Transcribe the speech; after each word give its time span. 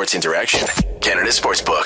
Sports 0.00 0.14
Interaction, 0.14 0.66
Canada 1.02 1.28
Sportsbook. 1.28 1.84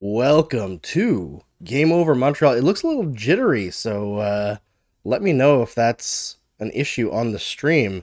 Welcome 0.00 0.78
to 0.78 1.42
Game 1.62 1.92
Over 1.92 2.14
Montreal. 2.14 2.54
It 2.54 2.64
looks 2.64 2.82
a 2.82 2.86
little 2.86 3.12
jittery, 3.12 3.70
so 3.70 4.16
uh, 4.16 4.56
let 5.04 5.20
me 5.20 5.34
know 5.34 5.60
if 5.60 5.74
that's 5.74 6.38
an 6.58 6.70
issue 6.70 7.12
on 7.12 7.32
the 7.32 7.38
stream. 7.38 8.02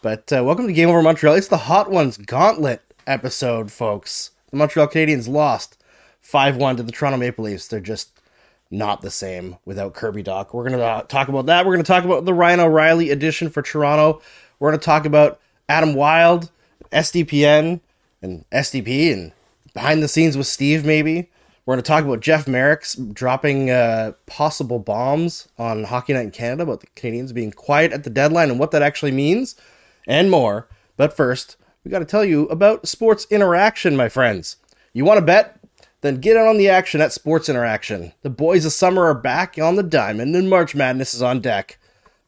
But 0.00 0.32
uh, 0.32 0.42
welcome 0.42 0.66
to 0.68 0.72
Game 0.72 0.88
Over 0.88 1.02
Montreal. 1.02 1.34
It's 1.34 1.48
the 1.48 1.58
Hot 1.58 1.90
Ones 1.90 2.16
Gauntlet 2.16 2.80
episode, 3.06 3.70
folks. 3.70 4.30
The 4.50 4.56
Montreal 4.56 4.88
Canadiens 4.88 5.28
lost 5.28 5.76
5 6.22 6.56
1 6.56 6.76
to 6.78 6.82
the 6.82 6.92
Toronto 6.92 7.18
Maple 7.18 7.44
Leafs. 7.44 7.68
They're 7.68 7.78
just 7.78 8.22
not 8.70 9.02
the 9.02 9.10
same 9.10 9.58
without 9.66 9.92
Kirby 9.92 10.22
Dach. 10.22 10.54
We're 10.54 10.66
going 10.66 10.80
to 10.80 10.82
uh, 10.82 11.02
talk 11.02 11.28
about 11.28 11.44
that. 11.44 11.66
We're 11.66 11.74
going 11.74 11.84
to 11.84 11.92
talk 11.92 12.04
about 12.04 12.24
the 12.24 12.32
Ryan 12.32 12.60
O'Reilly 12.60 13.10
edition 13.10 13.50
for 13.50 13.60
Toronto. 13.60 14.22
We're 14.58 14.70
going 14.70 14.80
to 14.80 14.86
talk 14.86 15.04
about 15.04 15.40
Adam 15.68 15.92
Wylde, 15.92 16.50
SDPN, 16.90 17.80
and 18.22 18.44
SDP, 18.50 19.12
and 19.12 19.32
behind 19.74 20.02
the 20.02 20.08
scenes 20.08 20.36
with 20.36 20.46
Steve, 20.46 20.84
maybe. 20.84 21.30
We're 21.64 21.74
going 21.74 21.82
to 21.82 21.88
talk 21.88 22.04
about 22.04 22.20
Jeff 22.20 22.48
Marek's 22.48 22.96
dropping 22.96 23.70
uh, 23.70 24.12
possible 24.26 24.80
bombs 24.80 25.48
on 25.58 25.84
Hockey 25.84 26.12
Night 26.12 26.22
in 26.24 26.30
Canada 26.32 26.64
about 26.64 26.80
the 26.80 26.88
Canadians 26.96 27.32
being 27.32 27.52
quiet 27.52 27.92
at 27.92 28.02
the 28.02 28.10
deadline 28.10 28.50
and 28.50 28.58
what 28.58 28.72
that 28.72 28.82
actually 28.82 29.12
means, 29.12 29.54
and 30.08 30.28
more. 30.28 30.68
But 30.96 31.16
first, 31.16 31.56
we 31.84 31.90
got 31.90 32.00
to 32.00 32.04
tell 32.04 32.24
you 32.24 32.46
about 32.48 32.88
Sports 32.88 33.26
Interaction, 33.30 33.96
my 33.96 34.08
friends. 34.08 34.56
You 34.92 35.04
want 35.04 35.18
to 35.18 35.24
bet? 35.24 35.58
Then 36.00 36.16
get 36.16 36.36
on 36.36 36.58
the 36.58 36.68
action 36.68 37.00
at 37.00 37.12
Sports 37.12 37.48
Interaction. 37.48 38.12
The 38.22 38.30
boys 38.30 38.64
of 38.64 38.72
summer 38.72 39.04
are 39.04 39.14
back 39.14 39.56
on 39.56 39.76
the 39.76 39.84
diamond, 39.84 40.34
and 40.34 40.50
March 40.50 40.74
Madness 40.74 41.14
is 41.14 41.22
on 41.22 41.40
deck. 41.40 41.78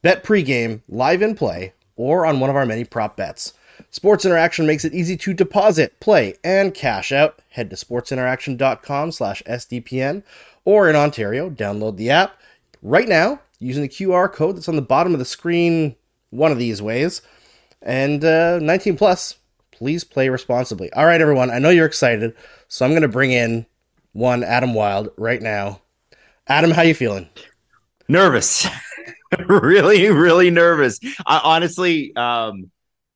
Bet 0.00 0.22
pregame, 0.22 0.82
live 0.88 1.22
in 1.22 1.34
play, 1.34 1.72
or 1.96 2.24
on 2.24 2.38
one 2.38 2.50
of 2.50 2.56
our 2.56 2.66
many 2.66 2.84
prop 2.84 3.16
bets. 3.16 3.52
Sports 3.90 4.24
Interaction 4.24 4.66
makes 4.66 4.84
it 4.84 4.94
easy 4.94 5.16
to 5.16 5.34
deposit, 5.34 5.98
play, 6.00 6.34
and 6.42 6.74
cash 6.74 7.12
out. 7.12 7.40
Head 7.50 7.70
to 7.70 7.76
sportsinteraction.com 7.76 9.12
slash 9.12 9.42
SDPN 9.44 10.22
or 10.64 10.88
in 10.88 10.96
Ontario, 10.96 11.50
download 11.50 11.96
the 11.96 12.10
app 12.10 12.40
right 12.82 13.08
now 13.08 13.40
using 13.58 13.82
the 13.82 13.88
QR 13.88 14.32
code 14.32 14.56
that's 14.56 14.68
on 14.68 14.76
the 14.76 14.82
bottom 14.82 15.12
of 15.12 15.18
the 15.18 15.24
screen 15.24 15.96
one 16.30 16.52
of 16.52 16.58
these 16.58 16.82
ways. 16.82 17.22
And 17.82 18.24
uh, 18.24 18.58
19 18.60 18.96
plus, 18.96 19.36
please 19.70 20.04
play 20.04 20.28
responsibly. 20.28 20.92
All 20.92 21.06
right, 21.06 21.20
everyone, 21.20 21.50
I 21.50 21.58
know 21.58 21.70
you're 21.70 21.86
excited, 21.86 22.34
so 22.68 22.84
I'm 22.84 22.92
going 22.92 23.02
to 23.02 23.08
bring 23.08 23.32
in 23.32 23.66
one 24.12 24.42
Adam 24.42 24.74
Wylde 24.74 25.10
right 25.16 25.42
now. 25.42 25.80
Adam, 26.46 26.70
how 26.70 26.82
you 26.82 26.94
feeling? 26.94 27.28
Nervous. 28.08 28.66
really, 29.48 30.08
really 30.10 30.50
nervous. 30.50 30.98
I, 31.26 31.40
honestly, 31.42 32.14
um, 32.16 32.70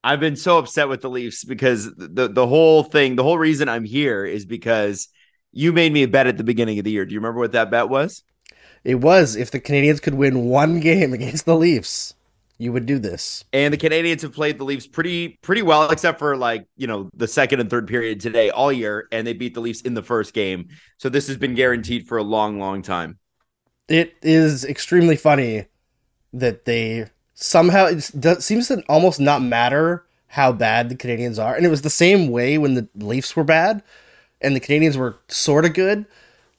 I've 0.05 0.21
been 0.21 0.37
so 0.37 0.59
upset 0.59 0.89
with 0.89 1.01
the 1.01 1.11
Leafs 1.11 1.45
because 1.45 1.93
the 1.97 2.29
the 2.29 2.47
whole 2.47 2.83
thing, 2.83 3.17
the 3.17 3.25
whole 3.25 3.39
reason 3.39 3.69
I'm 3.69 3.85
here 3.85 4.25
is 4.25 4.45
because 4.47 5.09
you 5.53 5.73
made 5.73 5.93
me 5.93 6.03
a 6.05 6.09
bet 6.09 6.27
at 6.27 6.37
the 6.37 6.45
beginning 6.45 6.79
of 6.79 6.85
the 6.85 6.91
year. 6.91 7.05
Do 7.05 7.15
you 7.15 7.21
remember 7.21 7.41
what 7.41 7.53
that 7.53 7.71
bet 7.71 7.89
was? 7.89 8.23
It 8.85 8.97
was 8.97 9.35
if 9.35 9.51
the 9.51 9.61
Canadians 9.61 10.01
could 10.01 10.15
win 10.15 10.45
one 10.45 10.81
game 10.81 11.13
against 11.15 11.47
the 11.47 11.57
Leafs, 11.57 12.15
you 12.59 12.73
would 12.73 12.87
do 12.87 12.99
this. 12.99 13.45
And 13.53 13.73
the 13.73 13.79
Canadians 13.79 14.23
have 14.23 14.33
played 14.33 14.59
the 14.59 14.65
Leafs 14.65 14.87
pretty 14.87 15.39
pretty 15.43 15.63
well, 15.63 15.91
except 15.91 16.19
for 16.19 16.37
like 16.37 16.67
you 16.77 16.87
know 16.87 17.11
the 17.15 17.29
second 17.29 17.61
and 17.61 17.69
third 17.69 17.89
period 17.89 18.21
today 18.21 18.51
all 18.51 18.73
year, 18.73 19.09
and 19.11 19.27
they 19.27 19.33
beat 19.33 19.55
the 19.55 19.61
Leafs 19.61 19.81
in 19.81 19.95
the 19.95 20.03
first 20.03 20.33
game. 20.33 20.69
So 20.99 21.09
this 21.09 21.27
has 21.27 21.37
been 21.37 21.55
guaranteed 21.55 22.07
for 22.07 22.19
a 22.19 22.23
long, 22.23 22.61
long 22.61 22.83
time. 22.83 23.19
It 23.89 24.15
is 24.23 24.65
extremely 24.65 25.17
funny 25.17 25.67
that 26.35 26.67
they 26.67 27.07
somehow 27.41 27.87
it 27.87 28.03
seems 28.43 28.67
to 28.67 28.83
almost 28.89 29.21
not 29.21 29.41
matter 29.41 30.05
how 30.27 30.51
bad 30.53 30.89
the 30.89 30.97
Canadians 30.97 31.39
are. 31.39 31.55
And 31.55 31.65
it 31.65 31.69
was 31.69 31.83
the 31.83 31.91
same 31.91 32.29
way 32.29 32.59
when 32.59 32.75
the 32.75 32.89
Leafs 32.97 33.37
were 33.37 33.45
bad 33.45 33.83
and 34.41 34.57
the 34.57 34.61
Canadians 34.61 34.97
were 34.97 35.17
sort 35.29 35.65
of 35.65 35.73
good. 35.73 36.05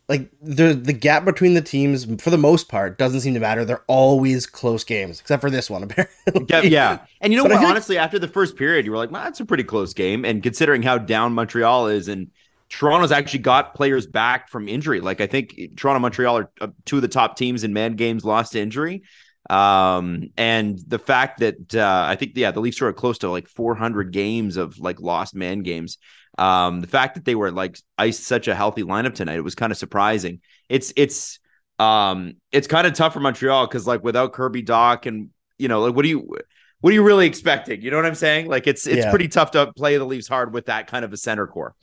Like 0.07 0.31
the 0.41 0.73
the 0.73 0.93
gap 0.93 1.23
between 1.23 1.53
the 1.53 1.61
teams, 1.61 2.05
for 2.19 2.31
the 2.31 2.37
most 2.37 2.67
part, 2.67 2.97
doesn't 2.97 3.21
seem 3.21 3.35
to 3.35 3.39
matter. 3.39 3.63
They're 3.63 3.83
always 3.85 4.47
close 4.47 4.83
games, 4.83 5.19
except 5.19 5.39
for 5.39 5.51
this 5.51 5.69
one, 5.69 5.83
apparently. 6.23 6.45
Yeah, 6.49 6.61
yeah. 6.61 6.99
And 7.21 7.31
you 7.31 7.37
know 7.37 7.47
but 7.47 7.61
what? 7.61 7.65
Honestly, 7.65 7.97
like... 7.97 8.05
after 8.05 8.17
the 8.17 8.27
first 8.27 8.55
period, 8.55 8.85
you 8.85 8.91
were 8.91 8.97
like, 8.97 9.11
"Well, 9.11 9.23
that's 9.23 9.39
a 9.39 9.45
pretty 9.45 9.65
close 9.65 9.93
game." 9.93 10.25
And 10.25 10.41
considering 10.41 10.81
how 10.81 10.97
down 10.97 11.33
Montreal 11.33 11.89
is, 11.89 12.07
and 12.07 12.31
Toronto's 12.69 13.11
actually 13.11 13.41
got 13.41 13.75
players 13.75 14.07
back 14.07 14.49
from 14.49 14.67
injury. 14.67 14.99
Like 14.99 15.21
I 15.21 15.27
think 15.27 15.77
Toronto, 15.77 15.99
Montreal 15.99 16.39
are 16.39 16.51
uh, 16.59 16.69
two 16.85 16.95
of 16.95 17.03
the 17.03 17.07
top 17.07 17.37
teams 17.37 17.63
in 17.63 17.73
man 17.73 17.93
games 17.93 18.25
lost 18.25 18.53
to 18.53 18.59
injury. 18.59 19.03
Um, 19.49 20.29
and 20.37 20.79
the 20.87 20.99
fact 20.99 21.39
that 21.39 21.75
uh, 21.75 22.05
I 22.07 22.15
think 22.15 22.33
yeah, 22.35 22.51
the 22.51 22.59
Leafs 22.59 22.79
were 22.81 22.93
close 22.93 23.19
to 23.19 23.29
like 23.29 23.47
400 23.47 24.11
games 24.11 24.57
of 24.57 24.77
like 24.79 24.99
lost 24.99 25.33
man 25.33 25.63
games. 25.63 25.97
Um, 26.37 26.81
the 26.81 26.87
fact 26.87 27.15
that 27.15 27.25
they 27.25 27.35
were 27.35 27.51
like 27.51 27.77
iced 27.97 28.23
such 28.23 28.47
a 28.47 28.55
healthy 28.55 28.83
lineup 28.83 29.15
tonight, 29.15 29.37
it 29.37 29.43
was 29.43 29.55
kind 29.55 29.71
of 29.71 29.77
surprising. 29.77 30.41
It's 30.69 30.93
it's 30.95 31.39
um 31.79 32.35
it's 32.51 32.67
kind 32.67 32.85
of 32.85 32.93
tough 32.93 33.13
for 33.13 33.19
Montreal 33.19 33.65
because 33.65 33.87
like 33.87 34.03
without 34.03 34.33
Kirby 34.33 34.63
Dach 34.63 35.05
and 35.05 35.29
you 35.57 35.67
know 35.67 35.81
like 35.81 35.95
what 35.95 36.03
do 36.03 36.09
you 36.09 36.37
what 36.81 36.91
are 36.91 36.93
you 36.93 37.03
really 37.03 37.25
expecting? 37.25 37.81
You 37.81 37.91
know 37.91 37.97
what 37.97 38.05
I'm 38.05 38.15
saying? 38.15 38.47
Like 38.47 38.67
it's 38.67 38.87
it's 38.87 39.05
yeah. 39.05 39.09
pretty 39.09 39.27
tough 39.27 39.51
to 39.51 39.73
play 39.73 39.97
the 39.97 40.05
Leafs 40.05 40.27
hard 40.27 40.53
with 40.53 40.67
that 40.67 40.87
kind 40.87 41.03
of 41.03 41.11
a 41.11 41.17
center 41.17 41.47
core. 41.47 41.75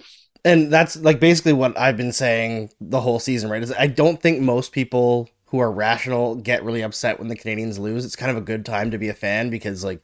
And 0.45 0.73
that's 0.73 0.97
like 0.97 1.19
basically 1.19 1.53
what 1.53 1.77
I've 1.77 1.97
been 1.97 2.13
saying 2.13 2.71
the 2.81 3.01
whole 3.01 3.19
season, 3.19 3.51
right? 3.51 3.63
Is 3.63 3.73
I 3.73 3.89
don't 3.89 4.21
think 4.23 4.41
most 4.41 4.73
people 4.73 5.29
who 5.57 5.63
are 5.63 5.73
rational 5.73 6.35
get 6.35 6.63
really 6.63 6.83
upset 6.83 7.19
when 7.19 7.29
the 7.29 7.37
Canadians 7.37 7.79
lose. 7.79 8.05
It's 8.05 8.15
kind 8.15 8.31
of 8.31 8.37
a 8.37 8.43
good 8.43 8.67
time 8.67 8.91
to 8.91 8.99
be 8.99 9.09
a 9.09 9.15
fan 9.15 9.49
because 9.49 9.83
like 9.83 10.03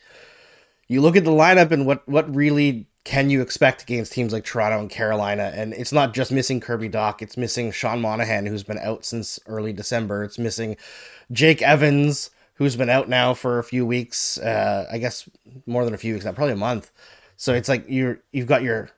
you 0.89 1.03
look 1.03 1.15
at 1.15 1.25
the 1.25 1.31
lineup 1.31 1.71
and 1.73 1.85
what 1.85 2.09
what 2.09 2.35
really 2.35 2.87
can 3.05 3.29
you 3.29 3.43
expect 3.43 3.83
against 3.83 4.13
teams 4.13 4.33
like 4.33 4.45
Toronto 4.45 4.81
and 4.81 4.89
Carolina? 4.89 5.53
And 5.55 5.75
it's 5.75 5.93
not 5.93 6.15
just 6.15 6.33
missing 6.33 6.59
Kirby 6.59 6.89
Dach, 6.89 7.21
it's 7.21 7.37
missing 7.37 7.71
Sean 7.71 8.01
Monahan, 8.01 8.47
who's 8.47 8.63
been 8.63 8.79
out 8.79 9.05
since 9.05 9.39
early 9.47 9.75
December. 9.75 10.25
It's 10.25 10.39
missing 10.39 10.77
Jake 11.33 11.61
Evans, 11.61 12.31
who's 12.55 12.77
been 12.77 12.89
out 12.89 13.11
now 13.11 13.35
for 13.35 13.59
a 13.59 13.65
few 13.65 13.85
weeks. 13.85 14.39
Uh, 14.39 14.87
I 14.91 14.97
guess 14.97 15.29
more 15.67 15.85
than 15.85 15.93
a 15.93 15.99
few 15.99 16.15
weeks, 16.15 16.25
now, 16.25 16.33
probably 16.33 16.55
a 16.55 16.57
month. 16.57 16.93
So 17.37 17.53
it's 17.53 17.69
like 17.69 17.85
you're 17.89 18.21
you've 18.33 18.47
got 18.47 18.63
your 18.63 18.89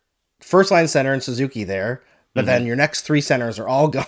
first 0.41 0.71
line 0.71 0.87
center 0.87 1.15
in 1.15 1.21
Suzuki 1.21 1.65
there 1.65 2.03
but 2.35 2.41
mm-hmm. 2.41 2.47
then 2.47 2.67
your 2.67 2.77
next 2.77 3.03
three 3.03 3.21
centers 3.21 3.59
are 3.59 3.69
all 3.69 3.89
gone. 3.89 4.07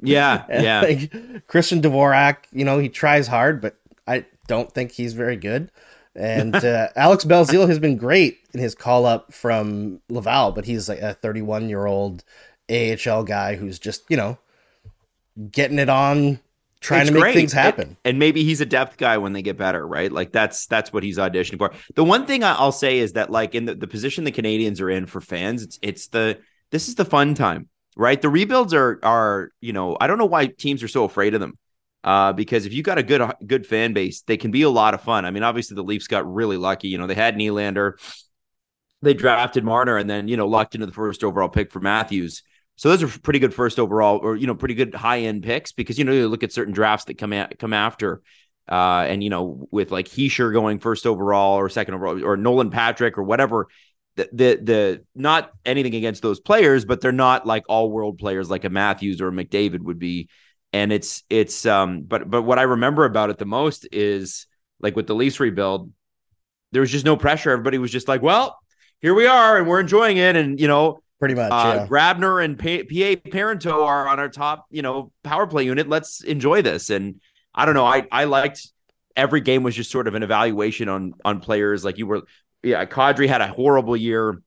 yeah, 0.00 0.44
yeah. 0.50 0.80
Like 0.80 1.46
Christian 1.46 1.80
Dvorak, 1.80 2.38
you 2.52 2.64
know, 2.64 2.78
he 2.78 2.88
tries 2.88 3.26
hard, 3.26 3.60
but 3.60 3.76
I 4.06 4.24
don't 4.46 4.72
think 4.72 4.92
he's 4.92 5.12
very 5.12 5.36
good. 5.36 5.70
And 6.14 6.54
uh, 6.64 6.88
Alex 6.96 7.24
Belzile 7.24 7.68
has 7.68 7.78
been 7.78 7.96
great 7.96 8.38
in 8.52 8.60
his 8.60 8.74
call 8.74 9.06
up 9.06 9.32
from 9.32 10.00
Laval, 10.08 10.52
but 10.52 10.64
he's 10.64 10.88
like 10.88 11.00
a 11.00 11.14
31 11.14 11.68
year 11.68 11.86
old 11.86 12.24
AHL 12.70 13.22
guy 13.24 13.54
who's 13.54 13.78
just, 13.78 14.04
you 14.08 14.16
know, 14.16 14.38
getting 15.50 15.78
it 15.78 15.88
on, 15.88 16.40
trying 16.80 17.02
it's 17.02 17.10
to 17.10 17.14
make 17.14 17.22
great. 17.22 17.34
things 17.34 17.52
happen. 17.52 17.90
It, 17.90 18.10
and 18.10 18.18
maybe 18.18 18.44
he's 18.44 18.60
a 18.60 18.66
depth 18.66 18.96
guy 18.96 19.18
when 19.18 19.32
they 19.32 19.42
get 19.42 19.56
better, 19.56 19.86
right? 19.86 20.10
Like 20.10 20.32
that's 20.32 20.66
that's 20.66 20.92
what 20.92 21.02
he's 21.02 21.18
auditioning 21.18 21.58
for. 21.58 21.72
The 21.94 22.04
one 22.04 22.26
thing 22.26 22.42
I'll 22.42 22.72
say 22.72 22.98
is 22.98 23.12
that 23.12 23.30
like 23.30 23.54
in 23.54 23.66
the, 23.66 23.74
the 23.74 23.86
position 23.86 24.24
the 24.24 24.32
Canadians 24.32 24.80
are 24.80 24.90
in 24.90 25.06
for 25.06 25.20
fans, 25.20 25.62
it's 25.62 25.78
it's 25.82 26.06
the 26.08 26.38
this 26.70 26.88
is 26.88 26.94
the 26.94 27.04
fun 27.04 27.34
time, 27.34 27.68
right? 27.96 28.20
The 28.20 28.28
rebuilds 28.28 28.74
are 28.74 28.98
are 29.02 29.50
you 29.60 29.72
know 29.72 29.96
I 30.00 30.06
don't 30.06 30.18
know 30.18 30.26
why 30.26 30.46
teams 30.46 30.82
are 30.82 30.88
so 30.88 31.04
afraid 31.04 31.34
of 31.34 31.40
them. 31.40 31.58
Uh, 32.04 32.32
because 32.32 32.64
if 32.64 32.72
you 32.72 32.82
got 32.82 32.96
a 32.96 33.02
good 33.02 33.22
good 33.46 33.66
fan 33.66 33.92
base, 33.92 34.22
they 34.22 34.36
can 34.36 34.50
be 34.50 34.62
a 34.62 34.70
lot 34.70 34.94
of 34.94 35.02
fun. 35.02 35.24
I 35.24 35.30
mean, 35.30 35.42
obviously 35.42 35.74
the 35.74 35.82
Leafs 35.82 36.06
got 36.06 36.32
really 36.32 36.56
lucky. 36.56 36.88
You 36.88 36.96
know, 36.96 37.08
they 37.08 37.14
had 37.14 37.34
Nylander, 37.34 37.94
they 39.02 39.14
drafted 39.14 39.64
Marner, 39.64 39.96
and 39.96 40.08
then 40.08 40.28
you 40.28 40.36
know 40.36 40.46
locked 40.46 40.74
into 40.74 40.86
the 40.86 40.92
first 40.92 41.24
overall 41.24 41.48
pick 41.48 41.70
for 41.70 41.80
Matthews. 41.80 42.42
So 42.76 42.88
those 42.88 43.02
are 43.02 43.20
pretty 43.20 43.40
good 43.40 43.52
first 43.52 43.78
overall, 43.78 44.18
or 44.18 44.36
you 44.36 44.46
know, 44.46 44.54
pretty 44.54 44.74
good 44.74 44.94
high 44.94 45.20
end 45.20 45.42
picks 45.42 45.72
because 45.72 45.98
you 45.98 46.04
know 46.04 46.12
you 46.12 46.28
look 46.28 46.42
at 46.44 46.52
certain 46.52 46.72
drafts 46.72 47.06
that 47.06 47.18
come 47.18 47.32
at, 47.32 47.58
come 47.58 47.72
after, 47.72 48.22
uh, 48.68 49.04
and 49.08 49.22
you 49.22 49.30
know 49.30 49.66
with 49.70 49.90
like 49.90 50.06
Hischier 50.06 50.52
going 50.52 50.78
first 50.78 51.06
overall 51.06 51.56
or 51.56 51.68
second 51.68 51.94
overall, 51.94 52.24
or 52.24 52.36
Nolan 52.36 52.70
Patrick 52.70 53.18
or 53.18 53.24
whatever, 53.24 53.66
the, 54.18 54.28
the 54.32 54.60
the 54.62 55.04
not 55.14 55.52
anything 55.64 55.94
against 55.94 56.22
those 56.22 56.40
players, 56.40 56.84
but 56.84 57.00
they're 57.00 57.12
not 57.12 57.46
like 57.46 57.64
all 57.68 57.90
world 57.90 58.18
players 58.18 58.50
like 58.50 58.64
a 58.64 58.70
Matthews 58.70 59.20
or 59.20 59.28
a 59.28 59.32
McDavid 59.32 59.80
would 59.80 59.98
be. 59.98 60.28
And 60.72 60.92
it's 60.92 61.22
it's 61.30 61.64
um 61.64 62.02
but 62.02 62.28
but 62.28 62.42
what 62.42 62.58
I 62.58 62.62
remember 62.62 63.04
about 63.04 63.30
it 63.30 63.38
the 63.38 63.46
most 63.46 63.88
is 63.92 64.46
like 64.80 64.96
with 64.96 65.06
the 65.06 65.14
Leafs 65.14 65.40
rebuild, 65.40 65.92
there 66.72 66.80
was 66.80 66.90
just 66.90 67.04
no 67.04 67.16
pressure. 67.16 67.50
Everybody 67.50 67.78
was 67.78 67.92
just 67.92 68.08
like, 68.08 68.20
well, 68.20 68.58
here 69.00 69.14
we 69.14 69.26
are, 69.26 69.56
and 69.56 69.66
we're 69.66 69.80
enjoying 69.80 70.18
it, 70.18 70.36
and 70.36 70.60
you 70.60 70.68
know. 70.68 71.00
Pretty 71.20 71.34
much, 71.34 71.50
uh, 71.50 71.78
yeah. 71.80 71.86
Grabner 71.88 72.44
and 72.44 72.56
P- 72.56 72.84
PA 72.84 73.28
Parenteau 73.28 73.84
are 73.84 74.06
on 74.06 74.20
our 74.20 74.28
top, 74.28 74.66
you 74.70 74.82
know, 74.82 75.10
power 75.24 75.48
play 75.48 75.64
unit. 75.64 75.88
Let's 75.88 76.22
enjoy 76.22 76.62
this. 76.62 76.90
And 76.90 77.20
I 77.52 77.64
don't 77.64 77.74
know, 77.74 77.84
I 77.84 78.06
I 78.12 78.24
liked 78.24 78.68
every 79.16 79.40
game 79.40 79.64
was 79.64 79.74
just 79.74 79.90
sort 79.90 80.06
of 80.06 80.14
an 80.14 80.22
evaluation 80.22 80.88
on 80.88 81.14
on 81.24 81.40
players. 81.40 81.84
Like 81.84 81.98
you 81.98 82.06
were 82.06 82.22
yeah, 82.62 82.84
Kadri 82.84 83.28
had 83.28 83.40
a 83.40 83.46
horrible 83.48 83.96
year. 83.96 84.40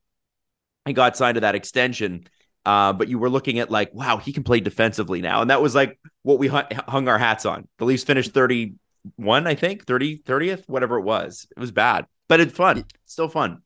He 0.85 0.93
got 0.93 1.15
signed 1.17 1.35
to 1.35 1.41
that 1.41 1.55
extension. 1.55 2.27
Uh, 2.65 2.93
but 2.93 3.07
you 3.07 3.17
were 3.17 3.29
looking 3.29 3.57
at 3.59 3.71
like, 3.71 3.91
wow, 3.93 4.17
he 4.17 4.31
can 4.31 4.43
play 4.43 4.59
defensively 4.59 5.19
now. 5.21 5.41
And 5.41 5.49
that 5.49 5.61
was 5.61 5.73
like 5.73 5.99
what 6.23 6.37
we 6.37 6.47
hung 6.47 7.07
our 7.07 7.17
hats 7.17 7.45
on. 7.45 7.67
The 7.79 7.85
Leafs 7.85 8.03
finished 8.03 8.33
31, 8.33 9.47
I 9.47 9.55
think, 9.55 9.85
30, 9.87 10.19
30th, 10.19 10.63
whatever 10.67 10.97
it 10.99 11.03
was. 11.03 11.47
It 11.55 11.59
was 11.59 11.71
bad, 11.71 12.05
but 12.27 12.39
it's 12.39 12.53
fun. 12.55 12.79
It's 13.03 13.13
still 13.13 13.29
fun. 13.29 13.61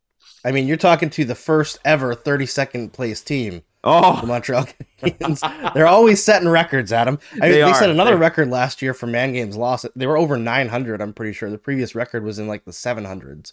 I 0.45 0.51
mean, 0.51 0.67
you're 0.67 0.77
talking 0.77 1.09
to 1.11 1.25
the 1.25 1.35
first 1.35 1.77
ever 1.83 2.15
32nd 2.15 2.93
place 2.93 3.21
team, 3.21 3.63
Oh, 3.83 4.19
the 4.21 4.27
Montreal 4.27 4.65
Canadiens. 5.01 5.73
They're 5.73 5.85
always 5.87 6.23
setting 6.23 6.49
records, 6.49 6.91
Adam. 6.93 7.19
I 7.33 7.35
mean, 7.35 7.51
They 7.51 7.61
they, 7.61 7.73
set 7.73 7.89
another 7.89 8.11
They're- 8.11 8.19
record 8.19 8.49
last 8.49 8.81
year 8.81 8.93
for 8.93 9.07
man 9.07 9.33
games 9.33 9.55
lost. 9.57 9.85
They 9.95 10.07
were 10.07 10.17
over 10.17 10.37
900. 10.37 11.01
I'm 11.01 11.13
pretty 11.13 11.33
sure 11.33 11.49
the 11.51 11.57
previous 11.57 11.93
record 11.95 12.23
was 12.23 12.39
in 12.39 12.47
like 12.47 12.63
the 12.65 12.71
700s. 12.71 13.51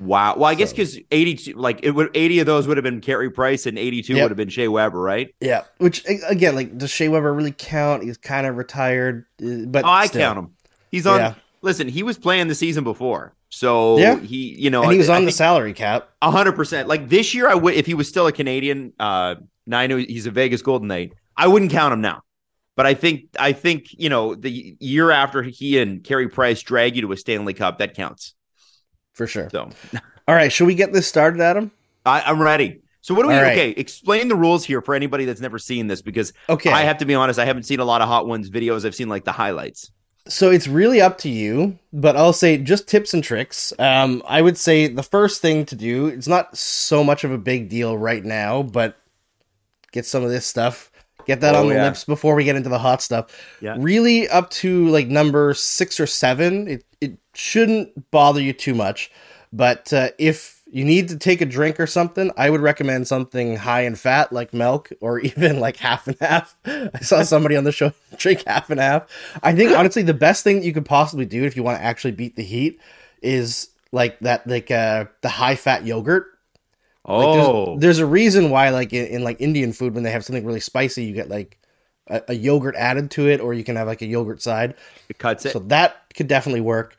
Wow. 0.00 0.34
Well, 0.36 0.44
I 0.46 0.54
guess 0.54 0.70
because 0.72 0.98
82, 1.10 1.54
like 1.54 1.80
it 1.82 1.90
would 1.92 2.10
80 2.14 2.40
of 2.40 2.46
those 2.46 2.66
would 2.66 2.76
have 2.76 2.84
been 2.84 3.00
Carey 3.00 3.30
Price 3.30 3.66
and 3.66 3.78
82 3.78 4.14
Yep. 4.14 4.22
would 4.24 4.30
have 4.30 4.36
been 4.36 4.48
Shea 4.48 4.68
Weber, 4.68 5.00
right? 5.00 5.34
Yeah, 5.40 5.64
which 5.78 6.04
again, 6.28 6.54
like, 6.54 6.76
does 6.78 6.90
Shea 6.90 7.08
Weber 7.08 7.32
really 7.32 7.54
count? 7.56 8.02
He's 8.02 8.16
kind 8.18 8.46
of 8.46 8.56
retired, 8.56 9.26
uh, 9.42 9.66
but 9.66 9.84
Oh, 9.84 9.88
I 9.88 10.06
still. 10.06 10.20
count 10.22 10.38
him. 10.38 10.50
He's 10.90 11.06
on. 11.06 11.18
Yeah. 11.20 11.34
Listen, 11.62 11.88
he 11.88 12.02
was 12.02 12.16
playing 12.18 12.48
the 12.48 12.54
season 12.54 12.84
before, 12.84 13.34
so 13.48 13.98
Yeah. 13.98 14.18
he, 14.20 14.54
you 14.58 14.70
know, 14.70 14.82
and 14.84 14.92
he 14.92 14.98
was 14.98 15.08
I- 15.08 15.14
I 15.14 15.16
on 15.18 15.24
the 15.24 15.32
salary 15.32 15.72
cap. 15.72 16.08
A 16.22 16.30
hundred 16.30 16.52
percent. 16.52 16.88
Like 16.88 17.08
this 17.08 17.34
year, 17.34 17.48
I 17.48 17.54
would 17.54 17.74
if 17.74 17.86
he 17.86 17.94
was 17.94 18.08
still 18.08 18.26
a 18.26 18.32
Canadian. 18.32 18.92
Uh, 18.98 19.34
now 19.66 19.78
I 19.80 19.86
know 19.86 19.96
he's 19.96 20.26
a 20.26 20.30
Vegas 20.30 20.62
Golden 20.62 20.88
Knight. 20.88 21.12
I 21.36 21.48
wouldn't 21.48 21.70
count 21.70 21.92
him 21.92 22.00
now. 22.00 22.22
But 22.76 22.86
I 22.86 22.94
think 22.94 23.22
I 23.40 23.52
think 23.52 23.86
you 23.90 24.08
know 24.08 24.36
the 24.36 24.76
year 24.78 25.10
after 25.10 25.42
he 25.42 25.78
and 25.80 26.04
Carey 26.04 26.28
Price 26.28 26.62
drag 26.62 26.94
you 26.94 27.02
to 27.02 27.10
a 27.12 27.16
Stanley 27.16 27.52
Cup, 27.52 27.78
that 27.78 27.94
counts. 27.94 28.34
For 29.18 29.26
sure. 29.26 29.50
So 29.50 29.68
All 30.26 30.34
right, 30.34 30.50
should 30.50 30.66
we 30.66 30.74
get 30.74 30.92
this 30.94 31.06
started, 31.06 31.40
Adam? 31.42 31.70
I, 32.06 32.22
I'm 32.22 32.40
ready. 32.40 32.80
So 33.02 33.14
what 33.14 33.22
do 33.22 33.28
we? 33.28 33.34
Right. 33.34 33.52
Okay, 33.52 33.70
explain 33.70 34.28
the 34.28 34.34
rules 34.36 34.64
here 34.64 34.80
for 34.80 34.94
anybody 34.94 35.24
that's 35.24 35.40
never 35.40 35.58
seen 35.58 35.86
this 35.86 36.00
because 36.02 36.32
Okay. 36.48 36.70
I 36.70 36.82
have 36.82 36.98
to 36.98 37.04
be 37.04 37.14
honest, 37.14 37.38
I 37.38 37.44
haven't 37.44 37.64
seen 37.64 37.80
a 37.80 37.84
lot 37.84 38.00
of 38.00 38.08
Hot 38.08 38.26
Ones 38.26 38.48
videos. 38.50 38.84
I've 38.86 38.94
seen 38.94 39.08
like 39.08 39.24
the 39.24 39.32
highlights. 39.32 39.90
So 40.28 40.50
it's 40.50 40.68
really 40.68 41.00
up 41.00 41.16
to 41.18 41.30
you, 41.30 41.78
but 41.92 42.14
I'll 42.16 42.34
say 42.34 42.58
just 42.58 42.86
tips 42.86 43.14
and 43.14 43.24
tricks. 43.24 43.72
Um, 43.78 44.22
I 44.26 44.42
would 44.42 44.58
say 44.58 44.86
the 44.86 45.02
first 45.02 45.40
thing 45.40 45.64
to 45.66 45.74
do, 45.76 46.06
it's 46.08 46.28
not 46.28 46.54
so 46.56 47.02
much 47.02 47.24
of 47.24 47.32
a 47.32 47.38
big 47.38 47.68
deal 47.70 47.96
right 47.96 48.22
now, 48.24 48.62
but 48.62 48.96
get 49.92 50.04
some 50.04 50.22
of 50.22 50.28
this 50.30 50.44
stuff, 50.44 50.90
get 51.26 51.40
that 51.40 51.54
Oh, 51.54 51.60
on 51.62 51.68
the 51.68 51.74
yeah. 51.76 51.84
lips 51.84 52.04
before 52.04 52.34
we 52.34 52.44
get 52.44 52.56
into 52.56 52.68
the 52.68 52.78
hot 52.78 53.00
stuff. 53.00 53.30
Yeah. 53.62 53.76
Really 53.78 54.28
up 54.28 54.50
to 54.60 54.88
like 54.88 55.08
number 55.08 55.54
six 55.54 55.98
or 55.98 56.06
seven, 56.06 56.68
it, 56.68 56.84
it 57.00 57.18
shouldn't 57.34 58.10
bother 58.10 58.40
you 58.40 58.52
too 58.52 58.74
much. 58.74 59.10
But 59.52 59.92
uh, 59.92 60.10
if 60.18 60.62
you 60.70 60.84
need 60.84 61.08
to 61.08 61.16
take 61.16 61.40
a 61.40 61.46
drink 61.46 61.80
or 61.80 61.86
something, 61.86 62.30
I 62.36 62.50
would 62.50 62.60
recommend 62.60 63.08
something 63.08 63.56
high 63.56 63.82
in 63.82 63.94
fat 63.94 64.32
like 64.32 64.52
milk 64.52 64.90
or 65.00 65.18
even 65.28 65.60
like 65.60 65.76
half 65.78 66.06
and 66.06 66.16
half. 66.20 66.54
I 66.66 67.00
saw 67.00 67.22
somebody 67.22 67.56
on 67.56 67.64
the 67.64 67.72
show 67.72 67.92
drink 68.18 68.44
half 68.46 68.68
and 68.70 68.78
half. 68.80 69.06
I 69.42 69.54
think 69.54 69.76
honestly 69.76 70.02
the 70.02 70.14
best 70.14 70.44
thing 70.44 70.62
you 70.62 70.72
could 70.74 70.84
possibly 70.84 71.24
do 71.24 71.44
if 71.44 71.56
you 71.56 71.62
want 71.62 71.78
to 71.78 71.84
actually 71.84 72.12
beat 72.12 72.36
the 72.36 72.42
heat 72.44 72.80
is 73.22 73.68
like 73.90 74.18
that 74.20 74.46
like 74.46 74.70
uh 74.70 75.06
the 75.22 75.28
high 75.30 75.54
fat 75.56 75.86
yogurt. 75.86 76.26
Like, 77.06 77.32
there's- 77.32 77.46
Oh, 77.48 77.78
there's, 77.78 77.98
a 78.00 78.06
reason 78.06 78.50
why 78.50 78.68
like 78.68 78.92
in, 78.92 79.06
in 79.06 79.24
like 79.24 79.40
Indian 79.40 79.72
food 79.72 79.94
when 79.94 80.02
they 80.04 80.10
have 80.10 80.24
something 80.26 80.44
really 80.44 80.60
spicy 80.60 81.04
you 81.04 81.14
get 81.14 81.30
like 81.30 81.58
a, 82.08 82.22
a 82.28 82.34
yogurt 82.34 82.74
added 82.76 83.10
to 83.12 83.28
it 83.28 83.40
or 83.40 83.54
you 83.54 83.64
can 83.64 83.76
have 83.76 83.86
like 83.86 84.02
a 84.02 84.06
yogurt 84.06 84.42
side. 84.42 84.74
it 85.08 85.18
cuts 85.18 85.44
it. 85.44 85.52
So 85.52 85.60
that 85.60 86.14
could 86.14 86.28
definitely 86.28 86.60
work. 86.60 86.96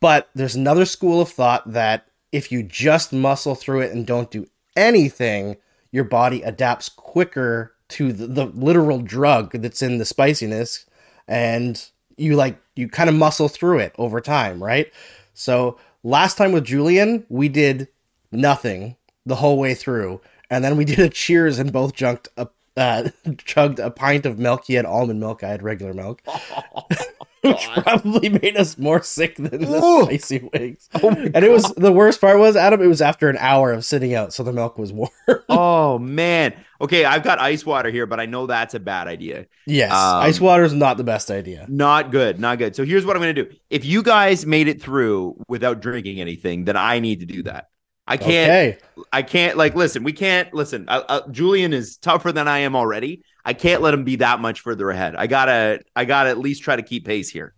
But 0.00 0.30
there's 0.34 0.54
another 0.54 0.84
school 0.84 1.20
of 1.20 1.28
thought 1.28 1.70
that 1.72 2.06
if 2.32 2.50
you 2.50 2.62
just 2.62 3.12
muscle 3.12 3.54
through 3.54 3.80
it 3.80 3.92
and 3.92 4.06
don't 4.06 4.30
do 4.30 4.46
anything, 4.76 5.56
your 5.92 6.04
body 6.04 6.42
adapts 6.42 6.88
quicker 6.88 7.74
to 7.88 8.12
the, 8.12 8.26
the 8.26 8.46
literal 8.46 8.98
drug 8.98 9.52
that's 9.52 9.82
in 9.82 9.98
the 9.98 10.04
spiciness 10.04 10.86
and 11.28 11.90
you 12.16 12.36
like 12.36 12.58
you 12.76 12.88
kind 12.88 13.08
of 13.08 13.14
muscle 13.14 13.48
through 13.48 13.78
it 13.78 13.94
over 13.98 14.20
time, 14.20 14.62
right? 14.62 14.92
So 15.34 15.78
last 16.02 16.36
time 16.36 16.52
with 16.52 16.64
Julian, 16.64 17.24
we 17.28 17.48
did 17.48 17.88
nothing 18.32 18.96
the 19.26 19.36
whole 19.36 19.58
way 19.58 19.74
through, 19.74 20.20
and 20.50 20.64
then 20.64 20.76
we 20.76 20.84
did 20.86 20.98
a 20.98 21.08
cheers 21.08 21.58
and 21.58 21.72
both 21.72 21.94
junked 21.94 22.28
a 22.36 22.48
uh, 22.76 23.08
chugged 23.38 23.78
a 23.78 23.90
pint 23.90 24.26
of 24.26 24.38
milk. 24.38 24.64
He 24.66 24.74
had 24.74 24.86
almond 24.86 25.20
milk. 25.20 25.42
I 25.42 25.48
had 25.48 25.62
regular 25.62 25.94
milk, 25.94 26.22
which 27.42 27.68
probably 27.76 28.28
made 28.30 28.56
us 28.56 28.78
more 28.78 29.02
sick 29.02 29.36
than 29.36 29.60
the 29.62 29.84
Ooh. 29.84 30.04
spicy 30.04 30.48
wings. 30.52 30.88
and 31.02 31.44
it 31.44 31.50
was 31.50 31.64
the 31.76 31.92
worst 31.92 32.20
part 32.20 32.38
was 32.38 32.56
Adam. 32.56 32.80
It 32.82 32.86
was 32.86 33.02
after 33.02 33.28
an 33.28 33.36
hour 33.38 33.72
of 33.72 33.84
sitting 33.84 34.14
out, 34.14 34.32
so 34.32 34.42
the 34.42 34.52
milk 34.52 34.78
was 34.78 34.92
warm. 34.92 35.10
oh 35.48 35.98
man. 35.98 36.54
Okay, 36.80 37.04
I've 37.04 37.22
got 37.22 37.38
ice 37.38 37.64
water 37.64 37.90
here, 37.90 38.04
but 38.04 38.18
I 38.20 38.26
know 38.26 38.46
that's 38.46 38.74
a 38.74 38.80
bad 38.80 39.06
idea. 39.06 39.46
yes, 39.64 39.90
Um, 39.92 40.22
ice 40.22 40.40
water 40.40 40.64
is 40.64 40.72
not 40.74 40.96
the 40.98 41.04
best 41.04 41.30
idea. 41.30 41.64
Not 41.68 42.10
good, 42.10 42.38
not 42.40 42.58
good. 42.58 42.74
So 42.76 42.84
here's 42.84 43.06
what 43.06 43.16
I'm 43.16 43.22
going 43.22 43.34
to 43.34 43.44
do. 43.44 43.56
If 43.70 43.84
you 43.86 44.02
guys 44.02 44.44
made 44.44 44.68
it 44.68 44.82
through 44.82 45.42
without 45.48 45.80
drinking 45.80 46.20
anything, 46.20 46.64
then 46.64 46.76
I 46.76 46.98
need 46.98 47.20
to 47.20 47.26
do 47.26 47.44
that. 47.44 47.70
I 48.06 48.16
can't. 48.18 48.50
Okay, 48.50 48.78
I 49.12 49.22
can't. 49.22 49.56
Like, 49.56 49.74
listen, 49.74 50.04
we 50.04 50.12
can't. 50.12 50.52
Listen, 50.52 50.84
uh, 50.88 51.02
uh, 51.08 51.28
Julian 51.30 51.72
is 51.72 51.96
tougher 51.96 52.32
than 52.32 52.46
I 52.48 52.58
am 52.60 52.76
already. 52.76 53.22
I 53.44 53.54
can't 53.54 53.80
let 53.82 53.94
him 53.94 54.04
be 54.04 54.16
that 54.16 54.40
much 54.40 54.60
further 54.60 54.90
ahead. 54.90 55.16
I 55.16 55.26
gotta. 55.26 55.80
I 55.96 56.04
gotta 56.04 56.28
at 56.30 56.38
least 56.38 56.62
try 56.62 56.76
to 56.76 56.82
keep 56.82 57.06
pace 57.06 57.30
here. 57.30 57.54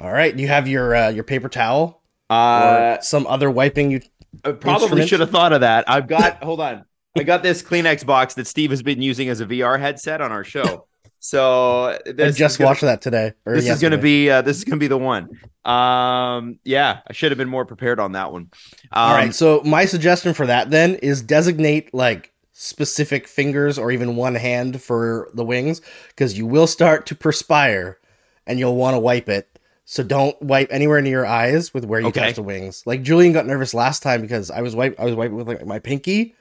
all 0.00 0.10
right. 0.12 0.36
You 0.38 0.48
have 0.48 0.68
your 0.68 0.94
uh, 0.94 1.08
your 1.10 1.24
paper 1.24 1.48
towel 1.48 2.02
Uh, 2.30 2.98
some 3.00 3.26
other 3.26 3.50
wiping. 3.50 3.90
You 3.90 4.00
I 4.44 4.52
probably 4.52 4.82
instrument? 4.84 5.08
should 5.08 5.20
have 5.20 5.30
thought 5.30 5.52
of 5.52 5.60
that. 5.62 5.88
I've 5.88 6.06
got. 6.08 6.42
hold 6.42 6.60
on. 6.60 6.84
I 7.18 7.22
got 7.22 7.42
this 7.42 7.62
Kleenex 7.62 8.04
box 8.04 8.34
that 8.34 8.46
Steve 8.46 8.70
has 8.70 8.82
been 8.82 9.00
using 9.00 9.28
as 9.30 9.40
a 9.40 9.46
VR 9.46 9.78
headset 9.80 10.20
on 10.20 10.32
our 10.32 10.44
show. 10.44 10.86
So 11.28 11.98
I 12.06 12.30
just 12.30 12.58
gonna- 12.58 12.68
watched 12.68 12.82
that 12.82 13.02
today. 13.02 13.32
or 13.44 13.54
this 13.54 13.68
is 13.68 13.80
going 13.80 13.90
to 13.90 13.98
be 13.98 14.30
uh, 14.30 14.42
this 14.42 14.58
is 14.58 14.64
going 14.64 14.78
to 14.78 14.82
be 14.84 14.86
the 14.86 14.96
one. 14.98 15.28
Um, 15.64 16.60
yeah, 16.62 17.00
I 17.08 17.12
should 17.12 17.32
have 17.32 17.38
been 17.38 17.48
more 17.48 17.64
prepared 17.64 17.98
on 17.98 18.12
that 18.12 18.30
one. 18.32 18.42
Um, 18.42 18.50
All 18.92 19.14
right. 19.14 19.34
So 19.34 19.60
my 19.64 19.86
suggestion 19.86 20.34
for 20.34 20.46
that 20.46 20.70
then 20.70 20.94
is 20.96 21.22
designate 21.22 21.92
like 21.92 22.32
specific 22.52 23.26
fingers 23.26 23.76
or 23.76 23.90
even 23.90 24.14
one 24.14 24.36
hand 24.36 24.80
for 24.80 25.28
the 25.34 25.44
wings 25.44 25.80
because 26.10 26.38
you 26.38 26.46
will 26.46 26.68
start 26.68 27.06
to 27.06 27.14
perspire 27.16 27.98
and 28.46 28.60
you'll 28.60 28.76
want 28.76 28.94
to 28.94 29.00
wipe 29.00 29.28
it. 29.28 29.58
So 29.84 30.04
don't 30.04 30.40
wipe 30.40 30.68
anywhere 30.70 31.00
near 31.02 31.10
your 31.18 31.26
eyes 31.26 31.74
with 31.74 31.84
where 31.84 32.00
you 32.00 32.06
Okay. 32.06 32.20
touch 32.20 32.34
the 32.36 32.42
wings. 32.42 32.84
Like 32.86 33.02
Julian 33.02 33.32
got 33.32 33.46
nervous 33.46 33.74
last 33.74 34.02
time 34.02 34.20
because 34.20 34.50
I 34.52 34.60
was 34.62 34.76
wipe 34.76 34.98
I 35.00 35.04
was 35.04 35.16
wiping 35.16 35.36
with 35.36 35.48
like 35.48 35.66
my 35.66 35.80
pinky, 35.80 36.36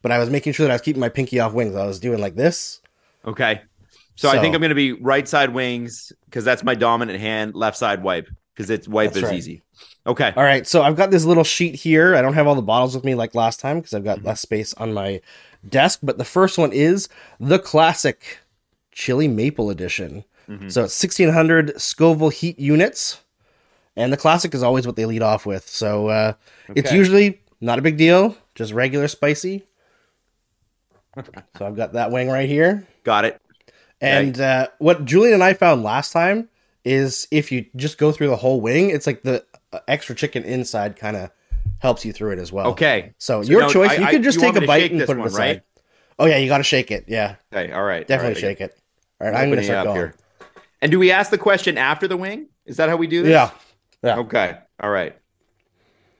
but 0.00 0.10
I 0.10 0.18
was 0.18 0.30
making 0.30 0.54
sure 0.54 0.64
that 0.66 0.72
I 0.72 0.74
was 0.76 0.82
keeping 0.82 1.00
my 1.00 1.10
pinky 1.10 1.38
off 1.38 1.52
wings. 1.52 1.74
I 1.76 1.84
was 1.86 2.00
doing 2.00 2.18
like 2.18 2.34
this. 2.34 2.80
Okay. 3.26 3.60
So, 4.16 4.30
I 4.30 4.40
think 4.40 4.54
I'm 4.54 4.60
going 4.60 4.70
to 4.70 4.74
be 4.74 4.92
right 4.92 5.28
side 5.28 5.50
wings 5.50 6.12
because 6.24 6.44
that's 6.44 6.64
my 6.64 6.74
dominant 6.74 7.20
hand. 7.20 7.54
Left 7.54 7.76
side 7.76 8.02
wipe 8.02 8.28
because 8.54 8.70
it's 8.70 8.88
wipe 8.88 9.14
is 9.14 9.22
right. 9.22 9.34
easy. 9.34 9.62
Okay. 10.06 10.32
All 10.36 10.44
right, 10.44 10.66
so 10.66 10.82
I've 10.82 10.96
got 10.96 11.10
this 11.10 11.24
little 11.24 11.44
sheet 11.44 11.74
here. 11.74 12.14
I 12.14 12.22
don't 12.22 12.34
have 12.34 12.46
all 12.46 12.54
the 12.54 12.62
bottles 12.62 12.94
with 12.94 13.04
me 13.04 13.14
like 13.14 13.34
last 13.34 13.60
time 13.60 13.78
because 13.78 13.92
I've 13.92 14.04
got 14.04 14.22
less 14.22 14.40
space 14.40 14.72
on 14.74 14.94
my 14.94 15.20
desk. 15.68 16.00
But 16.02 16.16
the 16.16 16.24
first 16.24 16.56
one 16.56 16.72
is 16.72 17.08
the 17.38 17.58
classic 17.58 18.38
chili 18.92 19.28
maple 19.28 19.68
edition. 19.68 20.24
Mhm. 20.48 20.70
So 20.72 20.84
it's 20.84 20.94
1600 20.94 21.80
Scoville 21.80 22.30
heat 22.30 22.58
units, 22.58 23.20
and 23.96 24.12
the 24.12 24.16
classic 24.16 24.54
is 24.54 24.62
always 24.62 24.86
what 24.86 24.96
they 24.96 25.04
lead 25.04 25.22
off 25.22 25.44
with. 25.44 25.68
So 25.68 26.08
uh, 26.08 26.32
it's 26.68 26.92
usually 26.92 27.42
not 27.60 27.78
a 27.78 27.82
big 27.82 27.96
deal, 27.96 28.36
just 28.54 28.72
regular 28.72 29.08
spicy. 29.08 29.66
so 31.58 31.66
I've 31.66 31.76
got 31.76 31.94
that 31.94 32.12
wing 32.12 32.28
right 32.28 32.48
here. 32.48 32.86
Got 33.02 33.24
it. 33.24 33.40
And 34.00 34.40
uh, 34.40 34.68
what 34.78 35.04
Julian 35.04 35.34
and 35.34 35.42
I 35.44 35.54
found 35.54 35.82
last 35.82 36.12
time 36.12 36.48
is 36.84 37.26
if 37.30 37.50
you 37.50 37.66
just 37.76 37.98
go 37.98 38.12
through 38.12 38.28
the 38.28 38.36
whole 38.36 38.60
wing, 38.60 38.90
it's 38.90 39.06
like 39.06 39.22
the 39.22 39.44
uh, 39.72 39.80
extra 39.88 40.14
chicken 40.14 40.44
inside 40.44 40.96
kind 40.96 41.16
of 41.16 41.30
helps 41.78 42.04
you 42.04 42.12
through 42.12 42.32
it 42.32 42.38
as 42.38 42.52
well. 42.52 42.68
Okay. 42.68 43.14
So, 43.18 43.42
So 43.42 43.50
your 43.50 43.62
now, 43.62 43.68
choice. 43.68 43.90
I- 43.90 43.96
you 43.96 44.06
could 44.08 44.22
just 44.22 44.38
take 44.38 44.56
a 44.56 44.60
bite 44.60 44.90
and 44.92 45.00
put 45.00 45.16
it 45.16 45.18
one, 45.18 45.28
aside. 45.28 45.38
right? 45.38 45.62
Oh 46.18 46.26
yeah, 46.26 46.36
you 46.38 46.48
got 46.48 46.58
to 46.58 46.64
shake 46.64 46.90
it. 46.90 47.04
Yeah, 47.08 47.36
Okay. 47.52 47.72
All 47.72 47.82
right. 47.82 48.06
definitely 48.06 48.42
All 48.42 48.48
right, 48.48 48.58
shake 48.58 48.60
it. 48.62 48.78
All 49.20 49.26
right, 49.26 49.36
I'm 49.36 49.50
gonna 49.50 49.62
opening 49.62 49.64
start 49.64 49.84
going. 49.86 50.12
And 50.80 50.90
do 50.92 50.98
we 50.98 51.10
ask 51.10 51.30
the 51.30 51.38
question 51.38 51.76
after 51.78 52.06
the 52.08 52.16
wing? 52.16 52.48
Is 52.64 52.76
that 52.78 52.88
how 52.88 52.96
we 52.96 53.06
do 53.06 53.22
this? 53.22 53.30
Yeah, 53.30 53.50
yeah. 54.02 54.18
Okay. 54.18 54.56
All 54.80 54.90
right. 54.90 55.16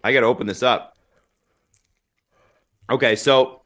I 0.02 0.12
got 0.12 0.20
to 0.20 0.26
open 0.26 0.46
this 0.46 0.62
up. 0.62 0.96
Okay, 2.90 3.16
so 3.16 3.62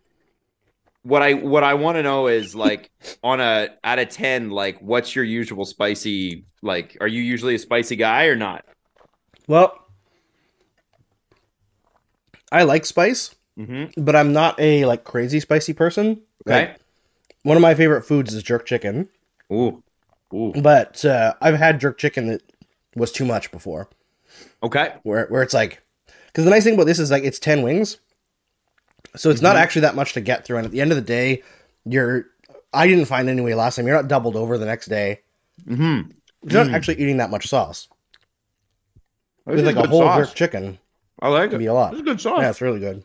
what 1.03 1.23
I 1.23 1.35
what 1.35 1.65
I 1.65 1.75
want 1.75 1.97
to 1.97 2.03
know 2.03 2.27
is 2.27 2.55
like 2.55 2.91
on 3.23 3.41
a 3.41 3.69
out 3.85 3.99
of 3.99 4.09
10 4.11 4.51
like 4.51 4.79
what's 4.81 5.15
your 5.15 5.25
usual 5.25 5.65
spicy 5.65 6.45
like 6.63 6.97
are 7.01 7.09
you 7.09 7.23
usually 7.23 7.55
a 7.55 7.59
spicy 7.59 7.97
guy 7.97 8.27
or 8.27 8.37
not? 8.37 8.65
Well, 9.47 9.77
I 12.53 12.65
like 12.65 12.85
spice, 12.85 13.35
Mhm. 13.59 13.93
but 13.97 14.17
I'm 14.17 14.33
not 14.33 14.59
a 14.61 14.85
like 14.85 15.05
crazy 15.05 15.41
spicy 15.41 15.73
person. 15.73 16.21
Okay. 16.47 16.69
Like, 16.69 16.77
one 17.43 17.57
of 17.57 17.63
my 17.63 17.75
favorite 17.75 18.03
foods 18.03 18.35
is 18.35 18.43
jerk 18.43 18.67
chicken, 18.67 19.09
Ooh. 19.53 19.83
Ooh. 20.35 20.53
but 20.61 21.05
uh, 21.05 21.35
I've 21.41 21.55
had 21.57 21.81
jerk 21.81 21.97
chicken 21.99 22.27
that 22.29 22.43
was 22.95 23.13
too 23.13 23.25
much 23.25 23.51
before. 23.51 23.89
Okay. 24.63 24.95
where 25.03 25.27
where 25.29 25.43
it's 25.43 25.55
like 25.55 25.83
because 26.27 26.45
the 26.45 26.51
nice 26.51 26.65
thing 26.65 26.75
about 26.75 26.87
this 26.87 26.99
is 26.99 27.11
like 27.11 27.25
it's 27.25 27.39
10 27.39 27.63
wings 27.63 27.99
so 29.17 29.31
it's 29.31 29.41
not 29.43 29.55
Mm-hmm. 29.55 29.63
actually 29.63 29.83
that 29.83 29.95
much 29.97 30.13
to 30.15 30.21
get 30.21 30.45
through 30.45 30.57
and 30.59 30.67
at 30.67 30.73
the 30.73 30.81
end 30.81 30.91
of 30.93 30.97
the 30.97 31.03
day 31.03 31.43
you're 31.85 32.27
i 32.73 32.87
didn't 32.87 33.07
find 33.07 33.29
anyway 33.29 33.55
last 33.55 33.77
time 33.77 33.87
you're 33.87 33.97
not 33.97 34.09
doubled 34.09 34.37
over 34.37 34.59
the 34.59 34.67
next 34.67 34.87
day 34.87 35.21
Mhm. 35.67 36.13
you're 36.45 36.63
Mm. 36.65 36.67
not 36.69 36.75
actually 36.75 37.01
eating 37.01 37.17
that 37.19 37.31
much 37.31 37.49
sauce 37.49 37.89
it's 39.47 39.63
like 39.63 39.77
a 39.77 39.87
whole 39.89 40.01
sauce. 40.03 40.29
jerk 40.29 40.37
chicken 40.37 40.79
I 41.21 41.29
like 41.29 41.53
it. 41.53 41.59
be 41.59 41.67
a 41.67 41.75
lot 41.75 41.95
is 41.95 42.03
good 42.03 42.21
sauce. 42.21 42.41
yeah 42.41 42.51
it's 42.51 42.61
really 42.61 42.81
good 42.81 43.03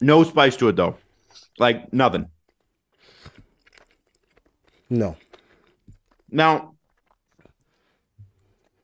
No 0.00 0.22
spice 0.24 0.56
to 0.58 0.68
it 0.68 0.76
though. 0.76 0.96
Like 1.58 1.92
nothing. 1.92 2.30
No. 4.88 5.16
Now, 6.30 6.74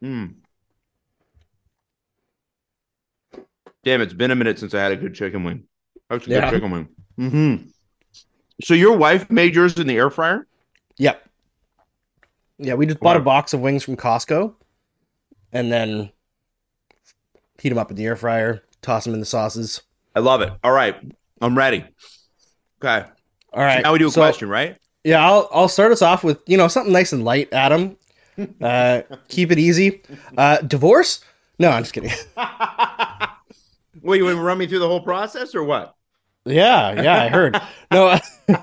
hmm. 0.00 0.26
Damn, 3.84 4.00
it's 4.00 4.12
been 4.12 4.30
a 4.30 4.34
minute 4.34 4.58
since 4.58 4.74
I 4.74 4.82
had 4.82 4.92
a 4.92 4.96
good 4.96 5.14
chicken 5.14 5.44
wing. 5.44 5.64
That's 6.10 6.26
a 6.26 6.30
Yeah. 6.30 6.40
good 6.42 6.50
chicken 6.56 6.70
wing. 6.70 6.88
Mm-hmm. 7.18 7.66
So 8.62 8.74
your 8.74 8.96
wife 8.96 9.30
made 9.30 9.54
yours 9.54 9.76
in 9.78 9.86
the 9.86 9.96
air 9.96 10.10
fryer? 10.10 10.46
Yep. 10.98 11.28
Yeah, 12.58 12.74
we 12.74 12.86
just 12.86 13.00
bought 13.00 13.16
a 13.16 13.20
box 13.20 13.52
of 13.52 13.60
wings 13.60 13.82
from 13.82 13.96
Costco, 13.96 14.54
and 15.52 15.72
then 15.72 16.10
heat 17.60 17.70
them 17.70 17.78
up 17.78 17.90
in 17.90 17.96
the 17.96 18.04
air 18.06 18.14
fryer, 18.16 18.62
toss 18.80 19.04
them 19.04 19.14
in 19.14 19.20
the 19.20 19.26
sauces. 19.26 19.82
I 20.14 20.20
love 20.20 20.40
it. 20.40 20.52
All 20.62 20.70
right, 20.72 20.94
I'm 21.40 21.58
ready. 21.58 21.84
Okay, 22.82 23.06
All 23.52 23.62
right. 23.64 23.82
now 23.82 23.92
we 23.92 23.98
do 23.98 24.06
a 24.06 24.10
so- 24.10 24.20
question, 24.20 24.48
right? 24.48 24.76
Yeah, 25.02 25.26
I'll 25.26 25.48
I'll 25.52 25.68
start 25.68 25.90
us 25.92 26.00
off 26.00 26.22
with 26.24 26.38
you 26.46 26.56
know 26.56 26.68
something 26.68 26.92
nice 26.92 27.12
and 27.12 27.24
light, 27.24 27.52
Adam. 27.52 27.96
Uh, 28.60 29.02
keep 29.28 29.52
it 29.52 29.60
easy. 29.60 30.02
Uh, 30.36 30.56
divorce? 30.62 31.20
No, 31.60 31.70
I'm 31.70 31.84
just 31.84 31.92
kidding. 31.94 32.10
Wait, 34.04 34.18
you 34.18 34.24
want 34.24 34.36
to 34.36 34.42
run 34.42 34.58
me 34.58 34.66
through 34.66 34.80
the 34.80 34.88
whole 34.88 35.00
process 35.00 35.54
or 35.54 35.64
what? 35.64 35.96
Yeah, 36.44 37.02
yeah, 37.02 37.22
I 37.22 37.28
heard. 37.28 37.58
No, 37.90 38.18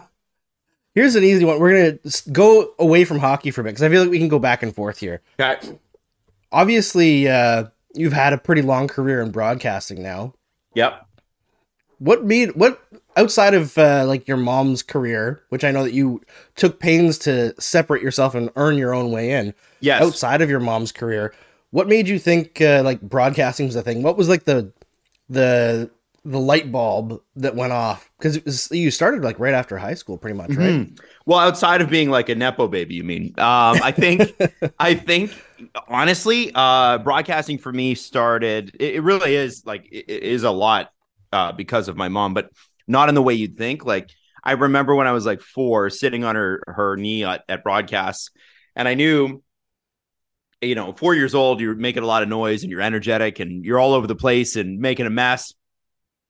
here's 0.93 1.15
an 1.15 1.23
easy 1.23 1.43
one. 1.43 1.59
We're 1.59 1.97
gonna 1.99 2.13
go 2.31 2.73
away 2.77 3.05
from 3.05 3.17
hockey 3.17 3.49
for 3.49 3.61
a 3.61 3.63
bit 3.63 3.71
because 3.71 3.83
I 3.83 3.89
feel 3.89 4.01
like 4.01 4.11
we 4.11 4.19
can 4.19 4.27
go 4.27 4.37
back 4.37 4.61
and 4.61 4.73
forth 4.73 4.99
here. 4.99 5.21
Okay. 5.39 5.79
Obviously, 6.51 7.27
uh, 7.27 7.65
you've 7.95 8.13
had 8.13 8.33
a 8.33 8.37
pretty 8.37 8.61
long 8.61 8.87
career 8.87 9.21
in 9.21 9.31
broadcasting 9.31 10.03
now. 10.03 10.35
Yep. 10.75 11.07
What 11.97 12.23
made 12.23 12.51
what 12.55 12.79
outside 13.17 13.55
of 13.55 13.75
uh, 13.79 14.05
like 14.05 14.27
your 14.27 14.37
mom's 14.37 14.83
career, 14.83 15.41
which 15.49 15.63
I 15.63 15.71
know 15.71 15.83
that 15.83 15.93
you 15.93 16.21
took 16.55 16.79
pains 16.79 17.17
to 17.19 17.59
separate 17.59 18.03
yourself 18.03 18.35
and 18.35 18.51
earn 18.55 18.77
your 18.77 18.93
own 18.93 19.11
way 19.11 19.31
in. 19.31 19.55
Yes. 19.79 20.03
Outside 20.03 20.41
of 20.41 20.51
your 20.51 20.59
mom's 20.59 20.91
career, 20.91 21.33
what 21.71 21.87
made 21.87 22.07
you 22.07 22.19
think 22.19 22.61
uh, 22.61 22.83
like 22.85 23.01
broadcasting 23.01 23.65
was 23.65 23.75
a 23.75 23.81
thing? 23.81 24.03
What 24.03 24.17
was 24.17 24.29
like 24.29 24.43
the 24.43 24.71
the 25.31 25.89
the 26.23 26.39
light 26.39 26.71
bulb 26.71 27.19
that 27.37 27.55
went 27.55 27.73
off? 27.73 28.11
Because 28.19 28.69
you 28.71 28.91
started 28.91 29.23
like 29.23 29.39
right 29.39 29.53
after 29.53 29.77
high 29.77 29.95
school, 29.95 30.17
pretty 30.17 30.37
much, 30.37 30.51
right? 30.55 30.73
Mhm. 30.73 30.99
Well, 31.25 31.39
outside 31.39 31.81
of 31.81 31.89
being 31.89 32.09
like 32.09 32.29
a 32.29 32.35
nepo 32.35 32.67
baby, 32.67 32.95
you 32.95 33.03
mean? 33.03 33.33
Um, 33.37 33.81
I 33.81 33.91
think, 33.91 34.31
I 34.79 34.93
think, 34.93 35.33
honestly, 35.87 36.51
uh, 36.53 36.99
broadcasting 36.99 37.57
for 37.57 37.71
me 37.71 37.95
started. 37.95 38.75
It, 38.79 38.95
it 38.95 39.01
really 39.01 39.35
is 39.35 39.63
like 39.65 39.87
it, 39.91 40.05
it 40.07 40.23
is 40.23 40.43
a 40.43 40.51
lot 40.51 40.91
uh, 41.31 41.51
because 41.53 41.87
of 41.87 41.97
my 41.97 42.09
mom, 42.09 42.33
but 42.33 42.51
not 42.87 43.09
in 43.09 43.15
the 43.15 43.23
way 43.23 43.33
you'd 43.33 43.57
think. 43.57 43.83
Like 43.85 44.09
I 44.43 44.53
remember 44.53 44.93
when 44.93 45.07
I 45.07 45.13
was 45.13 45.25
like 45.25 45.41
four, 45.41 45.89
sitting 45.89 46.23
on 46.23 46.35
her 46.35 46.61
her 46.67 46.97
knee 46.97 47.23
at, 47.23 47.43
at 47.49 47.63
broadcasts, 47.63 48.29
and 48.75 48.87
I 48.87 48.93
knew. 48.93 49.41
You 50.61 50.75
know, 50.75 50.93
four 50.93 51.15
years 51.15 51.33
old, 51.33 51.59
you're 51.59 51.75
making 51.75 52.03
a 52.03 52.07
lot 52.07 52.23
of 52.23 52.29
noise 52.29 52.63
and 52.63 52.71
you're 52.71 52.81
energetic 52.81 53.39
and 53.39 53.65
you're 53.65 53.79
all 53.79 53.93
over 53.93 54.05
the 54.07 54.15
place 54.15 54.55
and 54.55 54.79
making 54.79 55.07
a 55.07 55.09
mess. 55.09 55.53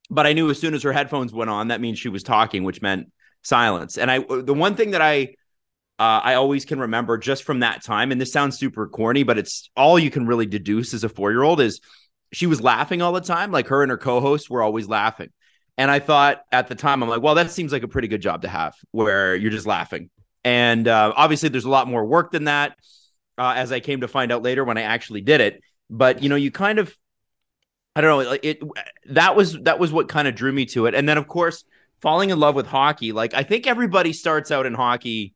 But 0.10 0.26
I 0.26 0.34
knew 0.34 0.50
as 0.50 0.60
soon 0.60 0.74
as 0.74 0.84
her 0.84 0.94
headphones 0.94 1.34
went 1.34 1.50
on, 1.50 1.70
that 1.70 1.82
means 1.82 2.00
she 2.00 2.10
was 2.10 2.24
talking, 2.24 2.64
which 2.64 2.82
meant 2.82 3.12
silence. 3.44 3.98
And 3.98 4.10
I, 4.10 4.20
the 4.20 4.54
one 4.54 4.76
thing 4.76 4.92
that 4.92 5.02
I, 5.02 5.36
uh, 6.00 6.22
I 6.24 6.34
always 6.36 6.66
can 6.66 6.80
remember 6.80 7.18
just 7.18 7.44
from 7.44 7.60
that 7.60 7.84
time, 7.84 8.12
and 8.12 8.20
this 8.20 8.32
sounds 8.32 8.58
super 8.58 8.88
corny, 8.88 9.24
but 9.24 9.38
it's 9.38 9.70
all 9.76 10.00
you 10.00 10.10
can 10.10 10.26
really 10.26 10.46
deduce 10.46 10.94
as 10.94 11.04
a 11.04 11.10
four 11.10 11.32
year 11.32 11.44
old 11.44 11.62
is 11.62 11.80
she 12.34 12.48
was 12.48 12.62
laughing 12.62 13.02
all 13.02 13.12
the 13.12 13.22
time. 13.22 13.52
Like 13.52 13.68
her 13.68 13.84
and 13.84 13.92
her 13.92 13.98
co 13.98 14.20
hosts 14.20 14.50
were 14.50 14.62
always 14.62 14.88
laughing. 14.88 15.30
And 15.78 15.90
I 15.90 16.00
thought 16.00 16.42
at 16.52 16.68
the 16.68 16.76
time, 16.76 17.02
I'm 17.02 17.10
like, 17.10 17.22
well, 17.22 17.36
that 17.36 17.52
seems 17.52 17.72
like 17.72 17.84
a 17.84 17.88
pretty 17.88 18.08
good 18.08 18.22
job 18.22 18.44
to 18.44 18.48
have 18.48 18.76
where 18.92 19.36
you're 19.36 19.52
just 19.52 19.66
laughing. 19.66 20.10
And 20.44 20.88
uh, 20.88 21.14
obviously, 21.16 21.50
there's 21.50 21.66
a 21.66 21.70
lot 21.70 21.88
more 21.88 22.06
work 22.06 22.32
than 22.32 22.46
that, 22.46 22.76
uh, 23.42 23.54
as 23.56 23.72
I 23.72 23.80
came 23.80 24.02
to 24.02 24.08
find 24.08 24.32
out 24.32 24.44
later 24.44 24.64
when 24.64 24.78
I 24.78 24.84
actually 24.84 25.22
did 25.22 25.42
it. 25.42 25.64
But 25.90 26.22
you 26.22 26.30
know, 26.30 26.36
you 26.36 26.52
kind 26.52 26.78
of, 26.78 26.96
I 27.96 28.02
don't 28.02 28.10
know, 28.24 28.30
like 28.30 28.46
it. 28.46 28.62
That 29.08 29.36
was 29.36 29.60
that 29.64 29.80
was 29.80 29.92
what 29.92 30.08
kind 30.08 30.28
of 30.28 30.36
drew 30.36 30.52
me 30.52 30.66
to 30.68 30.86
it. 30.86 30.94
And 30.94 31.10
then, 31.10 31.18
of 31.18 31.28
course, 31.28 31.64
falling 32.02 32.30
in 32.30 32.40
love 32.40 32.54
with 32.54 32.68
hockey. 32.68 33.12
Like 33.12 33.34
I 33.34 33.42
think 33.42 33.66
everybody 33.66 34.14
starts 34.14 34.52
out 34.52 34.68
in 34.68 34.76
hockey 34.76 35.34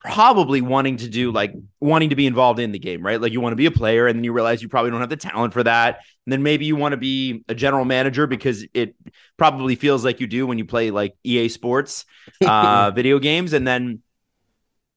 probably 0.00 0.60
wanting 0.60 0.96
to 0.96 1.08
do 1.08 1.30
like 1.30 1.52
wanting 1.80 2.10
to 2.10 2.16
be 2.16 2.26
involved 2.26 2.58
in 2.58 2.72
the 2.72 2.78
game, 2.78 3.04
right? 3.04 3.20
Like 3.20 3.32
you 3.32 3.40
want 3.40 3.52
to 3.52 3.56
be 3.56 3.66
a 3.66 3.70
player 3.70 4.08
and 4.08 4.16
then 4.18 4.24
you 4.24 4.32
realize 4.32 4.60
you 4.60 4.68
probably 4.68 4.90
don't 4.90 5.00
have 5.00 5.08
the 5.08 5.16
talent 5.16 5.52
for 5.52 5.62
that. 5.62 6.00
And 6.26 6.32
then 6.32 6.42
maybe 6.42 6.64
you 6.64 6.76
want 6.76 6.92
to 6.92 6.96
be 6.96 7.44
a 7.48 7.54
general 7.54 7.84
manager 7.84 8.26
because 8.26 8.66
it 8.74 8.94
probably 9.36 9.76
feels 9.76 10.04
like 10.04 10.20
you 10.20 10.26
do 10.26 10.46
when 10.46 10.58
you 10.58 10.64
play 10.64 10.90
like 10.90 11.14
EA 11.22 11.48
Sports 11.48 12.04
uh 12.44 12.90
video 12.90 13.20
games 13.20 13.52
and 13.52 13.66
then 13.66 14.02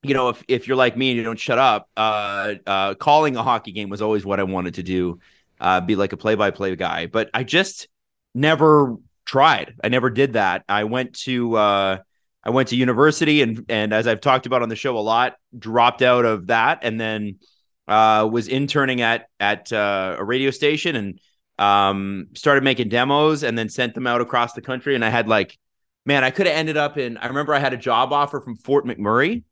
you 0.02 0.14
know 0.14 0.30
if 0.30 0.42
if 0.48 0.66
you're 0.66 0.76
like 0.76 0.96
me 0.96 1.10
and 1.10 1.18
you 1.18 1.22
don't 1.22 1.38
shut 1.38 1.58
up, 1.58 1.88
uh 1.96 2.54
uh 2.66 2.94
calling 2.94 3.36
a 3.36 3.42
hockey 3.42 3.72
game 3.72 3.88
was 3.88 4.02
always 4.02 4.24
what 4.24 4.40
I 4.40 4.44
wanted 4.44 4.74
to 4.74 4.82
do. 4.82 5.18
Uh 5.60 5.80
be 5.80 5.96
like 5.96 6.12
a 6.12 6.16
play-by-play 6.16 6.76
guy, 6.76 7.06
but 7.06 7.30
I 7.34 7.44
just 7.44 7.88
never 8.34 8.96
tried. 9.26 9.74
I 9.84 9.88
never 9.88 10.10
did 10.10 10.34
that. 10.34 10.64
I 10.68 10.84
went 10.84 11.14
to 11.20 11.56
uh 11.56 11.98
I 12.42 12.50
went 12.50 12.68
to 12.68 12.76
university 12.76 13.42
and 13.42 13.64
and 13.68 13.92
as 13.92 14.06
I've 14.06 14.20
talked 14.20 14.46
about 14.46 14.62
on 14.62 14.70
the 14.70 14.76
show 14.76 14.96
a 14.96 15.00
lot, 15.00 15.34
dropped 15.58 16.02
out 16.02 16.24
of 16.24 16.46
that 16.46 16.80
and 16.82 16.98
then 16.98 17.38
uh 17.86 18.28
was 18.30 18.48
interning 18.48 19.02
at 19.02 19.26
at 19.38 19.72
uh, 19.72 20.16
a 20.18 20.24
radio 20.24 20.50
station 20.50 20.96
and 20.96 21.20
um 21.58 22.28
started 22.34 22.64
making 22.64 22.88
demos 22.88 23.42
and 23.42 23.58
then 23.58 23.68
sent 23.68 23.94
them 23.94 24.06
out 24.06 24.22
across 24.22 24.54
the 24.54 24.62
country 24.62 24.94
and 24.94 25.04
I 25.04 25.10
had 25.10 25.28
like 25.28 25.58
man, 26.06 26.24
I 26.24 26.30
could 26.30 26.46
have 26.46 26.56
ended 26.56 26.78
up 26.78 26.96
in 26.96 27.18
I 27.18 27.26
remember 27.26 27.52
I 27.52 27.58
had 27.58 27.74
a 27.74 27.76
job 27.76 28.14
offer 28.14 28.40
from 28.40 28.56
Fort 28.56 28.86
McMurray 28.86 29.42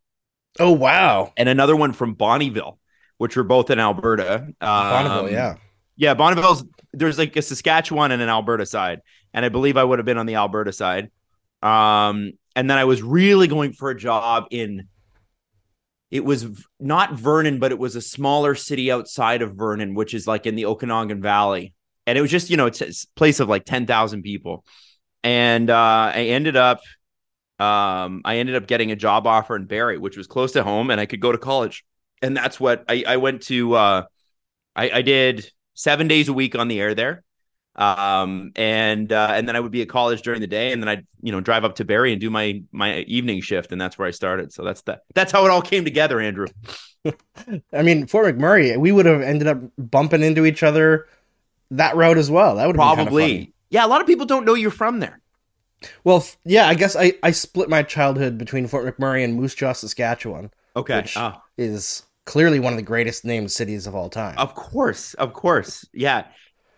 Oh 0.58 0.72
wow, 0.72 1.32
and 1.36 1.48
another 1.48 1.76
one 1.76 1.92
from 1.92 2.16
Bonnyville, 2.16 2.78
which 3.18 3.36
were 3.36 3.44
both 3.44 3.70
in 3.70 3.78
Alberta. 3.78 4.34
Um, 4.34 4.54
Bonnyville, 4.60 5.30
yeah. 5.30 5.54
yeah, 5.96 6.14
Bonnyville's 6.14 6.64
there's 6.92 7.18
like 7.18 7.36
a 7.36 7.42
Saskatchewan 7.42 8.12
and 8.12 8.22
an 8.22 8.28
Alberta 8.28 8.66
side, 8.66 9.00
and 9.32 9.44
I 9.44 9.48
believe 9.48 9.76
I 9.76 9.84
would 9.84 9.98
have 9.98 10.06
been 10.06 10.18
on 10.18 10.26
the 10.26 10.36
Alberta 10.36 10.72
side. 10.72 11.10
Um, 11.62 12.32
and 12.56 12.68
then 12.68 12.78
I 12.78 12.84
was 12.84 13.02
really 13.02 13.46
going 13.46 13.72
for 13.72 13.90
a 13.90 13.96
job 13.96 14.46
in. 14.50 14.88
It 16.10 16.24
was 16.24 16.46
not 16.80 17.14
Vernon, 17.14 17.58
but 17.58 17.70
it 17.70 17.78
was 17.78 17.94
a 17.94 18.00
smaller 18.00 18.54
city 18.54 18.90
outside 18.90 19.42
of 19.42 19.54
Vernon, 19.54 19.94
which 19.94 20.14
is 20.14 20.26
like 20.26 20.46
in 20.46 20.56
the 20.56 20.64
Okanagan 20.64 21.20
Valley, 21.20 21.74
and 22.06 22.16
it 22.16 22.22
was 22.22 22.30
just 22.30 22.50
you 22.50 22.56
know 22.56 22.66
it's 22.66 22.80
a 22.80 22.92
place 23.14 23.40
of 23.40 23.48
like 23.48 23.64
ten 23.64 23.86
thousand 23.86 24.22
people, 24.22 24.64
and 25.22 25.68
uh, 25.68 26.12
I 26.14 26.28
ended 26.28 26.56
up, 26.56 26.80
um, 27.58 28.22
I 28.24 28.36
ended 28.36 28.56
up 28.56 28.66
getting 28.66 28.90
a 28.90 28.96
job 28.96 29.26
offer 29.26 29.56
in 29.56 29.66
Barrie, 29.66 29.98
which 29.98 30.16
was 30.16 30.26
close 30.26 30.52
to 30.52 30.62
home, 30.62 30.90
and 30.90 31.00
I 31.00 31.06
could 31.06 31.20
go 31.20 31.32
to 31.32 31.38
college, 31.38 31.84
and 32.22 32.36
that's 32.36 32.60
what 32.60 32.84
I, 32.88 33.04
I 33.06 33.16
went 33.16 33.42
to. 33.44 33.74
Uh, 33.74 34.02
I, 34.76 34.90
I 34.90 35.02
did 35.02 35.50
seven 35.74 36.08
days 36.08 36.28
a 36.28 36.32
week 36.32 36.54
on 36.54 36.68
the 36.68 36.80
air 36.80 36.94
there. 36.94 37.24
Um, 37.78 38.50
and 38.56 39.12
uh, 39.12 39.30
and 39.32 39.46
then 39.46 39.54
I 39.54 39.60
would 39.60 39.70
be 39.70 39.82
at 39.82 39.88
college 39.88 40.22
during 40.22 40.40
the 40.40 40.48
day, 40.48 40.72
and 40.72 40.82
then 40.82 40.88
I'd 40.88 41.06
you 41.22 41.30
know 41.30 41.40
drive 41.40 41.64
up 41.64 41.76
to 41.76 41.84
Barrie 41.84 42.10
and 42.10 42.20
do 42.20 42.28
my 42.28 42.62
my 42.72 43.00
evening 43.02 43.40
shift, 43.40 43.70
and 43.70 43.80
that's 43.80 43.96
where 43.96 44.08
I 44.08 44.10
started. 44.10 44.52
So 44.52 44.64
that's 44.64 44.82
that. 44.82 45.02
That's 45.14 45.30
how 45.30 45.44
it 45.44 45.50
all 45.50 45.62
came 45.62 45.84
together, 45.84 46.18
Andrew. 46.18 46.48
I 47.72 47.82
mean, 47.82 48.08
Fort 48.08 48.36
McMurray, 48.36 48.76
we 48.76 48.90
would 48.90 49.06
have 49.06 49.22
ended 49.22 49.46
up 49.46 49.58
bumping 49.78 50.24
into 50.24 50.44
each 50.44 50.64
other 50.64 51.06
that 51.70 51.94
route 51.94 52.18
as 52.18 52.28
well. 52.28 52.56
That 52.56 52.66
would 52.66 52.76
have 52.76 52.96
Probably, 52.96 53.54
yeah. 53.70 53.86
A 53.86 53.88
lot 53.88 54.00
of 54.00 54.08
people 54.08 54.26
don't 54.26 54.44
know 54.44 54.54
you're 54.54 54.72
from 54.72 54.98
there. 54.98 55.20
Well, 56.04 56.24
yeah, 56.44 56.66
I 56.66 56.74
guess 56.74 56.96
I, 56.96 57.12
I 57.22 57.30
split 57.30 57.68
my 57.68 57.82
childhood 57.82 58.36
between 58.38 58.66
Fort 58.66 58.84
McMurray 58.84 59.22
and 59.24 59.34
Moose 59.34 59.54
Jaw, 59.54 59.72
Saskatchewan, 59.72 60.50
Okay, 60.76 60.96
Which- 60.96 61.16
Oh, 61.16 61.34
is 61.56 62.04
clearly 62.24 62.60
one 62.60 62.72
of 62.72 62.76
the 62.76 62.82
greatest 62.82 63.24
named 63.24 63.50
cities 63.50 63.86
of 63.86 63.94
all 63.94 64.08
time. 64.10 64.36
of 64.38 64.54
course, 64.54 65.14
of 65.14 65.32
course, 65.32 65.86
yeah. 65.92 66.24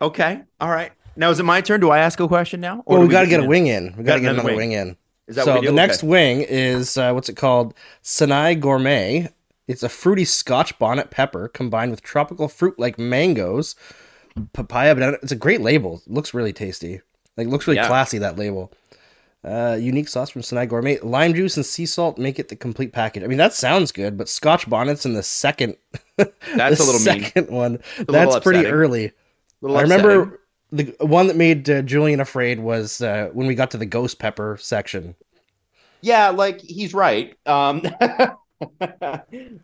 Okay, 0.02 0.42
all 0.60 0.70
right. 0.70 0.92
Now 1.16 1.30
is 1.30 1.40
it 1.40 1.42
my 1.44 1.60
turn? 1.60 1.80
Do 1.80 1.90
I 1.90 1.98
ask 1.98 2.20
a 2.20 2.28
question 2.28 2.60
now? 2.60 2.82
well, 2.86 3.00
do 3.00 3.06
we 3.06 3.12
got 3.12 3.22
to 3.22 3.26
get 3.26 3.40
a 3.40 3.46
wing 3.46 3.66
in. 3.66 3.94
We 3.96 4.04
got 4.04 4.14
to 4.14 4.20
get 4.20 4.32
another 4.32 4.48
wing. 4.48 4.56
wing, 4.56 4.72
in. 4.72 4.96
Is 5.26 5.36
that 5.36 5.44
so 5.44 5.52
what 5.52 5.60
we 5.62 5.66
the 5.66 5.72
next 5.72 5.98
Okay. 5.98 6.06
wing 6.08 6.40
is 6.48 6.96
uh, 6.96 7.12
what's 7.12 7.28
it 7.28 7.36
called? 7.36 7.74
Sinai 8.02 8.54
Gourmet. 8.54 9.28
It's 9.68 9.82
a 9.82 9.88
fruity 9.88 10.24
Scotch 10.24 10.78
bonnet 10.78 11.10
pepper 11.10 11.48
combined 11.48 11.90
with 11.90 12.02
tropical 12.02 12.48
fruit 12.48 12.78
like 12.78 12.98
mangoes, 12.98 13.76
papaya. 14.52 14.94
Banana. 14.94 15.16
It's 15.22 15.32
a 15.32 15.36
great 15.36 15.60
label. 15.60 16.02
It 16.06 16.12
looks 16.12 16.32
really 16.34 16.52
tasty. 16.52 17.00
Like 17.36 17.46
looks 17.48 17.66
really 17.66 17.76
Yeah. 17.76 17.86
classy. 17.86 18.18
That 18.18 18.38
label. 18.38 18.72
Uh, 19.42 19.78
unique 19.80 20.08
sauce 20.08 20.28
from 20.30 20.42
Sinai 20.42 20.66
Gourmet. 20.66 20.98
Lime 21.00 21.32
juice 21.34 21.56
and 21.56 21.64
sea 21.64 21.86
salt 21.86 22.18
make 22.18 22.38
it 22.38 22.48
the 22.48 22.56
complete 22.56 22.92
package. 22.92 23.22
I 23.22 23.26
mean, 23.26 23.38
that 23.38 23.54
sounds 23.54 23.90
good, 23.90 24.18
but 24.18 24.28
Scotch 24.28 24.68
bonnets 24.68 25.06
in 25.06 25.14
the 25.14 25.22
second. 25.22 25.76
That's 26.54 26.78
the 26.78 26.84
a 26.84 26.84
little 26.84 27.00
mean. 27.00 27.32
second 27.32 27.48
one. 27.48 27.78
little 28.08 28.12
That's 28.12 28.36
pretty 28.36 28.64
upsetting. 28.64 28.66
early. 28.66 29.12
I 29.74 29.82
upsetting. 29.82 29.82
remember 29.82 30.40
the 30.72 30.94
one 31.00 31.28
that 31.28 31.36
made 31.36 31.68
uh, 31.70 31.82
Julian 31.82 32.20
afraid 32.20 32.60
was 32.60 33.00
uh, 33.00 33.30
when 33.32 33.46
we 33.46 33.54
got 33.54 33.70
to 33.72 33.78
the 33.78 33.86
ghost 33.86 34.18
pepper 34.18 34.58
section. 34.60 35.16
Yeah, 36.02 36.30
like 36.30 36.60
he's 36.60 36.94
right. 36.94 37.36
Um 37.46 37.82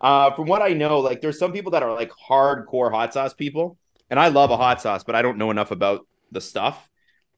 uh 0.00 0.30
from 0.34 0.46
what 0.46 0.62
I 0.62 0.68
know, 0.70 1.00
like 1.00 1.20
there's 1.20 1.38
some 1.38 1.52
people 1.52 1.72
that 1.72 1.82
are 1.82 1.92
like 1.94 2.10
hardcore 2.10 2.90
hot 2.90 3.12
sauce 3.14 3.34
people, 3.34 3.78
and 4.10 4.20
I 4.20 4.28
love 4.28 4.50
a 4.50 4.56
hot 4.56 4.80
sauce, 4.80 5.04
but 5.04 5.14
I 5.14 5.22
don't 5.22 5.38
know 5.38 5.50
enough 5.50 5.70
about 5.70 6.06
the 6.30 6.40
stuff. 6.40 6.88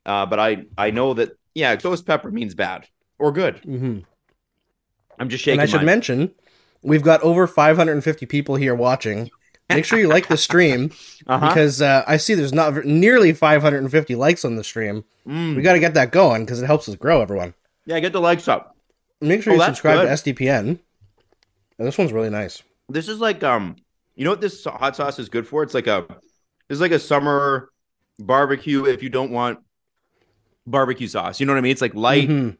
Uh 0.07 0.26
but 0.26 0.40
I 0.40 0.64
I 0.76 0.90
know 0.90 1.14
that 1.14 1.33
yeah, 1.55 1.76
ghost 1.76 2.07
pepper 2.07 2.31
means 2.31 2.55
bad 2.55 2.87
or 3.19 3.33
good. 3.33 3.57
Mm-hmm. 3.62 4.00
I'm 5.19 5.28
just 5.28 5.45
shaking. 5.45 5.61
And 5.61 5.62
I 5.62 5.71
should 5.71 5.78
mine. 5.78 5.87
mention, 5.87 6.35
we've 6.83 7.02
got 7.02 7.21
over 7.23 7.47
550 7.47 8.26
people 8.26 8.55
here 8.57 8.75
watching. 8.75 9.31
Make 9.71 9.85
sure 9.85 9.99
you 9.99 10.09
like 10.09 10.28
the 10.28 10.37
stream 10.38 10.93
uh-huh. 11.26 11.49
because 11.49 11.83
uh, 11.83 12.02
I 12.07 12.17
see 12.17 12.35
there's 12.35 12.55
not 12.55 12.85
nearly 12.87 13.35
550 13.35 14.14
likes 14.14 14.45
on 14.45 14.57
the 14.57 14.64
stream. 14.64 15.05
Mm. 15.26 15.57
We 15.57 15.62
got 15.62 15.75
to 15.75 15.78
get 15.78 15.95
that 15.95 16.11
going 16.11 16.45
because 16.45 16.62
it 16.62 16.67
helps 16.67 16.88
us 16.88 16.95
grow, 16.95 17.21
everyone. 17.21 17.52
Yeah, 17.85 18.00
get 18.00 18.12
the 18.12 18.21
likes 18.21 18.49
up. 18.49 18.76
Make 19.21 19.43
sure 19.43 19.52
Oh, 19.52 19.57
you 19.57 19.62
subscribe 19.62 20.00
good. 20.00 20.35
to 20.35 20.35
SDPN. 20.35 20.78
And 21.78 21.87
this 21.87 21.99
one's 21.99 22.12
really 22.12 22.31
nice. 22.31 22.62
This 22.88 23.09
is 23.09 23.19
like 23.19 23.43
um, 23.45 23.76
you 24.14 24.25
know 24.25 24.31
what 24.31 24.40
this 24.40 24.64
hot 24.64 24.97
sauce 24.97 25.19
is 25.19 25.28
good 25.28 25.47
for? 25.47 25.62
It's 25.62 25.75
like 25.75 25.87
a, 25.87 26.07
it's 26.69 26.81
like 26.81 26.93
a 26.93 26.99
summer 26.99 27.71
barbecue 28.19 28.85
if 28.87 29.02
you 29.02 29.11
don't 29.11 29.31
want 29.31 29.61
barbecue 30.71 31.09
sauce. 31.09 31.41
You 31.41 31.47
know 31.47 31.53
what 31.53 31.59
I 31.59 31.63
mean? 31.63 31.73
It's 31.73 31.83
like 31.83 31.95
light. 31.95 32.29
Mhm, 32.29 32.57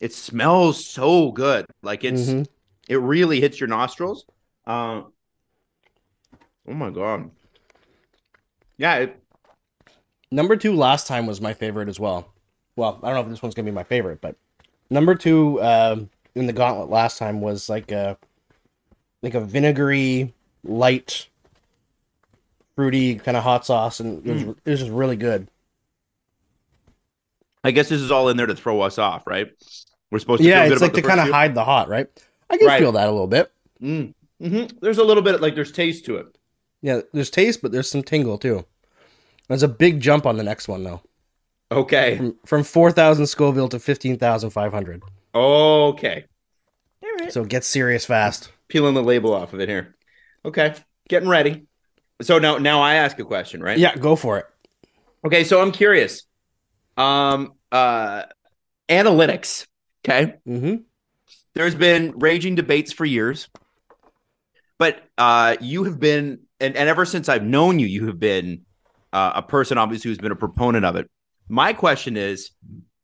It 0.00 0.12
smells 0.12 0.84
so 0.84 1.32
good. 1.32 1.66
Like 1.82 2.04
it's 2.04 2.22
mhm. 2.28 2.46
it 2.88 2.96
really 2.98 3.40
hits 3.40 3.60
your 3.60 3.68
nostrils. 3.68 4.24
Uh, 4.66 5.02
oh 6.68 6.72
my 6.74 6.90
god. 6.90 7.30
Yeah, 8.76 8.96
it, 8.96 9.18
Number 10.30 10.56
two 10.56 10.74
last 10.74 11.06
time 11.06 11.26
was 11.26 11.40
my 11.40 11.52
favorite 11.52 11.88
as 11.88 12.00
well. 12.00 12.32
Well, 12.74 12.98
I 13.02 13.08
don't 13.08 13.16
know 13.16 13.22
if 13.22 13.28
this 13.28 13.42
one's 13.42 13.54
gonna 13.54 13.66
be 13.66 13.70
my 13.72 13.84
favorite, 13.84 14.20
but 14.20 14.36
number 14.88 15.14
two 15.14 15.62
um, 15.62 16.08
in 16.34 16.46
the 16.46 16.54
gauntlet 16.54 16.88
last 16.88 17.18
time 17.18 17.40
was 17.42 17.68
like 17.68 17.92
a 17.92 18.16
like 19.22 19.34
a 19.34 19.40
vinegary, 19.40 20.32
light, 20.64 21.28
fruity 22.74 23.16
kind 23.16 23.36
of 23.36 23.42
hot 23.42 23.66
sauce, 23.66 24.00
and 24.00 24.26
it 24.26 24.32
was, 24.32 24.42
it 24.42 24.70
was 24.70 24.80
just 24.80 24.90
really 24.90 25.16
good. 25.16 25.48
I 27.64 27.70
guess 27.70 27.88
this 27.88 28.00
is 28.00 28.10
all 28.10 28.28
in 28.28 28.36
there 28.36 28.46
to 28.46 28.56
throw 28.56 28.80
us 28.80 28.98
off, 28.98 29.26
right? 29.26 29.48
We're 30.10 30.18
supposed 30.18 30.42
to 30.42 30.48
Yeah, 30.48 30.64
it's 30.64 30.80
like 30.80 30.94
to 30.94 31.02
kind 31.02 31.20
of 31.20 31.28
hide 31.28 31.54
the 31.54 31.64
hot, 31.64 31.88
right? 31.88 32.06
I 32.50 32.58
can 32.58 32.66
Right. 32.66 32.80
feel 32.80 32.92
that 32.92 33.08
a 33.08 33.10
little 33.12 33.26
bit. 33.28 33.50
Mm. 33.82 34.14
hmm 34.40 34.64
There's 34.80 34.98
a 34.98 35.04
little 35.04 35.22
bit 35.22 35.40
like 35.40 35.54
there's 35.54 35.72
taste 35.72 36.04
to 36.06 36.16
it. 36.16 36.26
Yeah, 36.82 37.00
there's 37.12 37.30
taste, 37.30 37.62
but 37.62 37.70
there's 37.72 37.88
some 37.90 38.02
tingle 38.02 38.38
too. 38.38 38.64
There's 39.48 39.62
a 39.62 39.68
big 39.68 40.00
jump 40.00 40.26
on 40.26 40.36
the 40.36 40.42
next 40.42 40.66
one 40.68 40.82
though, 40.82 41.02
Okay. 41.70 42.16
from 42.16 42.36
from 42.44 42.62
four 42.64 42.90
thousand 42.90 43.26
Scoville 43.26 43.68
to 43.68 43.78
fifteen 43.78 44.18
thousand 44.18 44.50
five 44.50 44.72
hundred. 44.72 45.02
Okay. 45.34 46.24
So 47.30 47.44
get 47.44 47.64
serious 47.64 48.04
fast. 48.04 48.50
Peeling 48.68 48.94
the 48.94 49.02
label 49.02 49.32
off 49.32 49.52
of 49.52 49.60
it 49.60 49.68
here. 49.68 49.94
Okay. 50.44 50.74
Getting 51.08 51.28
ready. 51.28 51.66
So 52.20 52.38
now 52.38 52.58
now 52.58 52.80
I 52.80 52.94
ask 52.94 53.18
a 53.18 53.24
question, 53.24 53.62
right? 53.62 53.78
Yeah, 53.78 53.96
go 53.96 54.16
for 54.16 54.38
it. 54.38 54.46
Okay, 55.24 55.44
so 55.44 55.60
I'm 55.62 55.72
curious. 55.72 56.24
Um 56.96 57.54
uh 57.70 58.24
analytics. 58.88 59.66
Okay. 60.04 60.34
hmm 60.44 60.76
There's 61.54 61.74
been 61.74 62.18
raging 62.18 62.54
debates 62.54 62.92
for 62.92 63.04
years. 63.04 63.48
But 64.78 65.02
uh 65.18 65.56
you 65.60 65.84
have 65.84 65.98
been 66.00 66.40
and, 66.60 66.76
and 66.76 66.88
ever 66.88 67.04
since 67.04 67.28
I've 67.28 67.44
known 67.44 67.78
you, 67.78 67.86
you 67.86 68.06
have 68.06 68.18
been 68.18 68.62
uh, 69.12 69.32
a 69.36 69.42
person 69.42 69.78
obviously 69.78 70.10
who's 70.10 70.18
been 70.18 70.32
a 70.32 70.36
proponent 70.36 70.84
of 70.84 70.96
it. 70.96 71.10
My 71.48 71.72
question 71.72 72.16
is 72.16 72.50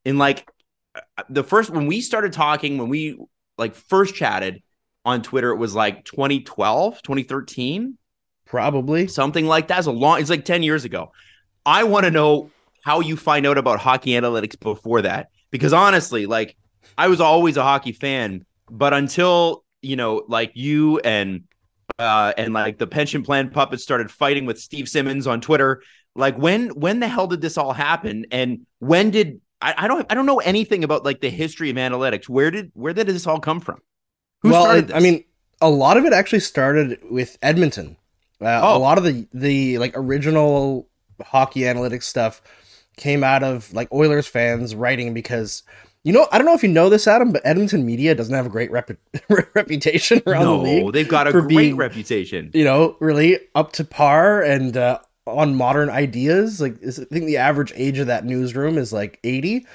in 0.04 0.16
like 0.16 0.48
uh, 0.94 1.22
the 1.28 1.44
first 1.44 1.70
when 1.70 1.86
we 1.86 2.00
started 2.00 2.32
talking 2.32 2.78
when 2.78 2.88
we 2.88 3.18
like 3.58 3.74
first 3.74 4.14
chatted 4.14 4.62
on 5.04 5.22
Twitter 5.22 5.50
it 5.50 5.56
was 5.56 5.74
like 5.74 6.04
2012, 6.04 7.02
2013 7.02 7.98
Probably. 8.46 9.06
something 9.08 9.46
like 9.46 9.68
that. 9.68 9.78
It's 9.78 9.86
a 9.86 9.92
long. 9.92 10.20
It's 10.20 10.30
like 10.30 10.44
ten 10.46 10.62
years 10.62 10.84
ago. 10.84 11.12
I 11.66 11.84
want 11.84 12.04
to 12.04 12.10
know 12.10 12.50
how 12.88 13.00
you 13.00 13.16
find 13.18 13.46
out 13.46 13.58
about 13.58 13.78
hockey 13.78 14.12
analytics 14.12 14.58
before 14.58 15.02
that, 15.02 15.28
because 15.50 15.74
honestly, 15.74 16.24
like 16.24 16.56
I 16.96 17.08
was 17.08 17.20
always 17.20 17.58
a 17.58 17.62
hockey 17.62 17.92
fan, 17.92 18.46
but 18.70 18.94
until 18.94 19.62
you 19.82 19.96
know, 19.96 20.24
like 20.26 20.52
you 20.54 20.98
and 21.00 21.44
uh 21.98 22.32
and 22.38 22.54
like 22.54 22.78
the 22.78 22.86
pension 22.86 23.22
plan 23.22 23.50
puppets 23.50 23.82
started 23.82 24.10
fighting 24.10 24.46
with 24.46 24.58
Steve 24.58 24.88
Simmons 24.88 25.26
on 25.26 25.40
Twitter. 25.42 25.82
Like 26.14 26.38
when 26.38 26.70
when 26.70 27.00
the 27.00 27.08
hell 27.08 27.26
did 27.26 27.42
this 27.42 27.58
all 27.58 27.74
happen? 27.74 28.24
And 28.30 28.66
when 28.78 29.10
did 29.10 29.40
I, 29.60 29.74
I 29.84 29.88
don't 29.88 30.06
I 30.10 30.14
don't 30.14 30.26
know 30.26 30.38
anything 30.40 30.82
about 30.82 31.04
like 31.04 31.20
the 31.20 31.30
history 31.30 31.68
of 31.70 31.76
analytics. 31.76 32.26
Where 32.26 32.50
did 32.50 32.70
where 32.74 32.94
did 32.94 33.06
this 33.06 33.26
all 33.26 33.38
come 33.38 33.60
from? 33.60 33.80
Who 34.42 34.50
well, 34.50 34.64
started 34.64 34.90
it- 34.90 34.96
I 34.96 35.00
mean, 35.00 35.24
a 35.60 35.68
lot 35.68 35.98
of 35.98 36.06
it 36.06 36.12
actually 36.14 36.40
started 36.40 37.00
with 37.10 37.36
Edmonton. 37.42 37.96
Uh, 38.40 38.60
Oh. 38.62 38.76
A 38.78 38.82
lot 38.88 38.96
of 38.96 39.04
the 39.04 39.28
the 39.34 39.78
like 39.78 39.92
original 39.94 40.88
hockey 41.20 41.60
analytics 41.62 42.04
stuff 42.04 42.40
came 42.98 43.24
out 43.24 43.42
of 43.42 43.72
like 43.72 43.92
Oilers 43.92 44.26
fans 44.26 44.74
writing 44.74 45.14
because 45.14 45.62
you 46.04 46.12
know 46.12 46.28
I 46.30 46.38
don't 46.38 46.46
know 46.46 46.54
if 46.54 46.62
you 46.62 46.68
know 46.68 46.88
this, 46.88 47.06
Adam, 47.06 47.32
but 47.32 47.42
Edmonton 47.44 47.86
media 47.86 48.14
doesn't 48.14 48.34
have 48.34 48.46
a 48.46 48.50
great 48.50 48.70
repu- 48.70 48.96
reputation 49.54 50.22
around 50.26 50.44
no, 50.44 50.56
the 50.58 50.62
league. 50.64 50.84
No, 50.84 50.90
they've 50.90 51.08
got 51.08 51.26
a 51.28 51.32
great 51.32 51.48
being- 51.48 51.76
reputation. 51.76 52.50
You 52.54 52.64
know, 52.64 52.96
really 53.00 53.38
up 53.54 53.72
to 53.72 53.84
par 53.84 54.42
and 54.42 54.76
uh, 54.76 54.98
on 55.26 55.54
modern 55.54 55.90
ideas. 55.90 56.60
Like 56.60 56.76
I 56.86 56.90
think 56.90 57.26
the 57.26 57.36
average 57.38 57.72
age 57.76 57.98
of 57.98 58.06
that 58.08 58.24
newsroom 58.24 58.78
is 58.78 58.92
like 58.92 59.18
80 59.24 59.66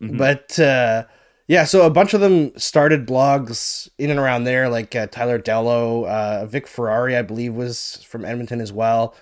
Mhm. 0.00 0.16
but 0.16 0.56
uh 0.60 1.02
yeah 1.48 1.64
so 1.64 1.84
a 1.84 1.90
bunch 1.90 2.14
of 2.14 2.20
them 2.20 2.56
started 2.56 3.04
blogs 3.04 3.88
in 3.98 4.10
and 4.10 4.20
around 4.20 4.44
there 4.44 4.68
like 4.68 4.94
uh, 4.94 5.08
tyler 5.08 5.40
dellow 5.40 6.06
uh 6.06 6.46
vic 6.46 6.68
ferrari 6.68 7.16
i 7.16 7.22
believe 7.22 7.52
was 7.54 8.04
from 8.06 8.24
edmonton 8.24 8.60
as 8.60 8.72
well 8.72 9.16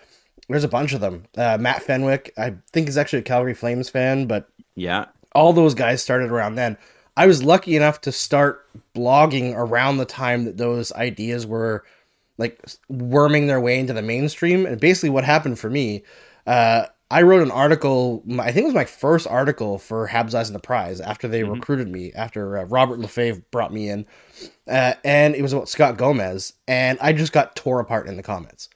there's 0.48 0.64
a 0.64 0.68
bunch 0.68 0.92
of 0.92 1.00
them 1.00 1.24
uh 1.36 1.56
matt 1.60 1.82
fenwick 1.82 2.32
i 2.38 2.54
think 2.72 2.88
is 2.88 2.96
actually 2.96 3.18
a 3.20 3.22
calgary 3.22 3.54
flames 3.54 3.88
fan 3.88 4.26
but 4.26 4.48
Yeah. 4.74 5.06
all 5.34 5.52
those 5.52 5.74
guys 5.74 6.02
started 6.02 6.30
around 6.30 6.54
then 6.54 6.76
i 7.16 7.26
was 7.26 7.42
lucky 7.42 7.76
enough 7.76 8.00
to 8.02 8.12
start 8.12 8.66
blogging 8.94 9.54
around 9.54 9.96
the 9.98 10.04
time 10.04 10.44
that 10.44 10.56
those 10.56 10.92
ideas 10.92 11.46
were 11.46 11.84
like 12.38 12.62
worming 12.88 13.46
their 13.46 13.60
way 13.60 13.78
into 13.78 13.92
the 13.92 14.02
mainstream 14.02 14.66
and 14.66 14.80
basically 14.80 15.10
what 15.10 15.24
happened 15.24 15.58
for 15.58 15.70
me 15.70 16.02
uh 16.46 16.86
I 17.08 17.22
wrote 17.22 17.42
an 17.42 17.52
article. 17.52 18.24
I 18.36 18.50
think 18.50 18.64
it 18.64 18.64
was 18.64 18.74
my 18.74 18.84
first 18.84 19.28
article 19.28 19.78
for 19.78 20.08
Habs 20.08 20.34
Eyes 20.34 20.48
and 20.48 20.56
the 20.56 20.60
Prize 20.60 21.00
after 21.00 21.28
they 21.28 21.42
Mhm. 21.42 21.52
recruited 21.52 21.86
me. 21.86 22.12
After 22.12 22.58
uh, 22.58 22.64
Robert 22.64 22.98
Lefebvre 22.98 23.44
brought 23.52 23.72
me 23.72 23.88
in, 23.88 24.06
uh, 24.66 24.94
and 25.04 25.36
it 25.36 25.40
was 25.40 25.52
about 25.52 25.68
Scott 25.68 25.98
Gomez, 25.98 26.54
and 26.66 26.98
I 27.00 27.12
just 27.12 27.32
got 27.32 27.54
tore 27.54 27.78
apart 27.78 28.08
in 28.08 28.16
the 28.16 28.24
comments, 28.24 28.68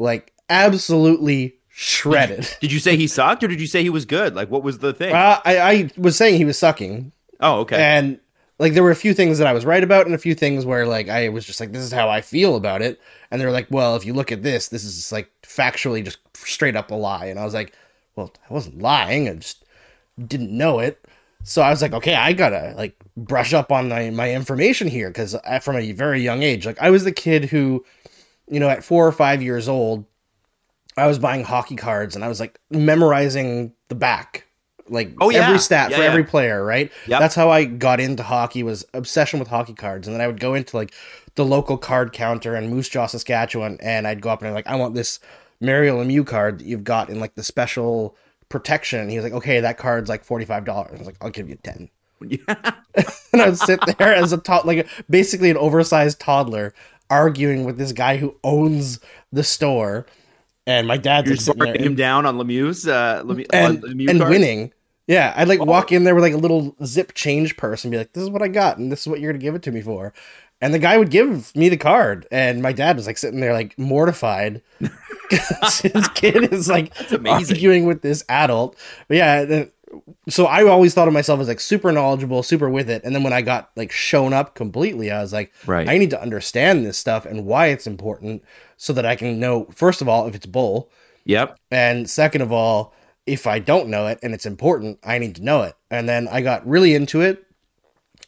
like 0.00 0.31
absolutely 0.48 1.56
shredded. 1.68 2.48
Did 2.60 2.72
you 2.72 2.78
say 2.78 2.96
he 2.96 3.06
sucked 3.06 3.42
or 3.42 3.48
did 3.48 3.60
you 3.60 3.66
say 3.66 3.82
he 3.82 3.90
was 3.90 4.04
good? 4.04 4.34
Like, 4.34 4.50
what 4.50 4.62
was 4.62 4.78
the 4.78 4.92
thing? 4.92 5.14
uh, 5.14 5.40
I, 5.44 5.58
I 5.58 5.90
was 5.96 6.16
saying 6.16 6.36
he 6.36 6.44
was 6.44 6.58
sucking, 6.58 7.12
oh, 7.40 7.60
okay. 7.60 7.76
and 7.76 8.20
like 8.58 8.74
there 8.74 8.82
were 8.82 8.90
a 8.90 8.96
few 8.96 9.14
things 9.14 9.38
that 9.38 9.46
I 9.46 9.52
was 9.52 9.64
right 9.64 9.82
about, 9.82 10.06
and 10.06 10.14
a 10.14 10.18
few 10.18 10.34
things 10.34 10.64
where 10.64 10.86
like 10.86 11.08
I 11.08 11.28
was 11.30 11.44
just 11.44 11.60
like, 11.60 11.72
this 11.72 11.82
is 11.82 11.92
how 11.92 12.08
I 12.08 12.20
feel 12.20 12.56
about 12.56 12.82
it, 12.82 13.00
and 13.30 13.40
they 13.40 13.44
were 13.44 13.52
like, 13.52 13.66
well, 13.70 13.96
if 13.96 14.06
you 14.06 14.14
look 14.14 14.30
at 14.30 14.42
this, 14.42 14.68
this 14.68 14.84
is 14.84 15.10
like 15.10 15.30
factually 15.42 16.04
just 16.04 16.18
straight 16.34 16.76
up 16.76 16.90
a 16.90 16.94
lie, 16.94 17.26
and 17.26 17.40
I 17.40 17.44
was 17.44 17.54
like, 17.54 17.74
well, 18.14 18.32
I 18.48 18.52
wasn't 18.52 18.80
lying, 18.80 19.28
I 19.28 19.34
just 19.34 19.64
didn't 20.26 20.56
know 20.56 20.78
it. 20.78 21.04
So 21.44 21.62
I 21.62 21.70
was 21.70 21.82
like, 21.82 21.92
okay, 21.92 22.14
I 22.14 22.32
gotta 22.32 22.74
like 22.76 22.94
brush 23.16 23.52
up 23.52 23.72
on 23.72 23.88
my, 23.88 24.10
my 24.10 24.32
information 24.32 24.86
here 24.86 25.08
because 25.08 25.34
from 25.62 25.76
a 25.76 25.92
very 25.92 26.22
young 26.22 26.42
age, 26.42 26.66
like 26.66 26.80
I 26.80 26.90
was 26.90 27.04
the 27.04 27.12
kid 27.12 27.46
who, 27.46 27.84
you 28.48 28.60
know, 28.60 28.68
at 28.68 28.84
four 28.84 29.06
or 29.06 29.12
five 29.12 29.42
years 29.42 29.68
old, 29.68 30.04
I 30.96 31.06
was 31.06 31.18
buying 31.18 31.44
hockey 31.44 31.76
cards 31.76 32.14
and 32.14 32.24
I 32.24 32.28
was 32.28 32.38
like 32.40 32.58
memorizing 32.70 33.72
the 33.88 33.94
back, 33.94 34.46
like 34.88 35.12
Oh, 35.20 35.30
yeah. 35.30 35.46
every 35.46 35.58
stat 35.58 35.90
Yeah, 35.90 35.96
for 35.96 36.02
yeah. 36.02 36.08
every 36.08 36.24
player, 36.24 36.64
right? 36.64 36.90
Yep. 37.06 37.20
That's 37.20 37.34
how 37.34 37.50
I 37.50 37.64
got 37.64 38.00
into 38.00 38.22
hockey 38.22 38.62
was 38.62 38.84
obsession 38.94 39.38
with 39.38 39.48
hockey 39.48 39.74
cards, 39.74 40.06
and 40.06 40.14
then 40.14 40.20
I 40.20 40.26
would 40.26 40.40
go 40.40 40.54
into 40.54 40.76
like 40.76 40.92
the 41.34 41.44
local 41.44 41.78
card 41.78 42.12
counter 42.12 42.54
in 42.56 42.68
Moose 42.68 42.88
Jaw, 42.90 43.06
Saskatchewan, 43.06 43.78
and 43.80 44.06
I'd 44.06 44.20
go 44.20 44.28
up 44.30 44.40
and 44.40 44.48
I'm 44.48 44.54
like, 44.54 44.66
I 44.66 44.76
want 44.76 44.94
this 44.94 45.18
Mario 45.60 46.02
Lemieux 46.02 46.26
card 46.26 46.58
that 46.58 46.66
you've 46.66 46.84
got 46.84 47.08
in 47.08 47.20
like 47.20 47.34
the 47.36 47.42
special 47.42 48.16
protection. 48.50 49.00
And 49.00 49.10
he 49.10 49.16
was 49.16 49.24
like, 49.24 49.32
okay, 49.32 49.60
that 49.60 49.78
card's 49.78 50.10
like 50.10 50.24
forty 50.24 50.44
five 50.44 50.64
dollars. 50.66 50.92
I 50.94 50.98
was 50.98 51.06
like, 51.06 51.16
I'll 51.22 51.30
give 51.30 51.48
you 51.48 51.56
ten. 51.62 51.88
and 52.22 53.40
I 53.42 53.46
would 53.48 53.58
sit 53.58 53.80
there 53.98 54.14
as 54.14 54.32
a 54.32 54.38
tot 54.38 54.66
like 54.66 54.86
basically 55.08 55.50
an 55.50 55.56
oversized 55.56 56.20
toddler 56.20 56.74
arguing 57.10 57.64
with 57.64 57.78
this 57.78 57.92
guy 57.92 58.16
who 58.18 58.36
owns 58.44 59.00
the 59.32 59.42
store. 59.44 60.06
And 60.66 60.86
my 60.86 60.96
dad's 60.96 61.28
You're 61.28 61.36
there 61.54 61.66
marking 61.66 61.84
him 61.84 61.94
down 61.96 62.24
on 62.26 62.36
Lemieux's 62.38 62.86
uh, 62.86 63.22
Lemieux, 63.24 63.46
and, 63.52 63.84
on 63.84 63.90
Lemieux 63.90 64.10
and 64.10 64.20
winning. 64.20 64.72
Yeah, 65.08 65.32
I'd 65.36 65.48
like 65.48 65.60
Oh. 65.60 65.64
walk 65.64 65.90
in 65.90 66.04
there 66.04 66.14
with 66.14 66.22
like 66.22 66.32
a 66.32 66.36
little 66.38 66.76
zip 66.84 67.14
change 67.14 67.56
purse 67.56 67.84
and 67.84 67.90
be 67.90 67.98
like, 67.98 68.12
"This 68.12 68.22
is 68.22 68.30
what 68.30 68.42
I 68.42 68.48
got, 68.48 68.78
and 68.78 68.90
this 68.92 69.00
is 69.00 69.08
what 69.08 69.20
you're 69.20 69.32
gonna 69.32 69.42
give 69.42 69.54
it 69.56 69.62
to 69.62 69.72
me 69.72 69.80
for." 69.82 70.12
And 70.60 70.72
the 70.72 70.78
guy 70.78 70.96
would 70.96 71.10
give 71.10 71.54
me 71.56 71.68
the 71.68 71.76
card, 71.76 72.28
and 72.30 72.62
my 72.62 72.72
dad 72.72 72.94
was 72.96 73.08
like 73.08 73.18
sitting 73.18 73.40
there 73.40 73.52
like 73.52 73.76
mortified 73.76 74.62
because 75.28 75.80
his 75.80 76.08
kid 76.14 76.52
is 76.52 76.68
like 76.68 76.92
amazing. 77.10 77.56
arguing 77.56 77.84
with 77.86 78.02
this 78.02 78.24
adult. 78.28 78.76
But 79.08 79.16
yeah, 79.16 79.64
so 80.28 80.46
I 80.46 80.62
always 80.64 80.94
thought 80.94 81.08
of 81.08 81.14
myself 81.14 81.40
as 81.40 81.48
like 81.48 81.60
super 81.60 81.90
knowledgeable, 81.90 82.42
super 82.44 82.70
with 82.70 82.88
it. 82.88 83.02
And 83.04 83.14
then 83.14 83.22
when 83.24 83.32
I 83.32 83.42
got 83.42 83.70
like 83.76 83.90
shown 83.92 84.32
up 84.32 84.54
completely, 84.54 85.10
I 85.10 85.20
was 85.20 85.32
like, 85.32 85.52
Right. 85.66 85.88
I 85.88 85.98
need 85.98 86.10
to 86.10 86.22
understand 86.22 86.86
this 86.86 86.96
stuff 86.96 87.26
and 87.26 87.44
why 87.44 87.66
it's 87.66 87.86
important, 87.86 88.42
so 88.82 88.92
that 88.92 89.06
I 89.06 89.14
can 89.14 89.38
know 89.38 89.66
first 89.72 90.02
of 90.02 90.08
all 90.08 90.26
if 90.26 90.34
it's 90.34 90.44
bull, 90.44 90.90
Yep. 91.24 91.56
and 91.70 92.10
second 92.10 92.40
of 92.42 92.50
all, 92.50 92.92
if 93.26 93.46
I 93.46 93.60
don't 93.60 93.88
know 93.88 94.08
it 94.08 94.18
and 94.24 94.34
it's 94.34 94.44
important, 94.44 94.98
I 95.04 95.18
need 95.18 95.36
to 95.36 95.42
know 95.44 95.62
it. 95.62 95.76
And 95.88 96.08
then 96.08 96.26
I 96.26 96.40
got 96.40 96.66
really 96.66 96.92
into 96.96 97.20
it. 97.20 97.46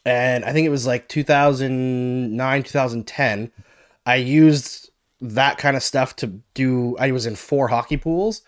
And 0.07 0.45
I 0.45 0.53
think 0.53 0.65
it 0.65 0.71
was 0.71 0.87
like 0.87 1.09
2009, 1.09 2.63
2010. 2.63 3.51
I 4.07 4.15
used 4.17 4.91
that 5.21 5.59
kind 5.59 5.77
of 5.77 5.83
stuff 5.83 6.15
to 6.17 6.29
do, 6.55 6.97
I 6.99 7.11
was 7.11 7.27
in 7.27 7.35
four 7.35 7.67
hockey 7.67 7.97
pools 7.97 8.43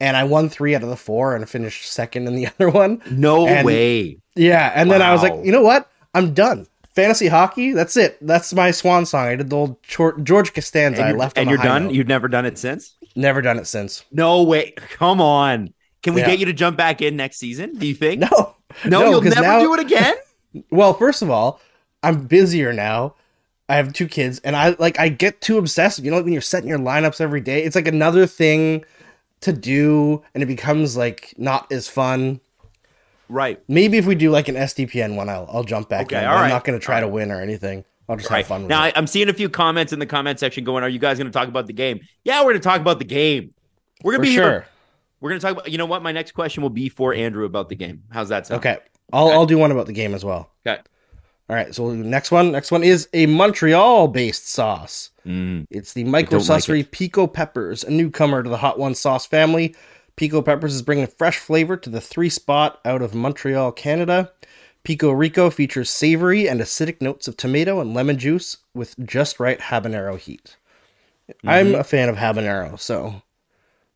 and 0.00 0.16
I 0.16 0.24
won 0.24 0.48
three 0.48 0.74
out 0.74 0.82
of 0.82 0.88
the 0.88 0.96
four 0.96 1.36
and 1.36 1.48
finished 1.48 1.86
second 1.92 2.26
in 2.26 2.34
the 2.34 2.46
other 2.58 2.70
one. 2.70 3.00
No 3.12 3.46
And- 3.46 3.64
way. 3.64 4.18
Yeah. 4.34 4.72
And 4.74 4.90
then 4.90 5.02
I 5.02 5.12
was 5.12 5.22
like, 5.22 5.34
you 5.44 5.52
know 5.52 5.62
what? 5.62 5.88
I'm 6.14 6.34
done. 6.34 6.66
Fantasy 6.98 7.28
hockey, 7.28 7.70
that's 7.72 7.96
it. 7.96 8.18
That's 8.20 8.52
my 8.52 8.72
swan 8.72 9.06
song. 9.06 9.28
I 9.28 9.36
did 9.36 9.50
the 9.50 9.56
old 9.56 9.76
George 9.84 10.52
Costanza. 10.52 11.00
And 11.02 11.10
I 11.10 11.12
left 11.12 11.38
and 11.38 11.48
you're 11.48 11.56
done? 11.58 11.84
note. 11.84 11.94
You've 11.94 12.08
never 12.08 12.26
done 12.26 12.44
it 12.44 12.58
since? 12.58 12.96
Never 13.14 13.40
done 13.40 13.56
it 13.56 13.66
since. 13.68 14.04
No 14.10 14.42
way. 14.42 14.72
Come 14.72 15.20
on. 15.20 15.72
Can 16.02 16.14
we 16.14 16.22
Yeah. 16.22 16.26
get 16.26 16.40
you 16.40 16.46
to 16.46 16.52
jump 16.52 16.76
back 16.76 17.00
in 17.00 17.14
next 17.14 17.36
season? 17.38 17.74
Do 17.78 17.86
you 17.86 17.94
think? 17.94 18.20
No. 18.20 18.56
No, 18.84 19.10
you'll 19.10 19.20
never 19.22 19.40
now- 19.42 19.60
do 19.60 19.74
it 19.74 19.80
again? 19.80 20.14
Well, 20.70 20.94
first 20.94 21.22
of 21.22 21.30
all, 21.30 21.60
I'm 22.02 22.26
busier 22.26 22.72
now. 22.72 23.14
I 23.68 23.76
have 23.76 23.92
two 23.92 24.08
kids, 24.08 24.40
and 24.40 24.56
I 24.56 24.74
like 24.78 24.98
I 24.98 25.08
get 25.10 25.40
too 25.42 25.58
obsessive. 25.58 26.04
You 26.04 26.10
know, 26.10 26.20
when 26.22 26.32
you're 26.32 26.40
setting 26.42 26.68
your 26.68 26.78
lineups 26.78 27.20
every 27.20 27.42
day, 27.42 27.62
it's 27.62 27.76
like 27.76 27.86
another 27.86 28.26
thing 28.26 28.82
to 29.42 29.52
do, 29.52 30.22
and 30.34 30.42
it 30.42 30.46
becomes 30.46 30.96
like 30.96 31.34
not 31.36 31.70
as 31.70 31.86
fun. 31.86 32.40
Right. 33.28 33.60
Maybe 33.68 33.98
if 33.98 34.06
we 34.06 34.14
do 34.14 34.30
like 34.30 34.48
an 34.48 34.54
SDPN 34.54 35.16
one, 35.16 35.28
I'll 35.28 35.48
I'll 35.52 35.64
jump 35.64 35.88
back 35.88 36.06
Okay, 36.06 36.18
in. 36.18 36.24
I'm 36.24 36.42
right. 36.42 36.48
not 36.48 36.64
going 36.64 36.78
to 36.78 36.84
try 36.84 36.96
All 36.96 37.02
to 37.02 37.08
win 37.08 37.30
or 37.30 37.40
anything. 37.40 37.84
I'll 38.08 38.16
just 38.16 38.30
Right. 38.30 38.38
have 38.38 38.46
fun 38.46 38.62
with 38.62 38.70
Now, 38.70 38.84
it. 38.84 38.94
I, 38.96 38.98
I'm 38.98 39.06
seeing 39.06 39.28
a 39.28 39.34
few 39.34 39.50
comments 39.50 39.92
in 39.92 39.98
the 39.98 40.06
comment 40.06 40.40
section 40.40 40.64
going, 40.64 40.82
Are 40.82 40.88
you 40.88 40.98
guys 40.98 41.18
going 41.18 41.30
to 41.30 41.32
talk 41.32 41.48
about 41.48 41.66
the 41.66 41.74
game? 41.74 42.00
Yeah, 42.24 42.40
we're 42.40 42.52
going 42.52 42.60
to 42.60 42.60
talk 42.60 42.80
about 42.80 42.98
the 42.98 43.04
game. 43.04 43.52
We're 44.02 44.12
going 44.12 44.22
to 44.24 44.28
be 44.30 44.34
sure. 44.34 44.50
here. 44.50 44.66
We're 45.20 45.30
going 45.30 45.40
to 45.40 45.46
talk 45.46 45.52
about, 45.56 45.70
you 45.70 45.76
know 45.78 45.86
what? 45.86 46.02
My 46.02 46.12
next 46.12 46.32
question 46.32 46.62
will 46.62 46.70
be 46.70 46.88
for 46.88 47.12
Andrew 47.12 47.44
about 47.44 47.68
the 47.68 47.74
game. 47.74 48.04
How's 48.10 48.28
that 48.30 48.46
sound? 48.46 48.60
Okay, 48.60 48.78
I'll 49.12 49.30
I'll 49.30 49.46
do 49.46 49.58
one 49.58 49.72
about 49.72 49.86
the 49.86 49.92
game 49.92 50.14
as 50.14 50.24
well. 50.24 50.50
Okay. 50.66 50.80
All 51.50 51.56
right. 51.56 51.74
So 51.74 51.92
next 51.92 52.30
one. 52.30 52.52
Next 52.52 52.70
one 52.70 52.82
is 52.84 53.08
a 53.12 53.26
Montreal-based 53.26 54.48
sauce. 54.48 55.10
Mm. 55.26 55.66
It's 55.70 55.92
the 55.92 56.04
don't 56.04 56.12
like 56.12 56.28
microsussery 56.30 56.90
Pico 56.90 57.26
Peppers, 57.26 57.84
a 57.84 57.90
newcomer 57.90 58.42
to 58.42 58.48
the 58.48 58.56
Hot 58.56 58.78
One 58.78 58.94
sauce 58.94 59.26
family. 59.26 59.74
Pico 60.18 60.42
Peppers 60.42 60.74
is 60.74 60.82
bringing 60.82 61.06
fresh 61.06 61.38
flavor 61.38 61.76
to 61.76 61.88
the 61.88 62.00
three 62.00 62.28
spot 62.28 62.80
out 62.84 63.02
of 63.02 63.14
Montreal, 63.14 63.70
Canada. 63.70 64.32
Pico 64.82 65.12
Rico 65.12 65.48
features 65.48 65.90
savory 65.90 66.48
and 66.48 66.60
acidic 66.60 67.00
notes 67.00 67.28
of 67.28 67.36
tomato 67.36 67.78
and 67.80 67.94
lemon 67.94 68.18
juice 68.18 68.56
with 68.74 68.96
just 69.06 69.38
right 69.38 69.60
habanero 69.60 70.18
heat. 70.18 70.56
I'm 71.46 71.74
a 71.76 71.84
fan 71.84 72.08
of 72.08 72.16
habanero, 72.16 72.78
so 72.80 73.22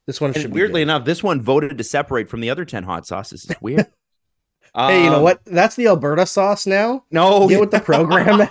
this 0.06 0.20
one 0.20 0.32
should 0.32 0.44
And 0.44 0.54
be 0.54 0.61
weirdly 0.61 0.82
enough, 0.82 1.04
this 1.04 1.24
one 1.24 1.40
voted 1.42 1.76
to 1.76 1.82
separate 1.85 2.28
from 2.28 2.40
the 2.40 2.50
other 2.50 2.64
10 2.64 2.85
hot 2.85 3.04
sauces. 3.06 3.44
It's 3.44 3.61
weird. 3.61 3.87
Hey, 4.74 5.04
you 5.04 5.11
know 5.11 5.16
Um, 5.16 5.22
what? 5.22 5.44
That's 5.44 5.76
the 5.76 5.88
Alberta 5.88 6.24
sauce 6.24 6.66
now. 6.66 7.04
No. 7.11 7.46
Get 7.46 7.61
with 7.61 7.70
the 7.72 7.80
program. 7.80 8.38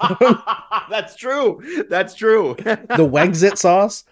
That's 0.89 1.15
true. 1.15 1.85
That's 1.89 2.13
true. 2.13 2.53
the 2.59 3.09
Wexit 3.09 3.57
sauce. 3.57 4.03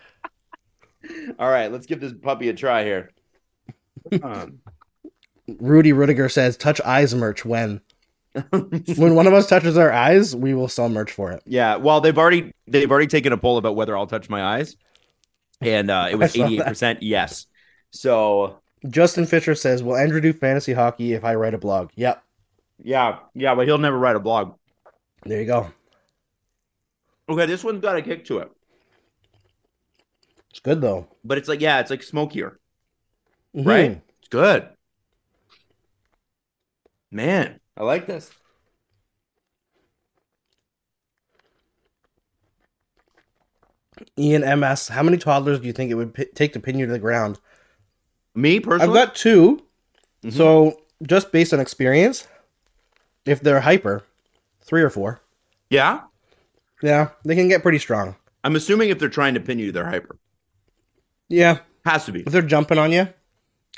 All 1.38 1.52
right, 1.52 1.72
let's 1.72 1.86
give 1.86 2.00
this 2.00 2.14
puppy 2.20 2.50
a 2.50 2.54
try 2.56 2.84
here. 2.84 3.12
Um, 4.24 4.60
Rudy 5.60 5.94
Rudiger 5.94 6.30
says, 6.30 6.58
"Touch 6.58 6.80
eyes 6.82 7.14
merch 7.16 7.44
when." 7.46 7.82
when 8.52 9.16
one 9.16 9.26
of 9.26 9.34
us 9.34 9.48
touches 9.48 9.76
our 9.78 9.92
eyes, 9.92 10.36
we 10.36 10.54
will 10.54 10.68
sell 10.68 10.88
merch 10.88 11.12
for 11.12 11.32
it. 11.32 11.42
yeah, 11.46 11.78
well, 11.78 12.00
they've 12.00 12.18
already 12.18 12.54
they've 12.68 12.90
already 12.90 13.08
taken 13.08 13.34
a 13.34 13.38
poll 13.38 13.58
about 13.58 13.76
whether 13.76 13.98
I'll 13.98 14.06
touch 14.08 14.30
my 14.30 14.44
eyes, 14.58 14.76
and 15.62 15.90
uh, 15.90 16.08
it 16.12 16.16
was 16.16 16.36
I 16.36 16.38
saw 16.38 16.38
that. 16.44 16.46
eighty 16.46 16.60
eight 16.60 16.66
percent 16.68 17.04
yes. 17.04 17.48
So 17.92 18.60
Justin 18.88 19.26
Fisher 19.26 19.56
says, 19.56 19.82
"Will 19.82 19.96
Andrew 19.98 20.22
do 20.22 20.32
fantasy 20.32 20.74
hockey 20.74 21.14
if 21.14 21.24
I 21.26 21.34
write 21.36 21.56
a 21.56 21.58
blog?" 21.58 21.90
Yep. 21.96 22.24
yeah, 22.84 23.18
yeah, 23.34 23.56
but 23.56 23.66
he'll 23.68 23.80
never 23.80 23.98
write 23.98 24.16
a 24.16 24.20
blog. 24.20 24.54
There 25.26 25.40
you 25.42 25.48
go. 25.48 25.72
Okay, 27.28 27.48
this 27.48 27.64
one's 27.64 27.82
got 27.82 27.98
a 27.98 28.02
kick 28.04 28.26
to 28.26 28.40
it, 28.40 28.52
It's 30.52 30.60
good 30.60 30.82
though. 30.82 31.08
but 31.26 31.38
it's 31.40 31.48
like 31.50 31.62
yeah, 31.62 31.80
it's 31.80 31.90
like 31.90 32.04
smokier, 32.04 32.60
Mhm. 33.56 33.66
right? 33.66 34.02
It's 34.20 34.28
good. 34.30 34.70
Man, 37.12 37.60
I 37.76 37.84
like 37.84 38.06
this. 38.06 38.32
Ian 44.18 44.44
MS, 44.44 44.90
how 44.90 45.04
many 45.04 45.18
toddlers 45.18 45.60
do 45.60 45.68
you 45.68 45.74
think 45.74 45.92
it 45.92 45.96
would 45.96 46.14
p- 46.14 46.26
take 46.36 46.54
to 46.54 46.60
pin 46.60 46.78
you 46.78 46.86
to 46.86 46.92
the 46.92 47.00
ground? 47.00 47.40
Me 48.36 48.60
personally, 48.60 48.98
I've 48.98 49.08
got 49.08 49.16
2 49.16 49.62
Mhm. 50.24 50.34
So 50.34 50.82
just 51.04 51.32
based 51.32 51.54
on 51.54 51.60
experience, 51.60 52.28
if 53.26 53.42
they're 53.42 53.62
hyper, 53.62 54.04
three 54.62 54.82
or 54.82 54.90
four, 54.90 55.22
yeah. 55.70 56.02
yeah, 56.82 57.10
they 57.26 57.36
can 57.36 57.48
get 57.48 57.62
pretty 57.62 57.80
strong. 57.80 58.16
I'm 58.44 58.56
assuming 58.56 58.90
if 58.90 59.00
they're 59.00 59.10
trying 59.10 59.34
to 59.34 59.40
pin 59.40 59.60
you, 59.60 59.72
they're 59.72 59.90
hyper. 59.90 60.18
Yeah, 61.30 61.60
Has 61.86 62.06
to 62.06 62.12
be 62.12 62.22
if 62.22 62.32
they're 62.32 62.42
jumping 62.42 62.78
on 62.78 62.92
you, 62.92 63.08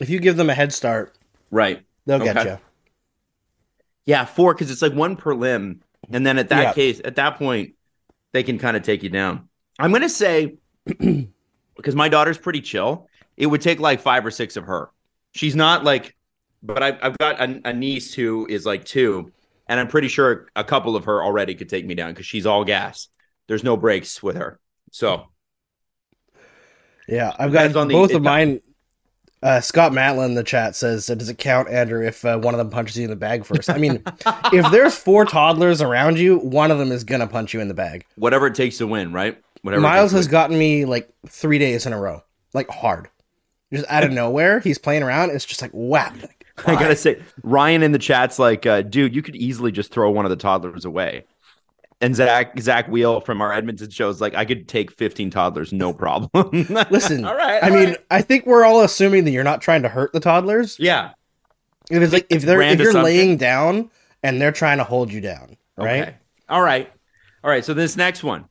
if 0.02 0.10
you 0.10 0.20
give 0.20 0.38
them 0.38 0.50
a 0.50 0.54
head 0.54 0.74
start, 0.74 1.18
right. 1.52 1.84
they'll 2.06 2.20
get 2.20 2.44
you. 2.44 2.58
Yeah, 4.06 4.26
four 4.26 4.54
because 4.54 4.72
it's 4.72 4.82
like 4.82 4.94
one 4.94 5.16
per 5.16 5.34
limb, 5.34 5.82
and 6.12 6.26
then 6.26 6.38
at 6.38 6.50
that 6.50 6.64
Yeah. 6.64 6.74
case, 6.74 7.02
at 7.04 7.16
that 7.16 7.38
point, 7.38 7.76
they 8.34 8.44
can 8.44 8.58
kind 8.60 8.78
of 8.78 8.84
take 8.84 9.04
you 9.04 9.10
down. 9.10 9.50
I'm 9.80 9.92
gonna 9.92 10.10
say 10.10 10.58
because 11.76 11.96
my 11.96 12.10
daughter's 12.10 12.38
pretty 12.38 12.62
chill, 12.62 13.08
it 13.38 13.46
would 13.48 13.62
take 13.62 13.80
like 13.80 14.02
five 14.02 14.26
or 14.26 14.32
six 14.32 14.58
of 14.58 14.66
her. 14.66 14.90
She's 15.34 15.56
not 15.56 15.84
like, 15.84 16.16
but 16.64 16.84
I've, 16.84 16.98
I've 17.02 17.18
got 17.18 17.40
a, 17.40 17.62
a 17.66 17.74
niece 17.74 18.14
who 18.14 18.46
is 18.48 18.66
like 18.66 18.86
two, 18.86 19.32
and 19.68 19.80
I'm 19.80 19.88
pretty 19.88 20.08
sure 20.08 20.48
a 20.56 20.64
couple 20.64 20.96
of 20.96 21.06
her 21.06 21.24
already 21.24 21.56
could 21.56 21.70
take 21.70 21.86
me 21.86 21.96
down 21.96 22.12
because 22.12 22.26
she's 22.26 22.46
all 22.46 22.66
gas. 22.66 23.08
There's 23.48 23.64
no 23.64 23.78
brakes 23.78 24.22
with 24.22 24.36
her, 24.36 24.60
so 24.92 25.28
Yeah, 27.08 27.34
I've 27.38 27.52
got 27.52 27.74
both 27.90 28.14
of 28.16 28.22
mine. 28.22 28.62
Uh, 29.44 29.60
Scott 29.60 29.92
Matlin 29.92 30.26
in 30.28 30.34
the 30.36 30.44
chat 30.44 30.76
says, 30.76 31.08
"Does 31.08 31.30
it 31.30 31.38
count, 31.40 31.68
Andrew, 31.70 32.06
if 32.06 32.24
uh, 32.24 32.38
one 32.38 32.54
of 32.54 32.60
them 32.60 32.70
punches 32.70 32.98
you 32.98 33.06
in 33.06 33.10
the 33.10 33.16
bag 33.16 33.44
first? 33.44 33.70
I 33.70 33.78
mean, 33.78 34.04
if 34.54 34.72
there's 34.72 34.96
four 34.96 35.26
toddlers 35.26 35.82
around 35.82 36.20
you, 36.20 36.38
one 36.38 36.70
of 36.70 36.78
them 36.78 36.92
is 36.92 37.04
gonna 37.04 37.28
punch 37.28 37.54
you 37.54 37.60
in 37.60 37.68
the 37.68 37.74
bag. 37.74 38.06
whatever 38.16 38.48
it 38.48 38.56
takes 38.56 38.78
to 38.78 38.88
win, 38.88 39.12
right? 39.14 39.42
Whatever. 39.64 39.82
Miles 39.82 40.12
has 40.12 40.26
win. 40.26 40.32
gotten 40.32 40.60
me 40.60 40.86
like 40.86 41.10
three 41.28 41.58
days 41.58 41.86
in 41.88 41.94
a 41.94 42.00
row, 42.00 42.24
like 42.54 42.70
hard, 42.70 43.10
just 43.74 43.86
out 43.90 44.04
of 44.04 44.12
nowhere. 44.22 44.60
He's 44.60 44.78
playing 44.78 45.02
around. 45.04 45.32
It's 45.32 45.46
just 45.46 45.62
like 45.62 45.72
whap. 45.74 46.16
Like, 46.22 46.36
I 46.68 46.74
gotta 46.76 46.96
say, 46.96 47.20
Ryan 47.42 47.82
in 47.82 47.92
the 47.94 47.98
chat's 48.00 48.38
like, 48.38 48.68
uh, 48.68 48.84
dude, 48.84 49.16
you 49.16 49.24
could 49.24 49.36
easily 49.36 49.72
just 49.72 49.92
throw 49.92 50.12
one 50.12 50.26
of 50.26 50.30
the 50.30 50.36
toddlers 50.36 50.86
away. 50.86 51.26
And 52.02 52.16
Zach 52.16 52.60
Zach 52.60 52.88
Wheel 52.88 53.22
from 53.22 53.42
our 53.42 53.54
Edmonton 53.54 53.90
show 53.92 54.10
is 54.10 54.20
like, 54.20 54.34
I 54.34 54.44
could 54.44 54.68
take 54.68 54.92
15 54.92 55.30
toddlers, 55.30 55.72
no 55.72 55.94
problem. 55.94 56.32
Listen, 56.90 57.24
all 57.26 57.36
right. 57.36 57.64
I 57.64 57.70
all 57.70 57.76
mean, 57.76 57.90
right. 57.90 57.98
I 58.10 58.22
think 58.24 58.48
we're 58.48 58.64
all 58.66 58.82
assuming 58.82 59.24
that 59.26 59.32
you're 59.32 59.44
not 59.44 59.62
trying 59.62 59.84
to 59.84 59.90
hurt 59.90 60.12
the 60.12 60.20
toddlers. 60.20 60.78
yeah, 60.80 61.12
If 61.92 62.02
it's 62.02 62.12
like 62.12 62.26
if 62.32 62.42
they're 62.42 62.62
if 62.62 62.80
you're 62.80 62.94
laying 63.04 63.38
down 63.38 63.92
and 64.24 64.42
they're 64.42 64.52
trying 64.52 64.80
to 64.80 64.84
hold 64.84 65.14
you 65.14 65.22
down, 65.22 65.58
right? 65.78 66.02
Okay. 66.02 66.16
All 66.50 66.62
right, 66.64 66.92
all 67.44 67.50
right. 67.52 67.64
So 67.64 67.74
this 67.76 67.96
next 67.96 68.24
one, 68.24 68.46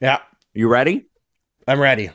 Yeah, 0.00 0.18
you 0.54 0.68
ready? 0.68 1.06
I'm 1.66 1.80
ready. 1.80 2.10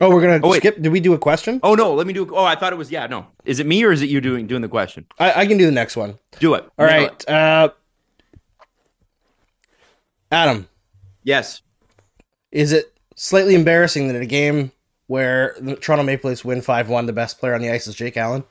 Oh, 0.00 0.10
we're 0.10 0.20
gonna 0.22 0.40
Oh, 0.42 0.52
skip. 0.54 0.80
Did 0.80 0.90
we 0.92 1.00
do 1.00 1.12
a 1.14 1.18
question? 1.18 1.60
Oh 1.62 1.74
no, 1.74 1.94
let 1.94 2.06
me 2.06 2.12
do. 2.12 2.28
Oh, 2.34 2.44
I 2.44 2.54
thought 2.56 2.72
it 2.72 2.76
was. 2.76 2.90
Yeah, 2.90 3.06
no. 3.06 3.26
Is 3.44 3.60
it 3.60 3.66
me 3.66 3.84
or 3.84 3.92
is 3.92 4.02
it 4.02 4.08
you 4.08 4.20
doing 4.20 4.46
doing 4.46 4.62
the 4.62 4.68
question? 4.68 5.06
I, 5.18 5.42
I 5.42 5.46
can 5.46 5.56
do 5.58 5.66
the 5.66 5.72
next 5.72 5.96
one. 5.96 6.18
Do 6.40 6.54
it. 6.54 6.64
All 6.78 6.86
Nail 6.86 7.02
right. 7.02 7.12
it. 7.12 7.28
Uh, 7.28 7.68
Adam, 10.34 10.68
Yes. 11.22 11.62
is 12.50 12.72
it 12.72 12.92
slightly 13.14 13.54
embarrassing 13.54 14.08
that 14.08 14.16
at 14.16 14.22
a 14.22 14.26
game 14.26 14.72
where 15.06 15.54
the 15.60 15.76
Toronto 15.76 16.04
Maple 16.04 16.30
Leafs 16.30 16.44
win 16.44 16.60
5 16.60 16.88
1, 16.88 17.06
the 17.06 17.12
best 17.12 17.38
player 17.38 17.54
on 17.54 17.62
the 17.62 17.70
ice 17.70 17.86
is 17.86 17.94
Jake 17.94 18.16
Allen? 18.16 18.42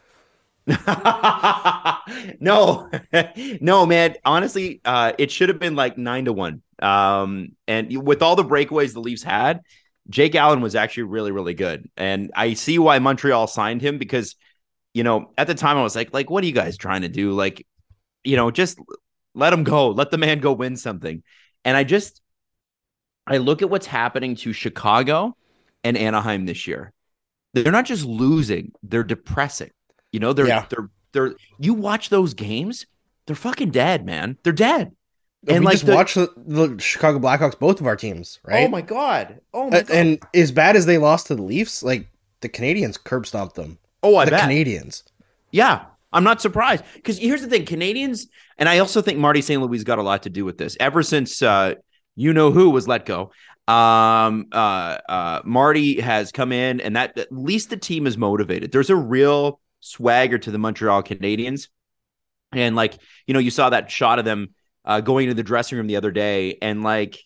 no, 2.39 2.89
no, 3.61 3.85
man. 3.85 4.15
Honestly, 4.23 4.79
uh, 4.85 5.11
it 5.17 5.29
should 5.29 5.49
have 5.49 5.59
been 5.59 5.75
like 5.75 5.97
nine 5.97 6.25
to 6.25 6.33
one. 6.33 6.61
Um, 6.81 7.49
and 7.67 8.05
with 8.05 8.21
all 8.21 8.35
the 8.35 8.45
breakaways 8.45 8.93
the 8.93 9.01
Leafs 9.01 9.23
had, 9.23 9.61
Jake 10.09 10.35
Allen 10.35 10.61
was 10.61 10.75
actually 10.75 11.03
really, 11.03 11.31
really 11.31 11.53
good. 11.53 11.89
And 11.97 12.31
I 12.35 12.53
see 12.53 12.79
why 12.79 12.99
Montreal 12.99 13.47
signed 13.47 13.81
him 13.81 13.97
because, 13.97 14.35
you 14.93 15.03
know, 15.03 15.33
at 15.37 15.47
the 15.47 15.55
time 15.55 15.77
I 15.77 15.83
was 15.83 15.95
like, 15.95 16.13
like, 16.13 16.29
what 16.29 16.43
are 16.43 16.47
you 16.47 16.53
guys 16.53 16.77
trying 16.77 17.01
to 17.01 17.09
do? 17.09 17.31
Like, 17.31 17.67
you 18.23 18.37
know, 18.37 18.51
just 18.51 18.79
let 19.35 19.51
him 19.51 19.63
go, 19.63 19.89
let 19.89 20.11
the 20.11 20.17
man 20.17 20.39
go 20.39 20.53
win 20.53 20.77
something. 20.77 21.23
And 21.65 21.77
I 21.77 21.83
just, 21.83 22.21
I 23.27 23.37
look 23.37 23.61
at 23.61 23.69
what's 23.69 23.85
happening 23.85 24.35
to 24.37 24.53
Chicago 24.53 25.35
and 25.83 25.97
Anaheim 25.97 26.45
this 26.45 26.67
year. 26.67 26.91
They're 27.53 27.71
not 27.71 27.85
just 27.85 28.03
losing; 28.05 28.71
they're 28.81 29.03
depressing. 29.03 29.69
You 30.11 30.19
know, 30.19 30.33
they're 30.33 30.47
Yeah. 30.47 30.65
they're 30.69 30.89
they're. 31.11 31.35
You 31.59 31.73
watch 31.75 32.09
those 32.09 32.33
games; 32.33 32.85
they're 33.27 33.35
fucking 33.35 33.69
dead, 33.71 34.05
man. 34.05 34.37
They're 34.43 34.51
dead. 34.53 34.95
And 35.47 35.57
And 35.57 35.59
we 35.59 35.65
like 35.65 35.73
just 35.75 35.85
the- 35.85 35.93
watched 35.95 36.15
the, 36.15 36.33
the 36.47 36.81
Chicago 36.81 37.19
Blackhawks, 37.19 37.59
both 37.59 37.79
of 37.81 37.85
our 37.87 37.95
teams, 37.97 38.39
right? 38.45 38.65
Oh 38.65 38.69
my 38.69 38.81
god! 38.81 39.39
Oh 39.53 39.69
my 39.69 39.77
Uh, 39.79 39.81
god! 39.83 39.91
and 39.95 40.19
as 40.33 40.51
bad 40.51 40.75
as 40.75 40.85
they 40.85 40.97
lost 40.97 41.27
to 41.27 41.35
the 41.35 41.43
Leafs, 41.43 41.83
like 41.83 42.07
the 42.41 42.49
Canadians 42.49 42.97
curb 42.97 43.27
stomped 43.27 43.55
them. 43.55 43.77
Oh, 44.01 44.15
I 44.15 44.25
the 44.25 44.31
bet. 44.31 44.41
Canadians. 44.41 45.03
Yeah, 45.51 45.85
I'm 46.13 46.23
not 46.23 46.41
surprised 46.41 46.83
because 46.93 47.17
here's 47.17 47.41
the 47.41 47.47
thing: 47.47 47.65
Canadians, 47.65 48.27
and 48.57 48.69
I 48.69 48.79
also 48.79 49.01
think 49.01 49.19
Marty 49.19 49.41
St. 49.41 49.61
Louis 49.61 49.83
got 49.83 49.99
a 49.99 50.03
lot 50.03 50.23
to 50.23 50.29
do 50.29 50.45
with 50.45 50.57
this. 50.57 50.77
Ever 50.79 51.03
since 51.03 51.41
uh, 51.41 51.75
you 52.15 52.33
know 52.33 52.51
who 52.51 52.69
was 52.69 52.87
let 52.87 53.05
go, 53.05 53.31
um, 53.67 54.45
uh, 54.51 54.97
uh, 55.09 55.41
Marty 55.43 55.99
has 55.99 56.31
come 56.31 56.51
in, 56.51 56.79
and 56.79 56.95
that 56.95 57.17
at 57.17 57.31
least 57.31 57.69
the 57.69 57.77
team 57.77 58.07
is 58.07 58.17
motivated. 58.17 58.71
There's 58.71 58.89
a 58.89 58.95
real 58.95 59.59
swagger 59.79 60.37
to 60.37 60.51
the 60.51 60.59
Montreal 60.59 61.03
Canadiens, 61.03 61.67
and 62.51 62.75
like 62.75 62.97
you 63.25 63.33
know, 63.33 63.39
you 63.39 63.51
saw 63.51 63.69
that 63.71 63.89
shot 63.89 64.19
of 64.19 64.25
them 64.25 64.53
uh, 64.85 65.01
going 65.01 65.25
into 65.25 65.35
the 65.35 65.43
dressing 65.43 65.77
room 65.77 65.87
the 65.87 65.95
other 65.95 66.11
day, 66.11 66.57
and 66.61 66.83
like 66.83 67.19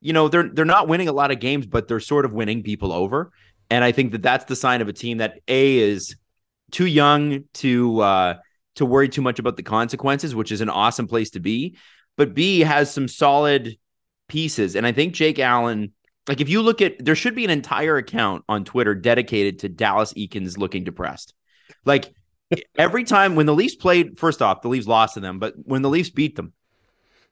you 0.00 0.12
know, 0.12 0.28
they're 0.28 0.48
they're 0.48 0.64
not 0.64 0.88
winning 0.88 1.08
a 1.08 1.12
lot 1.12 1.30
of 1.30 1.40
games, 1.40 1.66
but 1.66 1.88
they're 1.88 2.00
sort 2.00 2.24
of 2.24 2.32
winning 2.32 2.62
people 2.62 2.92
over. 2.92 3.32
And 3.70 3.84
I 3.84 3.92
think 3.92 4.12
that 4.12 4.22
that's 4.22 4.44
the 4.46 4.56
sign 4.56 4.80
of 4.80 4.88
a 4.88 4.92
team 4.92 5.18
that 5.18 5.40
a 5.46 5.78
is 5.78 6.16
too 6.70 6.86
young 6.86 7.44
to 7.54 8.00
uh, 8.00 8.34
to 8.76 8.86
worry 8.86 9.08
too 9.08 9.22
much 9.22 9.38
about 9.38 9.56
the 9.56 9.62
consequences, 9.62 10.34
which 10.34 10.52
is 10.52 10.60
an 10.60 10.70
awesome 10.70 11.06
place 11.06 11.30
to 11.30 11.40
be. 11.40 11.76
But 12.16 12.34
B 12.34 12.60
has 12.60 12.92
some 12.92 13.08
solid 13.08 13.76
pieces, 14.28 14.76
and 14.76 14.86
I 14.86 14.92
think 14.92 15.14
Jake 15.14 15.38
Allen. 15.38 15.92
Like 16.28 16.42
if 16.42 16.50
you 16.50 16.60
look 16.60 16.82
at, 16.82 17.02
there 17.02 17.14
should 17.14 17.34
be 17.34 17.44
an 17.44 17.50
entire 17.50 17.96
account 17.96 18.44
on 18.50 18.64
Twitter 18.64 18.94
dedicated 18.94 19.60
to 19.60 19.70
Dallas 19.70 20.12
Eakins 20.12 20.58
looking 20.58 20.84
depressed. 20.84 21.32
Like 21.86 22.12
every 22.78 23.04
time 23.04 23.34
when 23.34 23.46
the 23.46 23.54
Leafs 23.54 23.76
played, 23.76 24.18
first 24.18 24.42
off, 24.42 24.60
the 24.60 24.68
Leafs 24.68 24.86
lost 24.86 25.14
to 25.14 25.20
them, 25.20 25.38
but 25.38 25.54
when 25.56 25.80
the 25.80 25.88
Leafs 25.88 26.10
beat 26.10 26.36
them, 26.36 26.52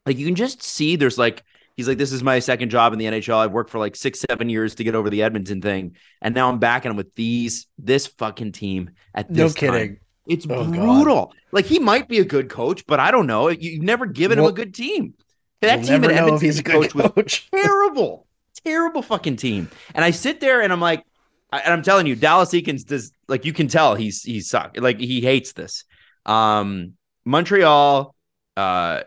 like 0.06 0.16
you 0.16 0.24
can 0.24 0.34
just 0.34 0.62
see 0.62 0.96
there's 0.96 1.18
like 1.18 1.42
he's 1.76 1.86
like, 1.88 1.98
this 1.98 2.12
is 2.12 2.22
my 2.22 2.38
second 2.38 2.70
job 2.70 2.92
in 2.92 2.98
the 2.98 3.04
NHL. 3.06 3.36
I've 3.36 3.52
worked 3.52 3.70
for 3.70 3.78
like 3.78 3.96
six, 3.96 4.24
seven 4.28 4.48
years 4.48 4.74
to 4.76 4.84
get 4.84 4.94
over 4.94 5.10
the 5.10 5.22
Edmonton 5.22 5.60
thing, 5.60 5.96
and 6.22 6.34
now 6.34 6.48
I'm 6.48 6.58
back 6.58 6.84
and 6.84 6.90
I'm 6.92 6.96
with 6.96 7.14
these 7.14 7.66
this 7.78 8.06
fucking 8.06 8.52
team 8.52 8.90
at 9.14 9.28
this. 9.28 9.36
No 9.38 9.48
time. 9.48 9.72
kidding. 9.74 9.98
It's 10.28 10.46
Oh, 10.50 10.64
God. 10.64 10.72
brutal. 10.72 11.34
Like 11.52 11.66
he 11.66 11.78
might 11.78 12.08
be 12.08 12.18
a 12.18 12.24
good 12.24 12.48
coach, 12.50 12.84
but 12.86 12.98
I 12.98 13.10
don't 13.12 13.26
know. 13.28 13.48
You've 13.48 13.82
never 13.84 14.06
given 14.06 14.38
him 14.40 14.44
a 14.46 14.52
good 14.52 14.74
team. 14.74 15.14
That 15.62 15.78
We'll 15.78 15.86
team 15.88 16.04
in 16.04 16.10
Edmonton 16.10 16.40
he's 16.44 16.58
a 16.58 16.62
good 16.64 16.90
coached 16.90 17.16
was 17.16 17.40
terrible, 17.54 18.26
terrible 18.64 19.02
fucking 19.02 19.36
team. 19.36 19.70
And 19.94 20.04
I 20.04 20.10
sit 20.10 20.40
there 20.40 20.62
and 20.62 20.72
I'm 20.72 20.80
like, 20.80 21.04
I- 21.52 21.60
and 21.60 21.72
I'm 21.72 21.82
telling 21.82 22.06
you, 22.08 22.16
Dallas 22.16 22.50
Eakins 22.50 22.84
does 22.84 23.12
like 23.28 23.44
you 23.44 23.52
can 23.52 23.68
tell 23.68 23.94
he's 23.94 24.22
he's 24.22 24.50
suck 24.50 24.74
like 24.78 24.98
he 24.98 25.20
hates 25.20 25.52
this. 25.52 25.84
Um, 26.26 26.94
Montreal 27.24 28.14
uh, 28.56 29.02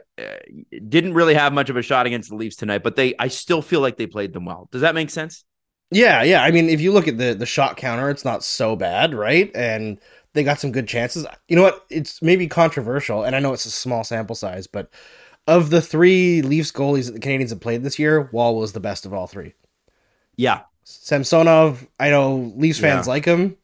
didn't 0.87 1.13
really 1.13 1.33
have 1.33 1.53
much 1.53 1.69
of 1.69 1.77
a 1.77 1.81
shot 1.81 2.05
against 2.05 2.29
the 2.29 2.35
Leafs 2.35 2.55
tonight, 2.55 2.83
but 2.83 2.95
they 2.95 3.15
I 3.17 3.27
still 3.29 3.61
feel 3.61 3.81
like 3.81 3.97
they 3.97 4.07
played 4.07 4.33
them 4.33 4.45
well. 4.45 4.69
Does 4.71 4.81
that 4.81 4.95
make 4.95 5.09
sense? 5.09 5.43
Yeah, 5.91 6.21
yeah. 6.21 6.43
I 6.43 6.51
mean, 6.51 6.69
if 6.69 6.81
you 6.81 6.91
look 6.91 7.07
at 7.07 7.17
the 7.17 7.33
the 7.33 7.45
shot 7.45 7.77
counter, 7.77 8.09
it's 8.09 8.25
not 8.25 8.43
so 8.43 8.75
bad, 8.75 9.13
right? 9.13 9.51
And 9.55 9.99
they 10.33 10.43
got 10.43 10.59
some 10.59 10.71
good 10.71 10.87
chances. 10.87 11.25
You 11.47 11.55
know 11.55 11.63
what? 11.63 11.85
It's 11.89 12.21
maybe 12.21 12.47
controversial, 12.47 13.23
and 13.23 13.35
I 13.35 13.39
know 13.39 13.53
it's 13.53 13.65
a 13.65 13.71
small 13.71 14.03
sample 14.03 14.35
size, 14.35 14.67
but 14.67 14.91
of 15.47 15.71
the 15.71 15.81
three 15.81 16.43
Leafs 16.43 16.71
goalies 16.71 17.07
that 17.07 17.13
the 17.13 17.19
Canadians 17.19 17.49
have 17.49 17.59
played 17.59 17.81
this 17.81 17.97
year, 17.97 18.29
Woll 18.31 18.57
was 18.59 18.73
the 18.73 18.79
best 18.79 19.07
of 19.07 19.13
all 19.15 19.25
three. 19.25 19.55
Yeah, 20.35 20.61
Samsonov, 20.83 21.87
I 21.99 22.11
know 22.11 22.53
Leafs 22.55 22.79
fans 22.79 23.07
Yeah. 23.07 23.13
like 23.13 23.25
him. 23.25 23.57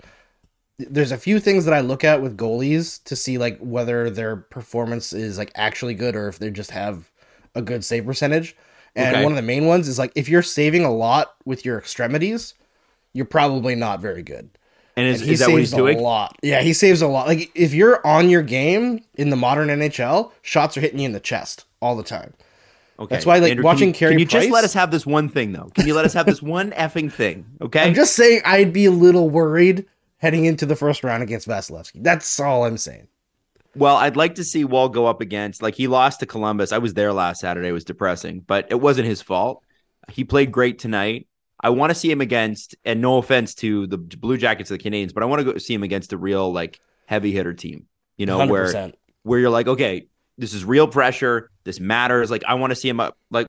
There's 0.77 1.11
a 1.11 1.17
few 1.17 1.39
things 1.39 1.65
that 1.65 1.73
I 1.73 1.79
look 1.79 2.03
at 2.03 2.21
with 2.21 2.37
goalies 2.37 3.01
to 3.05 3.15
see 3.15 3.37
like 3.37 3.57
whether 3.59 4.09
their 4.09 4.35
performance 4.35 5.13
is 5.13 5.37
like 5.37 5.51
actually 5.55 5.93
good 5.93 6.15
or 6.15 6.27
if 6.27 6.39
they 6.39 6.51
just 6.51 6.71
have 6.71 7.11
a 7.55 7.61
good 7.61 7.85
save 7.85 8.05
percentage. 8.05 8.55
And 8.95 9.07
Okay. 9.13 9.23
one 9.23 9.31
of 9.31 9.35
the 9.37 9.41
main 9.41 9.65
ones 9.67 9.87
is 9.87 9.97
like 9.99 10.11
if 10.15 10.27
you're 10.27 10.41
saving 10.41 10.83
a 10.83 10.91
lot 10.93 11.35
with 11.45 11.65
your 11.65 11.77
extremities, 11.77 12.53
you're 13.13 13.25
probably 13.25 13.75
not 13.75 14.01
very 14.01 14.21
good. 14.21 14.49
and 14.97 15.07
is, 15.07 15.21
And 15.21 15.29
he 15.29 15.33
is 15.33 15.39
that 15.39 15.51
what 15.51 15.59
he's 15.59 15.69
saves 15.69 15.77
doing? 15.77 15.97
a 15.97 16.01
lot. 16.01 16.37
Yeah, 16.43 16.61
he 16.61 16.73
saves 16.73 17.01
a 17.01 17.07
lot. 17.07 17.27
Like 17.27 17.51
if 17.55 17.73
you're 17.73 18.05
on 18.05 18.29
your 18.29 18.41
game 18.41 19.03
in 19.15 19.29
the 19.29 19.35
modern 19.37 19.69
NHL, 19.69 20.31
shots 20.41 20.77
are 20.77 20.81
hitting 20.81 20.99
you 20.99 21.05
in 21.05 21.13
the 21.13 21.19
chest 21.21 21.65
all 21.81 21.95
the 21.95 22.03
time. 22.03 22.33
Okay, 22.97 23.15
That's 23.15 23.25
why, 23.25 23.39
like, 23.39 23.51
Andrew, 23.51 23.63
watching 23.63 23.79
can 23.79 23.87
you, 23.89 23.93
Carey 23.93 24.11
Can 24.13 24.19
you 24.19 24.25
just 24.25 24.49
let 24.49 24.63
us 24.63 24.73
have 24.73 24.89
this 24.91 25.05
one 25.05 25.27
thing 25.27 25.51
though? 25.51 25.69
Can 25.73 25.85
you 25.85 25.93
let 25.93 26.05
us 26.05 26.13
have 26.13 26.25
this 26.25 26.41
one 26.41 26.71
effing 26.71 27.11
thing? 27.11 27.45
Okay, 27.61 27.81
I'm 27.81 27.93
just 27.93 28.15
saying 28.15 28.41
I'd 28.45 28.71
be 28.71 28.85
a 28.85 28.91
little 28.91 29.29
worried 29.29 29.85
heading 30.25 30.45
into 30.45 30.65
the 30.65 30.75
first 30.75 31.03
round 31.03 31.21
against 31.21 31.47
Vasilevskiy. 31.47 32.03
That's 32.03 32.39
all 32.39 32.65
I'm 32.65 32.77
saying. 32.77 33.07
Well, 33.75 33.95
I'd 33.95 34.15
like 34.15 34.35
to 34.35 34.43
see 34.43 34.65
Woll 34.65 34.89
go 34.89 35.05
up 35.05 35.21
against 35.21 35.61
like 35.61 35.75
he 35.75 35.87
lost 35.87 36.21
to 36.21 36.25
Columbus. 36.25 36.71
I 36.71 36.79
was 36.79 36.95
there 36.95 37.13
last 37.13 37.41
Saturday. 37.41 37.67
It 37.67 37.73
was 37.73 37.83
depressing, 37.83 38.39
but 38.39 38.67
it 38.71 38.81
wasn't 38.81 39.07
his 39.07 39.21
fault. 39.21 39.63
He 40.09 40.23
played 40.23 40.51
great 40.51 40.79
tonight. 40.79 41.27
I 41.61 41.69
want 41.69 41.91
to 41.91 41.95
see 41.95 42.09
him 42.09 42.21
against, 42.21 42.75
and 42.83 43.01
no 43.01 43.17
offense 43.17 43.53
to 43.55 43.85
the 43.85 43.97
Blue 43.97 44.37
Jackets 44.37 44.71
of 44.71 44.77
the 44.77 44.83
Canadians, 44.83 45.13
but 45.13 45.21
I 45.21 45.27
want 45.27 45.45
to 45.45 45.53
go 45.53 45.57
see 45.57 45.73
him 45.73 45.83
against 45.83 46.11
a 46.11 46.17
real 46.17 46.51
like 46.51 46.79
heavy 47.05 47.31
hitter 47.31 47.53
team. 47.53 47.85
You 48.17 48.25
know, 48.25 48.47
where 48.47 48.65
100%. 48.65 48.93
where 49.23 49.39
you're 49.39 49.49
like, 49.49 49.67
okay, 49.67 50.07
this 50.37 50.53
is 50.53 50.65
real 50.65 50.87
pressure. 50.87 51.51
This 51.63 51.79
matters. 51.79 52.31
Like, 52.31 52.43
I 52.47 52.55
want 52.55 52.71
to 52.71 52.75
see 52.75 52.89
him 52.89 52.99
up, 52.99 53.17
like, 53.29 53.47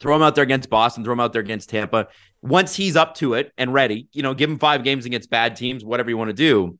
throw 0.00 0.16
him 0.16 0.22
out 0.22 0.34
there 0.34 0.44
against 0.44 0.70
Boston, 0.70 1.04
throw 1.04 1.12
him 1.12 1.20
out 1.20 1.32
there 1.32 1.42
against 1.42 1.70
Tampa. 1.70 2.08
Once 2.42 2.74
he's 2.74 2.96
up 2.96 3.14
to 3.14 3.34
it 3.34 3.52
and 3.56 3.72
ready, 3.72 4.08
you 4.12 4.22
know, 4.22 4.34
give 4.34 4.50
him 4.50 4.58
five 4.58 4.82
games 4.82 5.06
against 5.06 5.30
bad 5.30 5.56
teams, 5.56 5.84
whatever 5.84 6.10
you 6.10 6.16
want 6.16 6.28
to 6.28 6.34
do. 6.34 6.78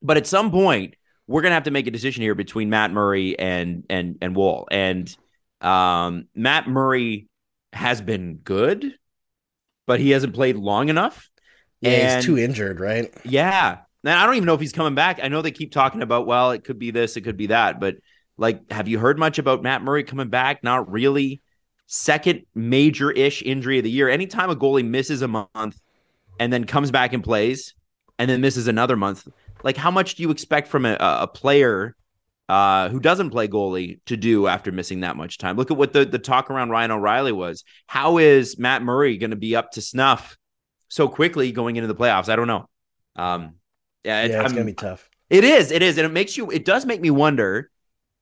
But 0.00 0.16
at 0.16 0.26
some 0.26 0.50
point, 0.50 0.94
we're 1.26 1.42
gonna 1.42 1.54
have 1.54 1.64
to 1.64 1.70
make 1.70 1.86
a 1.86 1.90
decision 1.90 2.22
here 2.22 2.34
between 2.34 2.70
Matt 2.70 2.92
Murray 2.92 3.38
and 3.38 3.84
and 3.90 4.18
and 4.20 4.36
Woll. 4.36 4.68
And 4.70 5.14
um, 5.60 6.28
Matt 6.34 6.68
Murray 6.68 7.28
has 7.72 8.00
been 8.00 8.36
good, 8.36 8.94
but 9.86 9.98
he 10.00 10.10
hasn't 10.10 10.34
played 10.34 10.56
long 10.56 10.88
enough. 10.90 11.28
Yeah, 11.80 11.90
And- 11.90 12.16
he's 12.16 12.24
too 12.24 12.38
injured, 12.38 12.80
right? 12.80 13.12
Yeah. 13.24 13.78
And 14.04 14.12
I 14.12 14.26
don't 14.26 14.34
even 14.36 14.46
know 14.46 14.54
if 14.54 14.60
he's 14.60 14.72
coming 14.72 14.94
back. 14.94 15.18
I 15.22 15.28
know 15.28 15.40
they 15.40 15.50
keep 15.50 15.72
talking 15.72 16.02
about, 16.02 16.26
well, 16.26 16.50
it 16.50 16.62
could 16.62 16.78
be 16.78 16.90
this, 16.90 17.16
it 17.16 17.22
could 17.22 17.38
be 17.38 17.46
that. 17.46 17.80
But 17.80 17.96
like, 18.36 18.70
have 18.70 18.86
you 18.86 18.98
heard 18.98 19.18
much 19.18 19.38
about 19.38 19.62
Matt 19.62 19.82
Murray 19.82 20.04
coming 20.04 20.28
back? 20.28 20.62
Not 20.62 20.90
really. 20.90 21.40
Second 21.96 22.44
major 22.56 23.12
ish 23.12 23.40
injury 23.42 23.78
of 23.78 23.84
the 23.84 23.90
year. 23.90 24.08
Anytime 24.08 24.50
a 24.50 24.56
goalie 24.56 24.84
misses 24.84 25.22
a 25.22 25.28
month 25.28 25.80
and 26.40 26.52
then 26.52 26.64
comes 26.64 26.90
back 26.90 27.12
and 27.12 27.22
plays 27.22 27.72
and 28.18 28.28
then 28.28 28.40
misses 28.40 28.66
another 28.66 28.96
month, 28.96 29.28
like 29.62 29.76
how 29.76 29.92
much 29.92 30.16
do 30.16 30.24
you 30.24 30.32
expect 30.32 30.66
from 30.66 30.86
a, 30.86 30.96
a 30.98 31.28
player 31.28 31.94
uh, 32.48 32.88
who 32.88 32.98
doesn't 32.98 33.30
play 33.30 33.46
goalie 33.46 34.00
to 34.06 34.16
do 34.16 34.48
after 34.48 34.72
missing 34.72 35.00
that 35.00 35.16
much 35.16 35.38
time? 35.38 35.56
Look 35.56 35.70
at 35.70 35.76
what 35.76 35.92
the, 35.92 36.04
the 36.04 36.18
talk 36.18 36.50
around 36.50 36.70
Ryan 36.70 36.90
O'Reilly 36.90 37.30
was. 37.30 37.62
How 37.86 38.18
is 38.18 38.58
Matt 38.58 38.82
Murray 38.82 39.16
going 39.16 39.30
to 39.30 39.36
be 39.36 39.54
up 39.54 39.70
to 39.72 39.80
snuff 39.80 40.36
so 40.88 41.06
quickly 41.06 41.52
going 41.52 41.76
into 41.76 41.86
the 41.86 41.94
playoffs? 41.94 42.28
I 42.28 42.34
don't 42.34 42.48
know. 42.48 42.68
Um, 43.14 43.54
yeah, 44.04 44.22
it- 44.24 44.32
yeah, 44.32 44.42
it's 44.42 44.52
going 44.52 44.66
to 44.66 44.72
be 44.72 44.74
tough. 44.74 45.08
It 45.30 45.44
is. 45.44 45.70
It 45.70 45.80
is. 45.80 45.96
And 45.96 46.06
it 46.06 46.12
makes 46.12 46.36
you, 46.36 46.50
it 46.50 46.64
does 46.64 46.86
make 46.86 47.00
me 47.00 47.10
wonder 47.10 47.70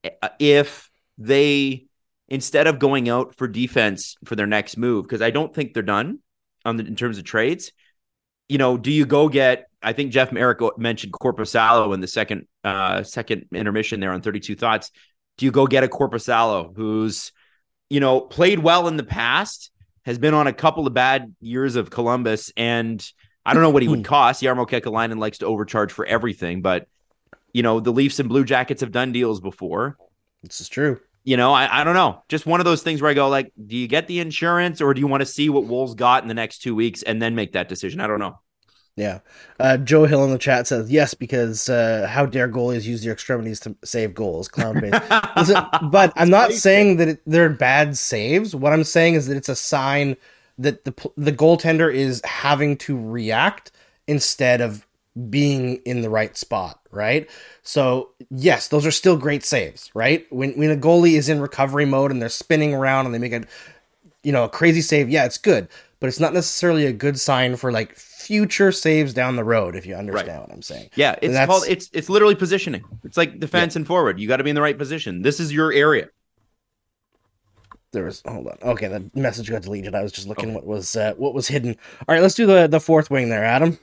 uh, 0.04 0.28
if 0.38 0.90
they, 1.16 1.86
instead 2.32 2.66
of 2.66 2.78
going 2.78 3.10
out 3.10 3.34
for 3.34 3.46
defense 3.46 4.16
for 4.24 4.36
their 4.36 4.46
next 4.46 4.78
move, 4.78 5.04
because 5.04 5.20
I 5.20 5.28
don't 5.28 5.54
think 5.54 5.74
they're 5.74 5.82
done 5.82 6.20
on 6.64 6.78
the, 6.78 6.86
in 6.86 6.96
terms 6.96 7.18
of 7.18 7.24
trades, 7.24 7.72
you 8.48 8.56
know, 8.56 8.78
do 8.78 8.90
you 8.90 9.04
go 9.04 9.28
get, 9.28 9.66
I 9.82 9.92
think 9.92 10.12
Jeff 10.12 10.32
Marek 10.32 10.60
mentioned 10.78 11.12
Korpisalo 11.12 11.92
in 11.92 12.00
the 12.00 12.06
second, 12.06 12.46
uh, 12.64 13.02
second 13.02 13.48
intermission 13.52 14.00
there 14.00 14.12
on 14.12 14.22
32 14.22 14.56
Thoughts. 14.56 14.90
Do 15.36 15.44
you 15.44 15.52
go 15.52 15.66
get 15.66 15.84
a 15.84 15.88
Korpisalo 15.88 16.74
who's, 16.74 17.32
you 17.90 18.00
know, 18.00 18.22
played 18.22 18.60
well 18.60 18.88
in 18.88 18.96
the 18.96 19.04
past, 19.04 19.70
has 20.06 20.16
been 20.16 20.32
on 20.32 20.46
a 20.46 20.54
couple 20.54 20.86
of 20.86 20.94
bad 20.94 21.34
years 21.38 21.76
of 21.76 21.90
Columbus, 21.90 22.50
and 22.56 23.06
I 23.44 23.52
don't 23.52 23.62
know 23.62 23.70
what 23.70 23.82
he 23.82 23.88
would 23.88 24.06
cost. 24.06 24.42
Jarmo 24.42 24.66
Kekalainen 24.66 25.18
likes 25.18 25.38
to 25.38 25.46
overcharge 25.46 25.92
for 25.92 26.06
everything, 26.06 26.62
but 26.62 26.86
you 27.52 27.62
know, 27.62 27.78
the 27.78 27.92
Leafs 27.92 28.20
and 28.20 28.30
Blue 28.30 28.44
Jackets 28.44 28.80
have 28.80 28.90
done 28.90 29.12
deals 29.12 29.38
before. 29.38 29.98
This 30.42 30.62
is 30.62 30.70
true. 30.70 30.98
You 31.24 31.36
know, 31.36 31.52
I, 31.52 31.80
I 31.80 31.84
don't 31.84 31.94
know. 31.94 32.22
Just 32.28 32.46
one 32.46 32.60
of 32.60 32.64
those 32.64 32.82
things 32.82 33.00
where 33.00 33.10
I 33.10 33.14
go, 33.14 33.28
like, 33.28 33.52
do 33.66 33.76
you 33.76 33.86
get 33.86 34.08
the 34.08 34.18
insurance 34.18 34.80
or 34.80 34.92
do 34.92 35.00
you 35.00 35.06
want 35.06 35.20
to 35.20 35.26
see 35.26 35.48
what 35.48 35.64
Wolves 35.64 35.94
got 35.94 36.22
in 36.22 36.28
the 36.28 36.34
next 36.34 36.58
two 36.58 36.74
weeks 36.74 37.02
and 37.02 37.22
then 37.22 37.34
make 37.34 37.52
that 37.52 37.68
decision? 37.68 38.00
I 38.00 38.08
don't 38.08 38.18
know. 38.18 38.38
Yeah. 38.96 39.20
Uh, 39.58 39.78
Joe 39.78 40.04
Hill 40.04 40.24
in 40.24 40.32
the 40.32 40.38
chat 40.38 40.66
says 40.66 40.90
yes 40.90 41.14
because 41.14 41.68
uh, 41.68 42.06
how 42.10 42.26
dare 42.26 42.48
goalies 42.48 42.84
use 42.84 43.02
their 43.02 43.12
extremities 43.12 43.60
to 43.60 43.74
save 43.84 44.14
goals? 44.14 44.48
Clown 44.48 44.80
face. 44.80 44.92
Listen, 45.36 45.64
but 45.90 46.12
I'm 46.16 46.28
not 46.28 46.52
saying 46.52 46.96
that 46.98 47.08
it, 47.08 47.22
they're 47.26 47.48
bad 47.48 47.96
saves. 47.96 48.54
What 48.54 48.72
I'm 48.72 48.84
saying 48.84 49.14
is 49.14 49.28
that 49.28 49.36
it's 49.36 49.48
a 49.48 49.56
sign 49.56 50.16
that 50.58 50.84
the 50.84 51.10
the 51.16 51.32
goaltender 51.32 51.92
is 51.92 52.20
having 52.24 52.76
to 52.78 52.98
react 52.98 53.72
instead 54.06 54.60
of 54.60 54.86
being 55.28 55.76
in 55.84 56.00
the 56.00 56.10
right 56.10 56.36
spot, 56.36 56.80
right? 56.90 57.28
So 57.62 58.10
yes, 58.30 58.68
those 58.68 58.86
are 58.86 58.90
still 58.90 59.16
great 59.16 59.44
saves, 59.44 59.90
right? 59.94 60.26
When 60.30 60.52
when 60.52 60.70
a 60.70 60.76
goalie 60.76 61.14
is 61.14 61.28
in 61.28 61.40
recovery 61.40 61.84
mode 61.84 62.10
and 62.10 62.20
they're 62.20 62.28
spinning 62.28 62.74
around 62.74 63.06
and 63.06 63.14
they 63.14 63.18
make 63.18 63.32
a 63.32 63.44
you 64.22 64.32
know 64.32 64.44
a 64.44 64.48
crazy 64.48 64.80
save, 64.80 65.10
yeah, 65.10 65.24
it's 65.24 65.38
good, 65.38 65.68
but 66.00 66.08
it's 66.08 66.20
not 66.20 66.32
necessarily 66.32 66.86
a 66.86 66.92
good 66.92 67.20
sign 67.20 67.56
for 67.56 67.70
like 67.70 67.96
future 67.96 68.72
saves 68.72 69.12
down 69.12 69.36
the 69.36 69.44
road. 69.44 69.76
If 69.76 69.84
you 69.84 69.94
understand 69.94 70.40
what 70.40 70.52
I'm 70.52 70.62
saying. 70.62 70.90
Yeah, 70.94 71.16
it's 71.20 71.46
called 71.46 71.64
it's 71.68 71.90
it's 71.92 72.08
literally 72.08 72.34
positioning. 72.34 72.84
It's 73.04 73.16
like 73.16 73.38
defense 73.38 73.76
and 73.76 73.86
forward. 73.86 74.18
You 74.18 74.28
got 74.28 74.38
to 74.38 74.44
be 74.44 74.50
in 74.50 74.56
the 74.56 74.62
right 74.62 74.78
position. 74.78 75.22
This 75.22 75.40
is 75.40 75.52
your 75.52 75.72
area. 75.72 76.08
There 77.92 78.04
was 78.04 78.22
hold 78.26 78.46
on. 78.46 78.56
Okay, 78.62 78.88
the 78.88 79.10
message 79.14 79.50
got 79.50 79.62
deleted. 79.62 79.94
I 79.94 80.02
was 80.02 80.12
just 80.12 80.26
looking 80.26 80.54
what 80.54 80.64
was 80.64 80.96
uh, 80.96 81.12
what 81.18 81.34
was 81.34 81.48
hidden. 81.48 81.76
All 82.08 82.14
right, 82.14 82.22
let's 82.22 82.34
do 82.34 82.46
the 82.46 82.66
the 82.66 82.80
fourth 82.80 83.10
wing 83.10 83.28
there, 83.28 83.44
Adam. 83.44 83.78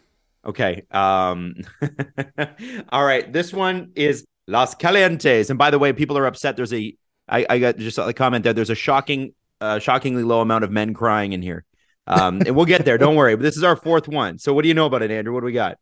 Okay. 0.46 0.84
Um 0.92 1.56
all 2.90 3.06
right. 3.06 3.32
This 3.32 3.54
one 3.54 3.92
is 3.96 4.26
Las 4.48 4.76
Calientes. 4.76 5.50
And 5.50 5.60
by 5.60 5.70
the 5.72 5.80
way, 5.80 5.94
people 5.94 6.18
are 6.18 6.26
upset. 6.26 6.56
There's 6.56 6.74
a 6.74 6.96
I, 7.28 7.46
I 7.50 7.60
got 7.60 7.78
just 7.78 7.98
a 7.98 8.14
comment 8.14 8.44
there. 8.44 8.54
There's 8.54 8.72
a 8.72 8.76
shocking, 8.76 9.34
uh, 9.62 9.80
shockingly 9.80 10.24
low 10.24 10.42
amount 10.42 10.64
of 10.64 10.72
men 10.72 10.94
crying 10.94 11.34
in 11.34 11.42
here. 11.42 11.64
Um, 12.08 12.42
and 12.42 12.56
we'll 12.56 12.66
get 12.66 12.86
there. 12.86 12.98
Don't 12.98 13.16
worry. 13.16 13.36
But 13.36 13.44
this 13.44 13.56
is 13.56 13.64
our 13.64 13.76
fourth 13.76 14.08
one. 14.08 14.40
So 14.40 14.52
what 14.54 14.64
do 14.64 14.68
you 14.68 14.74
know 14.74 14.88
about 14.88 15.04
it, 15.04 15.12
Andrew? 15.12 15.32
What 15.32 15.42
do 15.42 15.46
we 15.46 15.52
got? 15.52 15.78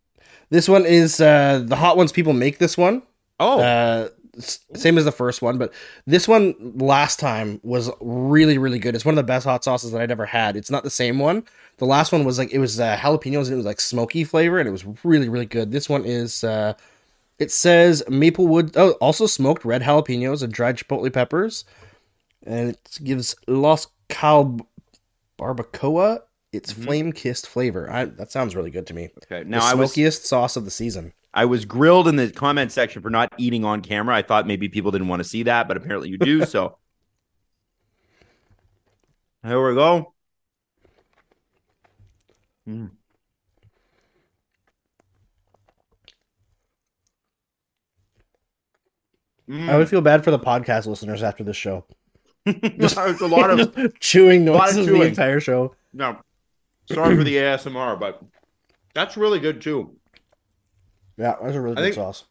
This 0.50 0.68
one 0.68 0.86
is 0.86 1.22
uh, 1.22 1.64
the 1.66 1.78
hot 1.78 1.96
ones. 1.96 2.12
People 2.12 2.34
make 2.34 2.58
this 2.58 2.78
one. 2.78 3.02
Oh, 3.40 3.62
Uh, 3.62 4.10
same 4.40 4.98
as 4.98 5.06
the 5.06 5.12
first 5.12 5.42
one, 5.42 5.58
but 5.58 5.74
this 6.06 6.28
one 6.28 6.56
last 6.78 7.20
time 7.20 7.60
was 7.64 7.90
really, 8.02 8.58
really 8.58 8.80
good. 8.80 8.96
It's 8.96 9.06
one 9.06 9.14
of 9.14 9.18
the 9.18 9.24
best 9.24 9.46
hot 9.46 9.64
sauces 9.64 9.92
that 9.92 10.02
I'd 10.02 10.12
ever 10.12 10.26
had. 10.26 10.56
It's 10.56 10.72
not 10.72 10.84
the 10.84 10.90
same 10.90 11.20
one. 11.20 11.44
The 11.78 11.86
last 11.86 12.12
one 12.12 12.24
was 12.24 12.38
like 12.38 12.52
it 12.52 12.60
was 12.60 12.80
uh, 12.80 12.98
jalapenos 12.98 13.46
and 13.46 13.54
it 13.54 13.58
was 13.58 13.66
like 13.66 13.80
smoky 13.82 14.24
flavor, 14.24 14.60
and 14.60 14.68
it 14.68 14.72
was 14.72 14.86
really, 15.04 15.30
really 15.30 15.46
good. 15.46 15.72
This 15.72 15.90
one 15.90 16.06
is. 16.06 16.44
Uh, 16.44 16.74
it 17.40 17.52
says 17.52 18.04
maplewood. 18.10 18.76
Oh, 18.76 18.92
also 18.94 19.28
smoked 19.28 19.64
red 19.64 19.84
jalapenos 19.84 20.42
and 20.42 20.52
dried 20.52 20.78
chipotle 20.78 21.14
peppers, 21.14 21.66
and 22.46 22.70
it 22.70 23.00
gives 23.04 23.36
Los 23.48 23.88
Cal 24.10 24.58
barbacoa 25.40 26.22
its 26.54 26.74
Mhm. 26.74 26.84
flame 26.86 27.12
kissed 27.14 27.46
flavor. 27.48 27.92
I, 27.92 28.06
that 28.06 28.32
sounds 28.32 28.56
really 28.56 28.72
good 28.72 28.88
to 28.88 28.94
me. 28.94 29.10
okay. 29.26 29.44
Now 29.48 29.60
the 29.60 29.66
I 29.66 29.74
was 29.76 29.92
smokiest 29.94 30.26
sauce 30.26 30.56
of 30.56 30.66
the 30.66 30.72
season. 30.72 31.14
I 31.38 31.46
was 31.46 31.66
grilled 31.66 32.08
in 32.08 32.16
the 32.16 32.32
comment 32.32 32.72
section 32.72 33.04
for 33.04 33.12
not 33.12 33.32
eating 33.38 33.64
on 33.64 33.82
camera. 33.82 34.16
I 34.16 34.24
thought 34.24 34.48
maybe 34.48 34.70
people 34.70 34.90
didn't 34.90 35.08
want 35.08 35.20
to 35.20 35.24
see 35.30 35.44
that, 35.44 35.68
but 35.68 35.78
apparently 35.78 36.10
you 36.10 36.18
do. 36.18 36.44
So 36.48 36.78
here 39.46 39.70
we 39.70 39.76
go. 39.76 40.14
Mm. 42.68 42.90
Mm. 49.48 49.70
I 49.70 49.78
would 49.78 49.90
feel 49.90 50.02
bad 50.02 50.24
for 50.24 50.32
the 50.32 50.40
podcast 50.40 50.88
listeners 50.88 51.22
after 51.22 51.44
this 51.44 51.56
show. 51.56 51.86
There's 52.46 52.98
a 52.98 53.28
lot 53.28 53.52
of 53.52 53.76
Just 53.76 53.96
chewing 54.00 54.48
lot 54.48 54.70
of 54.70 54.76
noises 54.78 54.88
the 54.88 55.02
entire 55.04 55.40
show. 55.40 55.76
no. 55.94 56.18
Sorry 56.92 57.16
for 57.16 57.24
the 57.24 57.36
ASMR, 57.36 58.00
but 58.00 58.24
that's 58.96 59.18
really 59.18 59.40
good 59.40 59.62
too. 59.62 59.98
Yeah, 61.18 61.36
that's 61.42 61.56
a 61.56 61.62
really 61.62 61.78
I 61.78 61.88
good 61.88 61.96
sauce. 61.96 62.26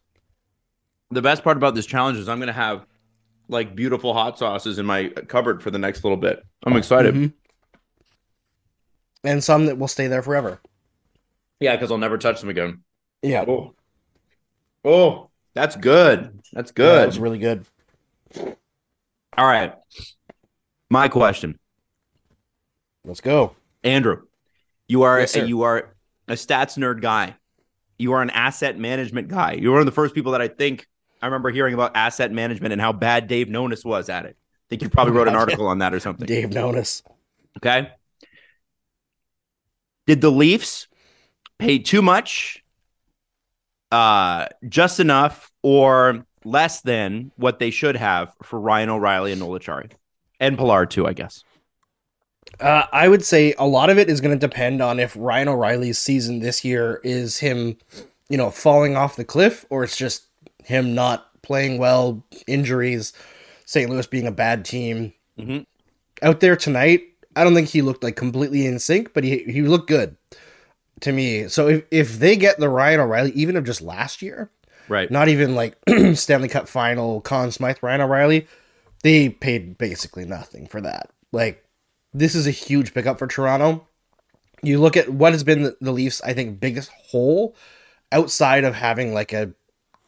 The 1.11 1.21
best 1.21 1.43
part 1.43 1.57
about 1.57 1.75
this 1.75 1.85
challenge 1.85 2.17
is 2.17 2.27
I'm 2.29 2.39
going 2.39 2.47
to 2.47 2.53
have 2.53 2.85
like 3.49 3.75
beautiful 3.75 4.13
hot 4.13 4.37
sauces 4.37 4.77
in 4.77 4.85
my 4.85 5.07
cupboard 5.09 5.63
for 5.63 5.71
the 5.71 5.79
next 5.79 6.03
little 6.03 6.17
bit. 6.17 6.43
I'm 6.65 6.75
excited. 6.75 7.15
Mhm. 7.15 7.33
And 9.23 9.43
some 9.43 9.65
that 9.65 9.77
will 9.77 9.87
stay 9.87 10.07
there 10.07 10.21
forever. 10.21 10.59
Yeah, 11.59 11.75
because 11.75 11.91
I'll 11.91 11.97
never 11.97 12.17
touch 12.17 12.39
them 12.39 12.49
again. 12.49 12.83
Yeah, 13.21 13.45
Oh, 13.47 13.73
oh, 14.85 15.29
that's 15.53 15.75
good. 15.75 16.39
That's 16.53 16.69
Yeah, 16.71 16.75
good. 16.75 16.99
that 17.01 17.07
was 17.07 17.19
really 17.19 17.39
good. 17.39 17.65
All 19.37 19.45
right. 19.45 19.73
My 20.89 21.07
question, 21.07 21.57
Let's 23.03 23.21
go. 23.21 23.55
Andrew. 23.83 24.23
You 24.89 25.03
are 25.03 25.19
Yes, 25.21 25.31
sir. 25.31 25.45
you 25.45 25.61
are 25.63 25.95
a 26.27 26.33
stats 26.33 26.77
nerd 26.77 27.01
guy. 27.01 27.35
You 27.97 28.13
are 28.13 28.21
an 28.21 28.29
asset 28.29 28.77
management 28.77 29.27
guy. 29.27 29.53
You're 29.53 29.71
one 29.71 29.81
of 29.81 29.85
the 29.85 29.91
first 29.91 30.13
people 30.13 30.33
that 30.33 30.41
I 30.41 30.47
think 30.47 30.87
I 31.21 31.25
remember 31.25 31.49
hearing 31.49 31.73
about 31.73 31.95
asset 31.95 32.31
management 32.31 32.73
and 32.73 32.81
how 32.81 32.93
bad 32.93 33.27
Dave 33.27 33.47
Nonis 33.47 33.83
was 33.83 34.09
at 34.09 34.25
it. 34.25 34.37
I 34.39 34.65
think 34.69 34.81
you 34.81 34.89
probably 34.89 35.13
wrote 35.13 35.27
an 35.27 35.35
article 35.35 35.67
on 35.67 35.79
that 35.79 35.93
or 35.93 35.99
something. 35.99 36.27
Dave 36.27 36.49
Nonis. 36.49 37.01
Okay. 37.57 37.89
Did 40.05 40.21
the 40.21 40.29
Leafs 40.29 40.87
pay 41.57 41.79
too 41.79 42.01
much, 42.01 42.63
uh, 43.91 44.47
just 44.67 44.99
enough, 44.99 45.51
or 45.63 46.25
less 46.45 46.81
than 46.81 47.31
what 47.35 47.59
they 47.59 47.71
should 47.71 47.95
have 47.95 48.33
for 48.43 48.59
Ryan 48.59 48.89
O'Reilly 48.89 49.31
and 49.31 49.41
Noel 49.41 49.59
Acciari? 49.59 49.91
And 50.39 50.57
Pillar 50.57 50.85
too, 50.85 51.07
I 51.07 51.13
guess. 51.13 51.43
Uh, 52.59 52.83
I 52.91 53.07
would 53.07 53.23
say 53.23 53.53
a 53.57 53.67
lot 53.67 53.89
of 53.89 53.97
it 53.97 54.09
is 54.09 54.21
going 54.21 54.37
to 54.37 54.47
depend 54.47 54.81
on 54.81 54.99
if 54.99 55.15
Ryan 55.17 55.49
O'Reilly's 55.49 55.99
season 55.99 56.39
this 56.39 56.63
year 56.65 56.99
is 57.03 57.37
him, 57.39 57.77
you 58.29 58.37
know, 58.37 58.49
falling 58.49 58.95
off 58.95 59.15
the 59.15 59.25
cliff, 59.25 59.65
or 59.69 59.83
it's 59.83 59.97
just 59.97 60.23
him 60.63 60.95
not 60.95 61.29
playing 61.43 61.77
well, 61.77 62.23
injuries, 62.47 63.13
St. 63.65 63.89
Louis 63.89 64.07
being 64.07 64.27
a 64.27 64.31
bad 64.31 64.65
team. 64.65 65.13
Mhm. 65.39 65.65
Out 66.21 66.39
there 66.39 66.55
tonight, 66.55 67.03
I 67.35 67.43
don't 67.43 67.53
think 67.53 67.67
he 67.69 67.81
looked 67.83 68.03
like 68.03 68.15
completely 68.15 68.65
in 68.65 68.79
sync, 68.79 69.13
but 69.13 69.23
he 69.23 69.39
he 69.43 69.61
looked 69.61 69.87
good 69.87 70.17
to 71.01 71.11
me. 71.11 71.47
So 71.47 71.67
if 71.67 71.83
if 71.91 72.17
they 72.19 72.35
get 72.35 72.59
the 72.59 72.69
Ryan 72.69 73.01
O'Reilly, 73.01 73.31
even 73.31 73.55
of 73.55 73.63
just 73.65 73.81
last 73.81 74.21
year, 74.23 74.49
Right. 74.89 75.11
not 75.11 75.27
even 75.27 75.53
like 75.53 75.77
Stanley 76.15 76.47
Cup 76.47 76.67
final, 76.67 77.21
Conn 77.21 77.51
Smythe, 77.51 77.77
Ryan 77.81 78.01
O'Reilly, 78.01 78.47
they 79.03 79.29
paid 79.29 79.77
basically 79.77 80.25
nothing 80.25 80.65
for 80.65 80.81
that. 80.81 81.11
Like, 81.31 81.63
this 82.13 82.35
is 82.35 82.47
a 82.47 82.51
huge 82.51 82.93
pickup 82.93 83.19
for 83.19 83.27
Toronto. 83.27 83.87
You 84.63 84.79
look 84.79 84.97
at 84.97 85.09
what 85.09 85.33
has 85.33 85.43
been 85.43 85.75
the, 85.79 85.91
Leafs, 85.91 86.21
I 86.23 86.33
think, 86.33 86.59
biggest 86.59 86.89
hole 86.91 87.55
outside 88.11 88.63
of 88.63 88.73
having 88.75 89.13
like 89.13 89.33
a 89.33 89.51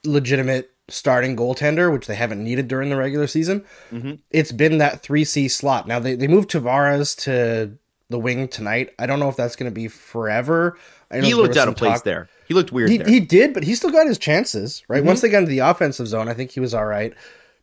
legitimate 0.03 0.71
starting 0.87 1.35
goaltender, 1.35 1.93
which 1.93 2.07
they 2.07 2.15
haven't 2.15 2.43
needed 2.43 2.67
during 2.67 2.89
the 2.89 2.95
regular 2.95 3.27
season. 3.27 3.63
Mhm. 3.91 4.19
It's 4.31 4.51
been 4.51 4.79
that 4.79 5.03
3C 5.03 5.47
slot. 5.47 5.87
Now, 5.87 5.99
they, 5.99 6.15
they 6.15 6.27
moved 6.27 6.49
Tavares 6.49 7.15
to 7.23 7.77
the 8.09 8.17
wing 8.19 8.47
tonight. 8.47 8.91
I 8.97 9.05
don't 9.05 9.19
know 9.19 9.29
if 9.29 9.35
that's 9.35 9.55
going 9.55 9.69
to 9.71 9.75
be 9.75 9.87
forever. 9.87 10.77
He 11.13 11.35
looked 11.35 11.57
out 11.57 11.67
of 11.67 11.75
place 11.75 11.93
talk- 11.97 12.03
there. 12.05 12.29
He 12.47 12.55
looked 12.55 12.71
weird 12.71 12.89
he, 12.89 12.97
there. 12.97 13.07
he 13.07 13.19
did, 13.19 13.53
but 13.53 13.63
he 13.63 13.75
still 13.75 13.91
got 13.91 14.07
his 14.07 14.17
chances, 14.17 14.83
right? 14.87 15.03
Mhm. 15.03 15.07
Once 15.07 15.21
they 15.21 15.29
got 15.29 15.39
into 15.39 15.51
the 15.51 15.59
offensive 15.59 16.07
zone, 16.07 16.27
I 16.27 16.33
think 16.33 16.49
he 16.49 16.59
was 16.59 16.73
all 16.73 16.85
right. 16.85 17.13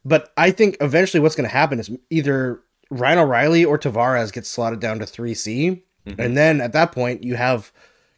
But 0.04 0.32
I 0.36 0.52
think 0.52 0.76
eventually 0.80 1.20
what's 1.20 1.34
going 1.34 1.48
to 1.48 1.52
happen 1.54 1.80
is 1.80 1.90
either 2.10 2.60
Ryan 2.90 3.18
O'Reilly 3.18 3.64
or 3.64 3.78
Tavares 3.78 4.32
gets 4.32 4.48
slotted 4.48 4.80
down 4.80 4.98
to 5.00 5.06
3C. 5.06 5.82
Mhm. 6.06 6.18
And 6.24 6.36
then 6.36 6.60
at 6.60 6.72
that 6.72 6.92
point, 6.92 7.24
you 7.24 7.34
have 7.36 7.72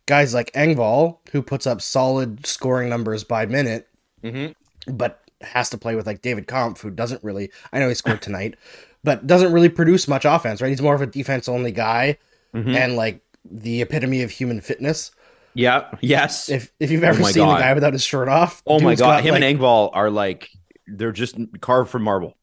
guys 0.06 0.34
like 0.34 0.52
Engvall, 0.52 1.18
who 1.32 1.42
puts 1.42 1.66
up 1.66 1.80
solid 1.80 2.46
scoring 2.46 2.88
numbers 2.88 3.24
by 3.24 3.46
minute, 3.46 3.88
Mhm. 4.22 4.54
but 4.86 5.20
has 5.40 5.70
to 5.70 5.78
play 5.78 5.94
with 5.94 6.06
like 6.06 6.20
David 6.22 6.46
Kampf, 6.46 6.80
who 6.80 6.90
doesn't 6.90 7.22
really, 7.22 7.50
I 7.72 7.78
know 7.78 7.88
he 7.88 7.94
scored 7.94 8.20
tonight, 8.22 8.56
but 9.04 9.26
doesn't 9.26 9.52
really 9.52 9.68
produce 9.68 10.08
much 10.08 10.24
offense, 10.24 10.60
right? 10.60 10.68
He's 10.68 10.82
more 10.82 10.94
of 10.94 11.00
a 11.02 11.06
defense 11.06 11.48
only 11.48 11.70
guy 11.72 12.18
Mhm. 12.54 12.74
and 12.76 12.96
like 12.96 13.20
the 13.50 13.80
epitome 13.82 14.22
of 14.22 14.30
human 14.32 14.60
fitness. 14.60 15.12
Yeah. 15.54 15.84
Yes. 16.00 16.48
If 16.48 16.72
if 16.80 16.90
you've 16.90 17.04
ever 17.04 17.20
my 17.22 17.30
seen 17.30 17.44
God. 17.44 17.58
a 17.58 17.62
guy 17.62 17.72
without 17.74 17.92
his 17.92 18.02
shirt 18.02 18.28
off, 18.28 18.62
oh 18.66 18.80
my 18.80 18.94
god, 18.94 19.24
him 19.24 19.34
like, 19.34 19.42
and 19.42 19.58
Engvall 19.58 19.90
are 19.94 20.10
like 20.10 20.50
they're 20.86 21.12
just 21.12 21.36
carved 21.60 21.90
from 21.90 22.02
marble. 22.02 22.34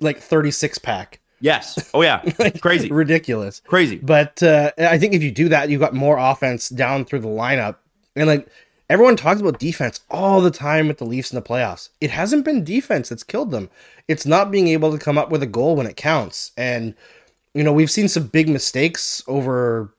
like 0.00 0.18
36 0.18 0.78
pack. 0.78 1.20
Yes. 1.42 1.90
Oh 1.92 2.02
yeah. 2.02 2.22
Like, 2.38 2.60
Crazy. 2.60 2.90
ridiculous. 2.90 3.60
Crazy. 3.66 3.98
But 3.98 4.42
uh, 4.42 4.70
I 4.78 4.96
think 4.98 5.12
if 5.12 5.22
you 5.22 5.30
do 5.30 5.48
that, 5.50 5.68
you 5.68 5.78
got 5.78 5.92
more 5.92 6.16
offense 6.16 6.68
down 6.70 7.04
through 7.04 7.18
the 7.20 7.28
lineup. 7.28 7.76
And 8.16 8.28
like 8.28 8.48
everyone 8.88 9.16
talks 9.16 9.40
about 9.40 9.58
defense 9.58 10.00
all 10.08 10.40
the 10.40 10.50
time 10.50 10.88
with 10.88 10.98
the 10.98 11.04
Leafs 11.04 11.32
in 11.32 11.36
the 11.36 11.42
playoffs. 11.42 11.90
It 12.00 12.10
hasn't 12.10 12.44
been 12.44 12.64
defense 12.64 13.08
that's 13.08 13.24
killed 13.24 13.50
them. 13.50 13.68
It's 14.08 14.24
not 14.24 14.50
being 14.50 14.68
able 14.68 14.92
to 14.92 14.98
come 14.98 15.18
up 15.18 15.30
with 15.30 15.42
a 15.42 15.46
goal 15.46 15.76
when 15.76 15.86
it 15.86 15.96
counts. 15.96 16.52
And 16.56 16.94
you 17.54 17.62
know, 17.64 17.72
we've 17.72 17.90
seen 17.90 18.08
some 18.08 18.28
big 18.28 18.48
mistakes 18.48 19.22
over 19.26 19.92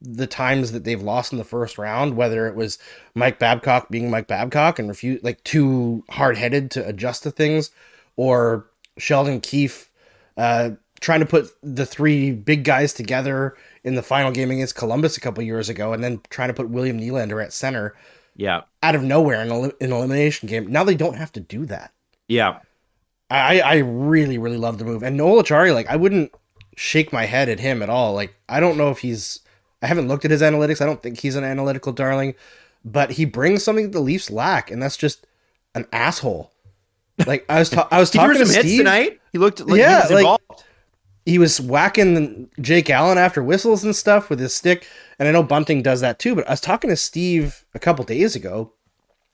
the 0.00 0.26
times 0.26 0.72
that 0.72 0.84
they've 0.84 1.02
lost 1.02 1.30
in 1.32 1.38
the 1.38 1.44
first 1.44 1.76
round, 1.76 2.16
whether 2.16 2.46
it 2.46 2.54
was 2.56 2.78
Mike 3.14 3.38
Babcock 3.38 3.90
being 3.90 4.10
Mike 4.10 4.26
Babcock 4.26 4.78
and 4.78 4.88
refuse 4.88 5.22
like 5.22 5.44
too 5.44 6.02
hard 6.08 6.38
headed 6.38 6.70
to 6.72 6.88
adjust 6.88 7.22
to 7.24 7.30
things, 7.30 7.70
or 8.16 8.66
Sheldon 8.98 9.40
Keefe 9.42 9.90
uh, 10.36 10.70
trying 11.00 11.20
to 11.20 11.26
put 11.26 11.50
the 11.62 11.86
three 11.86 12.32
big 12.32 12.64
guys 12.64 12.92
together 12.92 13.56
in 13.84 13.94
the 13.94 14.02
final 14.02 14.30
game 14.32 14.50
against 14.50 14.74
Columbus 14.76 15.16
a 15.16 15.20
couple 15.20 15.42
years 15.44 15.68
ago, 15.68 15.92
and 15.92 16.02
then 16.02 16.20
trying 16.30 16.48
to 16.48 16.54
put 16.54 16.68
William 16.70 16.98
Nylander 17.00 17.42
at 17.44 17.52
center 17.52 17.94
Yeah. 18.34 18.62
out 18.82 18.94
of 18.94 19.02
nowhere 19.02 19.42
in 19.42 19.50
an 19.52 19.92
elimination 19.92 20.48
game. 20.48 20.66
Now 20.70 20.84
they 20.84 20.94
don't 20.94 21.16
have 21.16 21.32
to 21.32 21.40
do 21.40 21.66
that. 21.66 21.92
Yeah. 22.28 22.58
I 23.30 23.60
I 23.60 23.76
really 23.78 24.38
really 24.38 24.56
love 24.56 24.78
the 24.78 24.84
move, 24.84 25.02
and 25.02 25.16
Noel 25.16 25.42
Acciari, 25.42 25.74
like 25.74 25.88
I 25.88 25.96
wouldn't 25.96 26.32
shake 26.76 27.12
my 27.12 27.24
head 27.24 27.48
at 27.48 27.58
him 27.58 27.82
at 27.82 27.90
all. 27.90 28.14
Like 28.14 28.34
I 28.48 28.60
don't 28.60 28.76
know 28.76 28.90
if 28.90 28.98
he's 29.00 29.40
I 29.82 29.88
haven't 29.88 30.06
looked 30.08 30.24
at 30.24 30.30
his 30.30 30.42
analytics. 30.42 30.80
I 30.80 30.86
don't 30.86 31.02
think 31.02 31.18
he's 31.20 31.34
an 31.36 31.42
analytical 31.44 31.92
darling, 31.92 32.34
but 32.84 33.10
he 33.12 33.24
brings 33.24 33.64
something 33.64 33.86
that 33.86 33.92
the 33.92 34.00
Leafs 34.00 34.30
lack, 34.30 34.70
and 34.70 34.80
that's 34.80 34.96
just 34.96 35.26
an 35.74 35.86
asshole. 35.92 36.52
Like 37.26 37.44
I 37.48 37.58
was 37.58 37.70
ta- 37.70 37.88
I 37.90 37.98
was 37.98 38.10
talking 38.12 38.38
to 38.38 38.46
some 38.46 38.54
hits 38.54 38.66
Steve. 38.68 38.78
tonight. 38.78 39.20
He 39.32 39.38
looked 39.38 39.58
like 39.60 39.78
Yeah, 39.78 39.96
he 39.96 40.02
was 40.02 40.10
like- 40.12 40.20
involved. 40.20 40.64
He 41.26 41.38
was 41.38 41.60
whacking 41.60 42.48
Jake 42.60 42.88
Allen 42.88 43.18
after 43.18 43.42
whistles 43.42 43.84
and 43.84 43.94
stuff 43.94 44.30
with 44.30 44.38
his 44.38 44.54
stick. 44.54 44.86
And 45.18 45.28
I 45.28 45.32
know 45.32 45.42
Bunting 45.42 45.82
does 45.82 46.00
that 46.00 46.18
too, 46.18 46.34
but 46.34 46.46
I 46.46 46.52
was 46.52 46.60
talking 46.60 46.88
to 46.88 46.96
Steve 46.96 47.64
a 47.74 47.78
couple 47.78 48.04
days 48.04 48.36
ago. 48.36 48.72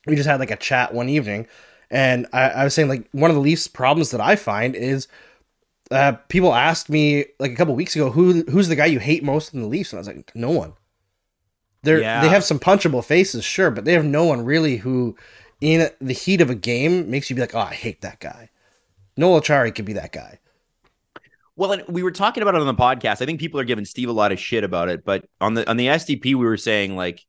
We 0.06 0.16
just 0.16 0.28
had 0.28 0.40
like 0.40 0.50
a 0.50 0.56
chat 0.56 0.94
one 0.94 1.08
evening, 1.08 1.46
and 1.90 2.26
I, 2.32 2.48
I 2.48 2.64
was 2.64 2.74
saying 2.74 2.88
like 2.88 3.08
one 3.12 3.30
of 3.30 3.36
the 3.36 3.42
Leafs' 3.42 3.68
problems 3.68 4.10
that 4.10 4.20
I 4.20 4.34
find 4.34 4.74
is 4.74 5.06
uh, 5.92 6.12
people 6.28 6.54
asked 6.54 6.88
me 6.88 7.26
like 7.38 7.52
a 7.52 7.54
couple 7.54 7.74
weeks 7.76 7.94
ago 7.94 8.10
who 8.10 8.42
who's 8.50 8.68
the 8.68 8.74
guy 8.74 8.86
you 8.86 8.98
hate 8.98 9.22
most 9.22 9.54
in 9.54 9.60
the 9.60 9.68
Leafs, 9.68 9.92
and 9.92 9.98
I 9.98 10.00
was 10.00 10.08
like 10.08 10.34
no 10.34 10.50
one. 10.50 10.72
They're 11.82 12.00
Yeah. 12.00 12.22
they 12.22 12.28
have 12.30 12.42
some 12.42 12.58
punchable 12.58 13.04
faces, 13.04 13.44
sure, 13.44 13.70
but 13.70 13.84
they 13.84 13.92
have 13.92 14.04
no 14.04 14.24
one 14.24 14.44
really 14.44 14.78
who, 14.78 15.16
in 15.60 15.90
the 16.00 16.14
heat 16.14 16.40
of 16.40 16.50
a 16.50 16.54
game, 16.54 17.10
makes 17.10 17.28
you 17.28 17.36
be 17.36 17.42
like, 17.42 17.54
oh, 17.54 17.60
I 17.60 17.74
hate 17.74 18.00
that 18.00 18.18
guy. 18.20 18.50
Noel 19.16 19.40
Acciari 19.40 19.74
could 19.74 19.84
be 19.84 19.92
that 19.92 20.12
guy. 20.12 20.38
Well, 21.62 21.70
and 21.70 21.84
we 21.86 22.02
were 22.02 22.10
talking 22.10 22.42
about 22.42 22.56
it 22.56 22.60
on 22.60 22.66
the 22.66 22.74
podcast. 22.74 23.22
I 23.22 23.24
think 23.24 23.38
people 23.38 23.60
are 23.60 23.64
giving 23.64 23.84
Steve 23.84 24.08
a 24.08 24.12
lot 24.12 24.32
of 24.32 24.40
shit 24.40 24.64
about 24.64 24.88
it, 24.88 25.04
but 25.04 25.26
on 25.40 25.54
the 25.54 25.70
on 25.70 25.76
the 25.76 25.86
SDP, 25.86 26.34
we 26.34 26.44
were 26.44 26.56
saying 26.56 26.96
like 26.96 27.24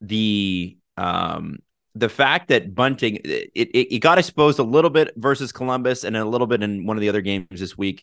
the 0.00 0.78
um 0.96 1.58
the 1.94 2.08
fact 2.08 2.48
that 2.48 2.74
Bunting 2.74 3.16
it 3.16 3.50
it, 3.54 3.94
it 3.94 3.98
got 3.98 4.16
exposed 4.16 4.58
a 4.58 4.62
little 4.62 4.88
bit 4.88 5.12
versus 5.18 5.52
Columbus 5.52 6.04
and 6.04 6.16
a 6.16 6.24
little 6.24 6.46
bit 6.46 6.62
in 6.62 6.86
one 6.86 6.96
of 6.96 7.02
the 7.02 7.10
other 7.10 7.20
games 7.20 7.48
this 7.50 7.76
week. 7.76 8.02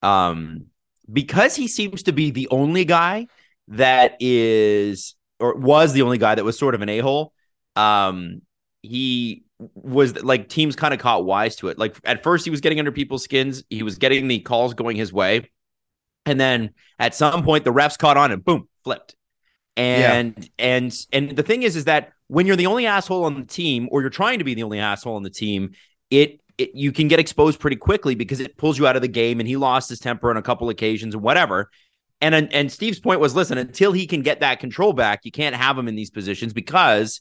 Um, 0.00 0.68
because 1.12 1.54
he 1.54 1.68
seems 1.68 2.04
to 2.04 2.12
be 2.12 2.30
the 2.30 2.48
only 2.50 2.86
guy 2.86 3.26
that 3.68 4.16
is 4.20 5.16
or 5.38 5.54
was 5.54 5.92
the 5.92 6.00
only 6.00 6.16
guy 6.16 6.34
that 6.34 6.46
was 6.46 6.58
sort 6.58 6.74
of 6.74 6.80
an 6.80 6.88
a-hole. 6.88 7.34
Um, 7.76 8.40
he 8.80 9.44
was 9.74 10.22
like 10.22 10.48
teams 10.48 10.76
kind 10.76 10.94
of 10.94 11.00
caught 11.00 11.24
wise 11.24 11.56
to 11.56 11.68
it. 11.68 11.78
Like 11.78 11.98
at 12.04 12.22
first 12.22 12.44
he 12.44 12.50
was 12.50 12.60
getting 12.60 12.78
under 12.78 12.92
people's 12.92 13.24
skins, 13.24 13.64
he 13.70 13.82
was 13.82 13.98
getting 13.98 14.28
the 14.28 14.40
calls 14.40 14.74
going 14.74 14.96
his 14.96 15.12
way. 15.12 15.50
And 16.26 16.40
then 16.40 16.70
at 16.98 17.14
some 17.14 17.42
point 17.44 17.64
the 17.64 17.72
refs 17.72 17.98
caught 17.98 18.16
on 18.16 18.32
and 18.32 18.44
boom, 18.44 18.68
flipped. 18.84 19.14
And 19.76 20.48
and 20.58 20.94
and 21.12 21.30
the 21.36 21.42
thing 21.42 21.62
is 21.62 21.76
is 21.76 21.84
that 21.84 22.12
when 22.28 22.46
you're 22.46 22.56
the 22.56 22.66
only 22.66 22.86
asshole 22.86 23.24
on 23.24 23.34
the 23.34 23.46
team 23.46 23.88
or 23.90 24.00
you're 24.00 24.10
trying 24.10 24.38
to 24.38 24.44
be 24.44 24.54
the 24.54 24.62
only 24.62 24.78
asshole 24.78 25.16
on 25.16 25.22
the 25.22 25.30
team, 25.30 25.72
it, 26.10 26.40
it 26.58 26.74
you 26.74 26.92
can 26.92 27.08
get 27.08 27.18
exposed 27.18 27.58
pretty 27.58 27.76
quickly 27.76 28.14
because 28.14 28.40
it 28.40 28.56
pulls 28.56 28.78
you 28.78 28.86
out 28.86 28.96
of 28.96 29.02
the 29.02 29.08
game 29.08 29.40
and 29.40 29.48
he 29.48 29.56
lost 29.56 29.88
his 29.88 29.98
temper 29.98 30.30
on 30.30 30.36
a 30.36 30.42
couple 30.42 30.68
occasions 30.68 31.14
and 31.14 31.22
whatever. 31.22 31.70
And 32.20 32.34
and 32.52 32.70
Steve's 32.70 33.00
point 33.00 33.20
was 33.20 33.34
listen, 33.34 33.56
until 33.56 33.92
he 33.92 34.06
can 34.06 34.22
get 34.22 34.40
that 34.40 34.60
control 34.60 34.92
back, 34.92 35.20
you 35.24 35.30
can't 35.30 35.56
have 35.56 35.78
him 35.78 35.88
in 35.88 35.94
these 35.94 36.10
positions 36.10 36.52
because 36.52 37.20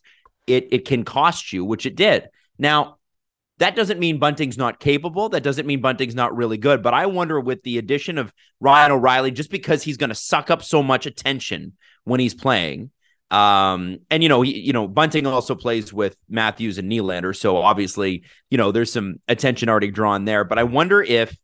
it 0.50 0.68
it 0.72 0.86
can 0.86 1.04
cost 1.04 1.54
you, 1.54 1.64
which 1.64 1.86
it 1.86 1.96
did. 1.96 2.28
Now, 2.58 2.98
that 3.60 3.76
doesn't 3.76 4.00
mean 4.00 4.20
Bunting's 4.20 4.58
not 4.58 4.80
capable. 4.80 5.30
That 5.30 5.44
doesn't 5.44 5.68
mean 5.68 5.82
Bunting's 5.82 6.16
not 6.16 6.36
really 6.36 6.58
good. 6.58 6.82
But 6.82 6.94
I 6.94 7.06
wonder 7.06 7.40
with 7.40 7.62
the 7.64 7.78
addition 7.78 8.18
of 8.18 8.34
Ryan 8.60 8.92
O'Reilly, 8.92 9.32
just 9.32 9.52
because 9.52 9.84
he's 9.84 9.98
going 9.98 10.10
to 10.10 10.16
suck 10.16 10.50
up 10.50 10.64
so 10.64 10.82
much 10.82 11.06
attention 11.06 11.74
when 12.06 12.20
he's 12.20 12.34
playing. 12.34 12.92
Um, 13.32 14.00
and 14.10 14.24
you 14.24 14.30
know, 14.30 14.42
he, 14.42 14.58
you 14.58 14.74
know, 14.74 14.88
Bunting 14.88 15.28
also 15.28 15.56
plays 15.56 15.94
with 15.94 16.18
Matthews 16.30 16.78
and 16.78 16.92
Nylander, 16.92 17.36
so 17.36 17.58
obviously, 17.58 18.24
you 18.50 18.58
know, 18.58 18.72
there's 18.72 18.92
some 18.92 19.18
attention 19.28 19.70
already 19.70 19.92
drawn 19.92 20.26
there. 20.26 20.44
But 20.44 20.58
I 20.58 20.64
wonder 20.64 21.02
if 21.02 21.38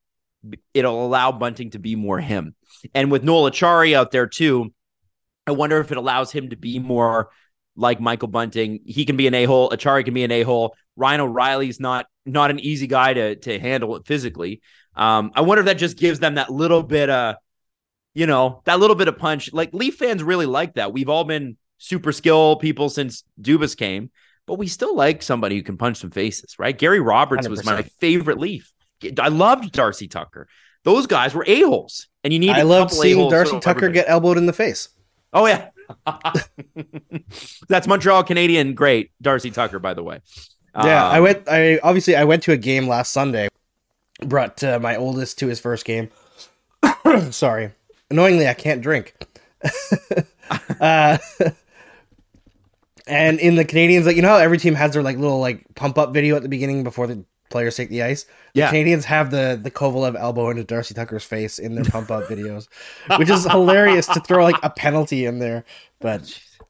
it'll 0.74 1.06
allow 1.06 1.32
Bunting 1.32 1.72
to 1.72 1.80
be 1.80 1.96
more 1.96 2.20
him. 2.20 2.56
And 2.94 3.12
with 3.12 3.24
Noel 3.24 3.50
Acciari 3.50 3.94
out 3.94 4.12
there 4.12 4.28
too, 4.28 4.74
I 5.48 5.52
wonder 5.52 5.80
if 5.80 5.92
it 5.92 5.98
allows 5.98 6.32
him 6.32 6.50
to 6.50 6.56
be 6.56 6.80
more 6.80 7.30
like 7.76 8.00
Michael 8.00 8.28
Bunting. 8.28 8.80
He 8.86 9.06
can 9.06 9.18
be 9.18 9.28
an 9.28 9.34
a-hole. 9.34 9.70
Acciari 9.70 10.06
can 10.06 10.14
be 10.14 10.24
an 10.24 10.32
a-hole. 10.32 10.76
Ryan 10.96 11.22
O'Reilly's 11.22 11.80
not 11.80 12.06
not 12.26 12.50
an 12.52 12.60
easy 12.60 12.88
guy 12.88 13.14
to 13.14 13.36
to 13.36 13.60
handle 13.60 13.96
it 13.98 14.06
physically. 14.06 14.62
Um, 14.96 15.32
I 15.36 15.42
wonder 15.42 15.60
if 15.60 15.66
that 15.66 15.78
just 15.78 15.98
gives 15.98 16.20
them 16.20 16.36
that 16.36 16.50
little 16.50 16.82
bit 16.82 17.10
of, 17.10 17.36
you 18.14 18.28
know, 18.28 18.62
that 18.66 18.80
little 18.80 18.96
bit 18.96 19.08
of 19.10 19.18
punch. 19.18 19.52
Like 19.52 19.74
Leaf 19.74 19.96
fans 19.98 20.24
really 20.24 20.46
like 20.46 20.76
that. 20.76 20.94
We've 20.94 21.10
all 21.10 21.26
been 21.26 21.58
super 21.78 22.14
skill 22.14 22.56
people 22.56 22.90
since 22.90 23.24
Dubas 23.42 23.76
came, 23.76 24.10
but 24.46 24.54
we 24.56 24.68
still 24.68 24.96
like 24.96 25.22
somebody 25.22 25.58
who 25.58 25.64
can 25.64 25.76
punch 25.78 25.98
some 25.98 26.12
faces, 26.12 26.58
right? 26.58 26.78
Gary 26.78 27.02
Roberts 27.02 27.50
was 27.50 27.66
my 27.66 27.82
favorite 28.00 28.40
Leaf. 28.40 28.72
I 29.20 29.28
loved 29.28 29.74
Darcy 29.74 30.08
Tucker. 30.08 30.48
Those 30.86 31.08
guys 31.08 31.34
were 31.34 31.44
a-holes. 31.46 32.08
And 32.24 32.32
you 32.32 32.40
need 32.40 32.52
I 32.52 32.60
a 32.60 32.66
loved 32.66 32.92
seeing 32.92 33.30
Darcy 33.30 33.60
Tucker 33.60 33.86
everybody- 33.86 33.94
get 33.94 34.06
elbowed 34.10 34.38
in 34.38 34.46
the 34.46 34.54
face. 34.54 34.88
Oh 35.34 35.46
yeah. 35.46 35.70
That's 37.68 37.88
Montreal 37.88 38.24
Canadien 38.24 38.74
great 38.74 39.12
Darcy 39.22 39.52
Tucker 39.52 39.80
by 39.80 39.94
the 39.94 40.04
way. 40.04 40.22
Yeah, 40.76 41.06
I 41.06 41.18
Um, 41.18 41.24
went. 41.24 41.48
I 41.48 41.80
obviously 41.80 42.16
I 42.16 42.26
went 42.26 42.44
to 42.44 42.52
a 42.52 42.58
game 42.58 42.88
last 42.88 43.14
Sunday. 43.14 43.48
Brought 44.26 44.64
uh, 44.64 44.80
my 44.80 44.96
oldest 44.96 45.40
to 45.40 45.48
his 45.48 45.60
first 45.60 45.86
game. 45.86 46.10
Sorry, 47.32 47.72
annoyingly 48.10 48.48
I 48.48 48.54
can't 48.54 48.82
drink. 48.82 49.16
uh, 50.80 51.18
and 53.08 53.40
in 53.40 53.56
the 53.56 53.66
Canadiens, 53.66 54.06
like 54.06 54.16
you 54.16 54.22
know 54.22 54.30
how 54.30 54.38
every 54.38 54.58
team 54.58 54.76
has 54.76 54.94
their 54.94 55.04
like 55.04 55.18
little 55.18 55.40
like 55.40 55.66
pump 55.76 55.98
up 55.98 56.14
video 56.14 56.36
at 56.36 56.44
the 56.44 56.50
beginning 56.50 56.84
before 56.84 57.08
the 57.08 57.24
players 57.50 57.76
take 57.76 57.90
the 57.90 58.04
ice. 58.04 58.26
Yeah. 58.54 58.72
the 58.72 58.78
Canadiens 58.78 59.04
have 59.06 59.32
the 59.32 59.60
the 59.62 59.72
Kovalev 59.72 60.16
elbow 60.20 60.50
into 60.50 60.64
Darcy 60.64 60.94
Tucker's 60.94 61.24
face 61.24 61.60
in 61.60 61.76
their 61.76 61.86
pump 61.86 62.12
up 62.12 62.24
videos, 62.30 62.68
which 63.18 63.30
is 63.30 63.44
hilarious 63.46 64.08
to 64.08 64.20
throw 64.22 64.44
like 64.44 64.56
a 64.64 64.70
penalty 64.70 65.26
in 65.26 65.40
there, 65.40 65.64
but. 66.00 66.22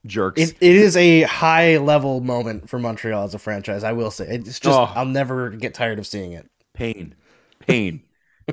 jerks. 0.06 0.40
It, 0.42 0.56
it 0.62 0.76
is 0.76 0.96
a 0.98 1.24
high 1.24 1.78
level 1.78 2.22
moment 2.22 2.70
for 2.70 2.78
Montreal 2.80 3.24
as 3.24 3.34
a 3.34 3.40
franchise. 3.40 3.84
I 3.84 3.94
will 3.94 4.12
say 4.12 4.26
it's 4.28 4.60
just 4.60 4.66
Oh. 4.78 4.92
I'll 4.96 5.06
never 5.06 5.50
get 5.50 5.74
tired 5.74 5.98
of 6.00 6.06
seeing 6.08 6.34
it. 6.34 6.48
pain. 6.74 7.16
Pain. 7.62 8.04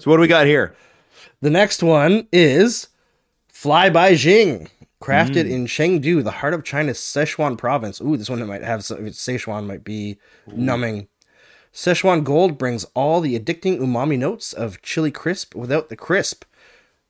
so 0.01 0.11
what 0.11 0.17
do 0.17 0.21
we 0.23 0.29
got 0.29 0.47
here? 0.47 0.75
The 1.43 1.51
next 1.51 1.83
one 1.83 2.27
is 2.33 2.89
Fly 3.49 3.91
by 3.91 4.15
Jing, 4.15 4.69
crafted 5.03 5.45
Mm. 5.47 5.51
in 5.51 5.67
Chengdu, 5.67 6.23
the 6.25 6.31
heart 6.31 6.55
of 6.55 6.65
China's 6.65 6.99
Sichuan 6.99 7.59
province. 7.59 8.01
Ooh, 8.01 8.17
this 8.17 8.31
one 8.31 8.45
might 8.47 8.63
have 8.63 8.81
Sichuan 8.81 9.67
might 9.67 9.85
be 9.85 10.19
numbing. 10.47 11.09
Sichuan 11.73 12.23
Gold 12.25 12.59
brings 12.59 12.85
all 12.95 13.21
the 13.21 13.39
addicting 13.39 13.79
umami 13.79 14.19
notes 14.19 14.53
of 14.53 14.83
chili 14.83 15.11
crisp 15.11 15.55
without 15.55 15.89
the 15.89 15.97
crisp. 15.97 16.45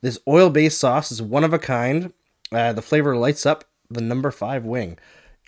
This 0.01 0.19
oil-based 0.27 0.79
sauce 0.79 1.11
is 1.13 1.21
one 1.23 1.45
of 1.45 1.53
a 1.53 1.59
kind. 1.59 2.13
Uh, 2.51 2.73
the 2.73 2.83
flavor 2.83 3.17
lights 3.17 3.47
up 3.47 3.65
the 3.91 4.01
number 4.01 4.31
five 4.31 4.65
wing. 4.65 4.99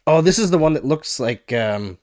Oh, 0.07 0.21
this 0.21 0.39
is 0.39 0.51
the 0.51 0.59
one 0.59 0.75
that 0.75 0.85
looks 0.85 1.19
like 1.19 1.53
um, 1.53 1.99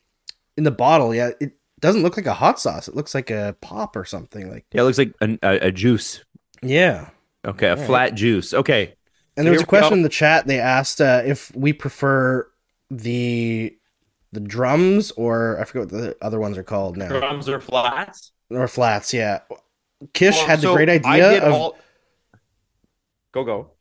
in 0.58 0.64
the 0.64 0.72
bottle. 0.72 1.14
Yeah, 1.14 1.32
it 1.40 1.54
doesn't 1.80 2.04
look 2.04 2.18
like 2.18 2.26
a 2.26 2.34
hot 2.34 2.60
sauce. 2.60 2.88
It 2.88 2.96
looks 2.96 3.14
like 3.14 3.30
a 3.30 3.56
pop 3.62 3.96
or 3.96 4.06
something. 4.06 4.50
Like 4.50 4.66
Yeah, 4.72 4.82
it 4.82 4.84
looks 4.86 4.98
like 4.98 5.14
a, 5.22 5.38
a, 5.44 5.68
a 5.68 5.72
juice. 5.72 6.24
yeah. 6.62 7.10
Okay, 7.44 7.70
a 7.70 7.78
flat 7.78 8.14
juice. 8.14 8.54
Okay. 8.54 8.94
And 9.36 9.48
there 9.48 9.54
was 9.54 9.64
a 9.64 9.66
question 9.66 9.94
in 9.94 10.04
the 10.04 10.10
chat. 10.10 10.46
They 10.46 10.60
asked 10.60 11.02
uh, 11.02 11.24
if 11.26 11.52
we 11.56 11.74
prefer 11.74 12.48
the 12.92 13.76
the 14.32 14.40
drums 14.40 15.12
or 15.12 15.60
I 15.60 15.66
forget 15.66 15.92
what 15.92 16.02
the 16.02 16.18
other 16.22 16.40
ones 16.40 16.58
are 16.58 16.64
called 16.64 16.98
now 16.98 17.08
Drums 17.10 17.50
or 17.50 17.60
flats. 17.60 18.32
or 18.50 18.68
flats. 18.68 19.14
Yeah, 19.14 19.40
Kish 20.14 20.36
Well, 20.38 20.48
had 20.48 20.60
the 20.60 20.64
so 20.64 20.74
great 20.76 20.90
idea 20.90 21.44
of 21.44 21.54
all- 21.54 21.78
Go 23.32 23.44
go. 23.44 23.72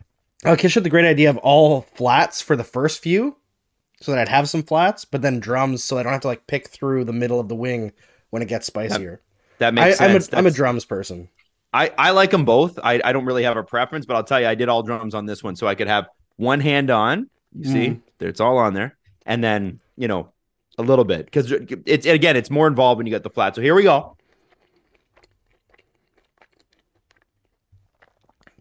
oh, 0.45 0.57
Kish 0.57 0.75
had 0.75 0.85
the 0.85 0.91
great 0.91 1.07
idea 1.07 1.31
of 1.31 1.37
all 1.39 1.83
flats 1.95 2.41
for 2.41 2.57
the 2.57 2.65
first 2.65 3.03
few, 3.03 3.37
so 4.01 4.13
that 4.13 4.21
I'd 4.21 4.29
have 4.29 4.49
some 4.49 4.63
flats, 4.63 5.05
but 5.05 5.23
then 5.23 5.41
drums, 5.41 5.83
so 5.85 5.99
I 5.99 6.03
don't 6.03 6.13
have 6.13 6.23
to 6.23 6.29
like 6.29 6.47
pick 6.47 6.69
through 6.69 7.05
the 7.05 7.13
middle 7.13 7.41
of 7.41 7.49
the 7.49 7.55
wing 7.57 7.93
when 8.31 8.43
it 8.43 8.49
gets 8.49 8.67
spicier. 8.67 9.21
That 9.59 9.69
I, 9.69 9.71
makes 9.73 10.01
I'm 10.01 10.11
a 10.17 10.21
sense. 10.21 10.33
am 10.33 10.47
a 10.47 10.51
drums 10.51 10.85
person. 10.85 11.29
I, 11.73 11.93
I 11.99 12.11
like 12.13 12.31
them 12.31 12.45
both. 12.45 12.79
I, 12.83 13.01
I 13.05 13.13
don't 13.13 13.27
really 13.27 13.45
have 13.45 13.57
a 13.57 13.63
preference, 13.63 14.07
but 14.07 14.17
I'll 14.17 14.25
tell 14.25 14.41
you, 14.41 14.47
I 14.47 14.55
did 14.57 14.69
all 14.69 14.83
drums 14.83 15.15
on 15.15 15.27
this 15.27 15.43
one, 15.43 15.55
so 15.55 15.67
I 15.69 15.75
could 15.75 15.87
have 15.87 16.09
one 16.37 16.61
hand 16.61 16.91
on. 16.91 17.29
You 17.53 17.65
see, 17.65 17.89
Mm. 17.89 18.01
it's 18.21 18.41
all 18.41 18.59
on 18.59 18.75
there, 18.75 18.97
and 19.27 19.43
then 19.43 19.81
you 19.97 20.07
know 20.09 20.31
a 20.81 20.83
little 20.83 21.05
bit 21.05 21.27
because 21.27 21.53
it's 21.87 22.07
again, 22.07 22.37
it's 22.37 22.51
more 22.51 22.67
involved 22.67 22.99
when 22.99 23.07
you 23.07 23.11
get 23.13 23.23
the 23.23 23.31
flat. 23.31 23.55
So 23.55 23.61
here 23.61 23.75
we 23.75 23.83
go. 23.83 24.17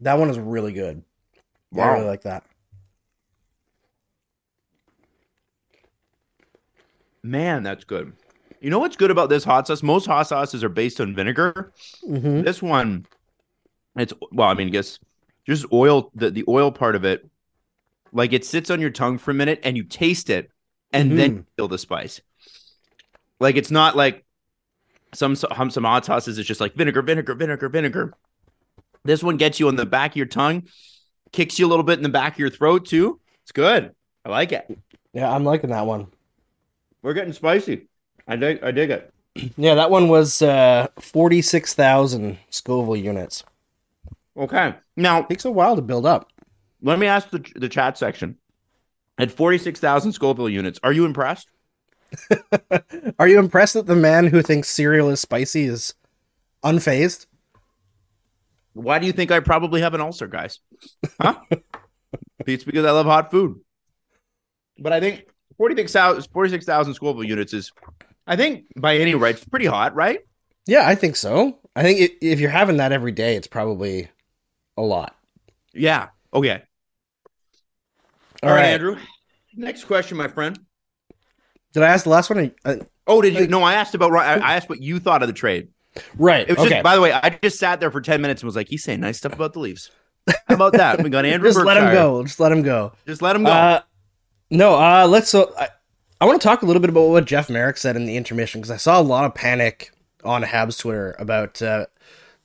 That 0.01 0.17
one 0.17 0.29
is 0.29 0.37
really 0.37 0.73
good. 0.73 1.03
Wow. 1.71 1.91
I 1.91 1.93
really 1.95 2.07
like 2.07 2.21
that. 2.23 2.43
Man, 7.23 7.63
that's 7.63 7.83
good. 7.83 8.13
You 8.61 8.69
know 8.69 8.79
what's 8.79 8.95
good 8.97 9.11
about 9.11 9.29
this 9.29 9.43
hot 9.43 9.67
sauce? 9.67 9.83
Most 9.83 10.05
hot 10.05 10.27
sauces 10.27 10.63
are 10.63 10.69
based 10.69 10.99
on 10.99 11.15
vinegar. 11.15 11.71
hmm 12.05 12.41
This 12.41 12.61
one, 12.61 13.05
it's 13.95 14.13
well, 14.31 14.49
I 14.49 14.53
mean, 14.53 14.67
I 14.67 14.71
guess 14.71 14.99
just 15.45 15.65
oil. 15.71 16.11
The 16.15 16.29
the 16.29 16.43
oil 16.47 16.71
part 16.71 16.95
of 16.95 17.05
it, 17.05 17.27
like 18.11 18.33
it 18.33 18.45
sits 18.45 18.69
on 18.69 18.81
your 18.81 18.89
tongue 18.89 19.17
for 19.17 19.31
a 19.31 19.33
minute, 19.33 19.59
and 19.63 19.77
you 19.77 19.83
taste 19.83 20.29
it, 20.29 20.51
and 20.91 21.17
then 21.17 21.31
you 21.35 21.45
feel 21.55 21.67
the 21.67 21.77
spice. 21.77 22.21
Like 23.39 23.55
it's 23.55 23.71
not 23.71 23.95
like 23.95 24.25
some 25.13 25.35
some 25.35 25.69
some 25.71 25.83
hot 25.83 26.05
sauces. 26.05 26.37
It's 26.37 26.47
just 26.47 26.61
like 26.61 26.75
vinegar, 26.75 27.01
vinegar, 27.01 27.35
vinegar, 27.35 27.69
vinegar. 27.69 28.13
This 29.03 29.23
one 29.23 29.37
gets 29.37 29.59
you 29.59 29.67
on 29.67 29.75
the 29.75 29.85
back 29.85 30.11
of 30.11 30.17
your 30.17 30.25
tongue, 30.25 30.67
kicks 31.31 31.57
you 31.57 31.65
a 31.65 31.69
little 31.69 31.83
bit 31.83 31.97
in 31.99 32.03
the 32.03 32.09
back 32.09 32.33
of 32.33 32.39
your 32.39 32.49
throat 32.49 32.85
too. 32.85 33.19
It's 33.43 33.51
good. 33.51 33.95
I 34.25 34.29
like 34.29 34.51
it. 34.51 34.77
Yeah, 35.13 35.33
I'm 35.33 35.43
liking 35.45 35.69
that 35.71 35.85
one. 35.85 36.07
We're 37.01 37.13
getting 37.13 37.33
spicy. 37.33 37.87
I 38.27 38.35
dig. 38.35 38.61
I 38.63 38.71
dig 38.71 38.91
it. 38.91 39.13
Yeah, 39.55 39.75
that 39.75 39.89
one 39.89 40.09
was 40.09 40.41
uh, 40.41 40.87
46,000 40.99 42.37
Scoville 42.49 42.97
units. 42.97 43.43
Okay. 44.35 44.73
Now 44.97 45.19
it 45.21 45.29
Takes 45.29 45.45
a 45.45 45.51
while 45.51 45.77
to 45.77 45.81
build 45.81 46.05
up. 46.05 46.29
let 46.81 46.99
me 46.99 47.07
ask 47.07 47.29
the 47.29 47.39
the 47.55 47.69
chat 47.69 47.97
section. 47.97 48.37
At 49.19 49.31
forty 49.31 49.59
six 49.59 49.79
thousand 49.79 50.13
Scoville 50.13 50.49
units, 50.49 50.79
are 50.81 50.91
you 50.93 51.05
impressed? 51.05 51.47
Are 53.19 53.27
you 53.27 53.37
impressed 53.37 53.75
that 53.75 53.85
the 53.85 53.95
man 53.95 54.25
who 54.25 54.41
thinks 54.41 54.67
cereal 54.67 55.09
is 55.09 55.19
spicy 55.19 55.65
is 55.65 55.93
unfazed? 56.65 57.27
Why 58.73 58.97
do 58.97 59.05
you 59.05 59.13
think 59.13 59.29
I 59.29 59.39
probably 59.41 59.81
have 59.81 59.93
an 59.93 60.01
ulcer, 60.01 60.25
guys? 60.27 60.59
Huh? 61.21 61.35
it's 62.47 62.63
because 62.63 62.85
I 62.85 62.91
love 62.91 63.05
hot 63.05 63.29
food. 63.29 63.59
but 64.79 64.93
I 64.93 64.99
think 64.99 65.25
46,000 65.57 66.27
46,000 66.31 66.93
Scoville 66.95 67.23
units 67.23 67.53
is, 67.53 67.71
I 68.25 68.35
think, 68.35 68.65
by 68.75 68.97
any 68.97 69.13
rights, 69.15 69.43
pretty 69.45 69.65
hot, 69.67 69.93
right? 69.95 70.21
Yeah, 70.65 70.87
I 70.87 70.95
think 70.95 71.15
so. 71.15 71.59
I 71.75 71.83
think 71.83 72.11
if 72.21 72.39
you're 72.39 72.49
having 72.49 72.77
that 72.77 72.91
every 72.91 73.11
day, 73.11 73.35
it's 73.35 73.47
probably 73.47 74.09
a 74.77 74.81
lot. 74.81 75.15
Yeah. 75.73 76.09
Okay. 76.33 76.63
All 78.43 78.49
All 78.49 78.55
right, 78.55 78.61
right. 78.61 78.73
Andrew. 78.73 78.97
Next 79.55 79.85
question, 79.85 80.17
my 80.17 80.27
friend. 80.27 80.57
Did 81.73 81.83
I 81.83 81.87
ask 81.87 82.03
the 82.03 82.09
last 82.09 82.29
one? 82.29 82.51
Uh, 82.65 82.75
Oh, 83.09 83.23
did 83.23 83.33
you? 83.33 83.47
No, 83.47 83.63
I 83.63 83.73
asked 83.73 83.95
about. 83.95 84.13
I 84.13 84.35
I 84.35 84.55
asked 84.55 84.69
what 84.69 84.81
you 84.81 84.99
thought 84.99 85.23
of 85.23 85.27
the 85.27 85.33
trade. 85.33 85.69
right. 86.17 86.47
It 86.47 86.55
was 86.55 86.67
okay. 86.67 86.75
just. 86.75 86.83
By 86.83 86.95
the 86.95 87.01
way, 87.01 87.11
I 87.11 87.31
just 87.41 87.57
sat 87.57 87.79
there 87.79 87.89
for 87.89 88.01
ten 88.01 88.21
minutes 88.21 88.43
and 88.43 88.47
was 88.47 88.55
like, 88.55 88.69
"He's 88.69 88.83
saying 88.83 88.99
nice 88.99 89.17
stuff 89.17 89.33
about 89.33 89.53
the 89.53 89.59
Leafs." 89.59 89.89
How 90.47 90.53
about 90.53 90.73
that? 90.73 91.01
We 91.01 91.09
got 91.09 91.25
Andrew. 91.25 91.49
Just 91.51 91.65
let 91.65 91.77
him 91.77 91.91
go. 91.91 92.21
Just 92.23 92.39
let 92.39 92.51
him 92.51 92.61
go. 92.61 92.91
Just 93.07 93.23
let 93.23 93.35
him 93.35 93.43
go. 93.43 93.49
Uh, 93.49 93.81
no, 94.51 94.75
uh, 94.75 95.07
let's. 95.09 95.27
So 95.29 95.51
I, 95.57 95.69
I 96.21 96.25
want 96.25 96.39
to 96.39 96.47
talk 96.47 96.61
a 96.61 96.67
little 96.67 96.81
bit 96.81 96.91
about 96.91 97.07
what 97.09 97.25
Jeff 97.25 97.49
Marek 97.49 97.77
said 97.77 97.95
in 97.95 98.05
the 98.05 98.15
intermission 98.15 98.61
because 98.61 98.69
I 98.69 98.77
saw 98.77 98.99
a 98.99 99.01
lot 99.01 99.25
of 99.25 99.33
panic 99.33 99.91
on 100.23 100.43
Habs 100.43 100.77
Twitter 100.77 101.15
about 101.17 101.59
uh, 101.63 101.87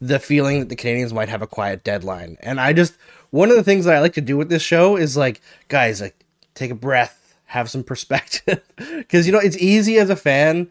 the 0.00 0.18
feeling 0.18 0.60
that 0.60 0.70
the 0.70 0.76
Canadiens 0.76 1.12
might 1.12 1.28
have 1.28 1.42
a 1.42 1.46
quiet 1.46 1.84
deadline, 1.84 2.38
and 2.40 2.58
I 2.58 2.72
just 2.72 2.96
one 3.34 3.50
of 3.50 3.56
the 3.56 3.64
things 3.64 3.84
that 3.84 3.96
I 3.96 3.98
like 3.98 4.12
to 4.12 4.20
do 4.20 4.36
with 4.36 4.48
this 4.48 4.62
show 4.62 4.96
is 4.96 5.16
like, 5.16 5.40
guys, 5.66 6.00
like 6.00 6.14
take 6.54 6.70
a 6.70 6.74
breath, 6.76 7.34
have 7.46 7.68
some 7.68 7.82
perspective, 7.92 8.62
because 8.76 9.26
you 9.26 9.32
know 9.32 9.40
it's 9.40 9.58
easy 9.58 9.98
as 9.98 10.08
a 10.08 10.14
fan 10.14 10.70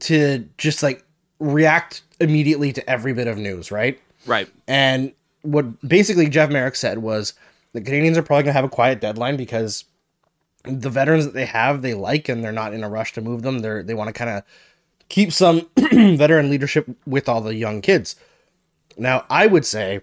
to 0.00 0.48
just 0.56 0.82
like 0.82 1.04
react 1.38 2.00
immediately 2.18 2.72
to 2.72 2.90
every 2.90 3.12
bit 3.12 3.26
of 3.26 3.36
news, 3.36 3.70
right? 3.70 4.00
right. 4.24 4.48
And 4.66 5.12
what 5.42 5.86
basically 5.86 6.30
Jeff 6.30 6.48
Marek 6.50 6.76
said 6.76 6.98
was 6.98 7.34
the 7.74 7.82
Canadiens 7.82 8.16
are 8.16 8.22
probably 8.22 8.44
going 8.44 8.54
to 8.54 8.60
have 8.60 8.64
a 8.64 8.70
quiet 8.70 9.02
deadline 9.02 9.36
because 9.36 9.84
the 10.64 10.88
veterans 10.88 11.26
that 11.26 11.34
they 11.34 11.44
have 11.44 11.82
they 11.82 11.92
like 11.92 12.30
and 12.30 12.42
they're 12.42 12.52
not 12.52 12.72
in 12.72 12.84
a 12.84 12.88
rush 12.88 13.12
to 13.12 13.20
move 13.20 13.42
them. 13.42 13.58
They're 13.58 13.82
they 13.82 13.92
want 13.92 14.08
to 14.08 14.14
kind 14.14 14.30
of 14.30 14.44
keep 15.10 15.30
some 15.30 15.68
veteran 15.76 16.48
leadership 16.48 16.88
with 17.04 17.28
all 17.28 17.42
the 17.42 17.54
young 17.54 17.82
kids. 17.82 18.16
Now, 18.96 19.26
I 19.28 19.46
would 19.46 19.66
say 19.66 20.00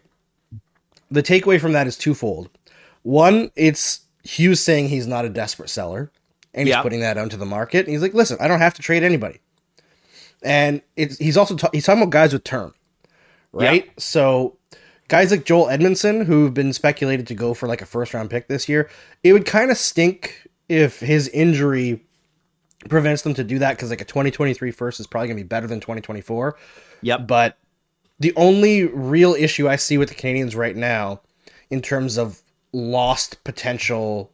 the 1.13 1.23
takeaway 1.23 1.61
from 1.61 1.73
that 1.73 1.85
is 1.87 1.97
twofold. 1.97 2.49
One, 3.03 3.51
it's 3.55 4.01
Hughes 4.23 4.59
saying 4.59 4.89
he's 4.89 5.07
not 5.07 5.25
a 5.25 5.29
desperate 5.29 5.69
seller 5.69 6.11
and 6.53 6.67
he's 6.67 6.75
putting 6.77 7.01
that 7.01 7.17
onto 7.17 7.37
the 7.37 7.45
market. 7.45 7.85
And 7.85 7.89
he's 7.89 8.01
like, 8.01 8.13
listen, 8.13 8.37
I 8.39 8.47
don't 8.47 8.59
have 8.59 8.73
to 8.75 8.81
trade 8.81 9.03
anybody. 9.03 9.39
And 10.41 10.81
it's 10.95 11.17
he's 11.17 11.37
also 11.37 11.55
ta- 11.55 11.69
he's 11.71 11.85
talking 11.85 12.01
about 12.01 12.11
guys 12.11 12.33
with 12.33 12.43
term, 12.43 12.73
right? 13.51 13.89
So 13.97 14.57
guys 15.07 15.31
like 15.31 15.45
Joel 15.45 15.69
Edmondson, 15.69 16.25
who've 16.25 16.53
been 16.53 16.73
speculated 16.73 17.27
to 17.27 17.35
go 17.35 17.53
for 17.53 17.67
like 17.67 17.81
a 17.81 17.85
first 17.85 18.13
round 18.13 18.29
pick 18.29 18.47
this 18.47 18.67
year, 18.67 18.89
it 19.23 19.33
would 19.33 19.45
kind 19.45 19.71
of 19.71 19.77
stink 19.77 20.47
if 20.67 20.99
his 20.99 21.29
injury 21.29 22.03
prevents 22.89 23.21
them 23.21 23.33
to 23.35 23.43
do 23.43 23.59
that 23.59 23.77
because 23.77 23.89
like 23.89 24.01
a 24.01 24.05
2023 24.05 24.71
first 24.71 24.99
is 24.99 25.07
probably 25.07 25.27
gonna 25.27 25.39
be 25.39 25.43
better 25.43 25.67
than 25.67 25.79
2024. 25.79 26.57
Yep. 27.03 27.27
But 27.27 27.57
the 28.23 28.33
only 28.35 28.85
real 28.85 29.35
issue 29.35 29.69
I 29.69 29.75
see 29.75 29.97
with 29.97 30.09
the 30.09 30.15
Canadiens 30.15 30.55
right 30.55 30.75
now, 30.75 31.21
in 31.69 31.81
terms 31.81 32.17
of 32.17 32.41
lost 32.71 33.43
potential 33.43 34.31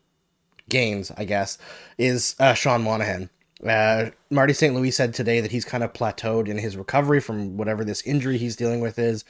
gains, 0.69 1.11
I 1.17 1.25
guess, 1.25 1.57
is 1.97 2.35
uh, 2.39 2.53
Sean 2.53 2.83
Monahan. 2.83 3.29
Uh, 3.65 4.11
Marty 4.29 4.53
St. 4.53 4.73
Louis 4.73 4.91
said 4.91 5.13
today 5.13 5.41
that 5.41 5.51
he's 5.51 5.65
kind 5.65 5.83
of 5.83 5.91
plateaued 5.91 6.47
in 6.47 6.57
his 6.57 6.77
recovery 6.77 7.19
from 7.19 7.57
whatever 7.57 7.83
this 7.83 8.01
injury 8.03 8.37
he's 8.37 8.55
dealing 8.55 8.79
with 8.79 8.97
is, 8.97 9.25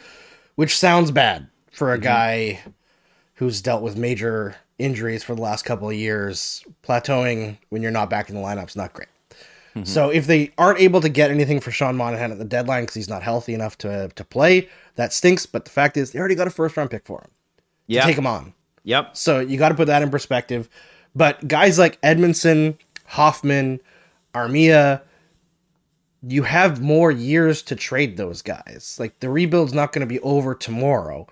which 0.55 0.78
sounds 0.78 1.10
bad 1.10 1.47
for 1.72 1.93
a 1.93 1.97
guy 1.97 2.60
who's 3.36 3.62
dealt 3.62 3.82
with 3.82 3.97
major 3.97 4.55
injuries 4.78 5.24
for 5.24 5.34
the 5.34 5.41
last 5.41 5.64
couple 5.64 5.89
of 5.89 5.95
years. 5.95 6.64
Plateauing 6.84 7.57
when 7.70 7.82
you're 7.82 7.91
not 7.91 8.10
back 8.10 8.30
in 8.30 8.36
the 8.36 8.41
lineup 8.41 8.68
is 8.68 8.76
not 8.76 8.93
great. 8.93 9.07
Mm-hmm. 9.76 9.84
So 9.84 10.09
if 10.09 10.28
they 10.28 10.51
aren't 10.57 10.80
able 10.80 11.01
to 11.01 11.09
get 11.09 11.32
anything 11.32 11.59
for 11.59 11.72
Sean 11.72 11.95
Monahan 11.95 12.32
at 12.32 12.39
the 12.39 12.45
deadline 12.45 12.84
because 12.84 12.95
he's 12.95 13.09
not 13.09 13.24
healthy 13.24 13.53
enough 13.53 13.78
to 13.80 14.09
to 14.15 14.24
play, 14.24 14.67
that 14.95 15.13
stinks. 15.13 15.45
But 15.45 15.65
the 15.65 15.72
fact 15.72 15.97
is, 15.97 16.11
they 16.11 16.20
already 16.20 16.36
got 16.36 16.47
a 16.47 16.51
first 16.51 16.76
round 16.76 16.91
pick 16.91 17.05
for 17.05 17.22
him. 17.22 17.32
Yeah. 17.88 18.05
Take 18.05 18.17
him 18.17 18.28
on. 18.28 18.53
Yep. 18.84 19.17
So 19.17 19.39
you 19.39 19.57
got 19.57 19.70
to 19.70 19.76
put 19.76 19.88
that 19.88 20.01
in 20.01 20.09
perspective. 20.09 20.70
But 21.15 21.47
guys 21.47 21.78
like 21.80 21.97
Edmondson, 22.03 22.78
Hoffman, 23.05 23.82
Armia, 24.34 25.01
you 26.22 26.43
have 26.43 26.82
more 26.82 27.11
years 27.11 27.61
to 27.63 27.76
trade 27.76 28.17
those 28.17 28.41
guys. 28.41 28.97
Like 28.99 29.20
the 29.20 29.30
rebuild's 29.30 29.74
not 29.74 29.91
going 29.91 30.01
to 30.01 30.05
be 30.07 30.20
over 30.22 30.53
tomorrow. 30.53 31.28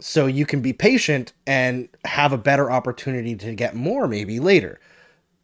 So 0.00 0.26
you 0.26 0.46
can 0.46 0.60
be 0.60 0.72
patient 0.72 1.32
and 1.46 1.88
have 2.04 2.32
a 2.32 2.38
better 2.38 2.70
opportunity 2.70 3.36
to 3.36 3.54
get 3.54 3.76
more 3.76 4.08
maybe 4.08 4.40
later. 4.40 4.80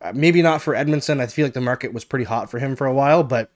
Uh, 0.01 0.13
maybe 0.15 0.43
not 0.43 0.63
for 0.63 0.75
Edmondson. 0.75 1.21
I 1.21 1.27
feel 1.27 1.45
like 1.47 1.55
the 1.55 1.61
market 1.61 1.93
was 1.93 2.05
pretty 2.05 2.25
hot 2.25 2.51
for 2.51 2.59
him 2.59 2.77
for 2.77 2.87
a 2.87 2.95
while, 2.95 3.25
but 3.25 3.51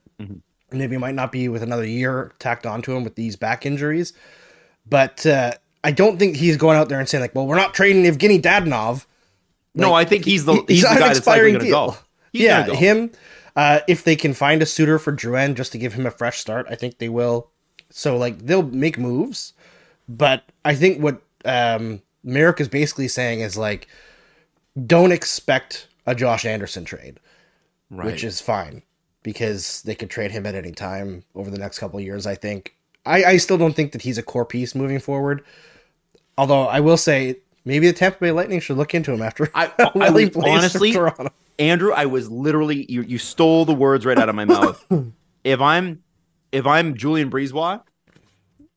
maybe 0.71 0.97
it 0.97 0.99
might 0.99 1.15
not 1.15 1.31
be 1.33 1.49
with 1.49 1.63
another 1.63 1.87
year 1.87 2.33
tacked 2.39 2.67
onto 2.67 2.95
him 2.97 3.05
with 3.05 3.15
these 3.15 3.37
back 3.37 3.65
injuries. 3.65 4.13
But 4.89 5.25
uh, 5.27 5.53
I 5.85 5.93
don't 5.93 6.19
think 6.19 6.37
he's 6.37 6.57
going 6.57 6.77
out 6.77 6.89
there 6.89 6.99
and 6.99 7.09
saying 7.09 7.23
like, 7.23 7.35
"Well, 7.35 7.47
we're 7.47 7.57
not 7.57 7.75
trading 7.75 8.05
Evgeny 8.05 8.41
Dadonov." 8.41 9.07
no, 9.75 9.95
I 9.95 10.05
think 10.05 10.25
he's 10.25 10.45
the 10.45 10.55
He- 10.55 10.75
he's, 10.75 10.83
the 10.83 10.89
guy 10.89 11.09
that's 11.09 11.27
likely 11.27 11.53
going 11.53 11.65
to 11.65 11.71
go. 11.71 11.97
He's 12.33 12.43
yeah, 12.43 12.67
go. 12.67 12.75
him. 12.75 13.11
Uh, 13.55 13.81
if 13.87 14.03
they 14.05 14.17
can 14.17 14.33
find 14.33 14.63
a 14.63 14.67
suitor 14.67 14.99
for 14.99 15.13
Drouin 15.13 15.55
just 15.55 15.73
to 15.73 15.79
give 15.79 15.93
him 15.93 16.07
a 16.07 16.11
fresh 16.11 16.39
start, 16.39 16.67
I 16.71 16.75
think 16.75 16.99
they 16.99 17.09
will. 17.09 17.51
So 17.91 18.17
like 18.17 18.47
they'll 18.47 18.63
make 18.63 18.99
moves, 18.99 19.53
but 20.09 20.45
I 20.65 20.75
think 20.75 21.03
what 21.03 21.21
um, 21.45 22.01
Marek 22.25 22.61
is 22.61 22.69
basically 22.69 23.09
saying 23.09 23.41
is 23.41 23.59
like, 23.59 23.87
don't 24.87 25.13
expect 25.13 25.89
a 26.07 26.15
Josh 26.15 26.45
Anderson 26.45 26.85
trade, 26.85 27.21
Right. 27.91 28.07
which 28.07 28.25
is 28.25 28.41
fine 28.41 28.83
because 29.23 29.83
they 29.83 29.95
could 29.95 30.11
trade 30.11 30.31
him 30.33 30.47
at 30.47 30.55
any 30.55 30.73
time 30.73 31.23
over 31.35 31.51
the 31.51 31.59
next 31.59 31.79
couple 31.79 31.99
of 31.99 32.05
years. 32.05 32.27
I 32.27 32.35
think. 32.35 32.75
I, 33.05 33.25
I 33.25 33.37
still 33.39 33.59
don't 33.59 33.75
think 33.75 33.93
that 33.93 34.03
he's 34.03 34.17
a 34.19 34.23
core 34.23 34.45
piece 34.47 34.75
moving 34.75 35.01
forward. 35.01 35.45
Although 36.39 36.67
I 36.69 36.81
will 36.81 36.97
say 36.97 37.37
maybe 37.65 37.87
the 37.89 37.93
Tampa 37.93 38.19
Bay 38.21 38.31
Lightning 38.31 38.61
should 38.61 38.77
look 38.77 38.95
into 38.95 39.13
him 39.13 39.23
after 39.23 39.51
I- 39.55 39.73
I 39.95 40.11
was- 40.11 40.37
honestly. 40.37 40.95
Andrew, 41.59 41.93
I 41.93 42.07
was 42.07 42.31
literally 42.31 42.87
you, 42.91 43.03
you 43.03 43.19
stole 43.19 43.65
the 43.65 43.75
words 43.75 44.07
right 44.07 44.19
out 44.19 44.29
of 44.29 44.35
my 44.35 44.45
mouth. 44.45 44.85
if 45.45 45.61
I'm 45.61 46.03
if 46.51 46.67
I'm 46.67 46.97
Julien 46.97 47.31
BriseBois, 47.31 47.83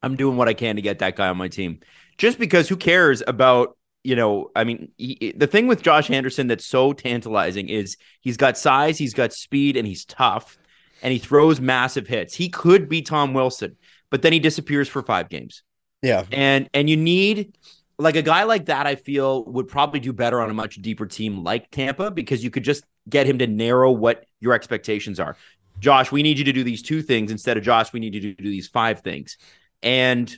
I'm 0.03 0.15
doing 0.15 0.37
what 0.37 0.47
I 0.49 0.53
can 0.53 0.75
to 0.75 0.81
get 0.81 0.99
that 0.99 1.15
guy 1.15 1.27
on 1.29 1.37
my 1.37 1.47
team. 1.47 1.79
Just 2.17 2.37
because 2.39 2.69
who 2.69 2.77
cares 2.77 3.21
about, 3.27 3.77
you 4.05 4.15
know, 4.15 4.51
I 4.55 4.63
mean, 4.63 4.91
he, 4.97 5.33
the 5.35 5.47
thing 5.47 5.67
with 5.67 5.81
Josh 5.81 6.09
Anderson 6.09 6.47
that's 6.47 6.65
so 6.65 6.93
tantalizing 6.93 7.69
is 7.69 7.97
he's 8.21 8.37
got 8.37 8.57
size, 8.57 8.97
he's 8.97 9.13
got 9.13 9.33
speed, 9.33 9.77
and 9.77 9.87
he's 9.87 10.05
tough, 10.05 10.57
and 11.01 11.11
he 11.11 11.19
throws 11.19 11.59
massive 11.59 12.07
hits. 12.07 12.33
He 12.35 12.49
could 12.49 12.87
be 12.87 13.01
Tom 13.01 13.33
Wilson, 13.33 13.77
but 14.09 14.21
then 14.21 14.33
he 14.33 14.39
disappears 14.39 14.87
for 14.87 15.01
five 15.01 15.29
games. 15.29 15.63
Yeah, 16.01 16.23
and 16.31 16.69
and 16.73 16.89
you 16.89 16.97
need 16.97 17.57
like 17.97 18.17
a 18.17 18.21
guy 18.21 18.43
like 18.43 18.65
that 18.65 18.85
i 18.85 18.95
feel 18.95 19.45
would 19.45 19.69
probably 19.69 20.01
do 20.01 20.11
better 20.11 20.41
on 20.41 20.49
a 20.49 20.53
much 20.53 20.75
deeper 20.81 21.05
team 21.05 21.45
like 21.45 21.71
tampa 21.71 22.11
because 22.11 22.43
you 22.43 22.49
could 22.51 22.61
just 22.61 22.83
get 23.07 23.25
him 23.25 23.37
to 23.37 23.47
narrow 23.47 23.91
what 23.91 24.25
your 24.39 24.53
expectations 24.53 25.19
are. 25.19 25.37
Josh 25.79 26.11
we 26.11 26.23
need 26.23 26.37
you 26.37 26.45
to 26.45 26.53
do 26.53 26.63
these 26.63 26.81
two 26.81 27.01
things 27.01 27.31
instead 27.31 27.57
of 27.57 27.63
josh 27.63 27.91
we 27.91 27.99
need 27.99 28.13
you 28.13 28.21
to 28.21 28.33
do 28.33 28.49
these 28.49 28.67
five 28.67 29.01
things. 29.01 29.37
And 29.83 30.35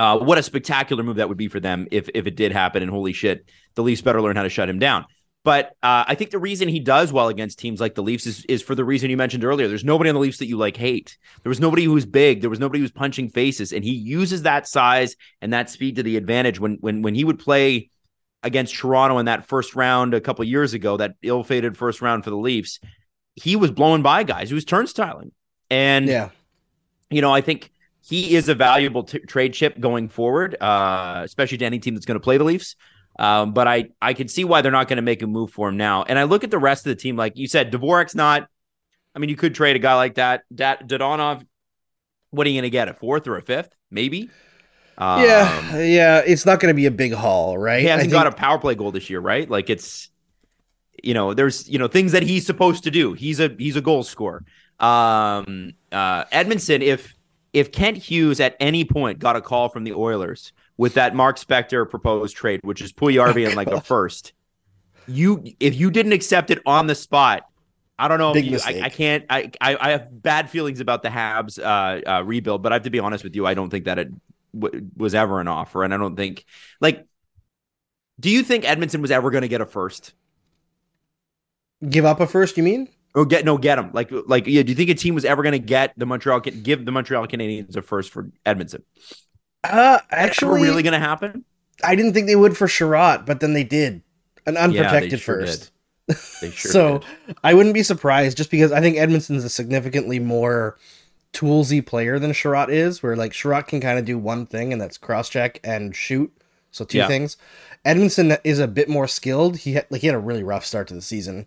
uh, 0.00 0.18
what 0.18 0.38
a 0.38 0.42
spectacular 0.42 1.02
move 1.02 1.16
that 1.16 1.28
would 1.28 1.38
be 1.38 1.48
for 1.48 1.60
them 1.60 1.86
if 1.90 2.08
if 2.14 2.26
it 2.26 2.34
did 2.34 2.52
happen 2.52 2.82
and 2.82 2.90
holy 2.90 3.12
shit 3.12 3.48
the 3.74 3.82
leafs 3.82 4.00
better 4.00 4.20
learn 4.20 4.36
how 4.36 4.42
to 4.42 4.48
shut 4.48 4.68
him 4.68 4.78
down 4.78 5.04
but 5.42 5.68
uh, 5.82 6.04
I 6.06 6.16
think 6.16 6.30
the 6.30 6.38
reason 6.38 6.68
he 6.68 6.80
does 6.80 7.12
well 7.12 7.28
against 7.28 7.58
teams 7.58 7.80
like 7.80 7.94
the 7.94 8.02
Leafs 8.02 8.26
is, 8.26 8.44
is 8.44 8.60
for 8.60 8.74
the 8.74 8.84
reason 8.84 9.08
you 9.08 9.16
mentioned 9.16 9.42
earlier. 9.42 9.68
There's 9.68 9.84
nobody 9.84 10.10
on 10.10 10.14
the 10.14 10.20
Leafs 10.20 10.38
that 10.38 10.48
you 10.48 10.58
like 10.58 10.76
hate. 10.76 11.16
There 11.42 11.48
was 11.48 11.60
nobody 11.60 11.84
who 11.84 11.92
was 11.92 12.04
big. 12.04 12.42
There 12.42 12.50
was 12.50 12.60
nobody 12.60 12.80
who 12.80 12.84
was 12.84 12.92
punching 12.92 13.30
faces, 13.30 13.72
and 13.72 13.82
he 13.82 13.94
uses 13.94 14.42
that 14.42 14.68
size 14.68 15.16
and 15.40 15.52
that 15.54 15.70
speed 15.70 15.96
to 15.96 16.02
the 16.02 16.18
advantage. 16.18 16.60
When 16.60 16.76
when 16.80 17.00
when 17.00 17.14
he 17.14 17.24
would 17.24 17.38
play 17.38 17.88
against 18.42 18.74
Toronto 18.74 19.16
in 19.16 19.26
that 19.26 19.46
first 19.46 19.74
round 19.74 20.12
a 20.12 20.20
couple 20.20 20.44
years 20.44 20.74
ago, 20.74 20.98
that 20.98 21.14
ill-fated 21.22 21.76
first 21.76 22.02
round 22.02 22.24
for 22.24 22.30
the 22.30 22.36
Leafs, 22.36 22.78
he 23.34 23.56
was 23.56 23.70
blowing 23.70 24.02
by 24.02 24.24
guys. 24.24 24.50
He 24.50 24.54
was 24.54 24.66
turnstiling, 24.66 25.32
and 25.70 26.06
yeah. 26.06 26.28
you 27.08 27.22
know, 27.22 27.32
I 27.32 27.40
think 27.40 27.72
he 28.02 28.34
is 28.34 28.48
a 28.48 28.54
valuable 28.54 29.04
t- 29.04 29.18
trade 29.20 29.54
chip 29.54 29.78
going 29.78 30.08
forward, 30.08 30.56
uh, 30.60 31.22
especially 31.24 31.58
to 31.58 31.64
any 31.64 31.78
team 31.78 31.94
that's 31.94 32.06
going 32.06 32.18
to 32.18 32.22
play 32.22 32.38
the 32.38 32.44
Leafs. 32.44 32.76
Um, 33.18 33.52
but 33.52 33.68
I 33.68 33.90
I 34.00 34.14
can 34.14 34.28
see 34.28 34.44
why 34.44 34.62
they're 34.62 34.72
not 34.72 34.88
going 34.88 34.96
to 34.96 35.02
make 35.02 35.22
a 35.22 35.26
move 35.26 35.50
for 35.50 35.68
him 35.68 35.76
now. 35.76 36.04
And 36.04 36.18
I 36.18 36.24
look 36.24 36.44
at 36.44 36.50
the 36.50 36.58
rest 36.58 36.86
of 36.86 36.90
the 36.90 37.00
team, 37.00 37.16
like 37.16 37.36
you 37.36 37.46
said, 37.48 37.72
Dvorak's 37.72 38.14
not. 38.14 38.48
I 39.14 39.18
mean, 39.18 39.28
you 39.28 39.36
could 39.36 39.54
trade 39.54 39.76
a 39.76 39.80
guy 39.80 39.94
like 39.96 40.14
that. 40.14 40.42
Dat 40.54 40.88
Dadonov, 40.88 41.44
what 42.30 42.46
are 42.46 42.50
you 42.50 42.56
going 42.56 42.62
to 42.62 42.70
get? 42.70 42.88
A 42.88 42.94
fourth 42.94 43.26
or 43.26 43.36
a 43.36 43.42
fifth, 43.42 43.74
maybe? 43.90 44.30
Um, 44.96 45.22
yeah, 45.22 45.78
yeah, 45.78 46.22
it's 46.26 46.46
not 46.46 46.60
going 46.60 46.72
to 46.72 46.76
be 46.76 46.86
a 46.86 46.90
big 46.90 47.12
haul, 47.12 47.58
right? 47.58 47.80
he 47.80 47.86
hasn't 47.86 48.10
I 48.10 48.12
got 48.12 48.26
a 48.26 48.32
power 48.32 48.58
play 48.58 48.74
goal 48.74 48.92
this 48.92 49.10
year, 49.10 49.20
right? 49.20 49.48
Like 49.48 49.70
it's, 49.70 50.10
you 51.02 51.14
know, 51.14 51.34
there's 51.34 51.68
you 51.68 51.78
know 51.78 51.88
things 51.88 52.12
that 52.12 52.22
he's 52.22 52.46
supposed 52.46 52.84
to 52.84 52.90
do. 52.90 53.14
He's 53.14 53.40
a 53.40 53.54
he's 53.58 53.76
a 53.76 53.80
goal 53.80 54.02
scorer. 54.02 54.44
Um, 54.78 55.72
uh, 55.90 56.24
Edmondson, 56.30 56.82
if 56.82 57.14
if 57.52 57.72
Kent 57.72 57.98
Hughes 57.98 58.40
at 58.40 58.56
any 58.60 58.84
point 58.84 59.18
got 59.18 59.36
a 59.36 59.40
call 59.40 59.68
from 59.68 59.84
the 59.84 59.92
Oilers 59.92 60.52
with 60.76 60.94
that 60.94 61.14
Mark 61.14 61.38
Spector 61.38 61.88
proposed 61.88 62.36
trade, 62.36 62.60
which 62.62 62.80
is 62.80 62.92
Puljujarvi 62.92 63.46
and 63.46 63.56
like 63.56 63.68
a 63.68 63.80
first, 63.80 64.32
you 65.06 65.44
if 65.58 65.74
you 65.74 65.90
didn't 65.90 66.12
accept 66.12 66.50
it 66.50 66.60
on 66.66 66.86
the 66.86 66.94
spot, 66.94 67.44
I 67.98 68.08
don't 68.08 68.18
know 68.18 68.34
you, 68.34 68.58
I. 68.64 68.80
I 68.84 68.88
can't. 68.88 69.24
I, 69.28 69.50
I 69.60 69.76
I 69.76 69.90
have 69.90 70.22
bad 70.22 70.50
feelings 70.50 70.80
about 70.80 71.02
the 71.02 71.08
Habs 71.08 71.58
uh, 71.58 72.08
uh, 72.08 72.22
rebuild, 72.24 72.62
but 72.62 72.72
I 72.72 72.76
have 72.76 72.84
to 72.84 72.90
be 72.90 73.00
honest 73.00 73.24
with 73.24 73.34
you. 73.36 73.46
I 73.46 73.54
don't 73.54 73.70
think 73.70 73.84
that 73.84 73.98
it 73.98 74.08
w- 74.58 74.88
was 74.96 75.14
ever 75.14 75.40
an 75.40 75.48
offer, 75.48 75.84
and 75.84 75.92
I 75.92 75.96
don't 75.96 76.16
think 76.16 76.44
like. 76.80 77.06
Do 78.18 78.28
you 78.28 78.42
think 78.42 78.68
Edmonton 78.68 79.00
was 79.00 79.10
ever 79.10 79.30
going 79.30 79.42
to 79.42 79.48
get 79.48 79.62
a 79.62 79.66
first 79.66 80.12
Give 81.88 82.04
up 82.04 82.20
a 82.20 82.26
first, 82.26 82.56
you 82.56 82.62
mean? 82.62 82.88
Or 83.14 83.26
get 83.26 83.44
no 83.44 83.58
get 83.58 83.78
him? 83.78 83.90
Like 83.92 84.10
like 84.26 84.46
yeah. 84.46 84.62
Do 84.62 84.70
you 84.70 84.76
think 84.76 84.90
a 84.90 84.94
team 84.94 85.14
was 85.14 85.24
ever 85.24 85.42
going 85.42 85.52
to 85.52 85.58
get 85.58 85.98
the 85.98 86.06
Montreal 86.06 86.40
give 86.40 86.84
the 86.84 86.92
Montreal 86.92 87.26
Canadiens 87.26 87.74
a 87.76 87.82
first 87.82 88.10
for 88.12 88.30
Edmondson? 88.46 88.84
Uh, 89.64 89.98
actually, 90.10 90.62
really 90.62 90.82
going 90.82 90.92
to 90.92 90.98
happen? 90.98 91.44
I 91.82 91.94
didn't 91.96 92.12
think 92.14 92.26
they 92.26 92.36
would 92.36 92.56
for 92.56 92.66
Chiarot, 92.66 93.26
but 93.26 93.40
then 93.40 93.52
they 93.52 93.64
did. 93.64 94.02
An 94.46 94.56
unprotected 94.56 95.20
sure 95.20 95.40
first. 95.40 95.72
They 96.40 96.50
sure 96.50 96.70
so 96.72 96.98
did. 97.26 97.36
I 97.44 97.54
wouldn't 97.54 97.74
be 97.74 97.82
surprised 97.82 98.36
just 98.36 98.50
because 98.50 98.72
I 98.72 98.80
think 98.80 98.96
Edmondson's 98.96 99.44
a 99.44 99.48
significantly 99.50 100.18
more 100.18 100.78
toolsy 101.32 101.84
player 101.84 102.18
than 102.18 102.32
Chiarot 102.32 102.70
is, 102.70 103.02
where 103.02 103.16
like 103.16 103.32
Chiarot 103.32 103.66
can 103.68 103.80
kind 103.80 103.98
of 103.98 104.04
do 104.04 104.18
one 104.18 104.46
thing 104.46 104.72
and 104.72 104.80
that's 104.80 104.98
cross 104.98 105.28
check 105.28 105.60
and 105.64 105.94
shoot. 105.94 106.32
So 106.70 106.84
two 106.84 106.98
Yeah. 106.98 107.08
things. 107.08 107.36
Edmondson 107.84 108.36
is 108.44 108.58
a 108.58 108.68
bit 108.68 108.88
more 108.88 109.08
skilled. 109.08 109.58
He 109.58 109.72
had 109.74 109.86
like 109.90 110.00
he 110.02 110.06
had 110.06 110.16
a 110.16 110.20
really 110.20 110.42
rough 110.42 110.64
start 110.64 110.88
to 110.88 110.94
the 110.94 111.02
season, 111.02 111.46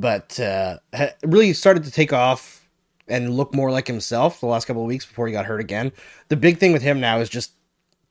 but 0.00 0.38
uh, 0.38 0.78
really 1.24 1.52
started 1.52 1.84
to 1.84 1.90
take 1.90 2.12
off 2.12 2.68
and 3.08 3.34
look 3.34 3.54
more 3.54 3.70
like 3.70 3.86
himself 3.86 4.40
the 4.40 4.46
last 4.46 4.66
couple 4.66 4.82
of 4.82 4.88
weeks 4.88 5.06
before 5.06 5.26
he 5.26 5.32
got 5.32 5.46
hurt 5.46 5.60
again. 5.60 5.90
The 6.28 6.36
big 6.36 6.58
thing 6.58 6.72
with 6.72 6.82
him 6.82 7.00
now 7.00 7.18
is 7.20 7.28
just 7.28 7.52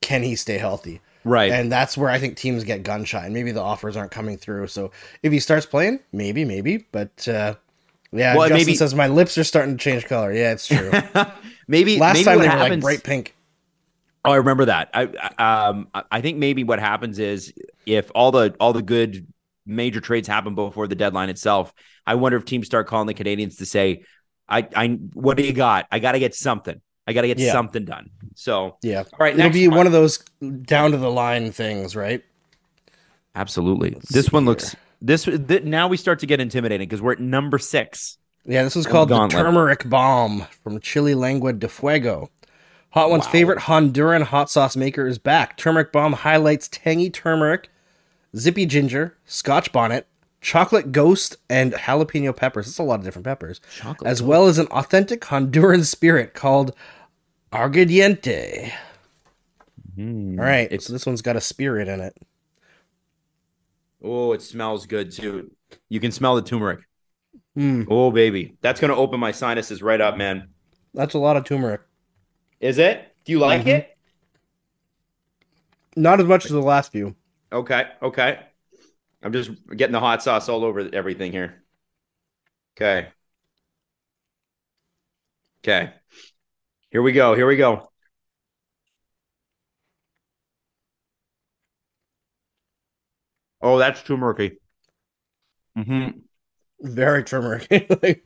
can 0.00 0.22
he 0.22 0.36
stay 0.36 0.58
healthy? 0.58 1.00
right. 1.24 1.50
And 1.50 1.70
that's 1.70 1.96
where 1.98 2.08
I 2.08 2.18
think 2.18 2.36
teams 2.36 2.64
get 2.64 2.82
gun 2.82 3.04
shy. 3.04 3.24
And 3.24 3.34
maybe 3.34 3.52
the 3.52 3.60
offers 3.60 3.96
aren't 3.96 4.12
coming 4.12 4.36
through. 4.38 4.68
So 4.68 4.90
if 5.22 5.32
he 5.32 5.40
starts 5.40 5.66
playing, 5.66 6.00
maybe, 6.12 6.44
maybe. 6.44 6.86
But 6.92 7.26
uh, 7.28 7.54
yeah, 8.12 8.36
Well, 8.36 8.48
Justin 8.48 8.66
maybe- 8.66 8.74
says 8.76 8.94
my 8.94 9.08
lips 9.08 9.36
are 9.38 9.44
starting 9.44 9.76
to 9.76 9.82
change 9.82 10.06
color. 10.06 10.32
Yeah, 10.32 10.52
it's 10.52 10.66
true. 10.66 10.90
maybe 11.68 11.98
Last 11.98 12.14
maybe 12.14 12.24
time 12.24 12.38
they 12.40 12.48
were 12.48 12.70
like 12.70 12.80
bright 12.80 13.04
pink. 13.04 13.34
Oh, 14.24 14.32
I 14.32 14.36
remember 14.36 14.64
that. 14.64 14.90
I 14.92 15.04
um 15.70 15.88
I 16.10 16.20
think 16.20 16.38
maybe 16.38 16.64
what 16.64 16.80
happens 16.80 17.18
is 17.20 17.52
if 17.86 18.10
all 18.14 18.32
the 18.32 18.56
all 18.58 18.72
the 18.72 18.82
good 18.82 19.26
major 19.66 20.00
trades 20.00 20.28
happen 20.28 20.54
before 20.54 20.86
the 20.86 20.94
deadline 20.94 21.28
itself, 21.28 21.74
I 22.06 22.14
wonder 22.14 22.38
if 22.38 22.44
teams 22.44 22.66
start 22.66 22.86
calling 22.86 23.06
the 23.06 23.14
Canadiens 23.14 23.58
to 23.58 23.66
say, 23.66 24.04
I 24.48 24.66
I 24.74 24.88
what 25.12 25.36
do 25.36 25.42
you 25.42 25.52
got? 25.52 25.86
I 25.90 25.98
got 25.98 26.12
to 26.12 26.18
get 26.18 26.34
something. 26.34 26.80
I 27.06 27.12
got 27.12 27.22
to 27.22 27.28
get 27.28 27.38
Yeah. 27.38 27.52
something 27.52 27.84
done. 27.84 28.10
So 28.34 28.76
Yeah. 28.82 29.00
all 29.12 29.18
right, 29.20 29.38
It'll 29.38 29.50
be 29.50 29.68
one. 29.68 29.78
one 29.78 29.86
of 29.86 29.92
those 29.92 30.18
down 30.62 30.90
to 30.92 30.96
the 30.96 31.10
line 31.10 31.52
things, 31.52 31.94
right? 31.96 32.22
absolutely. 33.34 33.90
Let's 33.90 34.08
this 34.12 34.32
one 34.32 34.44
here. 34.44 34.50
looks 34.50 34.76
this 35.02 35.24
th- 35.24 35.62
now 35.64 35.88
we 35.88 35.96
start 35.96 36.20
to 36.20 36.26
get 36.26 36.40
intimidating 36.40 36.88
because 36.88 37.02
we're 37.02 37.12
at 37.12 37.20
number 37.20 37.58
six. 37.58 38.18
Yeah, 38.46 38.62
this 38.62 38.74
was 38.76 38.86
called 38.86 39.08
the 39.08 39.26
turmeric 39.28 39.88
bomb 39.90 40.46
from 40.62 40.80
Chile 40.80 41.14
Lengua 41.14 41.52
de 41.52 41.68
Fuego. 41.68 42.30
Hot 42.90 43.10
One's 43.10 43.26
Wow. 43.26 43.32
favorite 43.32 43.58
Honduran 43.60 44.22
hot 44.22 44.48
sauce 44.50 44.76
maker 44.76 45.06
is 45.06 45.18
back. 45.18 45.56
Turmeric 45.58 45.92
bomb 45.92 46.12
highlights 46.14 46.68
tangy 46.68 47.10
turmeric, 47.10 47.68
zippy 48.36 48.66
ginger, 48.66 49.16
scotch 49.26 49.72
bonnet, 49.72 50.06
chocolate 50.40 50.92
ghost, 50.92 51.36
and 51.48 51.72
jalapeno 51.72 52.34
peppers. 52.36 52.66
That's 52.66 52.78
a 52.78 52.82
lot 52.82 53.00
of 53.00 53.04
different 53.04 53.24
peppers. 53.24 53.60
Chocolate 53.70 54.10
as 54.10 54.22
well 54.22 54.46
as 54.46 54.58
an 54.58 54.66
authentic 54.68 55.20
Honduran 55.22 55.84
spirit 55.84 56.34
called 56.34 56.74
Argudiente. 57.52 58.72
All 60.38 60.44
right, 60.44 60.68
It's 60.70 60.86
so 60.86 60.92
this 60.92 61.06
one's 61.06 61.22
got 61.22 61.36
a 61.36 61.40
spirit 61.40 61.88
in 61.88 62.00
it. 62.00 62.14
oh, 64.02 64.32
it 64.32 64.42
smells 64.42 64.86
good 64.86 65.10
too. 65.12 65.50
You 65.88 66.00
can 66.00 66.12
smell 66.12 66.36
the 66.36 66.42
turmeric. 66.42 66.80
Mm, 67.56 67.86
Oh 67.88 68.10
baby, 68.10 68.56
that's 68.60 68.80
gonna 68.80 68.96
open 68.96 69.18
my 69.20 69.32
sinuses 69.32 69.82
right 69.82 70.00
up, 70.00 70.16
man. 70.16 70.48
that's 70.94 71.14
a 71.14 71.18
lot 71.18 71.36
of 71.36 71.44
turmeric. 71.44 71.82
Is 72.60 72.78
it? 72.78 73.14
Do 73.24 73.32
you 73.32 73.38
like 73.38 73.62
Mhm. 73.62 73.66
it? 73.66 73.96
Not 75.96 76.20
as 76.20 76.26
much 76.26 76.44
as 76.44 76.52
the 76.52 76.60
last 76.62 76.92
few. 76.92 77.16
Okay, 77.52 77.88
okay. 78.02 78.40
I'm 79.22 79.32
just 79.32 79.50
getting 79.76 79.92
the 79.92 80.00
hot 80.00 80.22
sauce 80.22 80.48
all 80.48 80.64
over 80.64 80.88
everything 80.92 81.32
here. 81.32 81.64
Okay. 82.76 83.08
Okay. 85.64 85.92
Here 86.90 87.02
we 87.02 87.12
go. 87.12 87.34
Here 87.34 87.46
we 87.46 87.56
go. 87.56 87.88
Oh, 93.60 93.76
that's 93.78 94.02
too 94.02 94.16
murky. 94.16 94.58
Mm-hmm. 95.78 96.18
Very 96.82 97.24
turmeric. 97.24 97.68
like, 98.02 98.24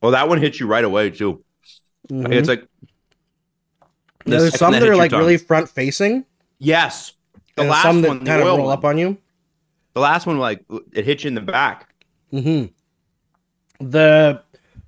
Well, 0.00 0.12
that 0.12 0.28
one 0.28 0.38
hits 0.38 0.58
you 0.60 0.66
right 0.66 0.84
away 0.84 1.10
too. 1.10 1.44
mhm. 2.10 2.32
It's 2.32 2.48
like 2.48 2.66
the 4.24 4.30
There's 4.38 4.56
some 4.56 4.72
that 4.72 4.82
hits 4.82 4.90
are 4.90 4.96
like 4.96 5.10
tongue. 5.10 5.20
really 5.20 5.36
front 5.38 5.68
facing, 5.68 6.24
yes. 6.62 7.12
The 7.56 7.62
and 7.62 7.70
last 7.70 7.82
some 7.82 8.00
that 8.02 8.08
one, 8.08 8.24
kind 8.24 8.40
of 8.40 8.46
roll 8.46 8.64
one, 8.64 8.72
up 8.72 8.84
on 8.84 8.96
you. 8.96 9.18
the 9.94 10.00
last 10.00 10.26
one, 10.26 10.38
like 10.38 10.64
it 10.92 11.04
hits 11.04 11.24
you 11.24 11.28
in 11.28 11.34
the 11.34 11.40
back. 11.42 11.92
hmm 12.30 12.64
The 13.80 14.42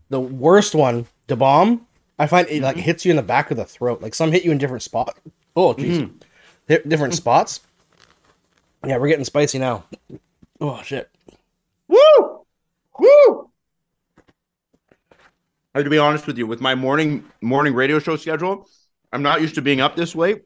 the 0.08 0.20
worst 0.20 0.74
one, 0.74 1.06
the 1.26 1.36
bomb, 1.36 1.86
I 2.18 2.26
find 2.26 2.46
it 2.48 2.54
Mm-hmm. 2.54 2.64
like 2.64 2.76
hits 2.76 3.04
you 3.04 3.10
in 3.10 3.16
the 3.16 3.22
back 3.22 3.50
of 3.50 3.56
the 3.56 3.64
throat. 3.64 4.00
Like 4.00 4.14
some 4.14 4.32
hit 4.32 4.44
you 4.44 4.52
in 4.52 4.58
different 4.58 4.82
spots. 4.82 5.18
Oh, 5.56 5.74
jeez, 5.74 5.98
Mm-hmm. 6.00 6.16
Di- 6.68 6.88
different 6.88 7.14
spots. 7.14 7.60
Yeah, 8.86 8.96
we're 8.98 9.08
getting 9.08 9.24
spicy 9.24 9.58
now. 9.58 9.84
Oh 10.60 10.80
shit. 10.82 11.10
Woo! 11.88 12.44
Woo! 12.98 13.50
I 15.74 15.78
have 15.78 15.84
to 15.84 15.90
be 15.90 15.98
honest 15.98 16.26
with 16.26 16.38
you, 16.38 16.46
with 16.46 16.60
my 16.60 16.74
morning 16.74 17.24
morning 17.42 17.74
radio 17.74 17.98
show 17.98 18.16
schedule, 18.16 18.68
I'm 19.12 19.22
not 19.22 19.40
used 19.42 19.56
to 19.56 19.62
being 19.62 19.80
up 19.80 19.96
this 19.96 20.14
late. 20.14 20.44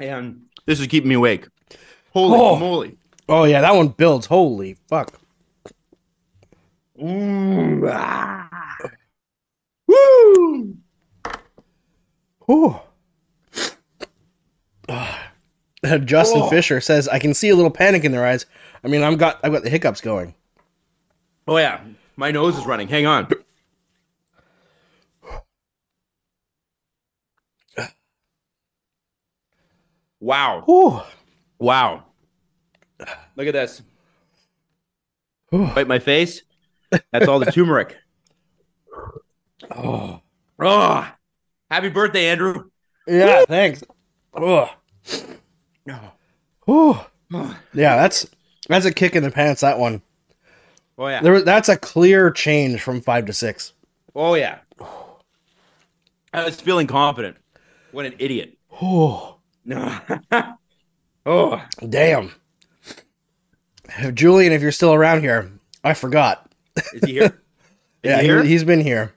And 0.00 0.42
this 0.66 0.80
is 0.80 0.86
keeping 0.86 1.08
me 1.08 1.14
awake. 1.14 1.46
Holy 2.12 2.38
Oh. 2.38 2.56
moly. 2.56 2.96
Oh 3.28 3.44
yeah, 3.44 3.60
that 3.60 3.74
one 3.74 3.88
builds. 3.88 4.26
Holy 4.26 4.76
fuck. 4.88 5.18
Ooh, 7.02 7.88
ah. 7.90 8.48
Woo! 9.86 10.76
Whew. 12.46 12.80
Justin 16.04 16.42
Oh. 16.42 16.48
Fisher 16.48 16.80
says, 16.80 17.08
"I 17.08 17.18
can 17.18 17.34
see 17.34 17.48
a 17.50 17.56
little 17.56 17.70
panic 17.70 18.04
in 18.04 18.12
their 18.12 18.24
eyes. 18.26 18.46
I 18.84 18.88
mean, 18.88 19.02
I'm 19.02 19.16
got 19.16 19.38
I've 19.44 19.52
got 19.52 19.62
the 19.62 19.70
hiccups 19.70 20.00
going. 20.00 20.34
Oh 21.48 21.58
yeah, 21.58 21.80
my 22.16 22.30
nose 22.30 22.56
is 22.58 22.64
running. 22.66 22.88
Hang 22.88 23.06
on. 23.06 23.28
Wow. 30.26 30.62
Whew. 30.66 31.00
Wow. 31.60 32.02
Look 33.36 33.46
at 33.46 33.52
this. 33.52 33.80
Whew. 35.50 35.70
Wipe 35.76 35.86
my 35.86 36.00
face. 36.00 36.42
That's 37.12 37.28
all 37.28 37.38
the 37.38 37.52
turmeric. 37.52 37.96
Oh. 39.70 40.20
Oh, 40.58 41.08
happy 41.70 41.90
birthday, 41.90 42.26
Andrew. 42.26 42.70
Yeah, 43.06 43.44
thanks. 43.44 43.84
Oh. 44.34 44.68
Whew. 46.64 46.98
Yeah, 47.30 47.94
that's 47.94 48.26
that's 48.68 48.84
a 48.84 48.92
kick 48.92 49.14
in 49.14 49.22
the 49.22 49.30
pants. 49.30 49.60
That 49.60 49.78
one. 49.78 50.02
Oh 50.98 51.06
yeah. 51.06 51.22
There, 51.22 51.34
was- 51.34 51.44
that's 51.44 51.68
a 51.68 51.76
clear 51.76 52.32
change 52.32 52.82
from 52.82 53.00
five 53.00 53.26
to 53.26 53.32
six. 53.32 53.74
Oh 54.16 54.34
yeah. 54.34 54.58
I 56.32 56.44
was 56.44 56.60
feeling 56.60 56.88
confident. 56.88 57.36
What 57.92 58.06
an 58.06 58.14
idiot. 58.18 58.58
Oh, 58.82 59.35
No. 59.66 59.98
oh. 61.26 61.62
damn. 61.88 62.32
Julian, 64.14 64.52
if 64.52 64.62
you're 64.62 64.72
still 64.72 64.94
around 64.94 65.20
here, 65.20 65.50
I 65.84 65.94
forgot. 65.94 66.50
Is 66.94 67.04
he 67.04 67.12
here? 67.12 67.24
Is 68.02 68.10
yeah, 68.10 68.20
he 68.20 68.26
here? 68.26 68.42
he, 68.42 68.52
has 68.52 68.64
been 68.64 68.80
here. 68.80 69.12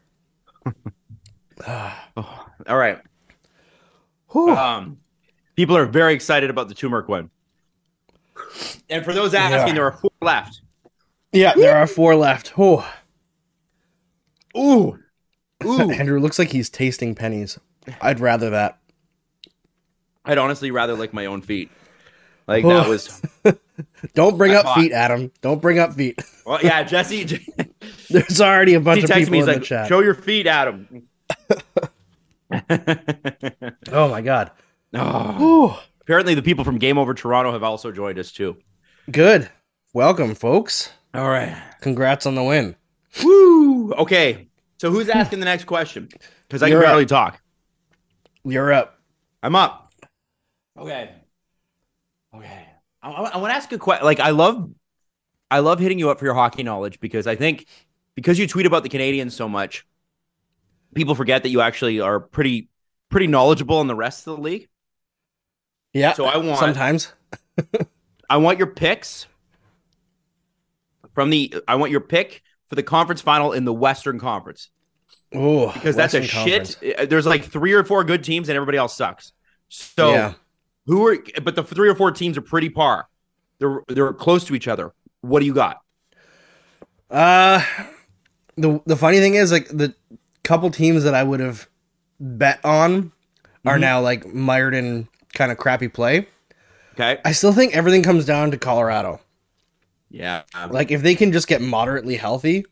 Oh, 2.18 2.46
all 2.68 2.78
right. 2.78 3.00
Whew. 4.32 4.50
Um, 4.50 4.98
people 5.56 5.76
are 5.78 5.86
very 5.86 6.14
excited 6.14 6.50
about 6.50 6.70
the 6.70 6.74
turmeric 6.74 7.08
one. 7.08 7.30
And 8.90 9.06
for 9.06 9.14
those 9.14 9.34
asking, 9.34 9.68
Yeah. 9.68 9.74
there 9.74 9.86
are 9.86 9.92
four 9.92 10.12
left. 10.22 10.62
yeah, 11.32 11.54
there 11.56 11.78
are 11.78 11.86
four 11.86 12.16
left. 12.16 12.54
Oh, 12.58 12.90
Ooh. 14.58 14.98
Ooh. 15.66 15.92
Andrew 15.92 16.20
looks 16.20 16.40
like 16.40 16.52
he's 16.52 16.70
tasting 16.70 17.16
pennies. 17.16 17.60
I'd 18.02 18.20
rather 18.20 18.50
that. 18.52 18.79
I'd 20.30 20.38
honestly 20.38 20.70
rather 20.72 20.94
lick 20.94 21.12
my 21.14 21.26
own 21.26 21.42
feet. 21.42 21.72
Like 22.48 22.64
that 22.66 22.88
was 22.88 23.22
Don't 24.14 24.38
bring 24.38 24.54
up 24.54 24.76
feet, 24.76 24.92
Adam. 24.92 25.32
Don't 25.42 25.62
bring 25.62 25.80
up 25.80 25.94
feet. 25.94 26.20
well, 26.46 26.60
yeah, 26.62 26.84
Jesse. 26.84 27.24
There's 28.10 28.42
already 28.42 28.74
a 28.76 28.80
bunch 28.80 29.04
of 29.04 29.10
people 29.10 29.32
me. 29.32 29.40
in 29.40 29.46
He's 29.46 29.46
the 29.46 29.54
like, 29.54 29.64
chat. 29.64 29.88
"Show 29.88 30.02
your 30.02 30.14
feet, 30.14 30.48
Adam." 30.48 31.08
Oh 33.92 34.10
my 34.10 34.22
god. 34.22 34.52
oh, 34.94 35.82
Apparently, 36.02 36.34
the 36.34 36.42
people 36.42 36.64
from 36.66 36.80
Game 36.80 36.98
Over 36.98 37.14
Toronto 37.14 37.52
have 37.52 37.64
also 37.64 37.92
joined 37.92 38.18
us 38.18 38.32
too. 38.32 38.58
Good. 39.12 39.50
Welcome, 39.94 40.34
folks. 40.36 40.92
All 41.14 41.30
right. 41.30 41.56
Congrats 41.82 42.26
on 42.26 42.36
the 42.36 42.44
win. 42.44 42.76
Woo. 43.24 43.94
Okay. 43.94 44.48
So 44.80 44.92
who's 44.92 45.10
asking 45.10 45.40
the 45.40 45.46
next 45.46 45.66
question? 45.66 46.10
Because 46.48 46.64
I 46.64 46.68
can 46.68 46.74
You're 46.74 46.82
barely 46.82 47.04
up. 47.04 47.10
talk. 47.10 47.42
You're 48.44 48.72
up. 48.74 49.00
I'm 49.44 49.56
up. 49.56 49.89
Okay. 50.80 51.10
Okay. 52.36 52.66
I, 53.02 53.10
I, 53.12 53.38
want 53.38 53.52
to 53.52 53.56
ask 53.56 53.72
a 53.72 53.78
question. 53.78 54.06
Like, 54.06 54.20
I 54.20 54.32
love, 54.32 54.70
I 55.50 55.60
love 55.60 55.80
hitting 55.80 56.00
you 56.00 56.10
up 56.10 56.20
for 56.20 56.26
your 56.26 56.34
hockey 56.34 56.64
knowledge 56.64 57.00
because 57.00 57.28
I 57.28 57.36
think 57.36 57.66
because 58.16 58.38
you 58.40 58.48
tweet 58.48 58.66
about 58.66 58.84
the 58.84 58.90
Canadiens 58.90 59.32
so 59.32 59.50
much, 59.50 59.86
people 60.94 61.16
forget 61.16 61.44
that 61.44 61.50
you 61.50 61.62
actually 61.62 62.00
are 62.00 62.20
pretty, 62.20 62.70
pretty 63.10 63.28
knowledgeable 63.28 63.82
in 63.82 63.88
the 63.88 63.96
rest 63.96 64.28
of 64.28 64.36
the 64.36 64.42
league. 64.42 64.68
Yeah. 65.94 66.14
So 66.14 66.26
I 66.26 66.38
want, 66.38 66.60
sometimes. 66.60 67.14
I 68.30 68.38
want 68.38 68.58
your 68.58 68.68
picks 68.68 69.28
from 71.14 71.30
the. 71.30 71.56
I 71.68 71.76
want 71.76 71.92
your 71.92 72.02
pick 72.02 72.44
for 72.68 72.76
the 72.76 72.84
conference 72.84 73.22
final 73.22 73.54
in 73.54 73.66
the 73.66 73.74
Western 73.74 74.20
Conference 74.20 74.70
Oh, 75.34 75.72
because 75.72 75.96
that's 75.96 76.14
a 76.14 76.24
shit. 76.24 76.78
uh, 76.98 77.06
There's 77.06 77.26
like 77.26 77.44
three 77.44 77.74
or 77.74 77.84
four 77.84 78.04
good 78.04 78.24
teams 78.24 78.50
and 78.50 78.56
everybody 78.56 78.78
else 78.78 78.96
sucks. 78.96 79.32
So 79.68 80.12
Yeah. 80.12 80.34
Who 80.90 81.06
are? 81.08 81.18
But 81.44 81.56
the 81.56 81.64
three 81.64 81.88
or 81.90 81.96
four 81.96 82.12
teams 82.12 82.38
are 82.38 82.42
pretty 82.42 82.70
par. 82.70 83.08
They're 83.60 83.82
they're 83.88 84.14
close 84.14 84.44
to 84.46 84.56
each 84.56 84.68
other. 84.68 84.92
What 85.22 85.40
do 85.40 85.46
you 85.46 85.54
got? 85.54 85.82
Uh, 87.10 87.64
the 88.56 88.82
the 88.86 88.96
funny 88.96 89.20
thing 89.20 89.36
is, 89.36 89.52
like 89.52 89.68
the 89.68 89.94
couple 90.44 90.70
teams 90.72 91.04
that 91.04 91.14
I 91.14 91.24
would 91.24 91.40
have 91.40 91.68
bet 92.20 92.60
on 92.64 93.12
are 93.66 93.78
Mhm. 93.78 93.82
now 93.82 94.02
like 94.02 94.26
mired 94.34 94.74
in 94.74 95.08
kind 95.34 95.52
of 95.52 95.58
crappy 95.58 95.88
play. 95.88 96.28
Okay. 96.94 97.20
I 97.24 97.32
still 97.34 97.54
think 97.54 97.76
everything 97.76 98.04
comes 98.04 98.26
down 98.26 98.52
to 98.52 98.58
Colorado. 98.58 99.22
Yeah. 100.10 100.42
Like 100.70 100.92
if 100.92 101.02
they 101.04 101.16
can 101.16 101.32
just 101.32 101.48
get 101.48 101.62
moderately 101.62 102.16
healthy, 102.16 102.66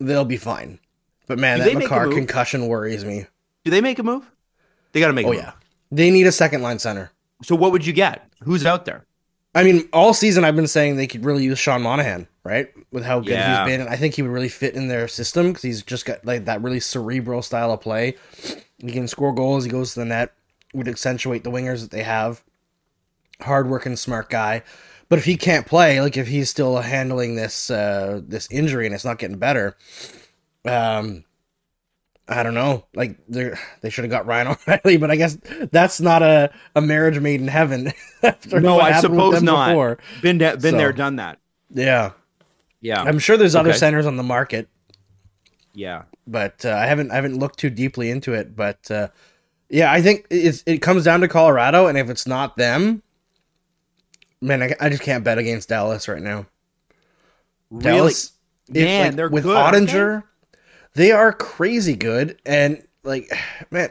they'll 0.00 0.24
be 0.24 0.36
fine. 0.36 0.78
But 1.26 1.38
man, 1.38 1.58
Do 1.58 1.64
that 1.64 1.78
Makar 1.78 2.08
concussion 2.08 2.66
worries 2.66 3.04
me. 3.04 3.26
Do 3.64 3.70
they 3.70 3.80
make 3.80 3.98
a 3.98 4.02
move? 4.02 4.28
They 4.92 5.00
got 5.00 5.06
to 5.06 5.12
make. 5.12 5.26
Oh 5.26 5.32
a 5.32 5.36
move. 5.36 5.52
They 5.92 6.10
need 6.10 6.26
a 6.26 6.32
second 6.32 6.62
line 6.62 6.80
center. 6.80 7.12
So 7.44 7.54
what 7.54 7.70
would 7.70 7.86
you 7.86 7.92
get? 7.92 8.28
Who's 8.42 8.66
out 8.66 8.84
there? 8.86 9.04
I 9.54 9.62
mean, 9.64 9.88
all 9.92 10.14
season 10.14 10.44
I've 10.44 10.56
been 10.56 10.66
saying 10.66 10.96
they 10.96 11.06
could 11.06 11.24
really 11.24 11.44
use 11.44 11.58
Sean 11.58 11.82
Monahan, 11.82 12.26
right? 12.42 12.70
With 12.90 13.04
how 13.04 13.20
good 13.20 13.30
Yeah. 13.32 13.64
he's 13.64 13.70
been, 13.72 13.80
and 13.82 13.90
I 13.90 13.96
think 13.96 14.14
he 14.14 14.22
would 14.22 14.30
really 14.32 14.48
fit 14.48 14.74
in 14.74 14.88
their 14.88 15.06
system 15.06 15.48
because 15.48 15.62
he's 15.62 15.82
just 15.82 16.06
got 16.06 16.24
like 16.24 16.46
that 16.46 16.62
really 16.62 16.80
cerebral 16.80 17.42
style 17.42 17.70
of 17.70 17.80
play. 17.82 18.14
He 18.78 18.90
can 18.92 19.06
score 19.06 19.34
goals. 19.34 19.64
He 19.64 19.70
goes 19.70 19.92
to 19.94 20.00
the 20.00 20.06
net. 20.06 20.32
Would 20.74 20.88
accentuate 20.88 21.44
the 21.44 21.50
wingers 21.50 21.82
that 21.82 21.90
they 21.90 22.02
have. 22.02 22.42
Hardworking, 23.42 23.96
smart 23.96 24.30
guy. 24.30 24.62
But 25.10 25.18
if 25.18 25.26
he 25.26 25.36
can't 25.36 25.66
play, 25.66 26.00
like 26.00 26.16
if 26.16 26.28
he's 26.28 26.48
still 26.48 26.78
handling 26.78 27.34
this 27.36 27.70
uh, 27.70 28.22
this 28.26 28.48
injury 28.50 28.86
and 28.86 28.94
it's 28.94 29.04
not 29.04 29.18
getting 29.18 29.36
better, 29.36 29.76
um, 30.64 31.24
I 32.38 32.42
don't 32.42 32.54
know. 32.54 32.84
Like 32.94 33.16
they 33.28 33.52
they 33.80 33.90
should 33.90 34.04
have 34.04 34.10
got 34.10 34.26
Ryan 34.26 34.48
O'Reilly, 34.68 34.96
but 34.96 35.10
I 35.10 35.16
guess 35.16 35.36
that's 35.70 36.00
not 36.00 36.22
a, 36.22 36.50
a 36.74 36.80
marriage 36.80 37.18
made 37.20 37.40
in 37.40 37.48
heaven. 37.48 37.92
No, 38.52 38.78
I 38.78 39.00
suppose 39.00 39.42
not. 39.42 39.70
before. 39.70 39.98
Been 40.20 40.38
de- 40.38 40.52
been 40.56 40.72
So- 40.72 40.76
there, 40.78 40.92
done 40.92 41.16
that. 41.16 41.38
Yeah, 41.70 42.12
Yeah. 42.80 43.02
I'm 43.02 43.18
sure 43.18 43.36
there's 43.36 43.56
other 43.56 43.72
centers 43.72 44.06
on 44.06 44.16
the 44.16 44.22
market, 44.22 44.68
yeah. 45.74 46.02
but 46.26 46.64
uh, 46.64 46.70
I 46.70 46.86
haven't 46.86 47.10
I 47.10 47.16
haven't 47.16 47.38
looked 47.38 47.58
too 47.58 47.70
deeply 47.70 48.10
into 48.10 48.32
it. 48.34 48.54
But 48.54 48.88
uh, 48.92 49.08
yeah, 49.68 49.90
I 49.90 50.02
think 50.02 50.26
it's, 50.30 50.62
it 50.66 50.78
comes 50.82 51.02
down 51.04 51.20
to 51.22 51.28
Colorado, 51.28 51.88
and 51.88 51.98
if 51.98 52.10
it's 52.10 52.26
not 52.26 52.56
them, 52.56 53.02
man, 54.40 54.62
I, 54.62 54.76
I 54.78 54.88
just 54.88 55.02
can't 55.02 55.24
bet 55.24 55.38
against 55.38 55.68
Dallas 55.70 56.06
right 56.06 56.22
now. 56.22 56.46
Really? 57.70 57.82
Dallas, 57.96 58.32
if, 58.68 58.74
Man, 58.84 59.06
like, 59.06 59.16
they're 59.16 59.28
with 59.30 59.44
good, 59.44 59.56
Oettinger, 59.56 60.22
they 60.94 61.12
are 61.12 61.32
crazy 61.32 61.96
good, 61.96 62.40
and 62.44 62.82
like, 63.04 63.30
man, 63.70 63.90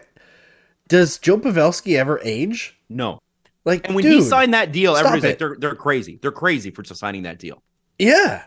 does 0.87 1.17
Joe 1.17 1.37
Pavelski 1.37 1.97
ever 1.97 2.19
age? 2.23 2.77
No. 2.89 3.19
Like, 3.63 3.85
And 3.85 3.95
when 3.95 4.03
dude, 4.03 4.13
he 4.13 4.21
signed 4.23 4.53
that 4.55 4.71
deal, 4.71 4.95
everybody's 4.95 5.23
like, 5.23 5.37
they're 5.37 5.55
they're 5.59 5.75
crazy. 5.75 6.17
They're 6.21 6.31
crazy 6.31 6.71
for 6.71 6.83
signing 6.83 7.23
that 7.23 7.37
deal. 7.37 7.61
yeah, 7.99 8.43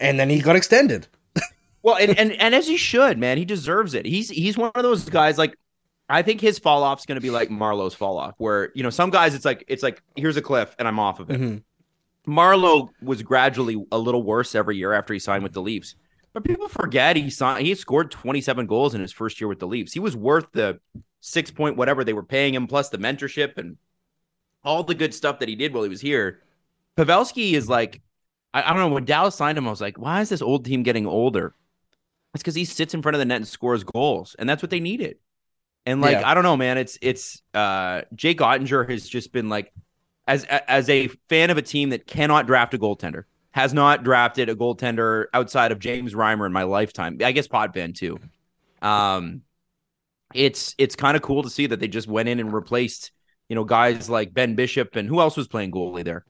and 0.00 0.18
then 0.20 0.28
he 0.30 0.40
got 0.40 0.56
extended. 0.56 1.08
Well, 1.80 1.96
and, 1.96 2.18
and 2.18 2.32
and 2.32 2.54
as 2.56 2.66
he 2.66 2.76
should, 2.76 3.18
man, 3.18 3.38
he 3.38 3.44
deserves 3.44 3.94
it. 3.94 4.04
He's 4.04 4.28
he's 4.28 4.58
one 4.58 4.72
of 4.74 4.82
those 4.82 5.08
guys. 5.08 5.38
Like, 5.38 5.54
I 6.08 6.22
think 6.22 6.40
his 6.40 6.58
fall 6.58 6.82
off 6.82 6.98
is 6.98 7.06
going 7.06 7.14
to 7.16 7.20
be 7.22 7.30
like 7.30 7.50
Marleau's 7.50 7.94
fall 7.94 8.18
off, 8.18 8.34
where 8.38 8.72
you 8.74 8.82
know 8.82 8.90
some 8.90 9.10
guys 9.10 9.32
it's 9.32 9.44
like 9.44 9.64
it's 9.68 9.82
like 9.82 10.02
here's 10.16 10.36
a 10.36 10.42
cliff 10.42 10.74
and 10.80 10.88
I'm 10.88 10.98
off 10.98 11.20
of 11.20 11.30
it. 11.30 11.40
Mhm. 11.40 11.62
Marlowe 12.26 12.90
was 13.00 13.22
gradually 13.22 13.82
a 13.92 13.96
little 13.96 14.24
worse 14.24 14.56
every 14.56 14.76
year 14.76 14.92
after 14.92 15.14
he 15.14 15.20
signed 15.20 15.44
with 15.44 15.52
the 15.52 15.62
Leafs, 15.62 15.94
but 16.32 16.44
people 16.44 16.68
forget 16.68 17.16
he 17.16 17.30
signed. 17.30 17.66
He 17.66 17.74
scored 17.74 18.10
27 18.10 18.66
goals 18.66 18.94
in 18.94 19.00
his 19.00 19.12
first 19.12 19.40
year 19.40 19.48
with 19.48 19.58
the 19.58 19.66
Leafs. 19.66 19.92
He 19.92 20.00
was 20.00 20.16
worth 20.16 20.46
the 20.52 20.80
six 21.20 21.50
point 21.50 21.76
whatever 21.76 22.04
they 22.04 22.12
were 22.12 22.22
paying 22.22 22.54
him, 22.54 22.66
plus 22.66 22.88
the 22.90 22.98
mentorship 22.98 23.58
and 23.58 23.76
all 24.64 24.82
the 24.82 24.94
good 24.94 25.14
stuff 25.14 25.38
that 25.40 25.48
he 25.48 25.56
did 25.56 25.72
while 25.72 25.82
he 25.82 25.88
was 25.88 26.00
here. 26.00 26.42
Pavelski 26.96 27.52
is 27.52 27.68
like, 27.68 28.00
I, 28.52 28.62
I 28.62 28.68
don't 28.68 28.78
know. 28.78 28.88
When 28.88 29.04
Dallas 29.04 29.34
signed 29.34 29.56
him, 29.58 29.66
I 29.66 29.70
was 29.70 29.80
like, 29.80 29.98
why 29.98 30.20
is 30.20 30.28
this 30.28 30.42
old 30.42 30.64
team 30.64 30.82
getting 30.82 31.06
older? 31.06 31.54
It's 32.34 32.42
because 32.42 32.54
he 32.54 32.64
sits 32.64 32.94
in 32.94 33.02
front 33.02 33.14
of 33.14 33.18
the 33.20 33.24
net 33.24 33.36
and 33.36 33.48
scores 33.48 33.84
goals, 33.84 34.36
and 34.38 34.48
that's 34.48 34.62
what 34.62 34.70
they 34.70 34.80
needed. 34.80 35.16
And 35.86 36.00
like, 36.00 36.18
Yeah. 36.18 36.28
I 36.28 36.34
don't 36.34 36.42
know, 36.42 36.56
man. 36.56 36.76
It's 36.76 36.98
it's 37.00 37.40
uh 37.54 38.02
Jake 38.14 38.38
Oettinger 38.40 38.88
has 38.90 39.08
just 39.08 39.32
been 39.32 39.48
like, 39.48 39.72
as 40.26 40.44
as 40.44 40.90
a 40.90 41.08
fan 41.28 41.50
of 41.50 41.56
a 41.56 41.62
team 41.62 41.90
that 41.90 42.06
cannot 42.06 42.46
draft 42.46 42.74
a 42.74 42.78
goaltender, 42.78 43.24
has 43.52 43.72
not 43.74 44.04
drafted 44.04 44.48
a 44.48 44.54
goaltender 44.54 45.26
outside 45.34 45.72
of 45.72 45.78
James 45.78 46.14
Reimer 46.14 46.46
in 46.46 46.52
my 46.52 46.64
lifetime. 46.64 47.18
I 47.24 47.32
guess 47.32 47.48
Podvan 47.48 47.94
too. 47.94 48.18
Um, 48.82 49.42
it's 50.34 50.74
it's 50.78 50.94
kind 50.96 51.16
of 51.16 51.22
cool 51.22 51.42
to 51.42 51.50
see 51.50 51.66
that 51.66 51.80
they 51.80 51.88
just 51.88 52.06
went 52.08 52.28
in 52.28 52.38
and 52.40 52.52
replaced, 52.52 53.12
you 53.48 53.56
know, 53.56 53.64
guys 53.64 54.10
like 54.10 54.34
Ben 54.34 54.54
Bishop 54.54 54.94
and 54.96 55.08
who 55.08 55.20
else 55.20 55.36
was 55.36 55.48
playing 55.48 55.72
goalie 55.72 56.04
there. 56.04 56.24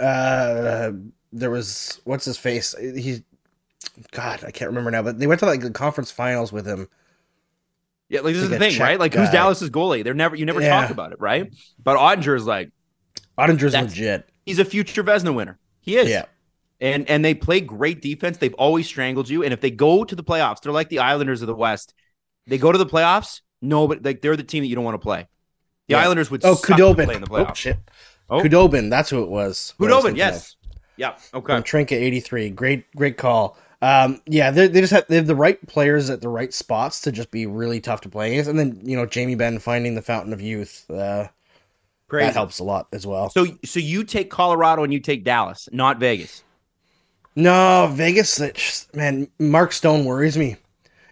uh 0.00 0.92
there 1.32 1.50
was 1.50 2.00
what's 2.04 2.24
his 2.24 2.38
face 2.38 2.74
he 2.78 3.22
god 4.12 4.42
i 4.44 4.50
can't 4.50 4.70
remember 4.70 4.90
now 4.90 5.02
but 5.02 5.18
they 5.18 5.26
went 5.26 5.38
to 5.40 5.44
like 5.46 5.60
the 5.60 5.70
conference 5.70 6.10
finals 6.10 6.52
with 6.52 6.66
him 6.66 6.88
Yeah, 8.08 8.20
like 8.20 8.34
this 8.34 8.44
is 8.44 8.50
the 8.50 8.58
thing, 8.58 8.78
right? 8.80 8.98
Like 8.98 9.12
who's 9.14 9.28
guy. 9.28 9.32
Dallas's 9.32 9.70
goalie? 9.70 10.04
They're 10.04 10.14
never 10.14 10.36
you 10.36 10.46
never 10.46 10.60
Yeah. 10.62 10.80
talk 10.80 10.90
about 10.90 11.12
it, 11.12 11.20
right? 11.20 11.52
But 11.82 11.98
Oettinger 11.98 12.36
is 12.36 12.46
like 12.46 12.70
oettinger's 13.38 13.74
legit 13.74 14.28
he's 14.46 14.58
a 14.58 14.64
future 14.64 15.02
Vezina 15.04 15.34
winner. 15.34 15.58
He 15.84 15.96
is. 15.96 16.08
yeah 16.08 16.24
And 16.80 17.08
and 17.08 17.24
they 17.24 17.34
play 17.34 17.60
great 17.60 18.02
defense. 18.02 18.38
They've 18.38 18.54
always 18.54 18.86
strangled 18.86 19.28
you. 19.28 19.44
And 19.44 19.52
if 19.52 19.60
they 19.60 19.70
go 19.70 20.04
to 20.04 20.14
the 20.16 20.24
playoffs, 20.24 20.60
they're 20.62 20.72
like 20.72 20.88
the 20.88 20.98
Islanders 21.00 21.42
of 21.42 21.46
the 21.48 21.54
West. 21.54 21.94
They 22.46 22.58
go 22.58 22.72
to 22.72 22.78
the 22.78 22.86
playoffs. 22.86 23.40
No, 23.62 23.86
but 23.88 24.04
like 24.04 24.20
they're 24.22 24.36
the 24.36 24.44
team 24.44 24.62
that 24.62 24.68
you 24.68 24.74
don't 24.74 24.84
want 24.84 24.94
to 25.00 25.04
play. 25.10 25.28
The 25.88 25.94
Yeah. 25.94 26.02
Islanders 26.02 26.30
would 26.30 26.44
oh 26.44 26.56
khudobin 26.56 27.04
play 27.04 27.14
in 27.16 27.22
the 27.22 27.30
oh 27.36 27.46
playoffs. 27.46 27.56
shit 27.56 27.78
Oh. 28.28 28.40
khudobin 28.40 28.90
that's 28.90 29.10
who 29.10 29.22
it 29.22 29.28
was 29.28 29.74
Khudobin, 29.78 29.90
was 29.90 30.04
Khudobin, 30.04 30.16
thinking 30.16 30.16
yes. 30.16 30.56
Yeah. 30.96 31.16
Okay. 31.34 31.54
from 31.54 31.62
trinket 31.62 32.00
83 32.02 32.50
great 32.50 32.90
great 32.96 33.16
call 33.18 33.58
um 33.82 34.20
yeah 34.26 34.50
they 34.50 34.68
they 34.68 34.80
just 34.80 34.92
have 34.92 35.06
they 35.08 35.16
have 35.16 35.26
the 35.26 35.34
right 35.36 35.64
players 35.66 36.08
at 36.10 36.20
the 36.22 36.28
right 36.28 36.52
spots 36.54 37.00
to 37.02 37.12
just 37.12 37.30
be 37.30 37.46
really 37.46 37.80
tough 37.80 38.00
to 38.02 38.08
play 38.08 38.30
against 38.32 38.48
and 38.48 38.58
then 38.58 38.80
you 38.82 38.96
know 38.96 39.04
jamie 39.06 39.34
Benn 39.34 39.58
finding 39.58 39.94
the 39.94 40.02
fountain 40.02 40.32
of 40.32 40.40
youth 40.40 40.88
uh 40.90 41.28
Crazy. 42.08 42.26
that 42.26 42.34
helps 42.34 42.58
a 42.58 42.64
lot 42.64 42.86
as 42.92 43.06
well 43.06 43.30
So 43.30 43.46
so 43.64 43.80
you 43.80 44.04
take 44.04 44.30
Colorado 44.30 44.84
and 44.84 44.92
you 44.92 45.00
take 45.00 45.24
Dallas, 45.24 45.68
not 45.72 45.98
Vegas. 45.98 46.42
No, 47.36 47.90
Vegas, 47.92 48.36
just- 48.54 48.94
man, 48.94 49.26
Mark 49.38 49.72
Stone 49.72 50.04
worries 50.04 50.36
me. 50.38 50.56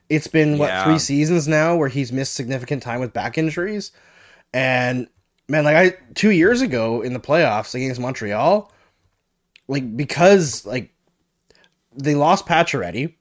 It's 0.09 0.26
been 0.28 0.59
what 0.59 0.68
Yeah. 0.68 0.84
three 0.84 0.99
seasons 0.99 1.49
now 1.49 1.74
where 1.76 1.88
he's 1.88 2.12
missed 2.12 2.34
significant 2.34 2.82
time 2.82 3.01
with 3.01 3.12
back 3.12 3.38
injuries, 3.38 3.90
and 4.53 5.09
man, 5.49 5.64
like 5.64 5.76
I 5.76 5.97
two 6.14 6.30
years 6.30 6.61
ago 6.61 7.01
in 7.03 7.12
the 7.14 7.18
playoffs 7.20 7.74
against 7.74 8.01
Montreal, 8.01 8.70
like 9.68 9.97
because 9.97 10.64
like 10.66 10.90
they 11.95 12.14
lost 12.14 12.47
Pacioretty. 12.47 13.14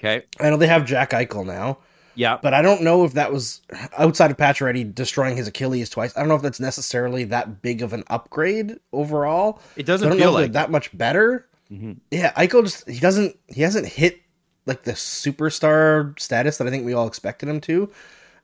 Okay. 0.00 0.24
I 0.40 0.50
know 0.50 0.56
they 0.56 0.66
have 0.66 0.84
Jack 0.84 1.10
Eichel 1.12 1.46
now, 1.46 1.78
Yeah. 2.14 2.38
but 2.42 2.52
I 2.54 2.62
don't 2.62 2.82
know 2.82 3.04
if 3.04 3.12
that 3.14 3.32
was 3.32 3.60
outside 3.96 4.30
of 4.30 4.36
Pacioretty 4.36 4.94
destroying 4.94 5.36
his 5.36 5.46
Achilles 5.48 5.88
twice. 5.90 6.16
I 6.16 6.20
don't 6.20 6.28
know 6.28 6.34
if 6.36 6.42
that's 6.42 6.60
necessarily 6.60 7.24
that 7.24 7.62
big 7.62 7.82
of 7.82 7.92
an 7.92 8.04
upgrade 8.08 8.78
overall. 8.92 9.60
It 9.76 9.86
doesn't 9.86 10.08
don't 10.08 10.18
feel 10.18 10.32
like 10.32 10.52
that 10.52 10.70
much 10.70 10.96
better. 10.96 11.46
Mhm. 11.70 11.98
Yeah, 12.10 12.32
Eichel 12.32 12.64
just 12.64 12.88
he 12.88 12.98
doesn't 13.00 13.36
he 13.48 13.62
hasn't 13.62 13.86
hit 13.86 14.20
like 14.66 14.82
the 14.84 14.92
superstar 14.92 16.18
status 16.20 16.58
that 16.58 16.66
I 16.66 16.70
think 16.70 16.84
we 16.84 16.92
all 16.92 17.06
expected 17.06 17.48
him 17.48 17.60
to, 17.62 17.90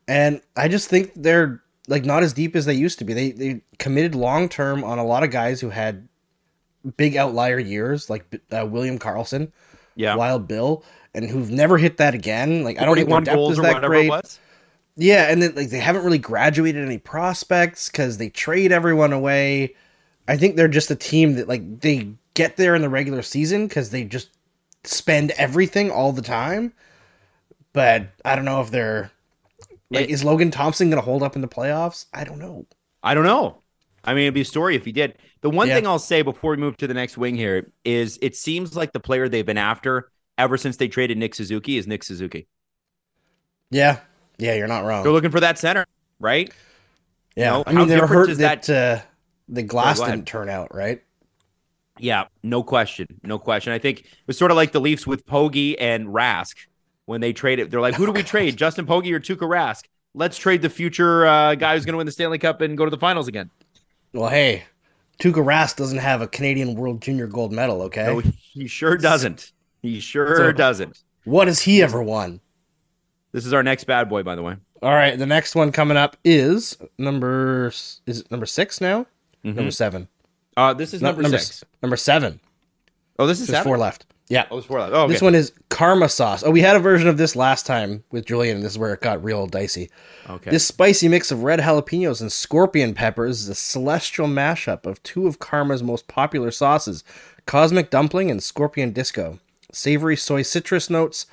and 0.09 0.41
I 0.57 0.69
just 0.69 0.89
think 0.89 1.13
they're 1.15 1.63
like 1.87 2.05
not 2.05 2.23
as 2.23 2.33
deep 2.33 2.57
as 2.57 2.65
they 2.67 2.75
used 2.75 2.99
to 3.01 3.05
be. 3.05 3.13
They 3.13 3.31
they 3.33 3.61
committed 3.79 4.15
long 4.15 4.49
term 4.49 4.83
on 4.83 4.99
a 4.99 5.05
lot 5.05 5.23
of 5.25 5.31
guys 5.31 5.61
who 5.61 5.69
had 5.71 6.09
big 6.97 7.17
outlier 7.17 7.59
years 7.59 8.09
like 8.09 8.25
uh, 8.51 8.65
William 8.67 8.99
Karlsson, 8.99 9.53
Yeah. 9.95 10.15
Wild 10.15 10.49
Bill, 10.49 10.83
and 11.23 11.31
who've 11.31 11.51
never 11.51 11.79
hit 11.79 11.99
that 11.99 12.15
again. 12.15 12.65
Like 12.65 12.81
I 12.81 12.85
don't 12.85 12.95
think 12.97 13.09
their 13.09 13.23
41 13.23 13.25
depth 13.25 13.51
is 13.53 13.57
that 13.59 13.83
great. 13.83 14.39
Yeah, 14.97 15.31
and 15.31 15.41
then 15.41 15.55
like 15.55 15.71
they 15.71 15.79
haven't 15.79 16.05
really 16.05 16.19
graduated 16.19 16.85
any 16.85 16.99
prospects 16.99 17.89
because 17.89 18.19
they 18.19 18.31
trade 18.31 18.73
everyone 18.73 19.13
away. 19.13 19.75
I 20.27 20.37
think 20.37 20.57
they're 20.57 20.67
just 20.69 20.91
a 20.91 20.97
team 20.97 21.35
that 21.35 21.49
like 21.49 21.81
they 21.81 22.09
get 22.35 22.57
there 22.57 22.75
in 22.75 22.83
the 22.83 22.89
regular 22.89 23.23
season 23.23 23.67
because 23.69 23.91
they 23.91 24.05
just 24.05 24.31
spend 24.85 25.31
everything 25.33 25.91
all 25.91 26.13
the 26.13 26.23
time. 26.23 26.73
But 27.73 28.09
I 28.25 28.35
don't 28.35 28.45
know 28.45 28.61
if 28.61 28.71
they're 28.71 29.11
like 29.91 30.05
It- 30.05 30.11
is 30.11 30.25
Logan 30.25 30.51
Thompson 30.51 30.91
gonna 30.91 31.03
hold 31.03 31.23
up 31.23 31.37
in 31.37 31.43
the 31.43 31.49
playoffs? 31.49 32.07
I 32.13 32.25
don't 32.25 32.39
know. 32.39 32.67
I 33.03 33.15
don't 33.15 33.25
know. 33.25 33.59
I 34.05 34.15
mean, 34.15 34.25
it'd 34.25 34.35
be 34.35 34.41
a 34.41 34.45
story 34.45 34.75
if 34.75 34.85
he 34.85 34.93
did. 34.93 35.17
The 35.43 35.51
one 35.51 35.69
Yeah. 35.69 35.77
thing 35.77 35.87
I'll 35.87 35.99
say 35.99 36.23
before 36.23 36.53
we 36.53 36.57
move 36.57 36.77
to 36.79 36.87
the 36.87 36.95
next 36.95 37.17
wing 37.19 37.37
here 37.37 37.71
is 37.85 38.19
it 38.23 38.35
seems 38.35 38.75
like 38.75 38.93
the 38.93 39.01
player 39.01 39.29
they've 39.29 39.47
been 39.47 39.59
after 39.59 40.11
ever 40.39 40.57
since 40.57 40.77
they 40.77 40.89
traded 40.89 41.19
Nick 41.19 41.35
Suzuki 41.35 41.77
is 41.77 41.87
Nick 41.87 42.03
Suzuki. 42.05 42.47
Yeah, 43.71 43.99
yeah, 44.39 44.55
you're 44.55 44.69
not 44.69 44.85
wrong. 44.85 45.03
They're 45.03 45.13
looking 45.13 45.31
for 45.31 45.41
that 45.41 45.59
center, 45.59 45.85
right? 46.21 46.51
yeah, 47.37 47.51
know, 47.51 47.65
I 47.67 47.73
mean 47.73 47.89
they 47.89 47.97
were 47.97 48.03
different 48.03 48.27
hurt 48.27 48.31
is 48.31 48.39
that, 48.39 48.71
uh, 48.71 49.01
the 49.49 49.63
glass 49.63 50.01
didn't 50.01 50.27
turn 50.27 50.49
out 50.49 50.75
right. 50.75 51.03
Yeah, 51.99 52.25
no 52.43 52.63
question. 52.63 53.07
No 53.23 53.39
question. 53.39 53.73
I 53.73 53.79
think 53.79 54.01
it 54.01 54.07
was 54.27 54.39
sort 54.39 54.51
of 54.51 54.57
like 54.57 54.73
the 54.73 54.81
Leafs 54.81 55.07
with 55.07 55.27
Pogge 55.27 55.77
and 55.79 56.09
Rask 56.09 56.55
when 57.07 57.21
they 57.21 57.33
traded. 57.33 57.71
They're 57.71 57.81
like, 57.81 57.95
who 57.95 58.07
do 58.07 58.13
we 58.13 58.23
trade? 58.25 58.57
Justin 58.57 58.87
Pogge 58.87 59.11
or 59.13 59.21
Tuukka 59.21 59.49
Rask? 59.49 59.85
Let's 60.15 60.39
trade 60.39 60.63
the 60.63 60.71
future 60.71 61.27
uh, 61.27 61.55
guy 61.55 61.75
who's 61.75 61.85
going 61.85 61.95
to 61.95 61.99
win 61.99 62.07
the 62.07 62.13
Stanley 62.13 62.39
Cup 62.39 62.61
and 62.61 62.77
go 62.79 62.85
to 62.85 62.91
the 62.91 62.99
finals 62.99 63.29
again. 63.29 63.51
Well, 64.13 64.29
hey, 64.29 64.65
Tuukka 65.21 65.45
Rask 65.45 65.77
doesn't 65.77 65.99
have 65.99 66.23
a 66.23 66.29
Canadian 66.29 66.75
World 66.75 67.03
Junior 67.03 67.27
Gold 67.27 67.53
medal. 67.53 67.83
Okay, 67.83 68.07
No, 68.07 68.21
he 68.21 68.67
sure 68.69 68.97
doesn't. 68.97 69.53
He 69.83 70.01
sure 70.01 70.37
So- 70.37 70.53
doesn't. 70.53 71.03
what 71.25 71.47
has 71.49 71.61
he 71.61 71.83
ever 71.83 72.03
won? 72.03 72.41
This 73.33 73.45
is 73.47 73.53
our 73.53 73.63
next 73.63 73.85
bad 73.85 74.09
boy, 74.09 74.23
by 74.23 74.35
the 74.35 74.43
way. 74.43 74.57
All 74.83 74.93
right, 74.95 75.19
the 75.19 75.27
next 75.27 75.55
one 75.55 75.73
coming 75.73 75.97
up 75.97 76.17
is 76.25 76.77
number 76.99 77.67
is 77.69 78.01
it 78.07 78.31
number 78.31 78.47
six 78.47 78.81
now? 78.81 79.07
Number 79.45 79.71
seven. 79.71 80.09
Uh, 80.57 80.75
this 80.75 80.93
is 80.95 81.01
No, 81.03 81.13
Mm-hmm. 81.13 81.23
number, 81.23 81.39
six. 81.39 81.65
Number 81.83 81.97
seven. 81.97 82.41
Oh, 83.19 83.27
this 83.27 83.41
is 83.41 83.57
four 83.61 83.79
left. 83.79 84.07
Yeah. 84.29 84.45
Oh, 84.51 84.57
there's 84.57 84.67
four 84.67 84.81
left. 84.81 84.93
Oh, 84.93 85.03
okay. 85.05 85.13
This 85.13 85.23
one 85.23 85.35
is 85.35 85.53
Karma 85.71 86.09
Sauce. 86.09 86.43
Oh, 86.45 86.51
we 86.51 86.61
had 86.61 86.77
a 86.77 86.81
version 86.81 87.09
of 87.09 87.17
this 87.17 87.35
last 87.35 87.65
time 87.67 88.05
with 88.11 88.27
Julian, 88.27 88.57
and 88.57 88.65
this 88.65 88.73
is 88.73 88.79
where 88.79 88.93
it 88.93 89.01
got 89.01 89.23
real 89.25 89.47
dicey. 89.47 89.91
Okay. 90.29 90.51
This 90.51 90.67
spicy 90.67 91.09
mix 91.09 91.31
of 91.31 91.43
red 91.45 91.61
jalapenos 91.61 92.21
and 92.21 92.31
scorpion 92.31 92.93
peppers 92.95 93.41
is 93.43 93.49
a 93.49 93.55
celestial 93.55 94.27
mashup 94.29 94.85
of 94.87 95.03
two 95.03 95.27
of 95.27 95.39
Karma's 95.39 95.83
most 95.83 96.09
popular 96.09 96.51
sauces 96.51 97.05
Cosmic 97.47 97.89
Dumpling 97.91 98.31
and 98.31 98.43
Scorpion 98.43 98.93
Disco. 98.93 99.39
Savory 99.73 100.17
soy 100.17 100.43
citrus 100.43 100.89
notes 100.91 101.27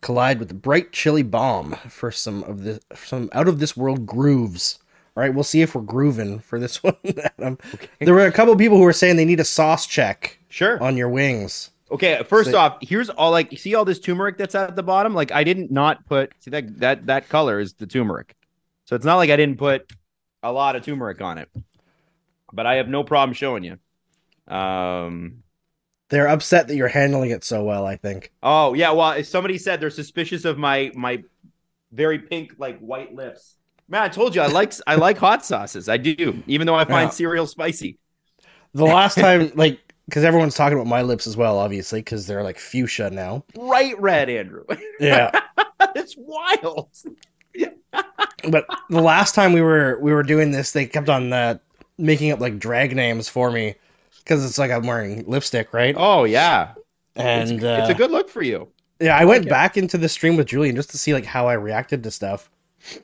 collide 0.00 0.38
with 0.38 0.48
the 0.48 0.54
bright 0.54 0.92
chili 0.92 1.22
balm 1.22 1.74
for 1.88 2.10
some 2.10 2.42
of 2.44 2.62
the 2.62 2.80
some 2.94 3.28
out 3.32 3.48
of 3.48 3.58
this 3.58 3.76
world 3.76 4.06
grooves. 4.06 4.78
All 5.16 5.22
right, 5.22 5.34
we'll 5.34 5.44
see 5.44 5.60
if 5.60 5.74
we're 5.74 5.82
grooving 5.82 6.38
for 6.38 6.58
this 6.60 6.82
one. 6.82 6.96
Adam. 7.38 7.58
There 7.98 8.14
were 8.14 8.26
a 8.26 8.32
couple 8.32 8.54
people 8.56 8.76
who 8.78 8.84
were 8.84 8.92
saying 8.92 9.16
they 9.16 9.24
need 9.24 9.40
a 9.40 9.44
sauce 9.44 9.86
check 9.86 10.38
sure. 10.48 10.82
on 10.82 10.96
your 10.96 11.08
wings. 11.08 11.70
Okay, 11.90 12.22
first 12.28 12.52
So- 12.52 12.58
off, 12.58 12.78
here's 12.80 13.10
all 13.10 13.32
like 13.32 13.50
you 13.50 13.58
see 13.58 13.74
all 13.74 13.84
this 13.84 13.98
turmeric 13.98 14.38
that's 14.38 14.54
at 14.54 14.76
the 14.76 14.82
bottom. 14.82 15.12
Like 15.14 15.32
I 15.32 15.42
didn't 15.42 15.70
not 15.72 16.06
put 16.06 16.32
see 16.38 16.50
that 16.52 16.78
that 16.78 17.06
that 17.06 17.28
color 17.28 17.58
is 17.58 17.72
the 17.74 17.86
turmeric, 17.86 18.36
so 18.84 18.94
it's 18.94 19.04
not 19.04 19.16
like 19.16 19.30
I 19.30 19.36
didn't 19.36 19.58
put 19.58 19.92
a 20.42 20.52
lot 20.52 20.76
of 20.76 20.84
turmeric 20.84 21.20
on 21.20 21.38
it. 21.38 21.48
But 22.52 22.66
I 22.66 22.76
have 22.76 22.88
no 22.88 23.02
problem 23.04 23.34
showing 23.34 23.64
you. 23.64 23.78
Um. 24.54 25.42
They're 26.10 26.28
upset 26.28 26.68
that 26.68 26.76
you're 26.76 26.88
handling 26.88 27.30
it 27.30 27.44
so 27.44 27.64
well, 27.64 27.86
I 27.86 27.96
think. 27.96 28.32
Oh 28.42 28.74
yeah. 28.74 28.90
Well, 28.90 29.12
if 29.12 29.26
somebody 29.26 29.58
said 29.58 29.80
they're 29.80 29.90
suspicious 29.90 30.44
of 30.44 30.58
my 30.58 30.90
my 30.94 31.22
very 31.92 32.18
pink 32.18 32.54
like 32.58 32.78
white 32.80 33.14
lips. 33.14 33.56
Man, 33.88 34.02
I 34.02 34.08
told 34.08 34.34
you 34.34 34.42
I 34.42 34.46
like 34.46 34.72
I 34.86 34.96
like 34.96 35.18
hot 35.18 35.44
sauces. 35.44 35.88
I 35.88 35.96
do, 35.96 36.42
even 36.46 36.66
though 36.66 36.74
I 36.76 36.84
find 36.84 37.06
Yeah. 37.06 37.10
cereal 37.10 37.46
spicy. 37.46 37.98
The 38.72 38.84
last 38.84 39.16
time, 39.16 39.50
like, 39.56 39.80
because 40.06 40.22
everyone's 40.22 40.54
talking 40.54 40.78
about 40.78 40.86
my 40.86 41.02
lips 41.02 41.26
as 41.26 41.36
well, 41.36 41.58
obviously, 41.58 42.00
because 42.00 42.26
they're 42.26 42.44
like 42.44 42.58
fuchsia 42.58 43.10
now. 43.10 43.44
Bright 43.54 44.00
red, 44.00 44.30
Andrew. 44.30 44.64
Yeah. 45.00 45.30
it's 45.96 46.14
wild. 46.16 46.88
but 48.48 48.66
the 48.88 49.00
last 49.00 49.34
time 49.34 49.52
we 49.52 49.60
were 49.60 49.98
we 50.00 50.12
were 50.12 50.22
doing 50.22 50.50
this, 50.52 50.72
they 50.72 50.86
kept 50.86 51.08
on 51.08 51.32
uh, 51.32 51.58
making 51.98 52.30
up 52.30 52.40
like 52.40 52.58
drag 52.58 52.94
names 52.94 53.28
for 53.28 53.50
me 53.50 53.74
because 54.30 54.44
it's 54.44 54.58
like 54.58 54.70
I'm 54.70 54.86
wearing 54.86 55.24
lipstick, 55.26 55.74
right? 55.74 55.94
Oh 55.98 56.22
yeah, 56.22 56.74
and 57.16 57.50
it's, 57.50 57.64
uh, 57.64 57.78
it's 57.80 57.90
a 57.90 57.94
good 57.94 58.12
look 58.12 58.28
for 58.28 58.42
you. 58.42 58.68
yeah, 59.00 59.16
I 59.16 59.24
went 59.24 59.40
like 59.42 59.46
it. 59.48 59.50
back 59.50 59.76
into 59.76 59.98
the 59.98 60.08
stream 60.08 60.36
with 60.36 60.46
Julian 60.46 60.76
just 60.76 60.90
to 60.90 60.98
see 60.98 61.12
like 61.12 61.24
how 61.24 61.48
I 61.48 61.54
reacted 61.54 62.04
to 62.04 62.10
stuff, 62.12 62.48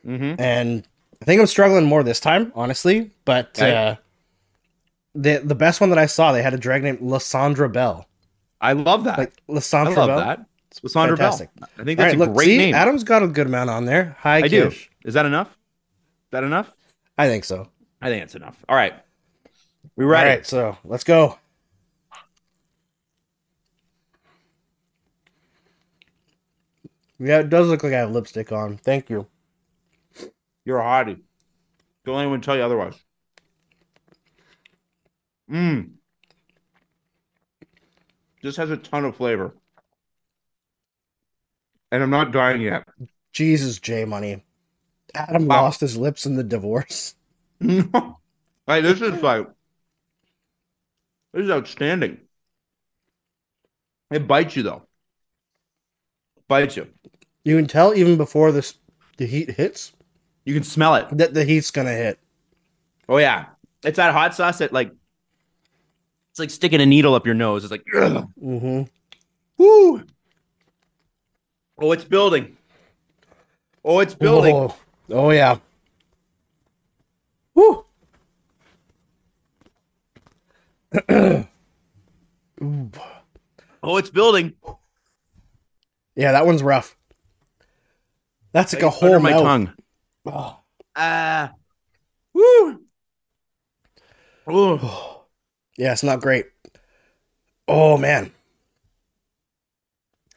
Mm-hmm. 0.06 0.40
and 0.40 0.86
I 1.20 1.24
think 1.24 1.40
I'm 1.40 1.46
struggling 1.48 1.84
more 1.84 2.02
this 2.04 2.20
time, 2.20 2.52
honestly. 2.54 3.10
But 3.24 3.48
Okay. 3.58 3.74
uh, 3.74 3.96
the 5.14 5.38
the 5.44 5.54
best 5.56 5.80
one 5.80 5.90
that 5.90 5.98
I 5.98 6.06
saw, 6.06 6.30
they 6.32 6.42
had 6.42 6.54
a 6.54 6.58
drag 6.58 6.82
named 6.84 7.00
Lysandra 7.00 7.68
Bell, 7.68 8.06
I 8.60 8.72
love 8.74 9.04
that. 9.04 9.18
like 9.18 9.32
Lissandra 9.48 9.94
Bell. 9.94 10.04
I 10.04 10.06
love 10.06 10.08
Bell. 10.08 10.18
that. 10.18 10.46
It's 10.82 10.92
Sandra 10.92 11.16
Bell. 11.16 11.32
I 11.32 11.84
think 11.84 11.98
that's 11.98 11.98
right, 11.98 12.14
a 12.14 12.18
look, 12.18 12.34
great 12.34 12.46
see, 12.46 12.58
name. 12.58 12.74
Adam's 12.74 13.02
got 13.02 13.22
a 13.22 13.26
good 13.26 13.46
amount 13.46 13.70
on 13.70 13.86
there. 13.86 14.14
Hi, 14.20 14.38
I 14.38 14.48
do. 14.48 14.70
Is 15.04 15.14
that 15.14 15.24
enough? 15.24 15.48
Is 15.48 16.30
that 16.32 16.44
enough? 16.44 16.70
I 17.16 17.28
think 17.28 17.44
so. 17.44 17.68
I 18.02 18.10
think 18.10 18.22
it's 18.24 18.34
enough. 18.34 18.62
All 18.68 18.76
right. 18.76 18.92
We 19.96 20.04
All 20.04 20.10
ready? 20.10 20.30
right, 20.30 20.46
so 20.46 20.78
let's 20.84 21.04
go. 21.04 21.38
Yeah, 27.18 27.40
it 27.40 27.50
does 27.50 27.68
look 27.68 27.82
like 27.82 27.92
I 27.92 27.98
have 27.98 28.10
lipstick 28.10 28.52
on. 28.52 28.78
Thank 28.78 29.10
you. 29.10 29.26
You're 30.66 30.80
a 30.80 30.84
hottie. 30.84 31.22
Don't 32.04 32.20
anyone 32.20 32.40
tell 32.40 32.56
you 32.56 32.62
otherwise. 32.62 32.94
Mmm. 35.48 35.98
This 38.42 38.56
has 38.56 38.70
a 38.70 38.78
ton 38.78 39.04
of 39.04 39.16
flavor. 39.16 39.54
And 41.90 42.02
I'm 42.02 42.10
not 42.10 42.32
dying 42.32 42.60
yet. 42.60 42.84
Jesus, 43.32 43.78
J 43.78 44.04
Money. 44.04 44.44
Adam 45.14 45.48
Wow. 45.48 45.62
lost 45.62 45.80
his 45.80 45.96
lips 45.96 46.26
in 46.26 46.36
the 46.36 46.44
divorce. 46.44 47.14
No. 47.60 48.18
Hey, 48.66 48.82
this 48.82 49.00
is 49.00 49.22
like 49.22 49.46
this 51.32 51.44
is 51.44 51.50
outstanding. 51.50 52.18
It 54.10 54.26
bites 54.26 54.56
you 54.56 54.62
though. 54.62 54.82
Bites 56.48 56.76
you. 56.76 56.88
You 57.44 57.56
can 57.56 57.66
tell 57.66 57.94
even 57.94 58.16
before 58.16 58.52
this 58.52 58.74
the 59.16 59.26
heat 59.26 59.50
hits 59.50 59.92
You 60.44 60.54
can 60.54 60.62
smell 60.62 60.94
it. 60.96 61.06
that 61.16 61.34
the 61.34 61.44
heat's 61.44 61.70
gonna 61.70 61.92
hit. 61.92 62.18
Oh 63.08 63.18
yeah. 63.18 63.46
It's 63.82 63.96
that 63.96 64.12
hot 64.12 64.34
sauce 64.34 64.58
that 64.58 64.72
like 64.72 64.92
it's 66.30 66.38
like 66.38 66.50
sticking 66.50 66.80
a 66.80 66.86
needle 66.86 67.14
up 67.14 67.24
your 67.26 67.34
nose. 67.34 67.64
It's 67.64 67.70
like 67.70 67.84
ugh. 67.96 68.28
Mm-hmm. 68.42 68.82
Woo. 69.58 70.02
Oh, 71.78 71.92
it's 71.92 72.04
building. 72.04 72.56
Oh, 73.84 74.00
it's 74.00 74.14
building. 74.14 74.54
Oh, 74.54 74.76
oh 75.10 75.30
yeah. 75.30 75.58
Woo. 77.54 77.85
Oh, 83.82 83.96
it's 83.98 84.10
building. 84.10 84.54
Yeah, 86.14 86.32
that 86.32 86.46
one's 86.46 86.62
rough. 86.62 86.96
That's 88.52 88.72
like 88.72 88.82
a 88.82 88.86
Under 88.86 88.96
whole 88.98 89.20
my 89.20 89.30
mouth. 89.32 89.42
tongue. 89.42 89.72
Oh. 90.26 90.58
Ah. 90.96 91.52
woo. 92.32 92.80
Ooh. 94.50 94.80
Yeah, 95.76 95.92
it's 95.92 96.02
not 96.02 96.20
great. 96.22 96.46
Oh 97.68 97.98
man, 97.98 98.32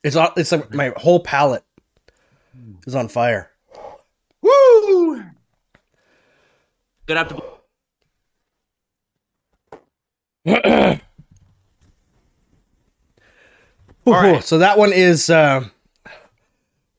it's. 0.03 0.17
It's 0.35 0.51
like 0.51 0.73
my 0.73 0.91
whole 0.97 1.19
palate 1.21 1.63
is 2.85 2.95
on 2.95 3.07
fire. 3.07 3.51
Woo. 4.41 5.23
Gonna 7.05 7.19
have 7.19 7.29
to. 7.29 7.58
Ooh, 14.07 14.13
right. 14.13 14.43
So 14.43 14.57
that 14.59 14.77
one 14.77 14.93
is 14.93 15.29
uh, 15.29 15.65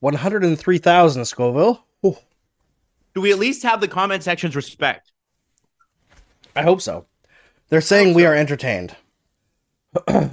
one 0.01 0.15
hundred 0.15 0.45
and 0.45 0.59
three 0.59 0.79
thousand 0.79 1.25
Scoville. 1.25 1.85
Ooh, 2.05 2.17
Do 3.15 3.21
we 3.21 3.33
at 3.33 3.39
least 3.39 3.63
have 3.63 3.81
the 3.81 3.89
comment 3.89 4.23
section's 4.23 4.55
respect? 4.57 5.11
I 6.55 6.63
hope 6.63 6.81
so. 6.81 7.07
They're 7.69 7.81
saying 7.81 8.15
we 8.15 8.27
are 8.27 8.35
entertained. 8.35 8.97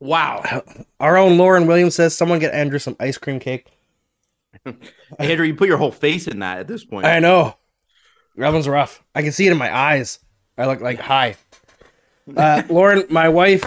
Wow. 0.00 0.62
Our 1.00 1.16
own 1.16 1.38
Lauren 1.38 1.66
Williams 1.66 1.94
says, 1.94 2.14
"Someone 2.16 2.38
get 2.38 2.52
Andrew 2.52 2.78
some 2.78 2.96
ice 3.00 3.16
cream 3.16 3.40
cake." 3.40 3.66
Andrew, 5.18 5.46
you 5.46 5.54
put 5.54 5.68
your 5.68 5.78
whole 5.78 5.92
face 5.92 6.28
in 6.28 6.40
that 6.40 6.58
at 6.58 6.68
this 6.68 6.84
point. 6.84 7.06
I 7.06 7.18
know. 7.20 7.56
That 8.36 8.52
one's 8.52 8.68
rough. 8.68 9.02
I 9.14 9.22
can 9.22 9.32
see 9.32 9.46
it 9.46 9.52
in 9.52 9.58
my 9.58 9.74
eyes. 9.74 10.18
I 10.58 10.66
look 10.66 10.80
like 10.80 10.98
high. 10.98 11.36
Uh, 12.36 12.62
Lauren, 12.68 13.04
my 13.10 13.28
wife, 13.28 13.64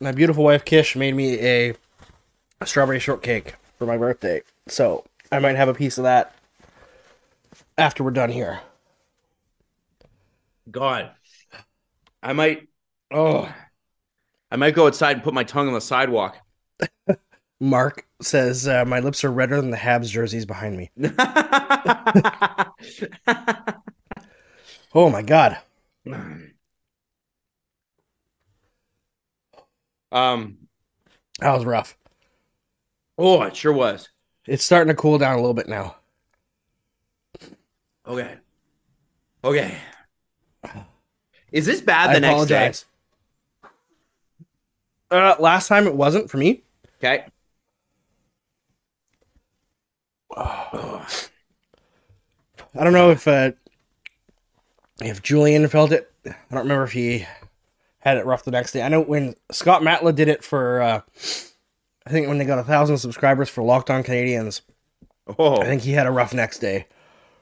my 0.00 0.12
beautiful 0.12 0.44
wife 0.44 0.64
Kish, 0.64 0.96
made 0.96 1.14
me 1.14 1.38
a, 1.40 1.74
a 2.60 2.66
strawberry 2.66 3.00
shortcake 3.00 3.54
for 3.78 3.86
my 3.86 3.96
birthday. 3.96 4.42
So 4.68 5.04
I 5.32 5.38
might 5.38 5.56
have 5.56 5.68
a 5.68 5.74
piece 5.74 5.98
of 5.98 6.04
that 6.04 6.34
after 7.78 8.04
we're 8.04 8.10
done 8.10 8.30
here. 8.30 8.60
God, 10.70 11.10
I 12.22 12.32
might. 12.32 12.68
Oh, 13.10 13.52
I 14.50 14.56
might 14.56 14.74
go 14.74 14.86
outside 14.86 15.16
and 15.16 15.24
put 15.24 15.34
my 15.34 15.44
tongue 15.44 15.68
on 15.68 15.74
the 15.74 15.80
sidewalk. 15.80 16.36
Mark 17.60 18.06
says 18.20 18.68
uh, 18.68 18.84
my 18.84 19.00
lips 19.00 19.24
are 19.24 19.32
redder 19.32 19.60
than 19.60 19.70
the 19.70 19.76
Habs 19.76 20.10
jerseys 20.10 20.46
behind 20.46 20.76
me. 20.76 20.90
Oh 24.94 25.08
my 25.10 25.22
god. 25.22 25.58
um. 30.12 30.56
That 31.40 31.52
was 31.54 31.64
rough. 31.64 31.96
Oh, 33.16 33.42
it 33.42 33.56
sure 33.56 33.72
was. 33.72 34.08
It's 34.46 34.64
starting 34.64 34.94
to 34.94 35.00
cool 35.00 35.18
down 35.18 35.34
a 35.34 35.40
little 35.40 35.54
bit 35.54 35.68
now. 35.68 35.96
Okay. 38.06 38.36
Okay. 39.44 39.78
Is 41.52 41.66
this 41.66 41.80
bad 41.80 42.10
I 42.10 42.14
the 42.14 42.20
next 42.20 42.32
apologize. 42.32 42.84
Uh, 45.10 45.34
last 45.38 45.68
time 45.68 45.86
it 45.86 45.94
wasn't 45.94 46.30
for 46.30 46.36
me. 46.38 46.62
Okay. 46.98 47.24
I 50.36 51.04
don't 52.74 52.92
know 52.92 53.10
if 53.10 53.26
uh, 53.26 53.50
if 55.02 55.22
Julian 55.22 55.66
felt 55.68 55.92
it. 55.92 56.10
I 56.26 56.30
don't 56.50 56.60
remember 56.62 56.84
if 56.84 56.92
he 56.92 57.26
had 58.00 58.16
it 58.16 58.26
rough 58.26 58.44
the 58.44 58.50
next 58.50 58.72
day. 58.72 58.82
I 58.82 58.88
know 58.88 59.00
when 59.00 59.34
Scott 59.50 59.82
Matla 59.82 60.14
did 60.14 60.28
it 60.28 60.42
for, 60.44 60.80
uh, 60.82 61.00
I 62.06 62.10
think 62.10 62.28
when 62.28 62.38
they 62.38 62.44
got 62.44 62.58
a 62.58 62.64
thousand 62.64 62.98
subscribers 62.98 63.48
for 63.48 63.62
Locked 63.62 63.90
On 63.90 64.02
Canadiens, 64.02 64.60
Oh, 65.38 65.60
I 65.60 65.64
think 65.66 65.82
he 65.82 65.92
had 65.92 66.06
a 66.06 66.10
rough 66.10 66.34
next 66.34 66.58
day 66.58 66.86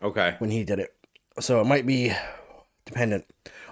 okay. 0.03 0.35
when 0.39 0.51
he 0.51 0.63
did 0.65 0.79
it. 0.79 0.95
So 1.41 1.61
it 1.61 1.65
might 1.65 1.87
be 1.87 2.13
dependent. 2.85 3.25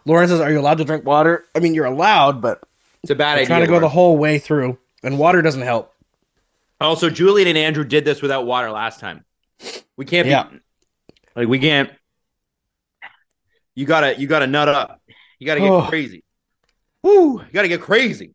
Lauren 0.07 0.29
says, 0.29 0.41
"Are 0.41 0.51
you 0.51 0.59
allowed 0.61 0.79
to 0.79 0.85
drink 0.85 1.05
water?" 1.05 1.45
I 1.55 1.59
mean, 1.59 1.75
you're 1.75 1.85
allowed, 1.85 2.41
but 2.41 2.63
It's 3.03 3.11
a 3.11 3.15
bad 3.17 3.35
idea. 3.37 3.47
trying 3.49 3.61
to 3.63 3.67
go 3.67 3.79
the 3.81 3.89
whole 3.89 4.17
way 4.17 4.39
through, 4.39 4.79
and 5.03 5.19
water 5.19 5.43
doesn't 5.43 5.63
help. 5.63 5.93
Also, 6.81 7.11
Julian 7.11 7.49
and 7.49 7.59
Andrew 7.59 7.85
did 7.85 8.05
this 8.07 8.23
without 8.23 8.47
water 8.47 8.71
last 8.71 9.01
time. 9.01 9.25
We 9.97 10.05
can't 10.07 10.29
Yeah. 10.29 10.45
be 10.45 10.61
like 11.35 11.49
we 11.49 11.59
can't. 11.59 11.91
You 13.77 13.87
gotta 13.87 14.19
you 14.19 14.27
gotta 14.27 14.47
nut 14.49 14.69
up. 14.69 15.01
You 15.39 15.47
gotta 15.47 15.61
get 15.61 15.71
Oh. 15.71 15.83
crazy. 15.87 16.25
Woo! 17.03 17.41
You 17.41 17.53
gotta 17.53 17.69
get 17.69 17.81
crazy. 17.81 18.35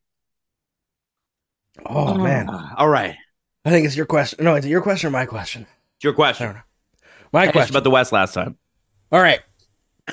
Oh 1.85 2.13
man, 2.17 2.47
All 2.77 2.87
right. 2.87 3.15
I 3.65 3.69
think 3.69 3.85
it's 3.85 3.95
your 3.95 4.05
question. 4.05 4.43
No, 4.43 4.55
it's 4.55 4.65
your 4.67 4.81
question 4.81 5.07
or 5.07 5.11
my 5.11 5.25
question? 5.25 5.63
It's 5.97 6.03
your 6.03 6.13
I 6.13 6.15
question. 6.15 6.45
don't 6.47 6.55
know. 6.55 6.61
My 7.33 7.47
I 7.47 7.51
question. 7.51 7.73
about 7.73 7.83
the 7.83 7.89
West 7.91 8.11
last 8.11 8.33
time. 8.33 8.57
All 9.11 9.21
right. 9.21 9.39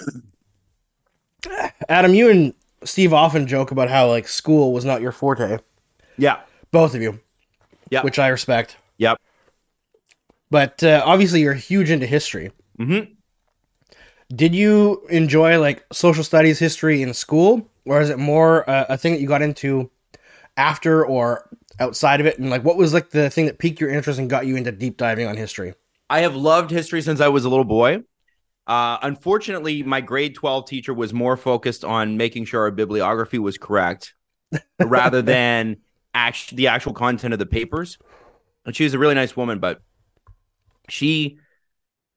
Adam, 1.89 2.14
you 2.14 2.31
and 2.31 2.55
Steve 2.85 3.12
often 3.12 3.47
joke 3.47 3.70
about 3.70 3.89
how 3.89 4.09
like 4.09 4.29
school 4.29 4.72
was 4.72 4.85
not 4.85 5.01
your 5.01 5.12
forte. 5.12 5.59
Yeah. 6.16 6.41
Both 6.70 6.95
of 6.95 7.03
you. 7.03 7.20
Yeah. 7.91 8.03
Which 8.03 8.18
I 8.18 8.29
respect. 8.29 8.76
Yep. 8.99 9.18
But 10.51 10.83
uh, 10.83 11.03
obviously 11.05 11.41
you're 11.41 11.55
huge 11.55 11.91
into 11.91 12.07
history. 12.07 12.51
Mm-hmm. 12.79 13.12
Did 14.35 14.55
you 14.55 15.07
enjoy 15.09 15.59
like 15.59 15.87
social 15.93 16.22
studies 16.22 16.59
history 16.59 17.03
in 17.03 17.14
school 17.14 17.68
or 17.87 18.01
is 18.01 18.11
it 18.11 18.18
more 18.18 18.68
uh, 18.68 18.87
a 18.91 18.99
thing 18.99 19.12
that 19.12 19.20
you 19.20 19.26
got 19.26 19.43
into 19.43 19.91
after 20.57 21.05
or 21.05 21.49
outside 21.81 22.20
of 22.20 22.26
it 22.26 22.39
and 22.39 22.51
like 22.51 22.64
what 22.64 22.76
was 22.76 22.93
like 22.93 23.11
the 23.11 23.31
thing 23.31 23.47
that 23.47 23.59
piqued 23.59 23.81
your 23.81 23.91
interest 23.91 24.18
and 24.18 24.29
got 24.29 24.47
you 24.47 24.57
into 24.57 24.70
deep 24.70 24.97
diving 24.97 25.26
on 25.26 25.37
history? 25.37 25.74
I 26.11 26.20
have 26.20 26.37
loved 26.37 26.70
history 26.70 27.01
since 27.01 27.20
I 27.20 27.29
was 27.29 27.45
a 27.45 27.49
little 27.49 27.64
boy. 27.64 28.03
Uh, 28.66 28.99
unfortunately, 29.01 29.83
my 29.83 30.03
grade 30.03 30.35
12 30.35 30.66
teacher 30.66 30.93
was 30.93 31.14
more 31.14 31.39
focused 31.39 31.85
on 31.85 32.18
making 32.18 32.45
sure 32.45 32.62
our 32.62 32.70
bibliography 32.70 33.39
was 33.39 33.57
correct 33.57 34.14
rather 34.79 35.22
than 35.22 35.79
act- 36.12 36.55
the 36.55 36.66
actual 36.66 36.93
content 36.93 37.33
of 37.33 37.39
the 37.39 37.47
papers. 37.47 37.97
And 38.66 38.76
she 38.76 38.85
was 38.85 38.93
a 38.93 38.99
really 38.99 39.14
nice 39.14 39.35
woman, 39.35 39.59
but 39.59 39.81
she 40.91 41.39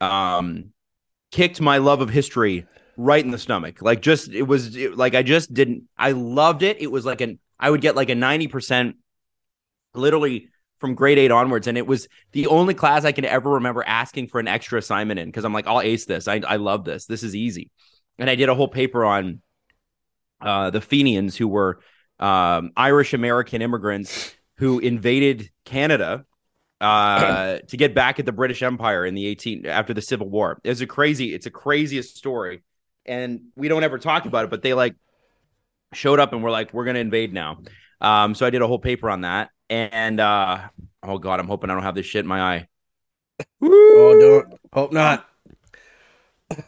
um, 0.02 0.74
kicked 1.32 1.62
my 1.62 1.78
love 1.78 2.02
of 2.02 2.10
history 2.10 2.66
right 2.98 3.24
in 3.24 3.32
the 3.32 3.38
stomach. 3.38 3.82
Like, 3.82 4.02
just, 4.02 4.30
it 4.30 4.44
was 4.44 4.76
it- 4.76 4.98
like, 4.98 5.16
I 5.16 5.24
just 5.24 5.54
didn't, 5.54 5.84
I 5.98 6.12
loved 6.12 6.64
it. 6.64 6.82
It 6.82 6.92
was 6.92 7.06
like 7.06 7.22
an, 7.22 7.40
I 7.60 7.70
would 7.70 7.82
get 7.82 7.96
like 7.96 8.10
a 8.10 8.16
90% 8.16 8.94
literally 9.94 10.50
from 10.80 10.96
grade 10.96 11.20
eight 11.20 11.32
onwards. 11.32 11.68
And 11.68 11.78
it 11.78 11.86
was 11.86 12.08
the 12.32 12.48
only 12.48 12.74
class 12.74 13.06
I 13.06 13.12
can 13.12 13.26
ever 13.26 13.52
remember 13.52 13.84
asking 13.86 14.28
for 14.28 14.40
an 14.40 14.48
extra 14.48 14.80
assignment 14.80 15.20
in 15.20 15.28
because 15.28 15.46
I'm 15.46 15.54
like, 15.54 15.68
I'll 15.68 15.82
ace 15.82 16.06
this. 16.06 16.28
I, 16.28 16.42
I 16.48 16.56
love 16.56 16.86
this. 16.86 17.06
This 17.06 17.24
is 17.24 17.36
easy. 17.36 17.70
And 18.18 18.30
I 18.30 18.36
did 18.36 18.50
a 18.50 18.56
whole 18.56 18.68
paper 18.68 19.06
on 19.06 19.42
uh, 20.42 20.72
the 20.72 20.82
Fenians, 20.82 21.38
who 21.38 21.48
were 21.48 21.80
um, 22.20 22.72
Irish 22.76 23.14
American 23.14 23.62
immigrants 23.62 24.34
who 24.58 24.80
invaded 24.80 25.50
Canada 25.66 26.26
uh, 26.82 27.60
to 27.68 27.78
get 27.78 27.94
back 27.94 28.20
at 28.20 28.26
the 28.26 28.32
British 28.32 28.64
Empire 28.64 29.06
in 29.06 29.14
the 29.14 29.28
18 29.28 29.68
after 29.68 29.94
the 29.94 30.02
Civil 30.02 30.28
War. 30.28 30.60
It's 30.64 30.82
a 30.82 30.88
crazy, 30.88 31.34
it's 31.34 31.46
a 31.46 31.52
craziest 31.52 32.18
story, 32.18 32.64
and 33.06 33.42
we 33.56 33.68
don't 33.68 33.84
ever 33.84 34.00
talk 34.00 34.26
about 34.26 34.46
it. 34.46 34.50
But 34.50 34.64
they 34.64 34.74
like 34.74 34.96
showed 35.94 36.20
up 36.20 36.34
and 36.34 36.44
were 36.44 36.50
like, 36.50 36.74
"We're 36.74 36.86
going 36.86 36.96
to 36.96 37.02
invade 37.02 37.34
now." 37.34 37.60
Um, 38.02 38.34
so 38.34 38.48
I 38.48 38.50
did 38.50 38.64
a 38.64 38.68
whole 38.68 38.80
paper 38.80 39.12
on 39.12 39.22
that, 39.22 39.52
and 39.70 40.20
uh, 40.20 40.70
oh 41.04 41.20
god, 41.20 41.40
I'm 41.40 41.48
hoping 41.48 41.70
I 41.70 41.76
don't 41.76 41.84
have 41.84 41.96
this 41.96 42.08
shit 42.08 42.26
in 42.26 42.28
my 42.28 42.42
eye. 42.42 42.68
Oh, 43.64 44.20
don't 44.20 44.60
hope 44.72 44.92
not. 44.92 45.28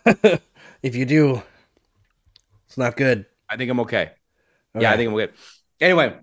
if 0.82 0.95
you 0.95 1.05
do, 1.05 1.41
it's 2.68 2.78
not 2.78 2.95
good. 2.97 3.26
I 3.49 3.57
think 3.57 3.70
I'm 3.70 3.80
okay. 3.82 4.11
Okay. 4.76 4.84
Yeah, 4.84 4.91
I 4.91 4.97
think 4.97 5.09
I'm 5.09 5.16
okay. 5.16 5.34
Anyway, 5.80 6.16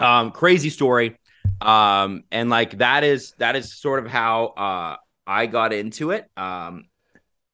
um, 0.00 0.30
crazy 0.30 0.68
story. 0.68 1.18
Um, 1.60 2.24
and 2.30 2.50
like 2.50 2.78
that 2.78 3.04
is 3.04 3.32
that 3.38 3.56
is 3.56 3.72
sort 3.78 4.04
of 4.04 4.10
how 4.10 4.46
uh 4.46 4.96
I 5.26 5.46
got 5.46 5.72
into 5.72 6.10
it. 6.10 6.30
Um 6.36 6.84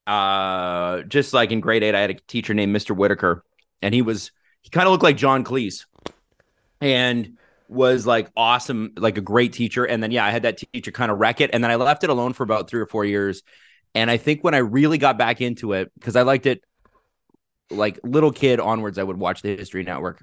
uh 0.06 1.02
just 1.02 1.32
like 1.32 1.52
in 1.52 1.60
grade 1.60 1.82
eight, 1.82 1.94
I 1.94 2.00
had 2.00 2.10
a 2.10 2.14
teacher 2.26 2.54
named 2.54 2.74
Mr. 2.74 2.92
Whitaker, 2.94 3.44
and 3.80 3.94
he 3.94 4.02
was 4.02 4.32
he 4.62 4.70
kind 4.70 4.86
of 4.86 4.92
looked 4.92 5.04
like 5.04 5.16
John 5.16 5.44
Cleese 5.44 5.86
and 6.80 7.36
was 7.68 8.06
like 8.06 8.30
awesome, 8.36 8.92
like 8.96 9.16
a 9.18 9.22
great 9.22 9.52
teacher. 9.52 9.84
And 9.84 10.02
then 10.02 10.10
yeah, 10.10 10.24
I 10.24 10.30
had 10.30 10.42
that 10.42 10.62
teacher 10.72 10.90
kind 10.90 11.10
of 11.10 11.18
wreck 11.18 11.40
it. 11.40 11.50
And 11.52 11.62
then 11.64 11.70
I 11.70 11.76
left 11.76 12.04
it 12.04 12.10
alone 12.10 12.32
for 12.32 12.42
about 12.42 12.68
three 12.68 12.80
or 12.80 12.86
four 12.86 13.04
years. 13.04 13.42
And 13.94 14.10
I 14.10 14.16
think 14.16 14.42
when 14.44 14.54
I 14.54 14.58
really 14.58 14.98
got 14.98 15.18
back 15.18 15.40
into 15.40 15.72
it, 15.72 15.90
because 15.94 16.16
I 16.16 16.22
liked 16.22 16.46
it 16.46 16.62
like 17.70 17.98
little 18.04 18.32
kid 18.32 18.60
onwards, 18.60 18.98
I 18.98 19.02
would 19.02 19.18
watch 19.18 19.42
the 19.42 19.56
History 19.56 19.82
Network. 19.82 20.22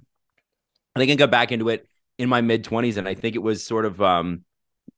I 0.95 0.99
think 0.99 1.11
I 1.11 1.15
got 1.15 1.31
back 1.31 1.51
into 1.51 1.69
it 1.69 1.87
in 2.19 2.29
my 2.29 2.41
mid 2.41 2.63
20s. 2.63 2.97
And 2.97 3.07
I 3.07 3.15
think 3.15 3.35
it 3.35 3.41
was 3.41 3.63
sort 3.65 3.85
of 3.85 3.99
um, 4.01 4.43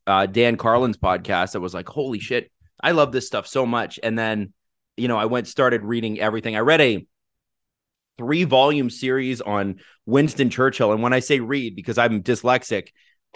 uh, 0.06 0.26
Dan 0.26 0.58
Carlin's 0.58 0.98
podcast 0.98 1.54
that 1.54 1.62
was 1.62 1.74
like, 1.74 1.88
holy 1.88 2.20
shit, 2.20 2.52
I 2.84 2.92
love 2.92 3.14
this 3.14 3.28
stuff 3.28 3.48
so 3.48 3.66
much. 3.66 4.00
And 4.04 4.20
then, 4.20 4.52
you 4.98 5.08
know, 5.08 5.18
I 5.18 5.26
went, 5.26 5.48
started 5.48 5.86
reading 5.86 6.20
everything. 6.20 6.56
I 6.58 6.60
read 6.60 6.82
a 6.82 7.08
three 8.18 8.44
volume 8.44 8.90
series 8.90 9.40
on 9.40 9.80
Winston 10.06 10.50
Churchill. 10.50 10.92
And 10.92 11.02
when 11.02 11.14
I 11.14 11.20
say 11.20 11.40
read, 11.40 11.76
because 11.76 11.98
I'm 11.98 12.24
dyslexic, 12.24 12.90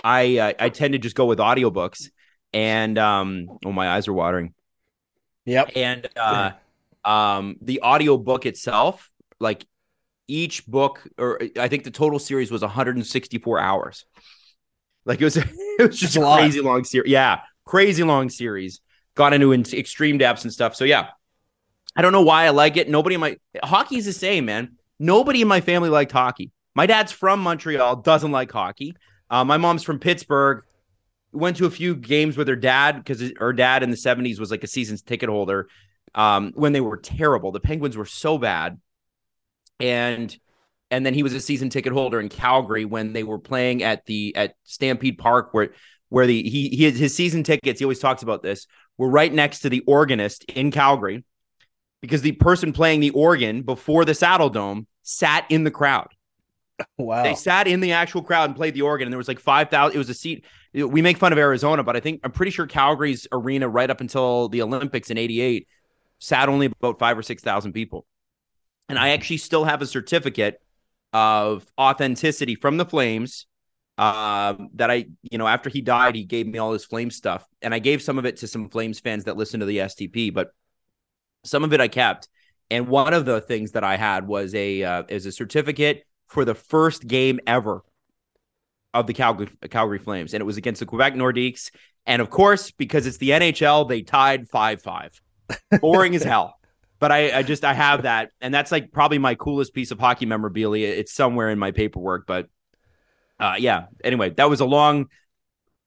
I, 0.04 0.38
uh, 0.40 0.54
I 0.60 0.70
tend 0.70 0.94
to 0.94 1.00
just 1.00 1.16
go 1.16 1.26
with 1.26 1.40
audiobooks. 1.40 2.10
And, 2.52 2.98
um, 2.98 3.48
oh, 3.66 3.72
my 3.72 3.90
eyes 3.90 4.08
are 4.08 4.14
watering 4.14 4.54
Yep. 5.46 5.72
and 5.76 6.10
uh 6.16 6.52
um 7.04 7.58
the 7.62 7.82
audio 7.82 8.18
book 8.18 8.48
itself 8.48 9.12
like 9.40 9.64
each 10.28 10.66
book 10.66 11.08
or 11.18 11.40
i 11.60 11.68
think 11.68 11.84
the 11.84 11.92
total 11.92 12.20
series 12.20 12.52
was 12.52 12.62
164 12.62 13.60
hours. 13.60 14.06
Like 15.06 15.22
it 15.22 15.24
was 15.24 15.38
it 15.38 15.46
was 15.80 16.00
just 16.00 16.16
That's 16.16 16.26
a 16.26 16.36
crazy 16.36 16.62
long 16.62 16.84
series 16.84 17.12
yeah 17.12 17.42
crazy 17.66 18.04
long 18.04 18.30
series. 18.30 18.80
Got 19.16 19.34
into 19.34 19.52
in- 19.52 19.66
extreme 19.74 20.18
depths 20.18 20.44
and 20.44 20.54
stuff. 20.54 20.76
So 20.76 20.86
yeah. 20.86 21.08
I 21.96 22.02
don't 22.02 22.12
know 22.12 22.24
why 22.24 22.46
i 22.46 22.50
like 22.50 22.76
it. 22.78 22.90
Nobody 22.90 23.16
in 23.16 23.22
my 23.22 23.38
hockey's 23.64 24.06
the 24.06 24.14
same 24.14 24.46
man. 24.46 24.76
Nobody 25.00 25.42
in 25.42 25.48
my 25.48 25.62
family 25.62 25.90
liked 25.90 26.12
hockey. 26.12 26.52
My 26.74 26.86
dad's 26.86 27.12
from 27.12 27.40
montreal 27.40 27.98
doesn't 27.98 28.32
like 28.32 28.52
hockey. 28.52 28.96
Uh, 29.30 29.46
my 29.46 29.58
mom's 29.58 29.84
from 29.84 30.00
pittsburgh. 30.00 30.64
Went 31.32 31.58
to 31.58 31.66
a 31.66 31.72
few 31.72 31.96
games 31.96 32.38
with 32.38 32.48
her 32.48 32.56
dad 32.56 32.98
because 32.98 33.32
her 33.38 33.54
dad 33.54 33.84
in 33.84 33.92
the 33.92 33.98
70s 33.98 34.40
was 34.40 34.52
like 34.52 34.64
a 34.64 34.68
season's 34.68 35.02
ticket 35.02 35.30
holder 35.30 35.68
um, 36.14 36.52
when 36.56 36.74
they 36.74 36.82
were 36.82 36.98
terrible. 36.98 37.52
The 37.52 37.60
Penguins 37.60 37.98
were 37.98 38.06
so 38.06 38.38
bad. 38.38 38.80
And 39.80 40.36
and 40.92 41.06
then 41.06 41.14
he 41.14 41.24
was 41.24 41.34
a 41.34 41.40
season 41.42 41.70
ticket 41.70 41.94
holder 41.94 42.20
in 42.20 42.30
Calgary 42.30 42.86
when 42.86 43.14
they 43.14 43.24
were 43.24 43.40
playing 43.40 43.84
at 43.84 44.06
the 44.06 44.36
at 44.36 44.56
Stampede 44.64 45.18
Park 45.18 45.50
where 45.52 45.74
where 46.10 46.28
the 46.28 46.44
he, 46.44 46.70
he 46.70 46.92
his 46.92 47.16
season 47.16 47.44
tickets, 47.44 47.80
he 47.80 47.86
always 47.86 48.00
talks 48.00 48.24
about 48.24 48.44
this, 48.44 48.68
were 48.98 49.10
right 49.10 49.34
next 49.34 49.60
to 49.60 49.70
the 49.70 49.82
organist 49.82 50.44
in 50.46 50.72
Calgary 50.72 51.24
because 52.02 52.22
the 52.22 52.34
person 52.34 52.72
playing 52.72 53.00
the 53.00 53.10
organ 53.12 53.64
before 53.64 54.06
the 54.06 54.12
Saddledome 54.12 54.86
sat 55.02 55.46
in 55.50 55.64
the 55.64 55.72
crowd. 55.72 56.08
Wow. 56.98 57.24
They 57.24 57.36
sat 57.36 57.70
in 57.70 57.80
the 57.80 57.94
actual 57.94 58.22
crowd 58.22 58.50
and 58.50 58.56
played 58.56 58.74
the 58.74 58.82
organ, 58.82 59.08
and 59.08 59.14
there 59.14 59.18
was 59.18 59.30
like 59.30 59.40
five 59.40 59.70
thousand. 59.70 59.96
It 59.96 59.98
was 59.98 60.10
a 60.10 60.14
seat. 60.14 60.44
we 60.74 61.02
make 61.02 61.18
fun 61.18 61.32
of 61.32 61.38
Arizona, 61.38 61.84
but 61.84 61.96
I 61.96 62.02
think 62.02 62.20
I'm 62.22 62.32
pretty 62.32 62.52
sure 62.52 62.68
Calgary's 62.68 63.28
arena 63.32 63.70
right 63.70 63.90
up 63.90 64.02
until 64.02 64.50
the 64.50 64.62
Olympics 64.62 65.10
in 65.10 65.18
'88 65.18 65.70
sat 66.20 66.50
only 66.50 66.66
about 66.66 67.00
five 67.00 67.18
or 67.18 67.24
six 67.24 67.42
thousand 67.42 67.72
people, 67.72 68.06
and 68.90 69.00
I 69.00 69.10
actually 69.10 69.38
still 69.38 69.66
have 69.66 69.82
a 69.82 69.86
certificate 69.86 70.62
of 71.14 71.66
authenticity 71.80 72.56
from 72.56 72.78
the 72.78 72.86
Flames. 72.86 73.46
Um, 73.98 74.72
that 74.74 74.92
I, 74.92 75.06
you 75.24 75.38
know, 75.38 75.48
after 75.48 75.70
he 75.70 75.80
died, 75.80 76.16
he 76.16 76.26
gave 76.26 76.48
me 76.48 76.60
all 76.60 76.74
his 76.74 76.84
flame 76.84 77.10
stuff, 77.10 77.48
and 77.62 77.74
I 77.74 77.80
gave 77.80 78.02
some 78.02 78.20
of 78.20 78.26
it 78.26 78.38
to 78.38 78.48
some 78.48 78.68
Flames 78.68 79.00
fans 79.00 79.24
that 79.24 79.38
listen 79.38 79.62
to 79.62 79.66
the 79.66 79.78
SDP, 79.78 80.34
but 80.34 80.50
some 81.46 81.64
of 81.64 81.72
it 81.72 81.80
I 81.80 81.88
kept. 81.88 82.28
And 82.70 82.88
one 82.90 83.14
of 83.14 83.26
the 83.26 83.40
things 83.40 83.72
that 83.72 83.86
I 83.86 83.96
had 83.96 84.28
was 84.28 84.54
a 84.54 84.84
uh, 84.84 85.04
is 85.08 85.26
a 85.26 85.32
certificate 85.32 86.04
for 86.28 86.44
the 86.44 86.56
first 86.56 87.08
game 87.08 87.40
ever 87.48 87.84
of 88.94 89.08
the 89.08 89.14
Calgary 89.14 89.50
Calgary 89.70 90.00
Flames, 90.00 90.34
and 90.34 90.42
it 90.42 90.46
was 90.46 90.58
against 90.58 90.80
the 90.80 90.86
Quebec 90.86 91.14
Nordiques. 91.14 91.72
And 92.06 92.22
of 92.22 92.30
course, 92.30 92.72
because 92.72 93.06
it's 93.06 93.18
the 93.18 93.30
NHL, 93.30 93.88
they 93.88 94.02
tied 94.02 94.50
five 94.50 94.82
five. 94.82 95.22
Boring 95.80 96.16
as 96.16 96.24
hell. 96.24 96.56
But 97.00 97.12
I, 97.12 97.40
I 97.40 97.44
just 97.44 97.66
I 97.66 97.74
have 97.74 98.04
that, 98.04 98.32
and 98.40 98.54
that's 98.54 98.72
like 98.72 98.92
probably 98.92 99.18
my 99.18 99.36
coolest 99.36 99.74
piece 99.74 99.92
of 99.92 100.00
hockey 100.00 100.26
memorabilia. 100.26 100.88
It's 100.88 101.14
somewhere 101.14 101.50
in 101.50 101.60
my 101.60 101.72
paperwork, 101.72 102.26
but 102.26 102.48
uh, 103.40 103.56
yeah. 103.60 103.88
Anyway, 104.04 104.30
that 104.32 104.50
was 104.50 104.62
a 104.62 104.66
long, 104.66 105.08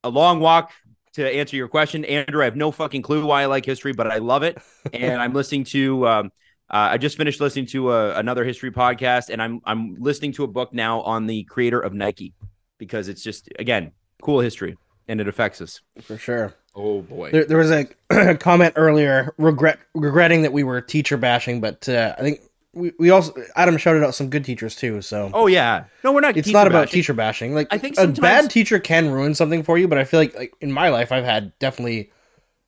a 0.05 0.11
long 0.11 0.41
walk 0.41 0.73
to 1.15 1.27
answer 1.27 1.57
your 1.57 1.69
question, 1.69 2.05
Andrew. 2.05 2.43
I 2.43 2.45
have 2.45 2.57
no 2.57 2.71
fucking 2.71 3.03
clue 3.03 3.25
why 3.25 3.43
I 3.43 3.47
like 3.47 3.65
history, 3.65 3.93
but 3.93 4.07
I 4.07 4.19
love 4.19 4.43
it, 4.43 4.59
and 4.93 5.21
I'm 5.21 5.33
listening 5.33 5.65
to. 5.65 6.07
Um, 6.07 6.27
uh, 6.71 6.93
I 6.93 6.99
just 6.99 7.17
finished 7.17 7.41
listening 7.41 7.65
to 7.69 7.93
a, 7.93 8.15
another 8.19 8.45
history 8.45 8.71
podcast, 8.71 9.31
and 9.31 9.41
I'm 9.41 9.61
I'm 9.65 9.97
listening 9.99 10.33
to 10.33 10.45
a 10.45 10.49
book 10.49 10.75
now 10.75 11.01
on 11.01 11.27
the 11.27 11.45
creator 11.45 11.81
of 11.81 11.95
Nike 11.95 12.35
because 12.77 13.09
it's 13.09 13.23
just 13.23 13.49
again 13.59 13.93
cool 14.23 14.41
history 14.41 14.77
and 15.09 15.21
it 15.21 15.29
affects 15.29 15.61
us 15.61 15.81
for 16.03 16.19
sure. 16.19 16.55
Oh 16.79 17.03
boy, 17.03 17.33
there, 17.33 17.45
there 17.45 17.59
was 17.59 17.73
a 17.73 17.87
comment 18.37 18.75
earlier 18.77 19.35
regret 19.37 19.81
regretting 19.95 20.43
that 20.43 20.53
we 20.53 20.63
were 20.63 20.81
teacher 20.81 21.17
bashing, 21.17 21.61
but 21.61 21.89
uh, 21.89 22.15
I 22.17 22.23
think 22.23 22.41
we, 22.73 22.93
we 23.01 23.11
also 23.11 23.35
Adam 23.57 23.77
shouted 23.79 24.05
out 24.05 24.15
some 24.15 24.31
good 24.31 24.45
teachers 24.45 24.77
too. 24.77 25.03
So 25.03 25.31
oh 25.35 25.49
yeah, 25.49 25.85
no, 26.05 26.13
we're 26.13 26.21
not. 26.21 26.37
It's 26.37 26.49
not 26.49 26.69
about 26.69 26.89
teacher 26.89 27.15
bashing. 27.15 27.53
Like 27.53 27.67
I 27.73 27.79
think 27.79 27.97
sometimes... 27.97 28.19
a 28.19 28.23
bad 28.23 28.51
teacher 28.51 28.79
can 28.79 29.11
ruin 29.11 29.35
something 29.35 29.65
for 29.65 29.77
you, 29.77 29.89
but 29.89 29.99
I 29.99 30.05
feel 30.05 30.21
like 30.21 30.37
like 30.37 30.55
in 30.61 30.71
my 30.71 30.89
life 30.89 31.11
I've 31.11 31.25
had 31.25 31.59
definitely 31.59 32.13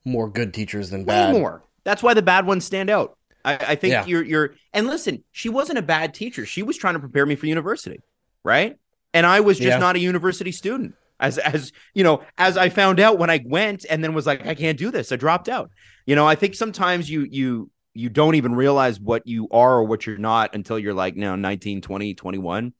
more 0.05 0.29
good 0.29 0.53
teachers 0.53 0.91
than 0.91 1.05
bad. 1.05 1.33
more. 1.33 1.63
That's 1.85 2.03
why 2.03 2.15
the 2.15 2.23
bad 2.23 2.47
ones 2.47 2.65
stand 2.65 2.91
out. 2.91 3.17
I, 3.45 3.55
I 3.55 3.75
think 3.77 3.93
yeah. 3.93 4.07
you're 4.07 4.25
you're 4.25 4.55
and 4.75 4.89
listen, 4.89 5.23
she 5.31 5.49
wasn't 5.49 5.79
a 5.79 5.83
bad 5.83 6.15
teacher. 6.15 6.45
She 6.45 6.65
was 6.65 6.77
trying 6.77 6.95
to 6.95 7.01
prepare 7.01 7.27
me 7.27 7.37
for 7.37 7.47
university, 7.47 8.01
right? 8.43 8.77
And 9.15 9.25
I 9.25 9.41
was 9.41 9.57
just 9.57 9.69
yeah. 9.69 9.79
not 9.79 9.95
a 9.97 10.01
university 10.01 10.53
student. 10.53 10.95
As 11.21 11.39
as 11.39 11.73
you 11.95 12.03
know, 12.03 12.23
as 12.39 12.57
I 12.57 12.69
found 12.71 12.99
out 12.99 13.19
when 13.19 13.31
I 13.31 13.41
went 13.45 13.85
and 13.89 14.03
then 14.03 14.15
was 14.15 14.27
like, 14.27 14.47
I 14.47 14.55
can't 14.55 14.79
do 14.79 14.91
this. 14.91 15.13
I 15.13 15.17
dropped 15.17 15.49
out. 15.49 15.71
You 16.07 16.17
know, 16.17 16.27
I 16.27 16.35
think 16.35 16.55
sometimes 16.55 17.09
you 17.09 17.27
you 17.31 17.71
you 17.95 18.09
don't 18.09 18.35
even 18.35 18.55
realize 18.55 18.99
what 18.99 19.27
you 19.27 19.49
are 19.51 19.75
or 19.75 19.85
what 19.85 20.07
you're 20.07 20.19
not 20.19 20.55
until 20.55 20.79
you're 20.79 20.95
like 20.95 21.17
now 21.17 21.37
19, 21.37 21.83
20, 21.83 22.15
21. 22.15 22.73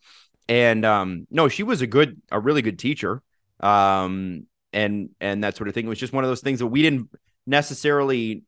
And 0.49 0.85
um 0.85 1.27
no, 1.31 1.49
she 1.49 1.63
was 1.63 1.83
a 1.83 1.87
good, 1.87 2.21
a 2.33 2.41
really 2.41 2.63
good 2.63 2.79
teacher. 2.79 3.23
Um 3.61 4.47
and 4.73 5.11
and 5.21 5.45
that 5.45 5.57
sort 5.57 5.69
of 5.69 5.75
thing. 5.75 5.87
It 5.87 5.89
was 5.89 5.99
just 5.99 6.13
one 6.13 6.25
of 6.25 6.31
those 6.31 6.41
things 6.41 6.61
that 6.61 6.67
we 6.67 6.83
didn't 6.83 7.11
necessarily 7.47 8.43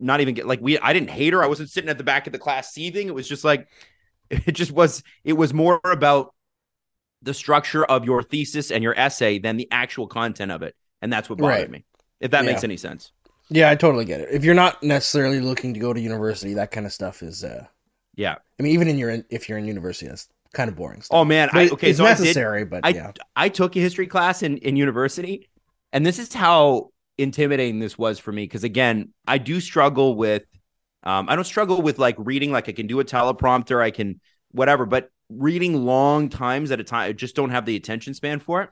not 0.00 0.20
even 0.20 0.34
get 0.34 0.46
like 0.46 0.60
we 0.60 0.78
I 0.78 0.92
didn't 0.92 1.10
hate 1.10 1.32
her. 1.32 1.42
I 1.42 1.46
wasn't 1.48 1.70
sitting 1.70 1.90
at 1.90 1.98
the 1.98 2.04
back 2.04 2.26
of 2.26 2.32
the 2.32 2.38
class 2.38 2.72
seething. 2.72 3.08
It 3.08 3.14
was 3.14 3.28
just 3.28 3.44
like 3.44 3.68
it 4.30 4.52
just 4.52 4.72
was 4.72 5.02
it 5.24 5.32
was 5.34 5.54
more 5.54 5.80
about 5.84 6.34
the 7.22 7.34
structure 7.34 7.84
of 7.84 8.04
your 8.04 8.22
thesis 8.22 8.70
and 8.70 8.82
your 8.82 8.98
essay 8.98 9.38
than 9.38 9.56
the 9.56 9.68
actual 9.70 10.06
content 10.06 10.52
of 10.52 10.62
it. 10.62 10.74
And 11.02 11.12
that's 11.12 11.28
what 11.28 11.38
bothered 11.38 11.62
right. 11.62 11.70
me. 11.70 11.84
If 12.20 12.30
that 12.32 12.44
yeah. 12.44 12.50
makes 12.50 12.64
any 12.64 12.76
sense. 12.76 13.12
Yeah, 13.50 13.70
I 13.70 13.76
totally 13.76 14.04
get 14.04 14.20
it. 14.20 14.28
If 14.30 14.44
you're 14.44 14.54
not 14.54 14.82
necessarily 14.82 15.40
looking 15.40 15.72
to 15.74 15.80
go 15.80 15.92
to 15.92 16.00
university, 16.00 16.54
that 16.54 16.70
kind 16.70 16.86
of 16.86 16.92
stuff 16.92 17.22
is 17.22 17.44
uh 17.44 17.64
yeah. 18.16 18.36
I 18.58 18.62
mean 18.62 18.72
even 18.72 18.88
in 18.88 18.98
your 18.98 19.22
if 19.30 19.48
you're 19.48 19.58
in 19.58 19.66
university 19.66 20.08
that's 20.08 20.28
kind 20.52 20.68
of 20.68 20.76
boring 20.76 21.02
stuff. 21.02 21.16
Oh 21.16 21.24
man, 21.24 21.48
I, 21.52 21.68
okay, 21.70 21.90
it's 21.90 21.98
so 21.98 22.04
necessary, 22.04 22.60
I 22.60 22.64
did, 22.64 22.70
but 22.70 22.80
I, 22.84 22.88
yeah. 22.90 23.12
I 23.36 23.48
took 23.48 23.76
a 23.76 23.80
history 23.80 24.06
class 24.06 24.42
in 24.42 24.58
in 24.58 24.76
university 24.76 25.48
and 25.92 26.04
this 26.04 26.18
is 26.18 26.32
how 26.34 26.90
intimidating 27.16 27.80
this 27.80 27.96
was 27.96 28.18
for 28.18 28.32
me 28.32 28.44
because 28.44 28.64
again, 28.64 29.12
I 29.26 29.38
do 29.38 29.60
struggle 29.60 30.14
with 30.14 30.44
um 31.04 31.28
I 31.28 31.34
don't 31.34 31.44
struggle 31.44 31.80
with 31.80 31.98
like 31.98 32.16
reading 32.18 32.52
like 32.52 32.68
I 32.68 32.72
can 32.72 32.86
do 32.86 33.00
a 33.00 33.04
teleprompter, 33.04 33.82
I 33.82 33.90
can 33.90 34.20
whatever, 34.50 34.84
but 34.84 35.10
reading 35.28 35.84
long 35.84 36.28
times 36.28 36.70
at 36.70 36.80
a 36.80 36.84
time. 36.84 37.08
I 37.08 37.12
just 37.12 37.36
don't 37.36 37.50
have 37.50 37.66
the 37.66 37.76
attention 37.76 38.14
span 38.14 38.40
for 38.40 38.62
it. 38.62 38.70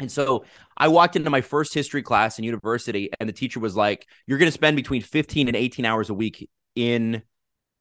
And 0.00 0.10
so 0.10 0.44
I 0.76 0.88
walked 0.88 1.16
into 1.16 1.30
my 1.30 1.40
first 1.40 1.74
history 1.74 2.02
class 2.02 2.38
in 2.38 2.44
university, 2.44 3.10
and 3.18 3.28
the 3.28 3.32
teacher 3.32 3.60
was 3.60 3.76
like, 3.76 4.06
You're 4.26 4.38
going 4.38 4.48
to 4.48 4.52
spend 4.52 4.76
between 4.76 5.02
15 5.02 5.48
and 5.48 5.56
18 5.56 5.84
hours 5.84 6.10
a 6.10 6.14
week 6.14 6.48
in 6.74 7.22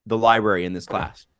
the 0.05 0.17
library 0.17 0.65
in 0.65 0.73
this 0.73 0.85
class. 0.85 1.25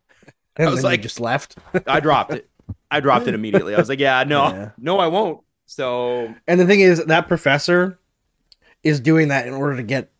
And 0.60 0.68
I 0.68 0.72
was 0.72 0.84
like, 0.84 1.04
just 1.04 1.20
left. 1.20 1.56
I 1.86 2.00
dropped 2.00 2.34
it. 2.34 2.50
I 2.90 3.00
dropped 3.00 3.28
it 3.28 3.36
immediately. 3.36 3.76
I 3.76 3.78
was 3.78 3.90
like, 3.90 4.00
Yeah, 4.00 4.24
no, 4.24 4.48
yeah. 4.48 4.70
no, 4.80 4.98
I 4.98 5.06
won't. 5.06 5.42
So, 5.68 6.34
and 6.48 6.60
the 6.60 6.66
thing 6.66 6.80
is, 6.80 7.06
that 7.06 7.28
professor 7.28 8.00
is 8.82 9.00
doing 9.00 9.28
that 9.28 9.46
in 9.48 9.54
order 9.54 9.76
to 9.76 9.84
get 9.84 10.12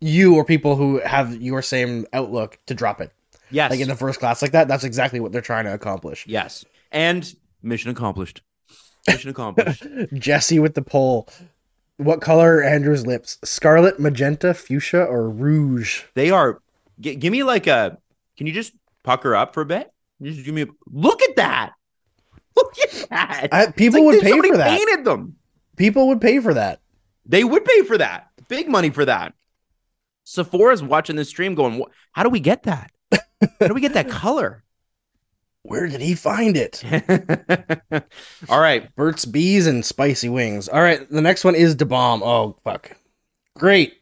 you 0.00 0.36
or 0.36 0.44
people 0.44 0.76
who 0.76 1.00
have 1.00 1.42
your 1.42 1.60
same 1.60 2.06
outlook 2.12 2.58
to 2.66 2.74
drop 2.74 3.00
it. 3.00 3.10
Yes. 3.50 3.70
Like 3.70 3.80
in 3.80 3.88
the 3.88 3.96
first 3.96 4.20
class 4.20 4.42
like 4.42 4.52
that. 4.52 4.68
That's 4.68 4.84
exactly 4.84 5.20
what 5.20 5.32
they're 5.32 5.40
trying 5.40 5.64
to 5.64 5.74
accomplish. 5.74 6.26
Yes. 6.26 6.64
And 6.92 7.32
mission 7.62 7.90
accomplished. 7.90 8.42
Mission 9.06 9.30
accomplished. 9.30 9.86
Jesse 10.14 10.58
with 10.58 10.74
the 10.74 10.80
poll. 10.80 11.28
What 11.98 12.22
color 12.22 12.56
are 12.56 12.62
Andrew's 12.62 13.06
lips? 13.06 13.38
Scarlet, 13.44 14.00
magenta, 14.00 14.54
fuchsia, 14.54 15.04
or 15.04 15.28
rouge? 15.28 16.04
They 16.14 16.30
are. 16.30 16.62
G- 16.98 17.14
give 17.16 17.30
me 17.30 17.42
like 17.42 17.66
a. 17.66 17.98
Can 18.38 18.46
you 18.46 18.52
just 18.54 18.72
pucker 19.02 19.36
up 19.36 19.52
for 19.52 19.60
a 19.60 19.66
bit? 19.66 19.92
Just 20.22 20.44
give 20.44 20.54
me. 20.54 20.62
A, 20.62 20.66
look 20.90 21.22
at 21.22 21.36
that. 21.36 21.72
Look 22.56 22.78
at 22.78 23.08
that. 23.10 23.48
I, 23.50 23.66
people 23.72 24.04
like 24.06 24.14
would 24.14 24.22
pay 24.22 24.40
for 24.40 24.56
that. 24.56 24.78
Painted 24.78 25.04
them. 25.04 25.34
People 25.76 26.06
would 26.06 26.20
pay 26.20 26.38
for 26.38 26.54
that. 26.54 26.80
They 27.26 27.42
would 27.42 27.64
pay 27.64 27.82
for 27.82 27.98
that. 27.98 28.28
Big 28.48 28.68
money 28.68 28.90
for 28.90 29.04
that. 29.04 29.34
Sephora's 30.22 30.80
watching 30.80 31.16
this 31.16 31.28
stream, 31.28 31.56
going, 31.56 31.82
"How 32.12 32.22
do 32.22 32.28
we 32.28 32.38
get 32.38 32.62
that?" 32.62 32.92
How 33.60 33.68
do 33.68 33.74
we 33.74 33.80
get 33.80 33.94
that 33.94 34.08
color? 34.10 34.62
Where 35.62 35.86
did 35.88 36.02
he 36.02 36.14
find 36.14 36.56
it? 36.58 36.84
All 38.50 38.60
right. 38.60 38.94
Burt's 38.96 39.24
Bees 39.24 39.66
and 39.66 39.84
Spicy 39.84 40.28
Wings. 40.28 40.68
All 40.68 40.82
right. 40.82 41.08
The 41.08 41.22
next 41.22 41.42
one 41.42 41.54
is 41.54 41.74
Da 41.74 41.86
Bomb. 41.86 42.22
Oh, 42.22 42.56
fuck. 42.64 42.96
Great. 43.56 43.94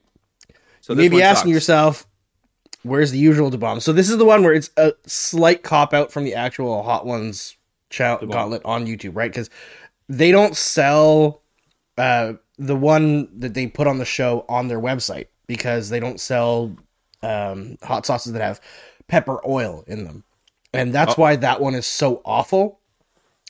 So 0.81 0.93
you 0.93 0.99
may 0.99 1.09
be 1.09 1.23
asking 1.23 1.53
sucks. 1.53 1.55
yourself, 1.55 2.07
where's 2.83 3.13
the 3.13 3.19
usual 3.19 3.49
Da 3.51 3.59
Bomb? 3.59 3.79
So 3.79 3.93
this 3.93 4.11
is 4.11 4.19
the 4.19 4.25
one 4.25 4.43
where 4.43 4.53
it's 4.53 4.71
a 4.77 4.93
slight 5.07 5.63
cop 5.63 5.95
out 5.95 6.11
from 6.11 6.25
the 6.25 6.35
actual 6.35 6.83
Hot 6.83 7.07
Ones 7.07 7.57
cha- 7.91 8.19
gauntlet 8.19 8.63
on 8.65 8.85
YouTube, 8.85 9.15
right? 9.15 9.31
Because 9.31 9.49
they 10.09 10.33
don't 10.33 10.57
sell 10.57 11.43
uh, 11.97 12.33
the 12.59 12.77
one 12.77 13.39
that 13.39 13.55
they 13.55 13.69
put 13.69 13.87
on 13.87 13.99
the 13.99 14.05
show 14.05 14.45
on 14.49 14.67
their 14.67 14.81
website 14.81 15.27
because 15.47 15.91
they 15.91 16.01
don't 16.01 16.19
sell 16.19 16.77
um, 17.23 17.77
hot 17.83 18.05
sauces 18.05 18.33
that 18.33 18.43
have 18.43 18.61
pepper 19.09 19.41
oil 19.47 19.85
in 19.87 20.05
them. 20.05 20.25
And 20.73 20.93
that's 20.93 21.13
oh. 21.13 21.23
why 21.23 21.37
that 21.37 21.61
one 21.61 21.75
is 21.75 21.87
so 21.87 22.23
awful. 22.25 22.81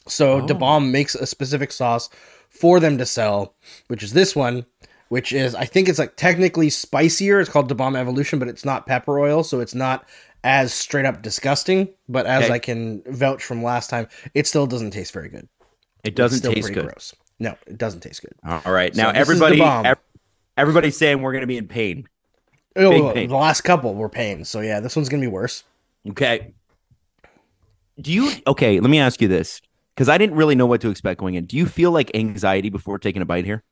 So 0.08 0.42
oh. 0.42 0.46
Da 0.46 0.54
Bomb 0.54 0.90
makes 0.90 1.14
a 1.14 1.26
specific 1.26 1.72
sauce 1.72 2.08
for 2.50 2.80
them 2.80 2.98
to 2.98 3.06
sell, 3.06 3.54
which 3.88 4.02
is 4.02 4.12
this 4.12 4.34
one, 4.34 4.66
which 5.08 5.32
is 5.32 5.54
I 5.54 5.64
think 5.64 5.88
it's 5.88 5.98
like 5.98 6.16
technically 6.16 6.70
spicier. 6.70 7.40
It's 7.40 7.50
called 7.50 7.68
Da 7.68 7.74
Bomb 7.74 7.96
Evolution, 7.96 8.38
but 8.38 8.48
it's 8.48 8.64
not 8.64 8.86
pepper 8.86 9.18
oil, 9.18 9.44
so 9.44 9.60
it's 9.60 9.74
not 9.74 10.08
as 10.44 10.74
straight 10.74 11.04
up 11.04 11.22
disgusting. 11.22 11.88
But 12.08 12.26
as 12.26 12.44
okay. 12.44 12.54
I 12.54 12.58
can 12.58 13.02
vouch 13.06 13.44
from 13.44 13.62
last 13.62 13.90
time, 13.90 14.08
it 14.34 14.46
still 14.46 14.66
doesn't 14.66 14.90
taste 14.90 15.12
very 15.12 15.28
good. 15.28 15.48
It 16.02 16.16
doesn't 16.16 16.42
taste 16.50 16.72
good. 16.72 16.86
Gross. 16.86 17.14
No, 17.38 17.56
it 17.66 17.78
doesn't 17.78 18.00
taste 18.00 18.22
good. 18.22 18.34
All 18.44 18.72
right, 18.72 18.94
now 18.94 19.10
everybody, 19.10 19.62
everybody's 20.56 20.96
saying 20.96 21.22
we're 21.22 21.32
going 21.32 21.42
to 21.42 21.46
be 21.46 21.58
in 21.58 21.68
pain. 21.68 22.08
Oh, 22.76 23.12
the 23.12 23.26
last 23.26 23.62
couple 23.62 23.94
were 23.94 24.08
pain. 24.08 24.44
So 24.44 24.60
yeah, 24.60 24.80
this 24.80 24.96
one's 24.96 25.08
gonna 25.08 25.20
be 25.20 25.26
worse. 25.26 25.64
Okay. 26.08 26.54
Do 28.00 28.12
you 28.12 28.32
okay? 28.46 28.80
Let 28.80 28.90
me 28.90 28.98
ask 28.98 29.20
you 29.20 29.28
this 29.28 29.60
because 29.94 30.08
I 30.08 30.18
didn't 30.18 30.36
really 30.36 30.54
know 30.54 30.66
what 30.66 30.80
to 30.80 30.90
expect 30.90 31.20
going 31.20 31.34
in. 31.34 31.44
Do 31.44 31.56
you 31.56 31.66
feel 31.66 31.90
like 31.90 32.10
anxiety 32.14 32.70
before 32.70 32.98
taking 32.98 33.22
a 33.22 33.26
bite 33.26 33.44
here? 33.44 33.62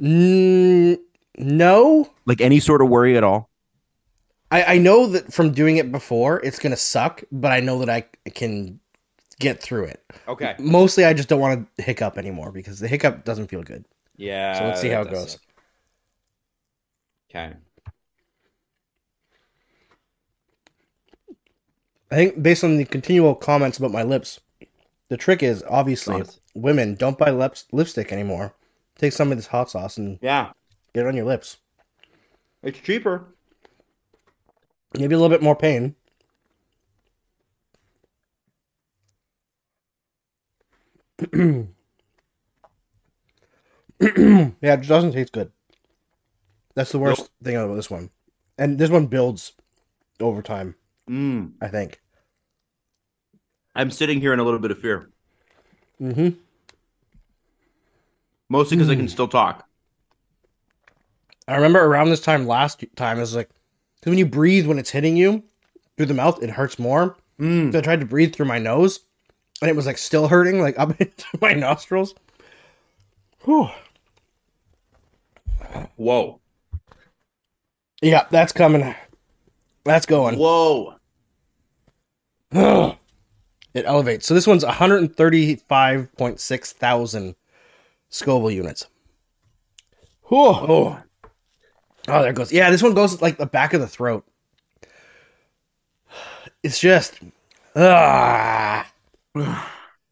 Mm, 0.00 0.98
no. 1.38 2.10
Like 2.26 2.40
any 2.40 2.60
sort 2.60 2.82
of 2.82 2.88
worry 2.88 3.16
at 3.16 3.24
all? 3.24 3.48
I, 4.50 4.74
I 4.74 4.78
know 4.78 5.06
that 5.08 5.32
from 5.32 5.52
doing 5.52 5.76
it 5.76 5.90
before, 5.90 6.40
it's 6.44 6.58
gonna 6.58 6.76
suck, 6.76 7.22
but 7.32 7.52
I 7.52 7.60
know 7.60 7.78
that 7.84 7.90
I 7.90 8.30
can 8.30 8.80
get 9.38 9.62
through 9.62 9.84
it. 9.84 10.04
Okay. 10.26 10.54
Mostly, 10.58 11.04
I 11.04 11.14
just 11.14 11.28
don't 11.28 11.40
want 11.40 11.68
to 11.76 11.82
hiccup 11.82 12.18
anymore 12.18 12.52
because 12.52 12.80
the 12.80 12.88
hiccup 12.88 13.24
doesn't 13.24 13.48
feel 13.48 13.62
good. 13.62 13.84
Yeah. 14.16 14.58
So 14.58 14.64
let's 14.64 14.80
see 14.80 14.88
how 14.88 15.02
it 15.02 15.10
goes. 15.10 15.32
Suck. 15.32 15.40
Okay. 17.30 17.54
I 22.10 22.14
think 22.14 22.42
based 22.42 22.64
on 22.64 22.76
the 22.76 22.84
continual 22.84 23.34
comments 23.34 23.78
about 23.78 23.90
my 23.92 24.02
lips, 24.02 24.40
the 25.08 25.16
trick 25.16 25.42
is 25.42 25.62
obviously 25.68 26.22
women, 26.54 26.94
don't 26.94 27.18
buy 27.18 27.30
lips- 27.30 27.66
lipstick 27.72 28.12
anymore. 28.12 28.54
Take 28.96 29.12
some 29.12 29.30
of 29.30 29.38
this 29.38 29.46
hot 29.48 29.70
sauce 29.70 29.96
and 29.98 30.18
Yeah, 30.22 30.52
get 30.94 31.04
it 31.04 31.08
on 31.08 31.16
your 31.16 31.26
lips. 31.26 31.58
it's 32.62 32.78
cheaper. 32.80 33.26
Maybe 34.98 35.14
a 35.14 35.18
little 35.18 35.28
bit 35.34 35.42
more 35.42 35.54
pain. 35.56 35.94
yeah, 41.32 41.64
it 44.00 44.86
doesn't 44.86 45.12
taste 45.12 45.32
good. 45.32 45.50
That's 46.74 46.92
the 46.92 46.98
worst 46.98 47.20
Nope. 47.20 47.28
thing 47.42 47.56
about 47.56 47.74
this 47.74 47.90
one. 47.90 48.10
And 48.56 48.78
this 48.78 48.90
one 48.90 49.06
builds 49.06 49.52
over 50.20 50.42
time, 50.42 50.76
Mm. 51.08 51.52
I 51.60 51.68
think. 51.68 52.00
I'm 53.74 53.90
sitting 53.90 54.20
here 54.20 54.32
in 54.32 54.40
a 54.40 54.44
little 54.44 54.58
bit 54.60 54.70
of 54.70 54.78
fear, 54.80 55.10
Mm-hmm. 56.00 56.30
mostly 58.48 58.76
because 58.76 58.90
I 58.90 58.96
can 58.96 59.08
still 59.08 59.28
talk. 59.28 59.64
I 61.46 61.54
remember 61.56 61.84
around 61.84 62.10
this 62.10 62.20
time 62.20 62.46
last 62.46 62.84
time, 62.96 63.16
it 63.18 63.20
was 63.20 63.34
like, 63.34 63.48
because 63.96 64.10
when 64.10 64.18
you 64.18 64.26
breathe 64.26 64.66
when 64.66 64.78
it's 64.78 64.90
hitting 64.90 65.16
you 65.16 65.42
through 65.96 66.06
the 66.06 66.14
mouth, 66.14 66.42
it 66.42 66.50
hurts 66.50 66.78
more. 66.78 67.16
Mm. 67.40 67.72
So 67.72 67.78
I 67.78 67.82
tried 67.82 68.00
to 68.00 68.06
breathe 68.06 68.34
through 68.34 68.46
my 68.46 68.58
nose, 68.58 69.00
and 69.62 69.70
it 69.70 69.76
was 69.76 69.86
like 69.86 69.98
still 69.98 70.28
hurting, 70.28 70.60
like 70.60 70.78
up 70.78 71.00
into 71.00 71.24
my 71.40 71.52
nostrils. 71.52 72.14
Whew. 73.44 73.68
Whoa, 75.96 76.40
Yeah, 78.02 78.26
that's 78.30 78.52
coming. 78.52 78.94
That's 79.84 80.06
going. 80.06 80.36
whoa. 80.36 80.94
It 83.74 83.84
elevates. 83.84 84.26
So 84.26 84.32
this 84.34 84.46
one's 84.46 84.64
135.6 84.64 86.72
thousand 86.72 87.36
Scoville 88.08 88.50
units. 88.50 88.86
Whew. 90.24 90.38
Oh, 90.38 90.98
Oh, 92.08 92.22
there 92.22 92.30
it 92.30 92.36
goes. 92.36 92.50
Yeah, 92.52 92.70
this 92.70 92.82
one 92.82 92.94
goes 92.94 93.20
like 93.20 93.36
the 93.36 93.46
back 93.46 93.74
of 93.74 93.80
the 93.80 93.86
throat. 93.86 94.24
It's 96.64 96.80
just, 96.80 97.20
ah, 97.76 98.84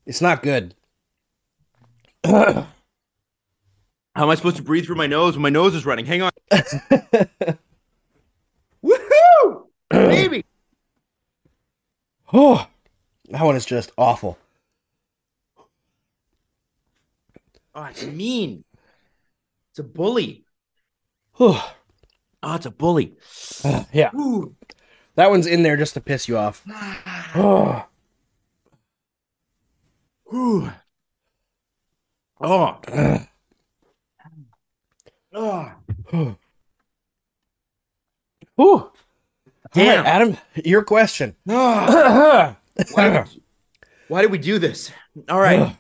it's 0.06 0.20
not 0.20 0.44
good. 0.44 0.76
how 2.24 2.68
am 4.14 4.30
I 4.30 4.36
supposed 4.36 4.58
to 4.58 4.62
breathe 4.62 4.86
through 4.86 4.94
my 4.94 5.08
nose 5.08 5.34
when 5.34 5.42
my 5.42 5.50
nose 5.50 5.74
is 5.74 5.84
running? 5.84 6.06
Hang 6.06 6.22
on. 6.22 6.30
Woohoo! 8.84 9.64
Baby. 9.90 10.44
Oh, 12.32 12.66
that 13.31 13.43
one 13.43 13.57
is 13.57 13.66
just 13.66 13.93
awful. 13.97 14.39
Oh, 17.74 17.85
it's 17.85 18.05
mean. 18.05 18.65
It's 19.70 19.78
a 19.78 19.85
bully. 19.85 20.44
Whew. 21.35 21.57
Oh, 22.43 22.55
it's 22.55 22.66
a 22.66 22.70
bully. 22.70 23.15
yeah, 23.93 24.11
Ooh. 24.15 24.55
that 25.15 25.31
one's 25.31 25.47
in 25.47 25.62
there 25.62 25.77
just 25.77 25.94
to 25.94 26.01
piss 26.01 26.28
you 26.28 26.39
off. 26.39 26.65
Oh, 27.35 27.85
Ooh. 30.35 30.70
Oh. 32.40 32.78
Oh. 35.32 35.73
Whew. 38.57 38.90
Damn. 39.77 39.98
All 39.98 40.05
right, 40.05 40.07
Adam, 40.07 40.36
your 40.65 40.82
question. 40.82 41.36
Why, 41.44 42.57
did, 42.97 43.24
why 44.09 44.20
did 44.23 44.31
we 44.31 44.39
do 44.39 44.59
this? 44.59 44.90
All 45.28 45.40
right. 45.40 45.74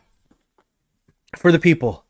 For 1.38 1.52
the 1.52 1.58
people. 1.58 2.04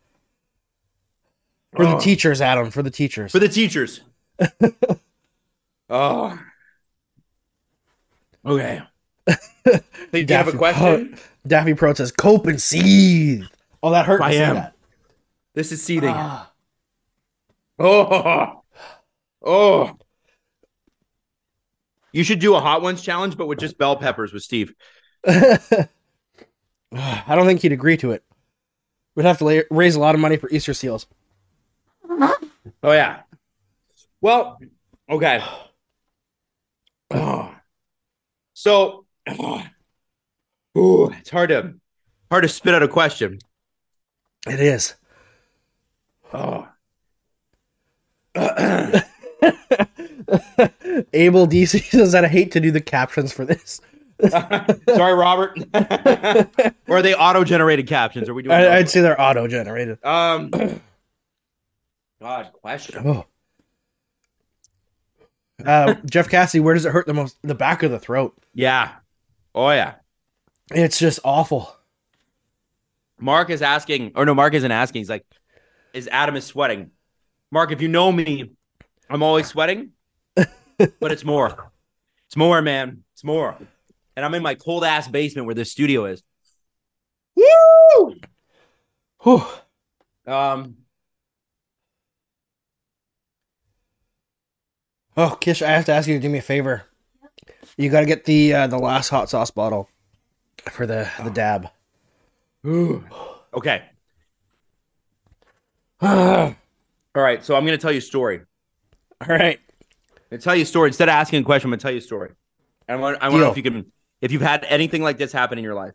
For 1.75 1.85
the 1.85 1.97
Oh. 1.97 2.01
teachers, 2.01 2.41
Adam. 2.41 2.71
For 2.71 2.83
the 2.83 2.91
teachers. 2.91 3.33
For 3.33 3.39
the 3.41 3.49
teachers. 3.49 4.01
oh. 5.91 6.39
Okay. 8.45 8.81
Hey, 10.13 10.23
do 10.23 10.33
you 10.33 10.37
have 10.39 10.47
a 10.47 10.53
Daffy- 10.53 10.59
question? 10.59 11.19
Daffy 11.45 11.75
Pro 11.75 11.93
says, 11.93 12.13
cope 12.13 12.47
and 12.47 12.63
seethe. 12.63 13.43
Oh, 13.83 13.91
that 13.91 14.07
hurt. 14.07 14.19
to 14.19 14.25
I 14.25 14.31
say 14.31 14.45
am. 14.45 14.55
that. 14.55 14.75
This 15.55 15.73
is 15.73 15.83
seething. 15.83 16.09
Ah. 16.15 16.53
Oh. 17.81 18.63
Oh. 19.45 19.99
You 22.17 22.25
should 22.25 22.39
do 22.39 22.55
a 22.55 22.61
hot 22.61 22.81
ones 22.81 23.03
challenge, 23.03 23.37
but 23.37 23.47
with 23.47 23.59
just 23.59 23.77
bell 23.77 23.95
peppers 23.95 24.33
with 24.33 24.43
Steve. 24.43 24.73
I 25.27 25.89
don't 27.29 27.45
think 27.45 27.61
he'd 27.61 27.73
agree 27.73 27.99
to 27.99 28.13
it. 28.13 28.25
We'd 29.15 29.27
have 29.27 29.37
to 29.39 29.45
la- 29.45 29.61
raise 29.71 29.97
a 29.97 30.01
lot 30.01 30.15
of 30.15 30.21
money 30.23 30.39
for 30.39 30.49
Easter 30.49 30.73
seals. 30.73 31.07
Oh 32.09 32.39
yeah. 32.85 33.21
Well, 34.23 34.59
okay. 35.11 35.45
Oh. 37.11 37.53
So, 38.55 39.05
oh. 39.29 39.63
Ooh, 40.79 41.11
it's 41.11 41.29
hard 41.29 41.51
to 41.51 41.75
hard 42.31 42.45
to 42.45 42.49
spit 42.49 42.75
out 42.75 42.83
a 42.83 42.89
question. 42.89 43.39
It 44.49 44.59
is. 44.59 44.95
Oh. 46.33 46.67
Abel 51.13 51.47
DC 51.47 51.83
says 51.91 52.13
that 52.13 52.25
I 52.25 52.29
hate 52.29 52.53
to 52.53 52.61
do 52.61 52.71
the 52.71 52.81
captions 52.81 53.33
for 53.33 53.45
this. 53.45 53.81
Sorry, 54.29 55.15
Robert. 55.15 55.59
or 56.89 56.97
are 56.97 57.03
they 57.03 57.15
auto-generated 57.15 57.87
captions? 57.87 58.29
Are 58.29 58.35
we 58.35 58.43
doing? 58.43 58.55
I, 58.55 58.77
I'd 58.77 58.89
say 58.89 59.01
they're 59.01 59.21
auto 59.21 59.47
generated. 59.47 60.05
Um. 60.05 60.51
God, 62.21 62.51
question. 62.63 63.07
Oh. 63.07 63.27
Uh, 65.65 65.95
Jeff 66.09 66.29
Cassidy, 66.29 66.61
where 66.61 66.75
does 66.75 66.87
it 66.87 66.93
hurt 66.93 67.07
the 67.07 67.15
most? 67.15 67.37
The 67.43 67.55
back 67.55 67.83
of 67.83 67.91
the 67.91 67.99
throat. 67.99 68.35
Yeah. 68.55 68.93
Oh 69.55 69.71
yeah. 69.71 69.95
It's 70.71 70.99
just 70.99 71.21
awful. 71.25 71.75
Mark 73.19 73.51
is 73.51 73.63
asking, 73.63 74.13
or 74.15 74.25
no, 74.25 74.35
Mark 74.35 74.55
isn't 74.55 74.71
asking. 74.71 75.01
He's 75.01 75.11
like, 75.11 75.25
"Is 75.95 76.09
Adam 76.11 76.37
is 76.37 76.45
sweating?" 76.45 76.91
Mark, 77.51 77.71
if 77.71 77.81
you 77.81 77.89
know 77.89 78.11
me, 78.11 78.51
I'm 79.09 79.23
always 79.23 79.47
sweating, 79.47 79.93
but 80.79 81.13
it's 81.13 81.25
more. 81.25 81.71
It's 82.27 82.37
more, 82.37 82.61
man. 82.63 83.05
It's 83.15 83.25
more. 83.25 83.57
And 84.17 84.25
I'm 84.25 84.35
in 84.35 84.43
my 84.43 84.55
cold 84.55 84.85
ass 84.85 85.09
basement 85.09 85.47
where 85.47 85.55
this 85.55 85.71
studio 85.71 86.07
is. 86.07 86.23
Woo! 87.37 88.15
Whew. 89.23 89.45
Um. 90.27 90.77
Oh, 95.17 95.37
Kish, 95.41 95.63
I 95.63 95.71
have 95.71 95.87
to 95.87 95.93
ask 95.93 96.09
you 96.09 96.15
to 96.15 96.21
do 96.21 96.29
me 96.29 96.39
a 96.39 96.43
favor. 96.43 96.85
You 97.77 97.91
got 97.91 98.01
to 98.01 98.07
get 98.07 98.25
the 98.25 98.55
uh, 98.55 98.67
the 98.67 98.79
last 98.79 99.09
hot 99.09 99.31
sauce 99.31 99.51
bottle 99.51 99.89
for 100.71 100.87
the 100.87 101.11
the 101.23 101.31
dab. 101.31 101.69
Okay. 103.55 103.83
All 106.01 106.55
All 107.15 107.23
right. 107.23 107.45
So 107.45 107.55
I'm 107.55 107.65
gonna 107.65 107.79
tell 107.79 107.93
you 107.93 107.99
a 107.99 108.03
story. 108.03 108.43
right. 109.29 109.61
I'm 110.27 110.39
gonna 110.39 110.43
tell 110.43 110.57
you 110.57 110.63
a 110.63 110.67
story 110.67 110.89
instead 110.89 111.09
of 111.09 111.13
asking 111.13 111.43
a 111.43 111.45
question. 111.45 111.69
I'm 111.69 111.73
gonna 111.73 111.81
tell 111.81 111.93
you 111.93 111.99
a 111.99 112.03
story. 112.03 112.33
And 112.89 112.99
I 112.99 113.01
want 113.01 113.19
I 113.21 113.29
want 113.29 113.41
to 113.41 113.45
know 113.45 113.51
if 113.51 113.57
you 113.57 113.63
can 113.63 113.93
if 114.21 114.33
you've 114.33 114.43
had 114.43 114.65
anything 114.69 115.03
like 115.03 115.19
this 115.19 115.31
happen 115.31 115.57
in 115.57 115.65
your 115.65 115.75
life. 115.75 115.93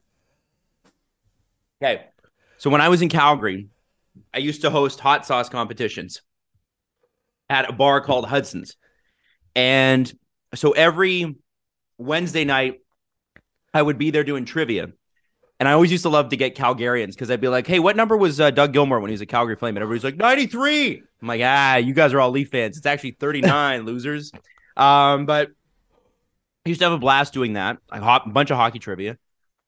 Okay. 1.81 2.05
So 2.57 2.69
when 2.69 2.79
I 2.79 2.89
was 2.89 3.01
in 3.01 3.09
Calgary, 3.09 3.67
I 4.33 4.37
used 4.37 4.61
to 4.61 4.69
host 4.69 4.99
hot 4.99 5.25
sauce 5.25 5.49
competitions 5.49 6.21
at 7.49 7.69
a 7.69 7.73
bar 7.73 7.99
called 7.99 8.25
Hudson's. 8.25 8.77
And 9.55 10.11
so 10.55 10.71
every 10.71 11.35
Wednesday 11.97 12.45
night, 12.45 12.79
I 13.73 13.81
would 13.81 13.97
be 13.97 14.11
there 14.11 14.23
doing 14.23 14.45
trivia. 14.45 14.89
And 15.61 15.67
I 15.67 15.73
always 15.73 15.91
used 15.91 16.01
to 16.05 16.09
love 16.09 16.29
to 16.29 16.37
get 16.37 16.55
Calgarians 16.55 17.09
because 17.09 17.29
I'd 17.29 17.39
be 17.39 17.47
like, 17.47 17.67
hey, 17.67 17.77
what 17.77 17.95
number 17.95 18.17
was 18.17 18.39
uh, 18.39 18.49
Doug 18.49 18.73
Gilmour 18.73 18.99
when 18.99 19.09
he 19.09 19.13
was 19.13 19.21
a 19.21 19.27
Calgary 19.27 19.55
Flame? 19.55 19.77
And 19.77 19.83
everybody's 19.83 20.03
like, 20.03 20.17
93. 20.17 21.03
I'm 21.21 21.27
like, 21.27 21.41
ah, 21.43 21.75
you 21.75 21.93
guys 21.93 22.13
are 22.13 22.19
all 22.19 22.31
Leaf 22.31 22.49
fans. 22.49 22.77
It's 22.77 22.87
actually 22.87 23.11
39, 23.11 23.81
losers. 23.85 24.31
Um, 24.75 25.27
but 25.27 25.49
I 26.65 26.69
used 26.69 26.79
to 26.79 26.85
have 26.85 26.93
a 26.93 26.97
blast 26.97 27.33
doing 27.33 27.53
that. 27.53 27.77
I 27.91 27.99
hop 27.99 28.25
a 28.25 28.31
bunch 28.31 28.49
of 28.49 28.57
hockey 28.57 28.79
trivia. 28.79 29.19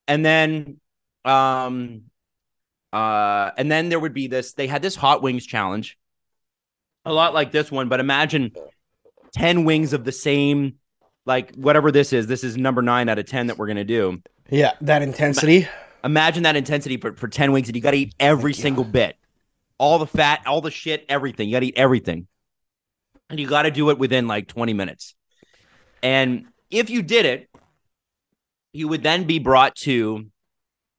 And 0.08 0.26
then 0.26 0.80
um 1.26 2.06
uh 2.92 3.52
and 3.56 3.72
then 3.72 3.90
there 3.90 4.00
would 4.00 4.16
be 4.16 4.26
this 4.26 4.54
they 4.54 4.66
had 4.66 4.82
this 4.82 4.96
hot 4.96 5.22
wings 5.22 5.46
challenge. 5.46 6.00
A 7.06 7.14
lot 7.14 7.36
like 7.36 7.52
this 7.52 7.72
one, 7.72 7.88
but 7.88 8.00
imagine 8.00 8.54
10 9.34 9.64
wings 9.64 9.94
of 9.94 10.06
the 10.06 10.12
same 10.12 10.80
like 11.26 11.54
whatever 11.56 11.92
this 11.92 12.14
is. 12.14 12.28
This 12.28 12.44
is 12.44 12.58
number 12.58 12.82
9 12.82 13.10
out 13.10 13.20
of 13.20 13.26
10 13.26 13.48
that 13.48 13.58
we're 13.58 13.68
going 13.68 13.78
to 13.78 13.84
do. 13.84 14.22
Yeah, 14.50 14.74
that 14.82 15.02
intensity. 15.02 15.68
Imagine 16.04 16.44
that 16.44 16.56
intensity 16.56 16.98
for, 16.98 17.14
for 17.14 17.28
10 17.28 17.52
weeks 17.54 17.70
and 17.70 17.76
you 17.76 17.82
got 17.82 17.92
to 17.92 17.98
eat 17.98 18.14
every 18.20 18.54
single 18.54 18.84
bit. 18.84 19.18
All 19.78 20.00
the 20.00 20.08
fat, 20.08 20.42
all 20.46 20.62
the 20.62 20.72
shit, 20.72 21.06
everything. 21.08 21.48
You 21.48 21.56
got 21.56 21.60
to 21.62 21.68
eat 21.68 21.78
everything. 21.78 22.28
And 23.30 23.40
you 23.40 23.48
got 23.48 23.64
to 23.64 23.72
do 23.72 23.90
it 23.90 23.98
within 23.98 24.28
like 24.28 24.48
20 24.48 24.74
minutes. 24.74 25.16
And 26.02 26.46
if 26.70 26.90
you 26.90 27.02
did 27.02 27.26
it, 27.26 27.50
you 28.74 28.88
would 28.90 29.02
then 29.04 29.24
be 29.24 29.40
brought 29.40 29.76
to 29.78 30.26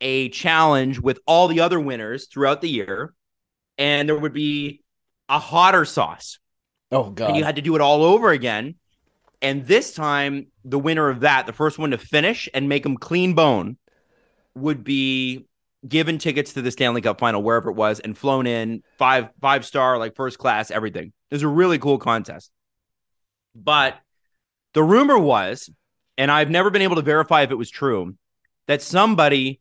a 0.01 0.29
challenge 0.31 0.99
with 0.99 1.19
all 1.27 1.49
the 1.49 1.61
other 1.61 1.79
winners 1.79 2.27
throughout 2.27 2.61
the 2.61 2.69
year, 2.69 3.13
and 3.79 4.09
there 4.09 4.17
would 4.19 4.33
be 4.33 4.83
a 5.29 5.39
hotter 5.39 5.85
sauce, 5.85 6.39
Oh 6.93 7.11
god. 7.11 7.29
and 7.29 7.37
you 7.37 7.45
had 7.45 7.57
to 7.57 7.63
do 7.63 7.75
it 7.75 7.81
all 7.81 8.03
over 8.05 8.31
again. 8.31 8.75
And 9.43 9.66
this 9.66 9.93
time, 9.93 10.47
the 10.65 10.78
winner 10.78 11.09
of 11.09 11.20
that, 11.20 11.47
the 11.47 11.52
first 11.52 11.78
one 11.78 11.90
to 11.90 11.98
finish 11.98 12.48
and 12.55 12.69
make 12.69 12.82
them 12.82 12.97
clean 12.97 13.35
bone, 13.35 13.77
would 14.55 14.85
be 14.85 15.47
given 15.86 16.19
tickets 16.19 16.55
to 16.55 16.62
the 16.62 16.70
Stanley 16.70 17.01
Cup 17.01 17.20
final 17.20 17.43
wherever 17.43 17.70
it 17.70 17.74
was 17.74 18.01
and 18.01 18.16
flown 18.16 18.47
in 18.47 18.82
five 18.98 19.28
five 19.40 19.65
star 19.65 19.98
like 19.98 20.16
first 20.16 20.39
class 20.39 20.70
everything. 20.70 21.12
It 21.31 21.35
was 21.35 21.43
a 21.43 21.48
really 21.48 21.78
cool 21.78 21.98
contest. 21.98 22.51
But 23.55 23.97
the 24.73 24.82
rumor 24.82 25.19
was, 25.19 25.70
and 26.16 26.31
I've 26.31 26.51
never 26.51 26.70
been 26.70 26.82
able 26.82 26.97
to 26.97 27.02
verify 27.02 27.43
if 27.43 27.51
it 27.51 27.59
was 27.59 27.70
true, 27.70 28.16
that 28.66 28.82
somebody 28.82 29.61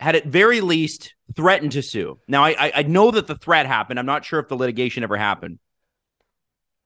had 0.00 0.16
at 0.16 0.26
very 0.26 0.60
least 0.60 1.14
threatened 1.34 1.72
to 1.72 1.82
sue. 1.82 2.18
Now 2.28 2.44
I 2.44 2.50
I, 2.58 2.72
I 2.76 2.82
know 2.82 3.10
that 3.10 3.26
the 3.26 3.36
threat 3.36 3.66
happened. 3.66 3.98
I'm 3.98 4.06
not 4.06 4.24
sure 4.24 4.40
if 4.40 4.48
the 4.48 4.56
litigation 4.56 5.02
ever 5.02 5.16
happened, 5.16 5.58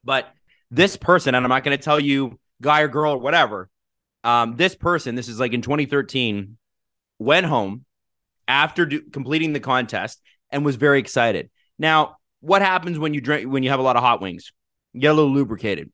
but 0.05 0.33
this 0.71 0.97
person, 0.97 1.35
and 1.35 1.45
I'm 1.45 1.51
not 1.51 1.65
going 1.65 1.77
to 1.77 1.83
tell 1.83 2.01
you 2.01 2.39
guy 2.61 2.81
or 2.81 2.89
girl 2.89 3.13
or 3.15 3.19
whatever. 3.19 3.69
Um, 4.25 4.57
this 4.57 4.75
person, 4.75 5.15
this 5.15 5.29
is 5.29 5.41
like 5.41 5.53
in 5.53 5.63
2013, 5.63 6.57
went 7.19 7.47
home 7.47 7.85
after 8.47 8.87
do- 8.87 9.03
completing 9.11 9.53
the 9.53 9.61
contest 9.61 10.21
and 10.51 10.65
was 10.65 10.77
very 10.77 10.99
excited. 10.99 11.51
Now, 11.79 12.17
what 12.41 12.63
happens 12.63 12.99
when 12.99 13.15
you 13.15 13.21
drink 13.21 13.51
when 13.51 13.63
you 13.63 13.71
have 13.71 13.81
a 13.81 13.83
lot 13.83 13.97
of 13.97 14.03
hot 14.03 14.21
wings? 14.21 14.53
You 14.93 15.01
get 15.01 15.13
a 15.13 15.15
little 15.15 15.33
lubricated. 15.33 15.91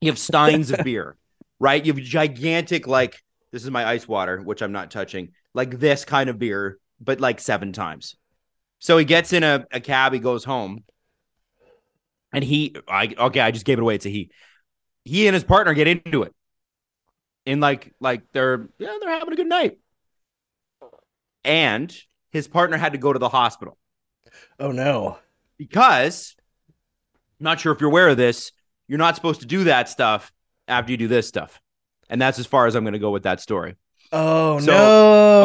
You 0.00 0.10
have 0.10 0.18
steins 0.18 0.70
of 0.70 0.78
beer, 0.84 1.16
right? 1.58 1.84
You 1.84 1.92
have 1.92 2.02
gigantic 2.02 2.86
like 2.86 3.22
this 3.52 3.62
is 3.62 3.70
my 3.70 3.86
ice 3.86 4.08
water, 4.08 4.42
which 4.42 4.62
I'm 4.62 4.72
not 4.72 4.90
touching, 4.90 5.30
like 5.54 5.78
this 5.78 6.04
kind 6.04 6.28
of 6.28 6.38
beer, 6.38 6.78
but 7.00 7.20
like 7.20 7.40
seven 7.40 7.72
times. 7.72 8.16
So 8.80 8.98
he 8.98 9.04
gets 9.04 9.32
in 9.32 9.42
a, 9.42 9.64
a 9.70 9.80
cab, 9.80 10.12
he 10.12 10.18
goes 10.18 10.44
home, 10.44 10.84
and 12.34 12.44
he 12.44 12.76
I 12.88 13.14
okay, 13.18 13.40
I 13.40 13.50
just 13.50 13.64
gave 13.64 13.78
it 13.78 13.82
away. 13.82 13.94
It's 13.96 14.06
a 14.06 14.10
he. 14.10 14.30
He 15.04 15.26
and 15.26 15.34
his 15.34 15.44
partner 15.44 15.74
get 15.74 15.86
into 15.88 16.22
it. 16.24 16.34
and 17.46 17.60
like 17.60 17.92
like 18.00 18.22
they're 18.32 18.68
yeah, 18.78 18.96
they're 19.00 19.10
having 19.10 19.32
a 19.32 19.36
good 19.36 19.46
night. 19.48 19.78
And 21.44 21.94
his 22.30 22.48
partner 22.48 22.76
had 22.76 22.92
to 22.92 22.98
go 22.98 23.12
to 23.12 23.18
the 23.18 23.28
hospital 23.28 23.76
oh 24.58 24.72
no. 24.72 25.18
because 25.58 26.34
I'm 27.38 27.44
not 27.44 27.60
sure 27.60 27.72
if 27.72 27.80
you're 27.80 27.90
aware 27.90 28.08
of 28.08 28.16
this, 28.16 28.50
you're 28.88 28.98
not 28.98 29.14
supposed 29.14 29.40
to 29.42 29.46
do 29.46 29.64
that 29.64 29.88
stuff 29.88 30.32
after 30.66 30.90
you 30.92 30.96
do 30.96 31.08
this 31.08 31.28
stuff. 31.28 31.60
And 32.08 32.20
that's 32.20 32.38
as 32.38 32.46
far 32.46 32.66
as 32.66 32.74
I'm 32.74 32.84
going 32.84 32.94
to 32.94 32.98
go 32.98 33.10
with 33.10 33.24
that 33.24 33.40
story. 33.40 33.76
Oh 34.12 34.58
So- 34.60 34.72
no. 34.72 34.78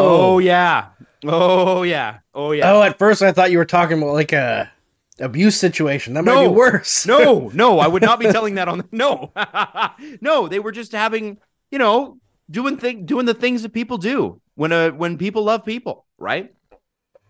Oh, 0.02 0.40
yeah. 0.40 0.88
Oh 1.26 1.84
yeah. 1.84 2.20
Oh 2.34 2.52
yeah. 2.53 2.72
Oh, 2.72 2.82
at 2.82 2.98
first 2.98 3.22
I 3.22 3.34
thought 3.34 3.52
you 3.52 3.57
were 3.57 3.66
talking 3.66 3.98
about 4.02 4.14
like 4.14 4.32
a 4.32 4.72
abuse 5.20 5.56
situation. 5.58 6.14
That 6.14 6.24
might 6.24 6.34
No. 6.34 6.50
be 6.50 6.56
worse. 6.56 7.06
no, 7.06 7.50
no, 7.54 7.80
I 7.80 7.88
would 7.88 8.02
not 8.02 8.20
be 8.20 8.28
telling 8.28 8.56
that 8.56 8.68
on 8.68 8.80
the 8.80 8.86
no. 8.91 9.32
no, 10.22 10.48
they 10.48 10.60
were 10.60 10.72
just 10.72 10.91
having, 10.91 11.38
you 11.72 11.78
know, 11.80 12.18
doing 12.50 12.78
thing 12.78 13.06
doing 13.06 13.26
the 13.26 13.34
things 13.34 13.62
that 13.64 13.74
people 13.74 13.98
do 13.98 14.41
when 14.56 14.72
uh 14.72 14.90
when 14.91 15.18
people 15.18 15.44
love 15.44 15.66
people, 15.66 16.06
right? 16.18 16.54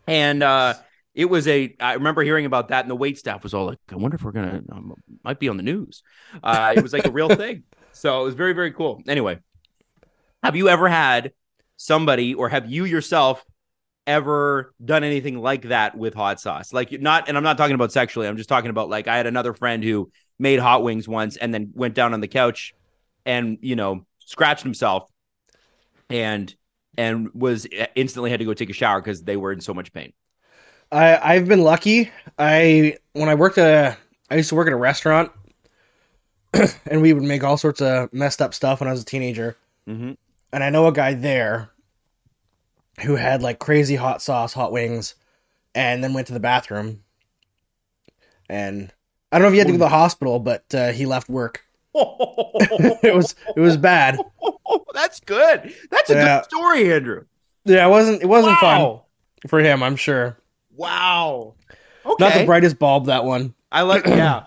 And 0.07 0.41
uh 0.43 0.75
it 1.13 1.25
was 1.25 1.47
a 1.47 1.75
I 1.79 1.93
remember 1.93 2.23
hearing 2.23 2.45
about 2.45 2.69
that 2.69 2.85
and 2.85 2.89
the 2.91 2.95
wait 2.95 3.17
staff 3.17 3.43
was 3.43 3.53
all 3.53 3.65
like, 3.65 3.79
I 3.91 3.95
wonder 3.95 4.15
if 4.15 4.23
we're 4.23 4.31
gonna 4.31 4.61
um, 4.71 4.93
might 5.23 5.39
be 5.39 5.49
on 5.49 5.57
the 5.57 5.63
news. 5.63 6.03
Uh 6.41 6.73
it 6.75 6.81
was 6.83 6.93
like 6.93 7.05
a 7.05 7.11
real 7.11 7.29
thing. 7.29 7.63
So 7.91 8.21
it 8.21 8.25
was 8.25 8.35
very, 8.35 8.53
very 8.53 8.71
cool. 8.71 9.01
Anyway, 9.07 9.39
have 10.43 10.55
you 10.55 10.69
ever 10.69 10.87
had 10.87 11.33
somebody 11.75 12.33
or 12.33 12.47
have 12.49 12.69
you 12.71 12.85
yourself 12.85 13.43
ever 14.09 14.73
done 14.83 15.03
anything 15.03 15.39
like 15.39 15.61
that 15.63 15.95
with 15.95 16.15
hot 16.15 16.41
sauce? 16.41 16.73
Like 16.73 16.91
not, 16.99 17.29
and 17.29 17.37
I'm 17.37 17.43
not 17.43 17.57
talking 17.57 17.75
about 17.75 17.91
sexually. 17.91 18.27
I'm 18.27 18.37
just 18.37 18.49
talking 18.49 18.71
about 18.71 18.89
like 18.89 19.07
I 19.07 19.15
had 19.15 19.27
another 19.27 19.53
friend 19.53 19.83
who 19.83 20.11
made 20.39 20.59
hot 20.59 20.83
wings 20.83 21.07
once 21.07 21.37
and 21.37 21.53
then 21.53 21.71
went 21.75 21.93
down 21.93 22.13
on 22.13 22.19
the 22.19 22.27
couch 22.27 22.73
and 23.25 23.59
you 23.61 23.75
know 23.75 24.05
scratched 24.19 24.63
himself 24.63 25.07
and 26.09 26.53
and 26.97 27.29
was 27.33 27.67
instantly 27.95 28.31
had 28.31 28.39
to 28.39 28.45
go 28.45 28.53
take 28.53 28.69
a 28.69 28.73
shower 28.73 28.99
because 28.99 29.21
they 29.23 29.37
were 29.37 29.51
in 29.51 29.61
so 29.61 29.73
much 29.73 29.93
pain. 29.93 30.11
I 30.91 31.35
I've 31.35 31.47
been 31.47 31.61
lucky. 31.61 32.11
I 32.37 32.97
when 33.13 33.29
I 33.29 33.35
worked 33.35 33.59
at 33.59 33.93
a 33.93 33.97
I 34.31 34.37
used 34.37 34.49
to 34.49 34.55
work 34.55 34.67
at 34.67 34.73
a 34.73 34.77
restaurant 34.77 35.31
and 36.87 37.01
we 37.01 37.13
would 37.13 37.23
make 37.23 37.43
all 37.43 37.57
sorts 37.57 37.79
of 37.79 38.11
messed 38.11 38.41
up 38.41 38.55
stuff 38.55 38.79
when 38.79 38.87
I 38.87 38.91
was 38.91 39.03
a 39.03 39.05
teenager. 39.05 39.55
Mm-hmm. 39.87 40.13
And 40.51 40.63
I 40.63 40.71
know 40.71 40.87
a 40.87 40.91
guy 40.91 41.13
there 41.13 41.69
who 43.01 43.15
had 43.15 43.41
like 43.41 43.59
crazy 43.59 43.95
hot 43.95 44.21
sauce, 44.21 44.53
hot 44.53 44.71
wings, 44.71 45.15
and 45.75 46.03
then 46.03 46.13
went 46.13 46.27
to 46.27 46.33
the 46.33 46.39
bathroom. 46.39 47.03
And 48.49 48.91
I 49.31 49.37
don't 49.37 49.43
know 49.43 49.47
if 49.49 49.53
he 49.53 49.59
had 49.59 49.67
to 49.67 49.73
go 49.73 49.77
to 49.77 49.83
the 49.83 49.89
hospital, 49.89 50.39
but 50.39 50.63
uh, 50.73 50.91
he 50.91 51.05
left 51.05 51.29
work. 51.29 51.65
it 51.95 53.15
was 53.15 53.35
it 53.55 53.59
was 53.59 53.77
bad. 53.77 54.17
That's 54.93 55.19
good. 55.21 55.73
That's 55.89 56.09
a 56.09 56.13
Yeah. 56.13 56.37
good 56.39 56.45
story, 56.45 56.93
Andrew. 56.93 57.25
Yeah, 57.65 57.85
it 57.87 57.89
wasn't 57.89 58.21
it 58.21 58.27
wasn't 58.27 58.57
fun 58.59 58.99
for 59.47 59.59
him, 59.59 59.83
I'm 59.83 59.95
sure. 59.95 60.37
Wow. 60.75 61.55
Okay. 62.05 62.23
Not 62.23 62.33
the 62.33 62.45
brightest 62.45 62.79
bulb 62.79 63.07
that 63.07 63.25
one. 63.25 63.53
I 63.71 63.81
like 63.83 64.05
yeah. 64.07 64.45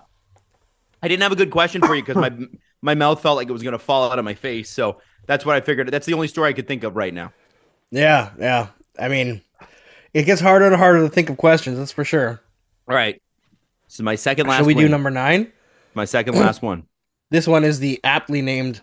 I 1.02 1.08
didn't 1.08 1.22
have 1.22 1.32
a 1.32 1.36
good 1.36 1.50
question 1.50 1.82
for 1.82 1.94
you 1.94 2.02
because 2.02 2.16
my 2.16 2.32
my 2.80 2.94
mouth 2.94 3.20
felt 3.20 3.36
like 3.36 3.48
it 3.48 3.52
was 3.52 3.62
gonna 3.62 3.78
fall 3.78 4.10
out 4.10 4.18
of 4.18 4.24
my 4.24 4.34
face. 4.34 4.70
So 4.70 5.00
that's 5.26 5.44
what 5.44 5.56
I 5.56 5.60
figured. 5.60 5.88
That's 5.90 6.06
the 6.06 6.14
only 6.14 6.28
story 6.28 6.50
I 6.50 6.52
could 6.52 6.66
think 6.68 6.84
of 6.84 6.96
right 6.96 7.12
now. 7.14 7.32
Yeah, 7.92 8.30
yeah. 8.38 8.68
I 8.98 9.06
mean, 9.08 9.40
it 10.14 10.24
gets 10.24 10.40
harder 10.40 10.66
and 10.66 10.74
harder 10.74 11.00
to 11.00 11.08
think 11.08 11.30
of 11.30 11.36
questions. 11.36 11.78
That's 11.78 11.92
for 11.92 12.04
sure. 12.04 12.40
All 12.88 12.96
right. 12.96 13.20
So 13.86 14.02
my 14.02 14.14
second 14.16 14.48
last 14.48 14.58
Shall 14.58 14.66
we 14.66 14.74
do 14.74 14.88
number 14.88 15.10
nine? 15.10 15.52
my 15.94 16.04
second 16.06 16.34
last 16.36 16.62
one. 16.62 16.86
This 17.30 17.46
one 17.46 17.64
is 17.64 17.78
the 17.80 17.98
aptly 18.04 18.42
named 18.42 18.82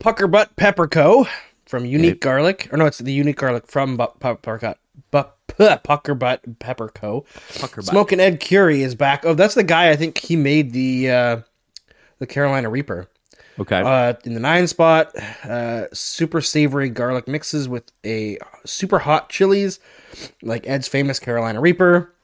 Pucker 0.00 0.26
Butt 0.26 0.56
Pepper 0.56 0.88
Co. 0.88 1.28
from 1.64 1.84
Unique. 1.86 2.20
Garlic. 2.20 2.68
Or 2.72 2.76
no, 2.76 2.86
it's 2.86 2.98
the 2.98 3.12
Unique 3.12 3.36
Garlic 3.36 3.68
from 3.68 3.96
Bu- 3.96 4.06
Pu- 4.18 4.34
Pucker 4.34 4.74
Butt 5.12 6.58
Pepper 6.58 6.88
Co. 6.88 7.24
Pucker 7.60 7.76
butt. 7.76 7.84
Smoking 7.84 8.18
Ed 8.18 8.40
Currie 8.40 8.82
is 8.82 8.96
back. 8.96 9.24
Oh, 9.24 9.34
that's 9.34 9.54
the 9.54 9.62
guy. 9.62 9.90
I 9.90 9.96
think 9.96 10.18
he 10.18 10.34
made 10.34 10.72
the 10.72 11.08
uh, 11.10 11.40
the 12.18 12.26
Carolina 12.26 12.68
Reaper. 12.68 13.06
Okay. 13.58 13.82
Uh, 13.84 14.14
in 14.24 14.34
the 14.34 14.40
nine 14.40 14.66
spot, 14.66 15.14
uh, 15.44 15.86
super 15.92 16.40
savory 16.40 16.88
garlic 16.88 17.26
mixes 17.26 17.68
with 17.68 17.90
a 18.04 18.38
super 18.64 19.00
hot 19.00 19.30
chilies, 19.30 19.80
like 20.42 20.66
Ed's 20.66 20.86
famous 20.86 21.18
Carolina 21.18 21.60
Reaper, 21.60 22.14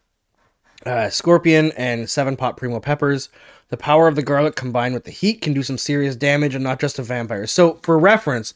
uh, 0.87 1.11
scorpion, 1.11 1.73
and 1.77 2.09
seven 2.09 2.37
pot 2.37 2.57
primo 2.57 2.79
peppers. 2.79 3.31
The 3.69 3.77
power 3.77 4.07
of 4.07 4.15
the 4.15 4.23
garlic 4.23 4.55
combined 4.55 4.95
with 4.95 5.05
the 5.05 5.11
heat 5.11 5.41
can 5.41 5.55
do 5.55 5.63
some 5.63 5.79
serious 5.79 6.15
damage 6.15 6.55
and 6.55 6.63
not 6.63 6.79
just 6.79 6.97
to 6.97 7.03
vampires. 7.03 7.51
So, 7.51 7.81
for 7.83 7.99
reference, 7.99 8.55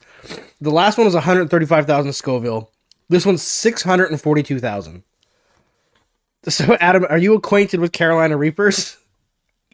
the 0.61 0.71
last 0.71 0.99
one 0.99 1.07
was 1.07 1.15
135,000 1.15 2.13
Scoville. 2.13 2.71
This 3.09 3.27
one's 3.27 3.43
642,000. 3.43 5.03
So, 6.49 6.77
Adam, 6.81 7.05
are 7.11 7.19
you 7.19 7.35
acquainted 7.35 7.81
with 7.81 7.91
Carolina 7.93 8.37
Reapers? 8.37 8.97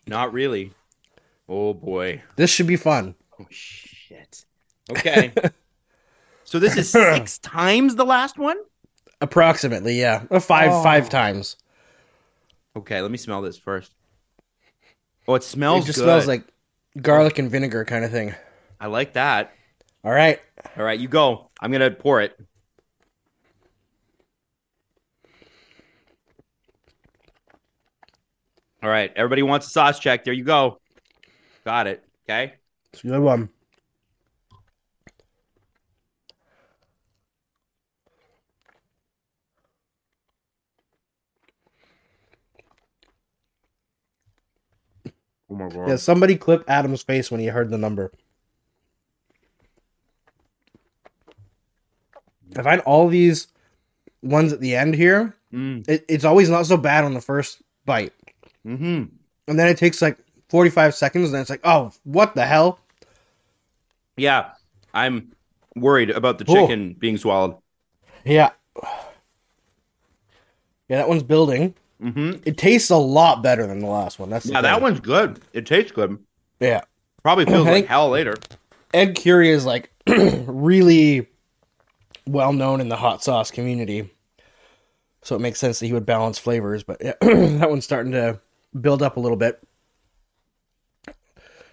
Not 0.06 0.32
really. 0.32 0.72
Oh 1.48 1.74
boy. 1.74 2.22
This 2.36 2.50
should 2.50 2.66
be 2.66 2.76
fun. 2.76 3.14
Oh 3.38 3.46
shit. 3.50 4.44
Okay. 4.90 5.32
so 6.44 6.58
this 6.58 6.76
is 6.76 6.88
six 6.90 7.38
times 7.42 7.96
the 7.96 8.04
last 8.04 8.38
one? 8.38 8.56
Approximately, 9.20 9.98
yeah. 10.00 10.24
Uh, 10.30 10.40
Five 10.40 10.70
Oh. 10.72 10.82
five 10.82 11.08
times. 11.08 11.56
Okay, 12.76 13.00
let 13.00 13.10
me 13.10 13.18
smell 13.18 13.40
this 13.42 13.56
first. 13.56 13.92
Oh, 15.28 15.34
it 15.34 15.42
smells 15.44 15.84
it 15.84 15.86
just 15.86 15.98
good. 15.98 16.04
smells 16.04 16.26
like 16.26 16.44
garlic 17.00 17.38
and 17.38 17.50
vinegar 17.50 17.84
kind 17.84 18.04
of 18.04 18.10
thing. 18.10 18.34
I 18.80 18.88
like 18.88 19.12
that. 19.14 19.52
All 20.02 20.10
right. 20.12 20.40
All 20.76 20.84
right, 20.84 20.98
you 20.98 21.08
go. 21.08 21.50
I'm 21.60 21.70
gonna 21.72 21.90
pour 21.90 22.20
it. 22.20 22.36
All 28.82 28.90
right, 28.90 29.10
everybody 29.16 29.42
wants 29.42 29.66
a 29.66 29.70
sauce 29.70 29.98
check. 29.98 30.24
There 30.24 30.34
you 30.34 30.44
go. 30.44 30.78
Got 31.65 31.86
it. 31.86 32.05
Okay. 32.28 32.55
It's 32.93 33.03
a 33.05 33.09
good 33.09 33.20
one. 33.20 33.49
Oh 45.51 45.55
my 45.55 45.69
god. 45.69 45.89
Yeah, 45.89 45.97
somebody 45.97 46.36
clip 46.36 46.65
Adam's 46.69 47.03
face 47.03 47.31
when 47.31 47.41
he 47.41 47.47
heard 47.47 47.70
the 47.70 47.78
number. 47.78 48.12
I 52.57 52.62
find 52.62 52.81
all 52.82 53.09
these 53.09 53.49
ones 54.23 54.53
at 54.53 54.61
the 54.61 54.74
end 54.77 54.95
here, 54.95 55.35
Mm. 55.53 55.89
it, 55.89 56.05
it's 56.09 56.24
always 56.24 56.51
not 56.51 56.66
so 56.66 56.77
bad 56.77 57.05
on 57.05 57.15
the 57.15 57.20
first 57.20 57.62
bite. 57.85 58.12
Hmm. 58.65 59.05
And 59.47 59.59
then 59.59 59.69
it 59.69 59.78
takes 59.78 60.03
like 60.03 60.19
45 60.48 60.94
seconds, 60.94 61.26
and 61.26 61.34
then 61.34 61.40
it's 61.40 61.50
like, 61.50 61.60
oh, 61.64 61.92
what 62.04 62.34
the 62.34 62.44
hell? 62.44 62.78
Yeah, 64.16 64.52
I'm 64.92 65.32
worried 65.74 66.10
about 66.10 66.38
the 66.38 66.44
chicken 66.44 66.94
being 66.94 67.16
swallowed. 67.16 67.56
Yeah. 68.24 68.50
Yeah, 70.88 70.98
that 70.98 71.08
one's 71.08 71.22
building. 71.22 71.74
Mm-hmm. 72.02 72.42
It 72.44 72.58
tastes 72.58 72.90
a 72.90 72.96
lot 72.96 73.42
better 73.42 73.66
than 73.66 73.80
the 73.80 73.86
last 73.86 74.18
one. 74.18 74.30
That's 74.30 74.46
Yeah, 74.46 74.60
that 74.60 74.82
one's 74.82 75.00
good. 75.00 75.40
It 75.52 75.66
tastes 75.66 75.92
good. 75.92 76.18
Yeah, 76.60 76.82
Probably 77.24 77.46
feels 77.46 77.66
like 77.66 77.86
hell 77.86 78.10
later. 78.10 78.34
Ed 78.92 79.18
Currie 79.18 79.48
is 79.48 79.64
like 79.64 79.90
really 80.06 81.26
well 82.26 82.52
known 82.52 82.82
in 82.82 82.90
the 82.90 82.96
hot 82.96 83.24
sauce 83.24 83.50
community, 83.50 84.10
so 85.22 85.34
it 85.34 85.38
makes 85.38 85.58
sense 85.58 85.80
that 85.80 85.86
he 85.86 85.94
would 85.94 86.04
balance 86.04 86.38
flavors. 86.38 86.82
But 86.82 86.98
yeah, 87.02 87.14
that 87.22 87.70
one's 87.70 87.84
starting 87.84 88.12
to 88.12 88.40
build 88.78 89.02
up 89.02 89.16
a 89.16 89.20
little 89.20 89.38
bit. 89.38 89.58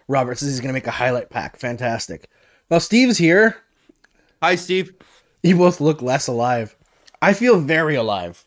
Robert 0.08 0.38
says 0.38 0.50
he's 0.50 0.60
going 0.60 0.70
to 0.70 0.74
make 0.74 0.88
a 0.88 0.92
highlight 0.92 1.30
pack. 1.30 1.58
Fantastic. 1.58 2.28
Well, 2.70 2.80
Steve's 2.80 3.18
here. 3.18 3.58
Hi, 4.42 4.56
Steve. 4.56 4.94
You 5.44 5.58
both 5.58 5.82
look 5.82 6.02
less 6.02 6.28
alive. 6.28 6.76
I 7.22 7.34
feel 7.34 7.60
very 7.60 7.96
alive. 7.96 8.46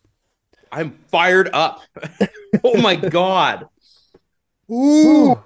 I'm 0.73 0.93
fired 1.09 1.49
up. 1.53 1.83
oh 2.65 2.81
my 2.81 2.97
god. 2.97 3.69
Ooh. 4.71 5.39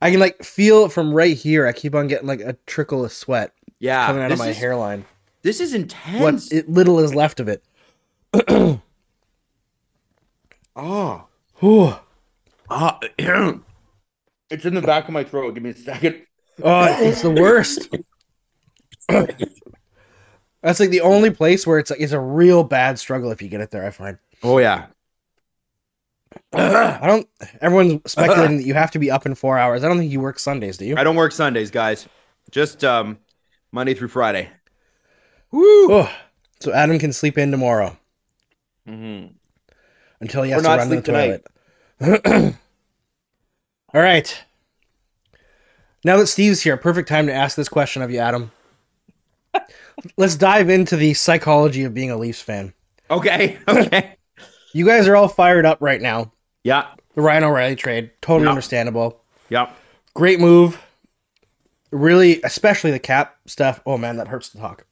I 0.00 0.10
can 0.10 0.20
like 0.20 0.42
feel 0.42 0.84
it 0.84 0.92
from 0.92 1.12
right 1.12 1.36
here. 1.36 1.66
I 1.66 1.72
keep 1.72 1.94
on 1.94 2.06
getting 2.06 2.28
like 2.28 2.40
a 2.40 2.56
trickle 2.66 3.04
of 3.04 3.12
sweat 3.12 3.52
Yeah. 3.80 4.06
coming 4.06 4.22
out 4.22 4.30
of 4.32 4.38
my 4.38 4.48
is, 4.50 4.56
hairline. 4.58 5.04
This 5.42 5.60
is 5.60 5.72
What 5.72 5.80
intense. 5.80 6.52
it, 6.52 6.68
little 6.68 6.98
is 7.00 7.14
left 7.14 7.40
of 7.40 7.48
it. 7.48 7.64
oh. 10.76 11.26
Whew. 11.56 11.94
Ah, 12.68 12.98
it's 14.50 14.64
in 14.64 14.74
the 14.74 14.82
back 14.82 15.08
of 15.08 15.14
my 15.14 15.24
throat. 15.24 15.54
Give 15.54 15.62
me 15.62 15.70
a 15.70 15.74
second. 15.74 16.22
Oh, 16.62 16.84
it's 17.00 17.22
the 17.22 17.30
worst. 17.30 17.88
That's 19.08 20.80
like 20.80 20.90
the 20.90 21.02
only 21.02 21.30
place 21.30 21.66
where 21.66 21.78
it's 21.78 21.90
like 21.90 22.00
it's 22.00 22.12
a 22.12 22.20
real 22.20 22.64
bad 22.64 22.98
struggle 22.98 23.30
if 23.30 23.40
you 23.40 23.48
get 23.48 23.60
it 23.60 23.70
there. 23.70 23.86
I 23.86 23.90
find. 23.90 24.18
Oh 24.42 24.58
yeah. 24.58 24.86
I 26.52 27.06
don't. 27.06 27.28
Everyone's 27.60 28.10
speculating 28.10 28.56
that 28.58 28.64
you 28.64 28.74
have 28.74 28.90
to 28.92 28.98
be 28.98 29.10
up 29.10 29.26
in 29.26 29.34
four 29.34 29.58
hours. 29.58 29.84
I 29.84 29.88
don't 29.88 29.98
think 29.98 30.10
you 30.10 30.20
work 30.20 30.38
Sundays, 30.38 30.76
do 30.76 30.84
you? 30.84 30.96
I 30.96 31.04
don't 31.04 31.16
work 31.16 31.32
Sundays, 31.32 31.70
guys. 31.70 32.08
Just 32.50 32.84
um 32.84 33.18
Monday 33.70 33.94
through 33.94 34.08
Friday. 34.08 34.50
Oh, 35.52 36.12
so 36.60 36.72
Adam 36.72 36.98
can 36.98 37.12
sleep 37.12 37.38
in 37.38 37.50
tomorrow 37.50 37.96
Mm-hmm. 38.88 39.34
Until 40.20 40.42
he 40.42 40.50
has 40.52 40.60
Or 40.62 40.68
to 40.70 40.76
run 40.76 40.88
to 40.90 41.00
the 41.00 41.02
toilet. 41.02 41.46
All 43.94 44.00
right. 44.02 44.42
Now 46.04 46.16
that 46.18 46.26
Steve's 46.26 46.60
here, 46.62 46.76
perfect 46.76 47.08
time 47.08 47.26
to 47.26 47.32
ask 47.32 47.56
this 47.56 47.68
question 47.68 48.02
of 48.02 48.10
you, 48.10 48.18
Adam. 48.18 48.52
Let's 50.16 50.36
dive 50.36 50.68
into 50.70 50.96
the 50.96 51.14
psychology 51.14 51.84
of 51.84 51.94
being 51.94 52.10
a 52.10 52.16
Leafs 52.16 52.42
fan. 52.42 52.74
Okay. 53.10 53.58
Okay. 53.68 54.12
You 54.72 54.84
guys 54.84 55.08
are 55.08 55.16
all 55.16 55.28
fired 55.28 55.64
up 55.64 55.78
right 55.80 56.00
now. 56.02 56.32
yeah. 56.62 56.88
The 57.14 57.22
Ryan 57.22 57.44
O'Reilly 57.44 57.76
trade, 57.76 58.10
totally 58.20 58.46
understandable. 58.46 59.22
Yeah. 59.48 59.70
Great 60.12 60.38
move. 60.38 60.78
Really, 61.90 62.42
especially 62.42 62.90
the 62.90 62.98
cap 62.98 63.38
stuff. 63.46 63.80
Oh 63.86 63.96
man, 63.96 64.18
that 64.18 64.28
hurts 64.28 64.50
to 64.50 64.58
talk. 64.58 64.84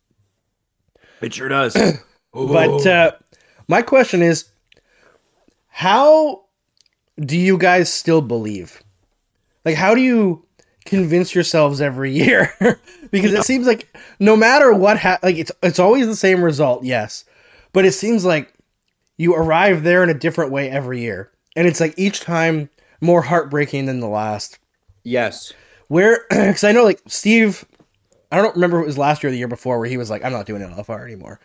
It 1.21 1.35
sure 1.35 1.49
does. 1.49 1.77
But 2.33 2.85
uh, 2.87 3.13
my 3.69 3.83
question 3.83 4.23
is, 4.23 4.49
how 5.77 6.45
do 7.19 7.37
you 7.37 7.59
guys 7.59 7.93
still 7.93 8.21
believe? 8.21 8.81
Like, 9.65 9.75
how 9.75 9.97
do 9.97 10.01
you 10.01 10.47
convince 10.85 11.35
yourselves 11.35 11.81
every 11.81 12.13
year? 12.13 12.55
because 13.11 13.33
it 13.33 13.43
seems 13.43 13.67
like 13.67 13.93
no 14.21 14.37
matter 14.37 14.73
what, 14.73 15.01
ha- 15.01 15.19
like 15.25 15.35
it's 15.35 15.51
it's 15.65 15.81
always 15.81 16.07
the 16.07 16.15
same 16.15 16.45
result. 16.45 16.85
Yes, 16.85 17.25
but 17.73 17.85
it 17.85 17.91
seems 17.91 18.25
like 18.25 18.55
you 19.17 19.35
arrive 19.35 19.83
there 19.83 20.05
in 20.05 20.11
a 20.11 20.15
different 20.15 20.53
way 20.53 20.71
every 20.71 21.01
year, 21.01 21.33
and 21.57 21.67
it's 21.67 21.81
like 21.81 21.95
each 21.97 22.21
time 22.21 22.71
more 23.01 23.23
heartbreaking 23.23 23.87
than 23.87 23.99
the 23.99 24.09
last. 24.09 24.61
yes. 25.03 25.53
Where, 25.89 26.25
because 26.31 26.63
I 26.63 26.71
know 26.71 26.85
like 26.85 27.03
Steve, 27.09 27.65
I 28.31 28.37
don't 28.41 28.55
remember 28.55 28.79
if 28.79 28.85
it 28.85 28.87
was 28.87 28.99
last 28.99 29.25
year 29.25 29.29
or 29.29 29.33
the 29.33 29.39
year 29.39 29.49
before 29.49 29.81
where 29.81 29.89
he 29.89 29.97
was 29.97 30.09
like, 30.09 30.25
I'm 30.25 30.33
not 30.33 30.47
doing 30.47 30.63
LFR 30.63 31.05
anymore. 31.05 31.41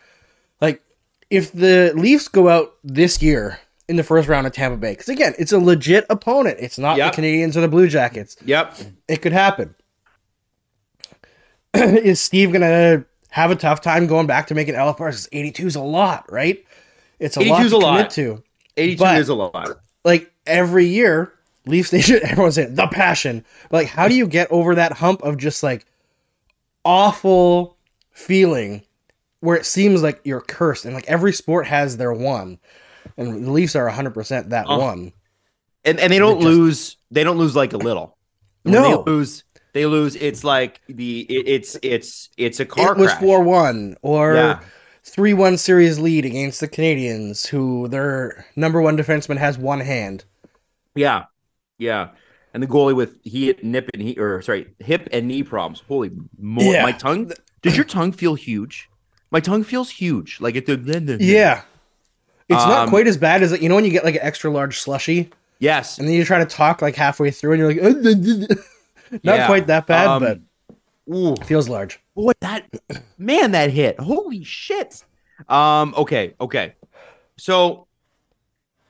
Like, 0.61 0.84
if 1.31 1.51
the 1.51 1.93
Leafs 1.95 2.27
go 2.27 2.47
out 2.47 2.76
this 2.84 3.23
year 3.23 3.60
in 3.90 3.95
the 3.98 4.03
first 4.03 4.28
round 4.30 4.48
of 4.48 4.53
Tampa 4.53 4.78
Bay, 4.78 4.91
because 4.94 5.10
again, 5.10 5.34
it's 5.38 5.52
a 5.52 5.60
legit 5.60 6.06
opponent. 6.10 6.57
It's 6.61 6.78
not 6.78 6.98
Yep. 6.98 7.16
the 7.16 7.22
Canadiens 7.22 7.56
or 7.57 7.61
the 7.61 7.68
Blue 7.68 7.88
Jackets. 7.90 8.38
Yep. 8.45 8.76
It 9.10 9.22
could 9.22 9.34
happen. 9.34 9.76
is 11.74 12.22
Steve 12.22 12.52
gonna 12.52 13.03
have 13.30 13.52
a 13.52 13.56
tough 13.56 13.82
time 13.82 14.07
going 14.07 14.28
back 14.28 14.48
to 14.48 14.56
making 14.56 14.76
LFR? 14.76 14.98
Because 14.98 15.30
82 15.32 15.68
is 15.68 15.76
a 15.76 15.82
lot, 15.82 16.32
right? 16.32 16.64
It's 17.20 17.38
a 17.38 17.41
lot 17.41 17.61
82 17.61 17.68
's 17.68 17.72
to 17.72 17.78
a 17.78 17.80
commit 17.82 18.02
lot. 18.03 18.10
to. 18.11 18.44
82 18.78 18.99
But- 19.03 19.18
is 19.20 19.30
a 19.30 19.36
lot. 19.36 19.80
Like 20.06 20.32
every 20.48 20.86
year, 20.86 21.34
Leafs 21.66 21.91
Nation, 21.94 22.20
everyone's 22.24 22.56
saying 22.56 22.76
the 22.76 22.88
passion. 22.88 23.44
But 23.70 23.78
like, 23.80 23.88
how 23.88 24.07
do 24.07 24.16
you 24.16 24.28
get 24.28 24.49
over 24.52 24.76
that 24.76 24.94
hump 24.94 25.22
of 25.24 25.38
just 25.38 25.61
like 25.61 25.86
awful 26.86 27.78
feeling 28.11 28.84
where 29.41 29.56
it 29.57 29.66
seems 29.66 30.02
like 30.02 30.20
you're 30.24 30.41
cursed 30.41 30.86
and 30.86 30.94
like 30.94 31.06
every 31.07 31.32
sport 31.34 31.68
has 31.68 31.98
their 31.98 32.14
one, 32.14 32.57
and 33.20 33.46
the 33.46 33.52
Leafs 33.52 33.76
are 33.76 33.86
100 33.86 34.12
percent 34.14 34.50
that 34.50 34.66
Uh, 34.68 34.78
one. 34.78 35.12
And 35.86 36.00
and 36.00 36.12
they 36.12 36.18
don't 36.20 36.41
just- 36.41 36.46
lose 36.48 36.98
they 37.12 37.24
don't 37.24 37.38
lose 37.38 37.56
like 37.56 37.74
a 37.74 37.78
little. 37.78 38.18
When 38.64 38.74
No. 38.74 39.04
they 39.04 39.12
lose 39.12 39.44
they 39.74 39.86
lose 39.86 40.16
it's 40.16 40.44
like 40.44 40.82
the 40.90 41.22
it, 41.30 41.48
it's 41.48 41.78
it's 41.84 42.30
it's 42.38 42.60
a 42.60 42.66
car 42.66 42.94
it 42.94 42.98
was 42.98 43.12
crash. 43.12 43.22
four 43.22 43.44
one 43.44 43.96
or 44.02 44.34
Yeah. 44.36 44.60
three 45.04 45.34
one 45.34 45.58
series 45.58 46.00
lead 46.00 46.26
against 46.26 46.60
the 46.60 46.68
Canadiens, 46.68 47.48
who 47.48 47.88
their 47.88 48.46
number 48.56 48.82
one 48.82 48.98
defenseman 48.98 49.38
has 49.38 49.58
one 49.58 49.80
hand. 49.80 50.26
Yeah. 50.96 51.26
Yeah. 51.78 52.10
And 52.54 52.62
the 52.64 52.68
goalie 52.68 52.96
with 52.96 53.20
he 53.24 53.54
nip 53.62 53.90
and 53.94 54.02
he 54.02 54.18
or 54.18 54.41
sorry, 54.41 54.68
hip 54.80 55.08
and 55.12 55.28
knee 55.28 55.44
problems. 55.44 55.84
Holy 55.88 56.12
mo- 56.38 56.62
Yeah. 56.64 56.84
my 56.84 56.91
tongue 56.91 57.32
did 57.62 57.76
your 57.76 57.86
tongue 57.86 58.12
feel 58.12 58.36
huge? 58.36 58.90
My 59.32 59.40
tongue 59.40 59.64
feels 59.64 59.90
huge. 59.91 60.41
Like 60.41 60.56
it 60.56 60.66
the 60.66 61.18
Yeah. 61.22 61.62
It's 62.50 62.66
not 62.66 62.84
Um, 62.84 62.90
quite 62.90 63.08
as 63.08 63.16
bad 63.18 63.44
as 63.44 63.60
you 63.62 63.70
know 63.70 63.76
when 63.76 63.86
you 63.86 63.92
get 63.92 64.04
like 64.04 64.16
an 64.16 64.22
extra 64.24 64.50
large 64.52 64.80
slushy 64.80 65.30
Yes. 65.60 66.00
and 66.00 66.08
then 66.08 66.16
you 66.16 66.26
try 66.26 66.40
to 66.40 66.46
talk 66.46 66.82
like 66.82 66.96
halfway 66.96 67.30
through 67.32 67.54
and 67.54 67.60
you're 67.60 67.74
like, 67.74 68.60
not 69.24 69.38
Yeah. 69.38 69.46
quite 69.46 69.68
that 69.68 69.86
bad, 69.88 70.08
Um, 70.08 70.24
but 70.24 71.14
Ooh. 71.16 71.36
feels 71.46 71.70
large. 71.70 72.00
Boy, 72.16 72.32
that 72.42 72.66
man, 73.18 73.52
that 73.52 73.70
hit. 73.72 74.00
Holy 74.00 74.44
shit. 74.44 75.04
Um, 75.48 75.94
okay, 75.98 76.34
okay. 76.42 76.74
So 77.38 77.88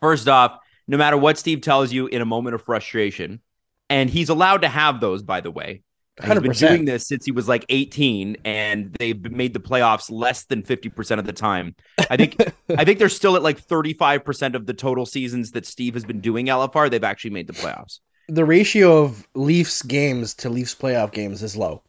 first 0.02 0.28
off, 0.28 0.60
no 0.88 0.98
matter 0.98 1.18
what 1.18 1.38
Steve 1.38 1.62
tells 1.62 1.92
you 1.92 2.08
in 2.08 2.22
a 2.22 2.26
moment 2.26 2.56
of 2.56 2.62
frustration, 2.64 3.42
and 3.90 4.10
he's 4.10 4.30
allowed 4.30 4.62
to 4.62 4.68
have 4.68 5.00
those, 5.02 5.22
by 5.24 5.42
the 5.42 5.52
way. 5.52 5.82
He's 6.22 6.28
been 6.28 6.52
100%. 6.52 6.60
doing 6.60 6.86
this 6.86 7.08
since 7.08 7.26
he 7.26 7.32
was 7.32 7.48
like 7.48 7.66
18, 7.70 8.38
and 8.44 8.94
they've 9.00 9.32
made 9.32 9.54
the 9.54 9.60
playoffs 9.60 10.12
less 10.12 10.46
than 10.46 10.64
50% 10.64 11.18
of 11.18 11.26
the 11.26 11.34
time. 11.34 11.76
I 12.10 12.18
think 12.18 12.36
I 12.78 12.84
think 12.84 13.00
they're 13.00 13.10
still 13.10 13.36
at 13.36 13.42
like 13.42 13.66
35% 13.66 14.54
of 14.54 14.66
the 14.66 14.74
total 14.74 15.06
seasons 15.06 15.52
that 15.52 15.66
Steve 15.66 15.94
has 15.94 16.04
been 16.04 16.20
doing 16.20 16.48
LFR. 16.48 16.90
They've 16.90 17.04
actually 17.04 17.32
made 17.32 17.48
the 17.48 17.54
playoffs. 17.54 18.00
The 18.28 18.46
ratio 18.46 19.04
of 19.04 19.28
Leafs 19.34 19.82
games 19.82 20.34
to 20.36 20.50
Leafs 20.50 20.76
playoff 20.76 21.12
games 21.14 21.42
is 21.42 21.56
low. 21.56 21.82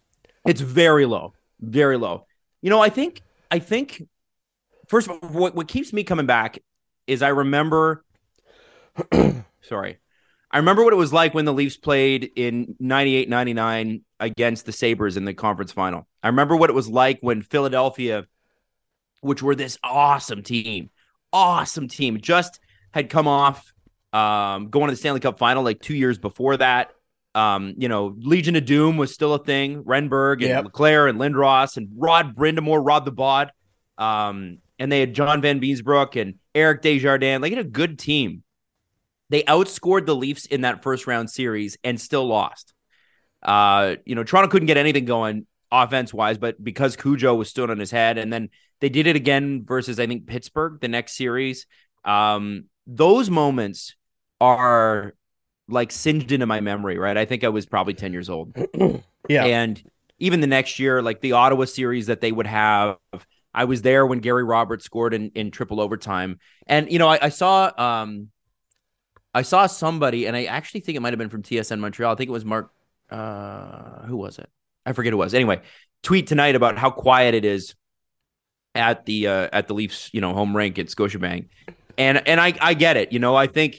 It's 0.46 0.60
very 0.60 1.06
low, 1.06 1.34
very 1.60 1.98
low. 1.98 2.26
You 2.62 2.70
know, 2.70 2.80
I 2.80 2.88
think, 2.88 3.22
I 3.50 3.58
think, 3.58 4.06
first 4.88 5.08
of 5.08 5.18
all, 5.22 5.28
what, 5.30 5.54
what 5.54 5.68
keeps 5.68 5.92
me 5.92 6.04
coming 6.04 6.26
back 6.26 6.58
is 7.06 7.20
I 7.20 7.28
remember, 7.28 8.04
sorry, 9.60 9.98
I 10.50 10.58
remember 10.58 10.84
what 10.84 10.92
it 10.92 10.96
was 10.96 11.12
like 11.12 11.34
when 11.34 11.44
the 11.44 11.52
Leafs 11.52 11.76
played 11.76 12.30
in 12.36 12.76
98 12.78 13.28
99 13.28 14.02
against 14.20 14.66
the 14.66 14.72
Sabres 14.72 15.16
in 15.16 15.24
the 15.24 15.34
conference 15.34 15.72
final. 15.72 16.06
I 16.22 16.28
remember 16.28 16.54
what 16.54 16.70
it 16.70 16.74
was 16.74 16.88
like 16.88 17.18
when 17.20 17.42
Philadelphia, 17.42 18.26
which 19.22 19.42
were 19.42 19.54
this 19.54 19.78
awesome 19.82 20.42
team, 20.42 20.90
awesome 21.32 21.88
team, 21.88 22.20
just 22.20 22.60
had 22.92 23.10
come 23.10 23.26
off 23.26 23.72
um, 24.12 24.70
going 24.70 24.88
to 24.88 24.92
the 24.92 24.96
Stanley 24.96 25.20
Cup 25.20 25.38
final 25.38 25.62
like 25.62 25.80
two 25.80 25.94
years 25.94 26.18
before 26.18 26.56
that. 26.58 26.92
Um, 27.34 27.74
you 27.78 27.88
know, 27.88 28.14
Legion 28.18 28.56
of 28.56 28.64
Doom 28.64 28.96
was 28.96 29.14
still 29.14 29.34
a 29.34 29.42
thing. 29.42 29.84
Renberg 29.84 30.34
and 30.34 30.48
Yep. 30.48 30.64
LeClair 30.64 31.06
and 31.06 31.18
Lindros 31.18 31.76
and 31.76 31.88
Rod 31.96 32.34
Brind'Amour, 32.34 32.84
Rod 32.84 33.04
the 33.04 33.12
Bod. 33.12 33.52
Um, 33.98 34.58
and 34.78 34.90
they 34.90 35.00
had 35.00 35.14
John 35.14 35.40
Vanbiesbrouck 35.40 36.20
and 36.20 36.34
Eric 36.54 36.82
Desjardins. 36.82 37.40
Like, 37.42 37.52
had 37.52 37.64
a 37.64 37.68
good 37.68 37.98
team. 37.98 38.42
They 39.28 39.44
outscored 39.44 40.06
the 40.06 40.16
Leafs 40.16 40.46
in 40.46 40.62
that 40.62 40.82
first 40.82 41.06
round 41.06 41.30
series 41.30 41.78
and 41.84 42.00
still 42.00 42.26
lost. 42.26 42.74
Uh, 43.42 43.96
you 44.04 44.14
know, 44.14 44.24
Toronto 44.24 44.50
couldn't 44.50 44.66
get 44.66 44.76
anything 44.76 45.04
going 45.04 45.46
offense 45.72 46.12
wise, 46.12 46.38
but 46.38 46.62
because 46.62 46.96
Cujo 46.96 47.34
was 47.34 47.48
stood 47.48 47.70
on 47.70 47.78
his 47.78 47.90
head, 47.90 48.18
and 48.18 48.32
then 48.32 48.50
they 48.80 48.88
did 48.88 49.06
it 49.06 49.16
again 49.16 49.64
versus 49.64 50.00
I 50.00 50.06
think 50.06 50.26
Pittsburgh 50.26 50.80
the 50.80 50.88
next 50.88 51.16
series. 51.16 51.66
Um, 52.04 52.64
those 52.86 53.30
moments 53.30 53.94
are 54.40 55.14
like 55.68 55.92
singed 55.92 56.32
into 56.32 56.46
my 56.46 56.60
memory, 56.60 56.98
right? 56.98 57.16
I 57.16 57.24
think 57.24 57.44
I 57.44 57.48
was 57.48 57.66
probably 57.66 57.94
10 57.94 58.12
years 58.12 58.28
old. 58.28 58.56
Yeah. 59.28 59.44
And 59.44 59.80
even 60.18 60.40
the 60.40 60.48
next 60.48 60.80
year, 60.80 61.02
like 61.02 61.20
the 61.20 61.32
Ottawa 61.32 61.64
series 61.66 62.06
that 62.06 62.20
they 62.20 62.32
would 62.32 62.48
have. 62.48 62.96
I 63.54 63.64
was 63.64 63.82
there 63.82 64.04
when 64.04 64.18
Gary 64.18 64.42
Roberts 64.42 64.84
scored 64.84 65.14
in, 65.14 65.30
in 65.36 65.52
triple 65.52 65.80
overtime. 65.80 66.40
And, 66.66 66.90
you 66.90 66.98
know, 66.98 67.06
I, 67.06 67.26
I 67.26 67.28
saw 67.28 67.70
um 67.76 68.30
I 69.32 69.42
saw 69.42 69.66
somebody, 69.66 70.26
and 70.26 70.36
I 70.36 70.44
actually 70.44 70.80
think 70.80 70.96
it 70.96 71.00
might 71.00 71.12
have 71.12 71.18
been 71.18 71.28
from 71.28 71.42
TSN 71.42 71.78
Montreal. 71.78 72.12
I 72.12 72.16
think 72.16 72.28
it 72.28 72.32
was 72.32 72.44
Mark 72.44 72.72
uh 73.10 74.02
who 74.06 74.16
was 74.16 74.38
it? 74.38 74.48
I 74.86 74.92
forget 74.92 75.12
who 75.12 75.18
it 75.18 75.24
was. 75.24 75.34
Anyway, 75.34 75.60
tweet 76.02 76.26
tonight 76.26 76.54
about 76.54 76.78
how 76.78 76.90
quiet 76.90 77.34
it 77.34 77.44
is 77.44 77.74
at 78.74 79.04
the 79.06 79.26
uh 79.26 79.48
at 79.52 79.68
the 79.68 79.74
Leafs, 79.74 80.10
you 80.12 80.20
know, 80.20 80.34
home 80.34 80.56
rink 80.56 80.78
at 80.78 80.86
Scotiabank. 80.86 81.48
And 81.98 82.26
and 82.26 82.40
I 82.40 82.54
I 82.60 82.74
get 82.74 82.96
it. 82.96 83.12
You 83.12 83.18
know, 83.18 83.34
I 83.34 83.46
think 83.46 83.76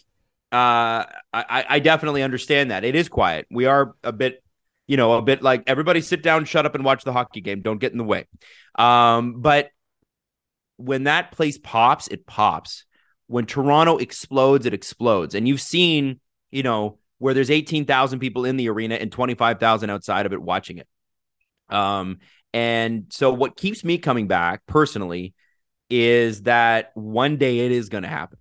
uh 0.51 1.05
I, 1.33 1.65
I 1.69 1.79
definitely 1.79 2.23
understand 2.23 2.71
that. 2.71 2.83
It 2.83 2.95
is 2.95 3.09
quiet. 3.09 3.47
We 3.49 3.65
are 3.65 3.95
a 4.03 4.11
bit 4.11 4.43
you 4.91 4.97
know, 4.97 5.13
a 5.13 5.21
bit 5.21 5.41
like 5.41 5.63
everybody 5.67 6.01
sit 6.01 6.21
down, 6.21 6.43
shut 6.43 6.65
up, 6.65 6.75
and 6.75 6.83
watch 6.83 7.05
the 7.05 7.13
hockey 7.13 7.39
game. 7.39 7.61
Don't 7.61 7.79
get 7.79 7.93
in 7.93 7.97
the 7.97 8.03
way. 8.03 8.27
Um, 8.77 9.39
but 9.39 9.69
when 10.75 11.05
that 11.05 11.31
place 11.31 11.57
pops, 11.57 12.09
it 12.09 12.25
pops. 12.25 12.83
When 13.27 13.45
Toronto 13.45 13.97
explodes, 13.99 14.65
it 14.65 14.73
explodes. 14.73 15.33
And 15.33 15.47
you've 15.47 15.61
seen, 15.61 16.19
you 16.49 16.63
know, 16.63 16.97
where 17.21 17.35
there's 17.35 17.51
18,000 17.51 18.17
people 18.17 18.45
in 18.45 18.57
the 18.57 18.67
arena 18.67 18.95
and 18.95 19.11
25,000 19.11 19.91
outside 19.91 20.25
of 20.25 20.33
it 20.33 20.41
watching 20.41 20.79
it. 20.79 20.87
Um, 21.69 22.17
and 22.51 23.05
so 23.11 23.31
what 23.31 23.55
keeps 23.55 23.83
me 23.83 23.99
coming 23.99 24.27
back 24.27 24.65
personally 24.65 25.35
is 25.87 26.41
that 26.43 26.89
one 26.95 27.37
day 27.37 27.59
it 27.59 27.71
is 27.71 27.89
going 27.89 28.01
to 28.01 28.09
happen. 28.09 28.39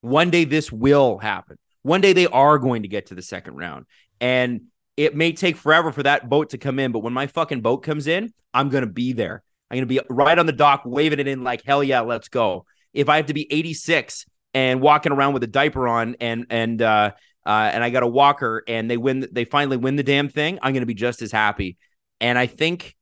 One 0.00 0.30
day 0.30 0.44
this 0.44 0.70
will 0.70 1.18
happen. 1.18 1.58
One 1.82 2.00
day 2.00 2.12
they 2.12 2.28
are 2.28 2.58
going 2.60 2.82
to 2.82 2.88
get 2.88 3.06
to 3.06 3.16
the 3.16 3.20
second 3.20 3.56
round. 3.56 3.86
And 4.20 4.66
it 4.96 5.16
may 5.16 5.32
take 5.32 5.56
forever 5.56 5.90
for 5.90 6.04
that 6.04 6.28
boat 6.28 6.50
to 6.50 6.58
come 6.58 6.78
in, 6.78 6.92
but 6.92 7.00
when 7.00 7.12
my 7.12 7.26
fucking 7.26 7.62
boat 7.62 7.78
comes 7.78 8.06
in, 8.06 8.32
I'm 8.54 8.68
going 8.68 8.84
to 8.84 8.90
be 8.90 9.12
there. 9.12 9.42
I'm 9.72 9.78
going 9.78 9.88
to 9.88 9.94
be 9.94 10.00
right 10.08 10.38
on 10.38 10.46
the 10.46 10.52
dock, 10.52 10.82
waving 10.84 11.18
it 11.18 11.26
in 11.26 11.42
like, 11.42 11.64
hell 11.64 11.82
yeah, 11.82 12.02
let's 12.02 12.28
go. 12.28 12.64
If 12.92 13.08
I 13.08 13.16
have 13.16 13.26
to 13.26 13.34
be 13.34 13.52
86 13.52 14.24
and 14.54 14.80
walking 14.80 15.10
around 15.10 15.34
with 15.34 15.42
a 15.42 15.48
diaper 15.48 15.88
on 15.88 16.14
and, 16.20 16.46
and, 16.48 16.80
uh, 16.80 17.10
uh, 17.46 17.70
and 17.72 17.84
I 17.84 17.90
got 17.90 18.02
a 18.02 18.08
walker 18.08 18.62
and 18.66 18.90
they 18.90 18.96
win, 18.96 19.26
they 19.30 19.44
finally 19.44 19.76
win 19.76 19.96
the 19.96 20.02
damn 20.02 20.28
thing, 20.28 20.58
I'm 20.62 20.72
going 20.72 20.82
to 20.82 20.86
be 20.86 20.94
just 20.94 21.22
as 21.22 21.32
happy. 21.32 21.76
And 22.20 22.38
I 22.38 22.46
think, 22.46 22.96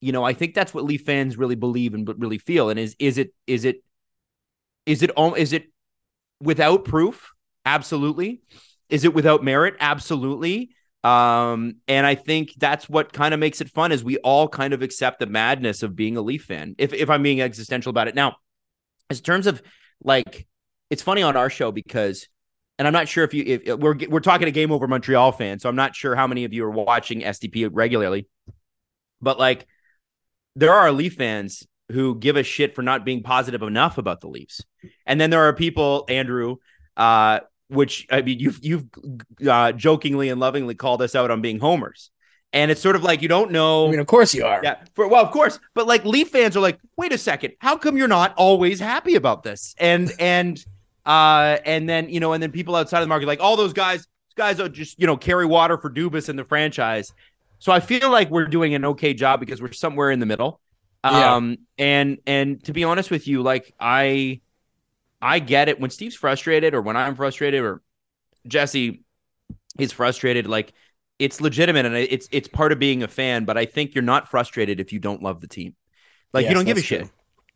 you 0.00 0.12
know, 0.12 0.24
I 0.24 0.32
think 0.32 0.54
that's 0.54 0.72
what 0.72 0.84
Leaf 0.84 1.02
fans 1.04 1.36
really 1.36 1.54
believe 1.54 1.94
and 1.94 2.06
but 2.06 2.18
really 2.18 2.38
feel. 2.38 2.70
And 2.70 2.78
is, 2.78 2.96
is 2.98 3.18
it, 3.18 3.34
is 3.46 3.64
it, 3.64 3.82
is 4.86 5.02
it, 5.02 5.10
is 5.36 5.52
it 5.52 5.70
without 6.40 6.84
proof? 6.84 7.30
Absolutely. 7.64 8.40
Is 8.88 9.04
it 9.04 9.12
without 9.12 9.44
merit? 9.44 9.74
Absolutely. 9.80 10.70
Um, 11.04 11.76
and 11.86 12.06
I 12.06 12.14
think 12.14 12.54
that's 12.56 12.88
what 12.88 13.12
kind 13.12 13.32
of 13.32 13.40
makes 13.40 13.60
it 13.60 13.68
fun 13.68 13.92
is 13.92 14.02
we 14.02 14.16
all 14.18 14.48
kind 14.48 14.72
of 14.72 14.82
accept 14.82 15.20
the 15.20 15.26
madness 15.26 15.82
of 15.82 15.94
being 15.94 16.16
a 16.16 16.20
Leaf 16.20 16.44
fan. 16.44 16.74
If 16.78 16.92
if 16.92 17.08
I'm 17.08 17.22
being 17.22 17.40
existential 17.40 17.90
about 17.90 18.08
it. 18.08 18.14
Now, 18.14 18.36
in 19.10 19.16
terms 19.16 19.46
of 19.46 19.62
like 20.02 20.46
it's 20.90 21.02
funny 21.02 21.22
on 21.22 21.36
our 21.36 21.50
show 21.50 21.70
because 21.70 22.28
and 22.78 22.86
I'm 22.86 22.92
not 22.92 23.08
sure 23.08 23.24
if 23.24 23.34
you 23.34 23.44
if 23.46 23.78
we're 23.78 23.96
we're 24.08 24.20
talking 24.20 24.46
to 24.46 24.52
Game 24.52 24.70
Over 24.70 24.86
Montreal 24.86 25.32
fans, 25.32 25.62
so 25.62 25.68
I'm 25.68 25.76
not 25.76 25.96
sure 25.96 26.14
how 26.14 26.26
many 26.26 26.44
of 26.44 26.52
you 26.52 26.64
are 26.64 26.70
watching 26.70 27.22
SDP 27.22 27.68
regularly. 27.72 28.28
But 29.20 29.38
like 29.38 29.66
there 30.54 30.72
are 30.72 30.90
Leaf 30.92 31.14
fans 31.14 31.66
who 31.90 32.14
give 32.16 32.36
a 32.36 32.42
shit 32.42 32.74
for 32.74 32.82
not 32.82 33.04
being 33.04 33.22
positive 33.22 33.62
enough 33.62 33.98
about 33.98 34.20
the 34.20 34.28
Leafs. 34.28 34.62
And 35.06 35.20
then 35.20 35.30
there 35.30 35.42
are 35.44 35.52
people, 35.52 36.04
Andrew, 36.08 36.56
uh, 36.96 37.40
which 37.68 38.06
I 38.10 38.22
mean, 38.22 38.38
you've 38.38 38.58
you've 38.62 38.84
uh, 39.48 39.72
jokingly 39.72 40.28
and 40.28 40.40
lovingly 40.40 40.74
called 40.74 41.02
us 41.02 41.14
out 41.14 41.30
on 41.30 41.42
being 41.42 41.58
homers, 41.58 42.10
and 42.52 42.70
it's 42.70 42.80
sort 42.80 42.96
of 42.96 43.02
like 43.02 43.22
you 43.22 43.28
don't 43.28 43.50
know. 43.50 43.88
I 43.88 43.90
mean, 43.90 44.00
of 44.00 44.06
course 44.06 44.34
you 44.34 44.44
are. 44.44 44.60
Yeah, 44.62 44.76
for, 44.94 45.06
well, 45.08 45.24
of 45.24 45.32
course, 45.32 45.58
but 45.74 45.86
like 45.86 46.04
Leaf 46.04 46.30
fans 46.30 46.56
are 46.56 46.60
like, 46.60 46.78
wait 46.96 47.12
a 47.12 47.18
second, 47.18 47.54
how 47.60 47.76
come 47.76 47.96
you're 47.96 48.08
not 48.08 48.34
always 48.36 48.80
happy 48.80 49.16
about 49.16 49.42
this? 49.42 49.74
And 49.78 50.12
and 50.18 50.64
uh 51.08 51.58
and 51.64 51.88
then 51.88 52.10
you 52.10 52.20
know, 52.20 52.34
and 52.34 52.42
then 52.42 52.52
people 52.52 52.76
outside 52.76 52.98
of 52.98 53.04
the 53.04 53.08
market 53.08 53.26
like 53.26 53.40
all 53.40 53.56
those 53.56 53.72
guys, 53.72 54.06
guys 54.36 54.60
are 54.60 54.68
just 54.68 55.00
you 55.00 55.06
know 55.06 55.16
carry 55.16 55.46
water 55.46 55.78
for 55.78 55.90
Dubas 55.90 56.28
in 56.28 56.36
the 56.36 56.44
franchise. 56.44 57.12
So 57.58 57.72
I 57.72 57.80
feel 57.80 58.10
like 58.10 58.30
we're 58.30 58.46
doing 58.46 58.74
an 58.74 58.84
okay 58.84 59.14
job 59.14 59.40
because 59.40 59.60
we're 59.60 59.72
somewhere 59.72 60.10
in 60.10 60.20
the 60.20 60.26
middle. 60.26 60.60
Yeah. 61.04 61.34
Um 61.34 61.56
and 61.78 62.18
and 62.26 62.62
to 62.64 62.72
be 62.72 62.84
honest 62.84 63.10
with 63.10 63.26
you, 63.26 63.42
like 63.42 63.74
I 63.80 64.42
I 65.20 65.38
get 65.38 65.68
it 65.68 65.80
when 65.80 65.90
Steve's 65.90 66.14
frustrated 66.14 66.74
or 66.74 66.82
when 66.82 66.96
I'm 66.96 67.16
frustrated 67.16 67.62
or 67.62 67.82
Jesse 68.46 69.02
is 69.78 69.92
frustrated. 69.92 70.46
Like 70.46 70.74
it's 71.18 71.40
legitimate 71.40 71.86
and 71.86 71.96
it's 71.96 72.28
it's 72.30 72.48
part 72.48 72.70
of 72.70 72.78
being 72.78 73.02
a 73.02 73.08
fan. 73.08 73.46
But 73.46 73.56
I 73.56 73.64
think 73.64 73.94
you're 73.94 74.02
not 74.02 74.28
frustrated 74.28 74.78
if 74.78 74.92
you 74.92 74.98
don't 74.98 75.22
love 75.22 75.40
the 75.40 75.48
team. 75.48 75.74
Like 76.32 76.42
yes, 76.42 76.50
you 76.50 76.54
don't 76.54 76.66
give 76.66 76.76
a 76.76 76.82
true. 76.82 77.10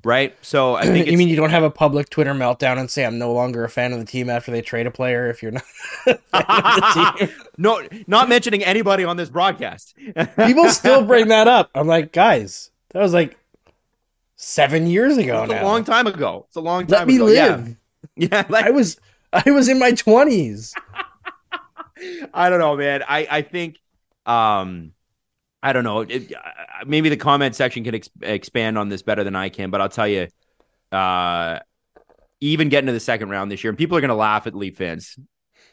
Right? 0.05 0.37
So 0.43 0.75
I 0.75 0.85
think 0.85 1.07
you 1.11 1.19
mean 1.19 1.29
you 1.29 1.37
don't 1.37 1.51
have 1.51 1.63
a 1.63 1.71
public 1.71 2.11
Twitter 2.11 2.35
meltdown 2.35 2.79
and 2.79 2.91
say 2.91 3.05
I'm 3.05 3.19
no 3.19 3.33
longer 3.33 3.65
a 3.65 3.69
fan 3.69 3.93
of 3.93 3.99
the 3.99 4.05
team 4.05 4.29
after 4.29 4.51
they 4.51 4.63
trade 4.63 4.87
a 4.87 4.91
player 4.91 5.29
if 5.29 5.43
you're 5.43 5.53
not. 5.53 5.65
no, 7.59 7.87
not 8.07 8.29
mentioning 8.29 8.65
anybody 8.65 9.05
on 9.05 9.17
this 9.17 9.31
broadcast. 9.31 9.95
People 10.47 10.69
still 10.69 11.05
bring 11.05 11.29
that 11.29 11.49
up. 11.49 11.71
I'm 11.75 11.87
like, 11.87 12.13
guys, 12.13 12.71
that 12.91 13.01
was 13.01 13.13
like 13.13 13.37
seven 14.37 14.87
years 14.87 15.17
ago. 15.17 15.43
It's 15.45 15.53
now. 15.53 15.63
a 15.63 15.65
long 15.65 15.85
time 15.85 16.07
ago. 16.07 16.45
It's 16.49 16.57
a 16.57 16.61
long 16.61 16.87
time. 16.87 17.01
Let 17.01 17.09
me 17.09 17.17
ago. 17.17 17.25
live. 17.25 17.77
Yeah, 18.17 18.29
yeah 18.31 18.45
like... 18.49 18.67
I 18.67 18.71
was 18.71 18.99
I 19.33 19.51
was 19.51 19.69
in 19.69 19.79
my 19.79 19.93
twenties. 19.93 20.75
I 22.35 22.51
don't 22.51 22.59
know, 22.59 22.77
man. 22.77 23.03
I 23.07 23.27
I 23.31 23.43
think 23.43 23.79
um 24.27 24.93
I 25.63 25.73
don't 25.73 25.85
know. 25.85 26.01
It, 26.01 26.33
maybe 26.87 27.09
the 27.09 27.17
comment 27.17 27.55
section 27.55 27.85
can 27.85 27.95
ex- 27.95 28.11
expand 28.21 28.79
on 28.79 28.89
this 28.89 29.03
better 29.03 29.23
than 29.23 29.37
I 29.37 29.49
can, 29.49 29.71
but 29.71 29.81
I'll 29.81 29.89
tell 29.89 30.09
you, 30.09 30.29
uh, 30.91 31.61
even 32.41 32.69
getting 32.69 32.87
to 32.87 32.93
the 32.93 33.01
second 33.01 33.29
round 33.29 33.51
this 33.51 33.63
year, 33.63 33.71
and 33.71 33.79
people 33.79 33.97
are 33.97 34.01
going 34.01 34.09
to 34.09 34.15
laugh 34.15 34.47
at 34.47 34.55
Leaf 34.55 34.77
fans. 34.77 35.17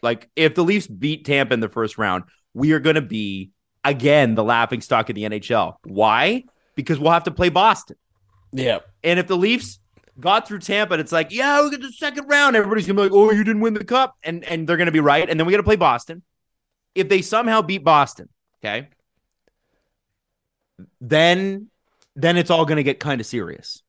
Like, 0.03 0.29
if 0.35 0.53
the 0.53 0.63
Leafs 0.63 0.87
beat 0.87 1.25
Tampa 1.25 1.53
in 1.53 1.59
the 1.59 1.69
first 1.69 1.97
round, 1.97 2.25
we 2.53 2.73
are 2.73 2.79
going 2.79 2.95
to 2.95 3.01
be 3.01 3.51
again 3.83 4.35
the 4.35 4.43
laughing 4.43 4.81
stock 4.81 5.09
of 5.09 5.15
the 5.15 5.23
NHL. 5.23 5.75
Why? 5.83 6.43
Because 6.75 6.99
we'll 6.99 7.11
have 7.11 7.23
to 7.23 7.31
play 7.31 7.49
Boston. 7.49 7.97
Yeah. 8.51 8.79
And 9.03 9.19
if 9.19 9.27
the 9.27 9.37
Leafs 9.37 9.79
got 10.19 10.47
through 10.47 10.59
Tampa, 10.59 10.93
and 10.93 11.01
it's 11.01 11.11
like, 11.11 11.31
yeah, 11.31 11.63
we 11.63 11.71
get 11.71 11.81
the 11.81 11.91
second 11.91 12.27
round. 12.27 12.55
Everybody's 12.55 12.85
gonna 12.85 12.97
be 12.97 13.03
like, 13.03 13.11
oh, 13.11 13.31
you 13.31 13.43
didn't 13.43 13.61
win 13.61 13.73
the 13.73 13.83
cup, 13.83 14.15
and 14.23 14.43
and 14.43 14.67
they're 14.67 14.77
gonna 14.77 14.91
be 14.91 14.99
right. 14.99 15.27
And 15.29 15.39
then 15.39 15.47
we 15.47 15.51
got 15.51 15.57
to 15.57 15.63
play 15.63 15.75
Boston. 15.75 16.23
If 16.95 17.09
they 17.09 17.21
somehow 17.21 17.61
beat 17.61 17.83
Boston, 17.83 18.29
okay, 18.63 18.89
then 21.01 21.69
then 22.15 22.37
it's 22.37 22.49
all 22.49 22.65
gonna 22.65 22.83
get 22.83 22.99
kind 22.99 23.21
of 23.21 23.27
serious, 23.27 23.81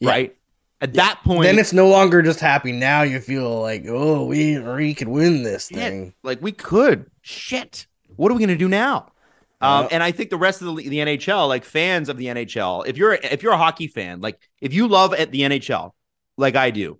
yeah. 0.00 0.10
right? 0.10 0.36
At 0.80 0.94
yeah. 0.94 1.02
that 1.02 1.20
point, 1.24 1.44
then 1.44 1.58
it's 1.58 1.72
no 1.72 1.88
longer 1.88 2.22
just 2.22 2.40
happy. 2.40 2.72
Now 2.72 3.02
you 3.02 3.20
feel 3.20 3.60
like, 3.60 3.84
oh, 3.88 4.26
we 4.26 4.58
we 4.58 4.94
could 4.94 5.08
win 5.08 5.42
this 5.42 5.68
thing. 5.68 6.14
like 6.22 6.42
we 6.42 6.52
could. 6.52 7.10
Shit, 7.22 7.86
what 8.16 8.30
are 8.30 8.34
we 8.34 8.40
gonna 8.40 8.56
do 8.56 8.68
now? 8.68 9.12
Um, 9.60 9.88
and 9.90 10.02
I 10.02 10.12
think 10.12 10.28
the 10.28 10.36
rest 10.36 10.60
of 10.60 10.76
the, 10.76 10.88
the 10.88 10.98
NHL, 10.98 11.48
like 11.48 11.64
fans 11.64 12.08
of 12.08 12.18
the 12.18 12.26
NHL, 12.26 12.86
if 12.86 12.98
you're 12.98 13.14
if 13.14 13.42
you're 13.42 13.54
a 13.54 13.58
hockey 13.58 13.88
fan, 13.88 14.20
like 14.20 14.38
if 14.60 14.74
you 14.74 14.86
love 14.86 15.14
at 15.14 15.30
the 15.30 15.40
NHL, 15.40 15.92
like 16.36 16.56
I 16.56 16.70
do, 16.70 16.98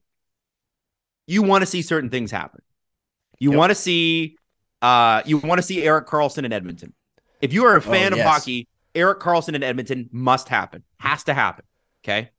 you 1.26 1.42
want 1.42 1.62
to 1.62 1.66
see 1.66 1.82
certain 1.82 2.08
things 2.08 2.30
happen. 2.30 2.62
You 3.38 3.50
yep. 3.50 3.58
want 3.58 3.70
to 3.70 3.74
see, 3.74 4.38
uh, 4.80 5.22
you 5.26 5.36
want 5.36 5.58
to 5.58 5.62
see 5.62 5.82
Erik 5.82 6.06
Karlsson 6.06 6.44
in 6.44 6.52
Edmonton. 6.52 6.94
If 7.42 7.52
you 7.52 7.66
are 7.66 7.74
a 7.74 7.78
oh, 7.78 7.80
fan 7.80 8.14
oh, 8.14 8.16
yes. 8.16 8.26
of 8.26 8.32
hockey, 8.32 8.68
Erik 8.96 9.20
Karlsson 9.20 9.54
in 9.54 9.62
Edmonton 9.62 10.08
must 10.10 10.48
happen, 10.48 10.82
has 10.98 11.24
to 11.24 11.34
happen. 11.34 11.64
Okay. 12.04 12.30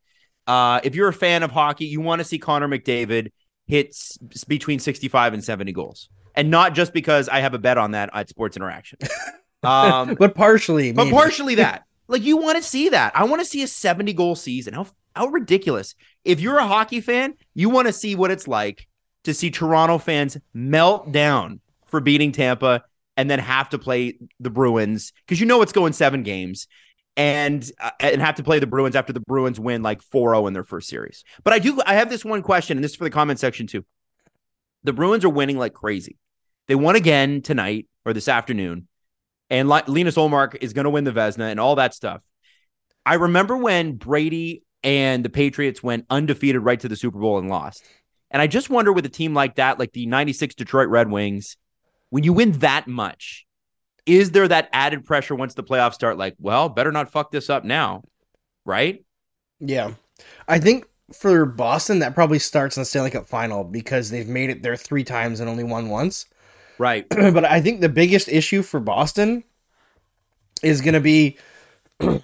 Uh, 0.46 0.80
if 0.84 0.96
you're 0.96 1.10
a 1.10 1.14
fan 1.14 1.44
of 1.44 1.52
hockey, 1.52 1.86
you 1.86 2.02
want 2.02 2.20
to 2.20 2.26
see 2.26 2.40
Connor 2.40 2.68
McDavid 2.68 3.32
hits 3.68 4.18
between 4.48 4.80
65 4.80 5.34
and 5.34 5.44
70 5.44 5.74
goals, 5.74 6.10
and 6.36 6.50
not 6.50 6.74
just 6.74 6.94
because 6.94 7.28
I 7.30 7.42
have 7.42 7.54
a 7.54 7.60
bet 7.60 7.78
on 7.78 7.92
that 7.92 8.10
at 8.14 8.30
Sports 8.30 8.58
Interaction. 8.58 9.00
Um, 9.64 10.16
but 10.20 10.36
partially, 10.36 10.92
but 10.92 11.06
maybe. 11.06 11.16
partially 11.16 11.56
that. 11.56 11.84
Like 12.08 12.22
you 12.22 12.38
want 12.38 12.58
to 12.58 12.64
see 12.64 12.90
that. 12.90 13.12
I 13.16 13.24
want 13.24 13.42
to 13.42 13.46
see 13.46 13.64
a 13.64 13.68
70 13.68 14.14
goal 14.14 14.36
season. 14.36 14.76
How 14.76 14.86
how 15.16 15.28
ridiculous. 15.28 15.96
If 16.24 16.40
you're 16.40 16.60
a 16.60 16.68
hockey 16.68 17.02
fan, 17.02 17.34
you 17.56 17.70
want 17.70 17.88
to 17.88 17.92
see 17.94 18.16
what 18.16 18.30
it's 18.30 18.48
like 18.48 18.88
to 19.24 19.34
see 19.34 19.50
Toronto 19.50 19.98
fans 19.98 20.38
melt 20.54 21.12
down 21.12 21.60
for 21.88 22.00
beating 22.00 22.32
Tampa 22.32 22.84
and 23.18 23.30
then 23.30 23.40
have 23.40 23.70
to 23.70 23.80
play 23.80 24.18
the 24.40 24.50
Bruins 24.50 25.12
because 25.26 25.40
you 25.40 25.46
know 25.46 25.62
it's 25.62 25.74
going 25.74 25.94
7 25.94 26.24
games 26.24 26.68
and 27.18 27.70
uh, 27.82 27.90
and 28.00 28.22
have 28.22 28.36
to 28.36 28.44
play 28.44 28.60
the 28.60 28.68
Bruins 28.68 28.96
after 28.96 29.12
the 29.12 29.20
Bruins 29.20 29.60
win 29.60 29.84
like 29.84 30.02
4-0 30.02 30.48
in 30.48 30.54
their 30.54 30.64
first 30.64 30.88
series. 30.88 31.24
But 31.44 31.54
I 31.54 31.60
do 31.60 31.82
I 31.86 31.96
have 31.96 32.10
this 32.10 32.24
one 32.24 32.42
question 32.44 32.78
and 32.78 32.84
this 32.84 32.92
is 32.92 32.98
for 32.98 33.04
the 33.04 33.10
comment 33.10 33.40
section 33.40 33.68
too. 33.68 33.84
The 34.84 34.94
Bruins 34.94 35.26
are 35.26 35.30
winning 35.30 35.58
like 35.58 35.74
crazy. 35.74 36.18
They 36.68 36.76
won 36.76 36.96
again 36.96 37.42
tonight 37.42 37.88
or 38.06 38.14
this 38.14 38.28
afternoon 38.28 38.88
and 39.50 39.68
Linus 39.68 40.16
Ullmark 40.16 40.58
is 40.62 40.74
going 40.74 40.84
to 40.84 40.90
win 40.90 41.04
the 41.04 41.12
Vezina 41.12 41.50
and 41.52 41.60
all 41.60 41.76
that 41.76 41.94
stuff. 41.94 42.22
I 43.06 43.16
remember 43.16 43.56
when 43.58 43.94
Brady 43.94 44.64
and 44.84 45.24
the 45.24 45.30
Patriots 45.30 45.82
went 45.82 46.06
undefeated 46.10 46.62
right 46.62 46.80
to 46.82 46.90
the 46.90 46.96
Super 46.96 47.20
Bowl 47.20 47.40
and 47.40 47.50
lost. 47.50 47.84
And 48.30 48.42
I 48.42 48.48
just 48.48 48.70
wonder 48.70 48.92
with 48.92 49.06
a 49.06 49.10
team 49.10 49.34
like 49.34 49.56
that, 49.56 49.80
like 49.80 49.94
the 49.94 50.06
96 50.06 50.56
Detroit 50.56 50.90
Red 50.90 51.10
Wings, 51.10 51.56
when 52.10 52.24
you 52.24 52.34
win 52.34 52.54
that 52.54 52.88
much, 52.88 53.46
is 54.06 54.32
there 54.32 54.48
that 54.48 54.70
added 54.72 55.06
pressure 55.06 55.36
once 55.36 55.54
the 55.54 55.64
playoffs 55.64 55.96
start? 55.96 56.18
Like, 56.18 56.36
well, 56.40 56.70
better 56.70 56.92
not 56.92 57.12
fuck 57.12 57.32
this 57.32 57.50
up 57.50 57.64
now, 57.64 58.04
right? 58.66 59.04
Yeah. 59.60 59.94
I 60.48 60.60
think 60.60 60.88
for 61.14 61.46
Boston, 61.46 62.00
that 62.00 62.16
probably 62.16 62.40
starts 62.40 62.78
in 62.78 62.82
the 62.82 62.86
Stanley 62.86 63.12
Cup 63.12 63.28
final 63.28 63.64
because 63.64 64.10
they've 64.10 64.28
made 64.28 64.50
it 64.50 64.64
there 64.64 64.76
three 64.76 65.04
times 65.04 65.40
and 65.40 65.50
only 65.50 65.64
won 65.64 65.90
once. 65.90 66.26
Right. 66.78 67.08
but 67.10 67.46
I 67.46 67.62
think 67.62 67.82
the 67.82 67.90
biggest 67.90 68.28
issue 68.28 68.62
for 68.62 68.80
Boston 68.80 69.44
is 70.64 70.82
going 70.82 70.94
to 70.94 71.00
be 71.00 71.38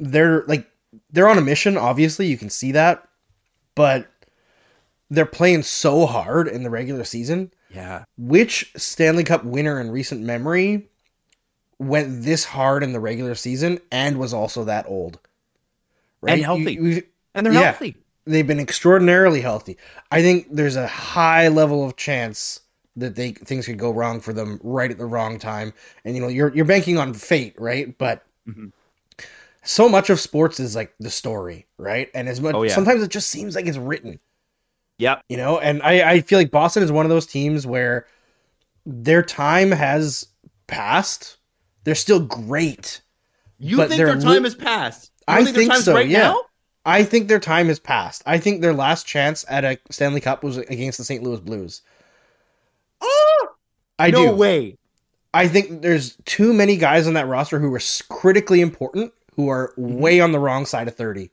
they're 0.00 0.44
like 0.46 0.66
they're 1.10 1.28
on 1.28 1.38
a 1.38 1.42
mission. 1.42 1.76
Obviously, 1.76 2.26
you 2.26 2.36
can 2.36 2.50
see 2.50 2.72
that, 2.72 3.06
but 3.74 4.08
they're 5.10 5.26
playing 5.26 5.62
so 5.62 6.06
hard 6.06 6.48
in 6.48 6.62
the 6.62 6.70
regular 6.70 7.04
season. 7.04 7.52
Yeah. 7.74 8.04
Which 8.18 8.72
Stanley 8.76 9.24
Cup 9.24 9.44
winner 9.44 9.80
in 9.80 9.90
recent 9.90 10.20
memory 10.20 10.88
went 11.78 12.22
this 12.22 12.44
hard 12.44 12.82
in 12.82 12.92
the 12.92 13.00
regular 13.00 13.34
season 13.34 13.80
and 13.90 14.18
was 14.18 14.32
also 14.34 14.64
that 14.64 14.86
old? 14.88 15.18
Right? 16.20 16.34
And 16.34 16.42
healthy. 16.44 16.74
You- 16.74 17.02
And 17.34 17.46
they're 17.46 17.52
Yeah. 17.52 17.70
healthy. 17.72 17.96
they've 18.24 18.46
been 18.46 18.60
extraordinarily 18.60 19.40
healthy. 19.40 19.76
I 20.12 20.22
think 20.22 20.46
there's 20.50 20.76
a 20.76 20.86
high 20.86 21.48
level 21.48 21.84
of 21.84 21.96
chance 21.96 22.60
that 22.94 23.16
they 23.16 23.32
things 23.32 23.66
could 23.66 23.78
go 23.78 23.90
wrong 23.90 24.20
for 24.20 24.32
them 24.32 24.60
right 24.62 24.90
at 24.92 24.98
the 24.98 25.06
wrong 25.06 25.38
time. 25.40 25.72
And 26.04 26.14
you 26.14 26.20
know, 26.20 26.28
you're 26.28 26.54
you're 26.54 26.64
banking 26.66 26.98
on 26.98 27.14
fate, 27.14 27.54
right? 27.58 27.96
But 27.98 28.24
Mhm. 28.48 28.70
so 29.64 29.88
much 29.88 30.08
of 30.10 30.20
sports 30.20 30.60
is 30.60 30.76
like 30.76 30.92
the 31.00 31.10
story, 31.10 31.66
right? 31.78 32.10
And 32.14 32.28
as 32.28 32.40
much 32.40 32.54
Oh, 32.54 32.62
yeah. 32.62 32.74
sometimes 32.74 33.02
it 33.02 33.08
just 33.10 33.28
seems 33.30 33.56
like 33.56 33.66
it's 33.66 33.78
written, 33.78 34.20
Yep. 35.02 35.24
you 35.28 35.36
know. 35.36 35.58
And 35.58 35.82
I 35.82 36.10
I 36.12 36.20
feel 36.20 36.38
like 36.38 36.50
Boston 36.50 36.82
is 36.82 36.90
one 36.92 37.04
of 37.06 37.10
those 37.10 37.26
teams 37.26 37.66
where 37.66 38.06
their 38.86 39.22
time 39.22 39.70
has 39.70 40.26
passed. 40.66 41.36
They're 41.84 41.94
still 41.94 42.20
great. 42.20 43.00
You 43.58 43.76
think 43.78 43.90
their 43.96 44.14
time 44.16 44.24
li- 44.24 44.42
has 44.42 44.54
passed? 44.54 45.10
You 45.28 45.34
I 45.34 45.44
don't 45.44 45.54
think 45.54 45.72
so, 45.74 45.94
Right 45.94 46.08
yeah. 46.08 46.18
now? 46.18 46.40
I 46.84 47.04
think 47.04 47.28
their 47.28 47.38
time 47.38 47.68
has 47.68 47.78
passed. 47.78 48.22
I 48.26 48.38
think 48.38 48.60
their 48.60 48.72
last 48.74 49.06
chance 49.06 49.44
at 49.48 49.64
a 49.64 49.78
Stanley 49.90 50.20
Cup 50.20 50.42
was 50.42 50.56
against 50.58 50.98
the 50.98 51.04
St. 51.04 51.22
Louis 51.22 51.38
Blues. 51.40 51.82
Oh, 53.00 53.48
I 53.98 54.10
no 54.10 54.28
do. 54.30 54.32
way. 54.36 54.78
I 55.34 55.48
think 55.48 55.82
there's 55.82 56.16
too 56.24 56.52
many 56.52 56.76
guys 56.76 57.06
on 57.06 57.14
that 57.14 57.26
roster 57.26 57.58
who 57.58 57.72
are 57.74 57.80
critically 58.08 58.60
important 58.60 59.12
who 59.36 59.48
are 59.48 59.72
way 59.76 60.20
on 60.20 60.32
the 60.32 60.38
wrong 60.38 60.66
side 60.66 60.88
of 60.88 60.94
30. 60.96 61.30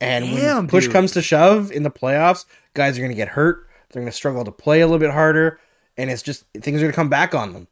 And 0.00 0.24
Mm-hmm. 0.24 0.36
Damn, 0.36 0.56
when 0.56 0.68
push 0.68 0.84
dude. 0.84 0.92
comes 0.92 1.12
to 1.12 1.22
shove 1.22 1.70
in 1.72 1.82
the 1.82 1.90
playoffs, 1.90 2.44
guys 2.78 2.96
are 2.96 3.02
going 3.02 3.10
to 3.10 3.16
get 3.16 3.28
hurt. 3.28 3.68
They're 3.90 4.00
going 4.00 4.10
to 4.10 4.16
struggle 4.16 4.44
to 4.44 4.50
play 4.52 4.80
a 4.80 4.86
little 4.86 4.98
bit 4.98 5.10
harder. 5.10 5.60
And 5.98 6.10
it's 6.10 6.22
just 6.22 6.44
things 6.54 6.78
are 6.80 6.84
going 6.84 6.92
to 6.92 6.96
come 6.96 7.10
back 7.10 7.34
on 7.34 7.52
them. 7.52 7.68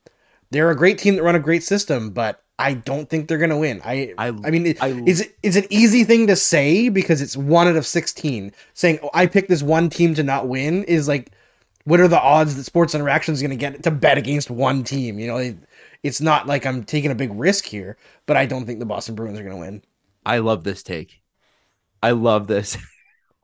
They're 0.50 0.70
a 0.70 0.76
great 0.76 0.98
team 0.98 1.16
that 1.16 1.22
run 1.22 1.34
a 1.34 1.40
great 1.40 1.62
system, 1.62 2.10
but 2.10 2.42
I 2.58 2.74
don't 2.74 3.08
think 3.08 3.28
they're 3.28 3.38
going 3.38 3.50
to 3.50 3.56
win. 3.56 3.80
I, 3.84 4.14
I- 4.18 4.28
I, 4.28 4.50
mean, 4.50 4.66
it, 4.66 4.82
I- 4.82 5.02
it's, 5.06 5.22
it's 5.42 5.56
an 5.56 5.66
easy 5.70 6.04
thing 6.04 6.26
to 6.26 6.36
say 6.36 6.88
because 6.88 7.20
it's 7.22 7.36
one 7.36 7.68
out 7.68 7.76
of 7.76 7.86
16. 7.86 8.52
Saying, 8.74 8.98
oh, 9.02 9.10
I 9.14 9.26
picked 9.26 9.48
this 9.48 9.62
one 9.62 9.88
team 9.90 10.14
to 10.14 10.22
not 10.22 10.48
win 10.48 10.84
is 10.84 11.08
like, 11.08 11.32
what 11.84 12.00
are 12.00 12.08
the 12.08 12.20
odds 12.20 12.56
that 12.56 12.64
Sports 12.64 12.94
Interaction 12.94 13.32
is 13.34 13.40
going 13.40 13.50
to 13.50 13.56
get 13.56 13.82
to 13.84 13.90
bet 13.90 14.18
against 14.18 14.50
one 14.50 14.82
team? 14.84 15.18
You 15.18 15.28
know, 15.28 15.36
it, 15.36 15.56
it's 16.02 16.20
not 16.20 16.46
like 16.46 16.66
I'm 16.66 16.82
taking 16.84 17.10
a 17.10 17.14
big 17.14 17.30
risk 17.32 17.64
here, 17.64 17.96
but 18.26 18.36
I 18.36 18.46
don't 18.46 18.66
think 18.66 18.80
the 18.80 18.86
Boston 18.86 19.14
Bruins 19.14 19.38
are 19.38 19.44
going 19.44 19.54
to 19.54 19.60
win. 19.60 19.82
I 20.24 20.38
love 20.38 20.64
this 20.64 20.82
take. 20.82 21.20
I 22.02 22.10
love 22.12 22.46
this. 22.48 22.76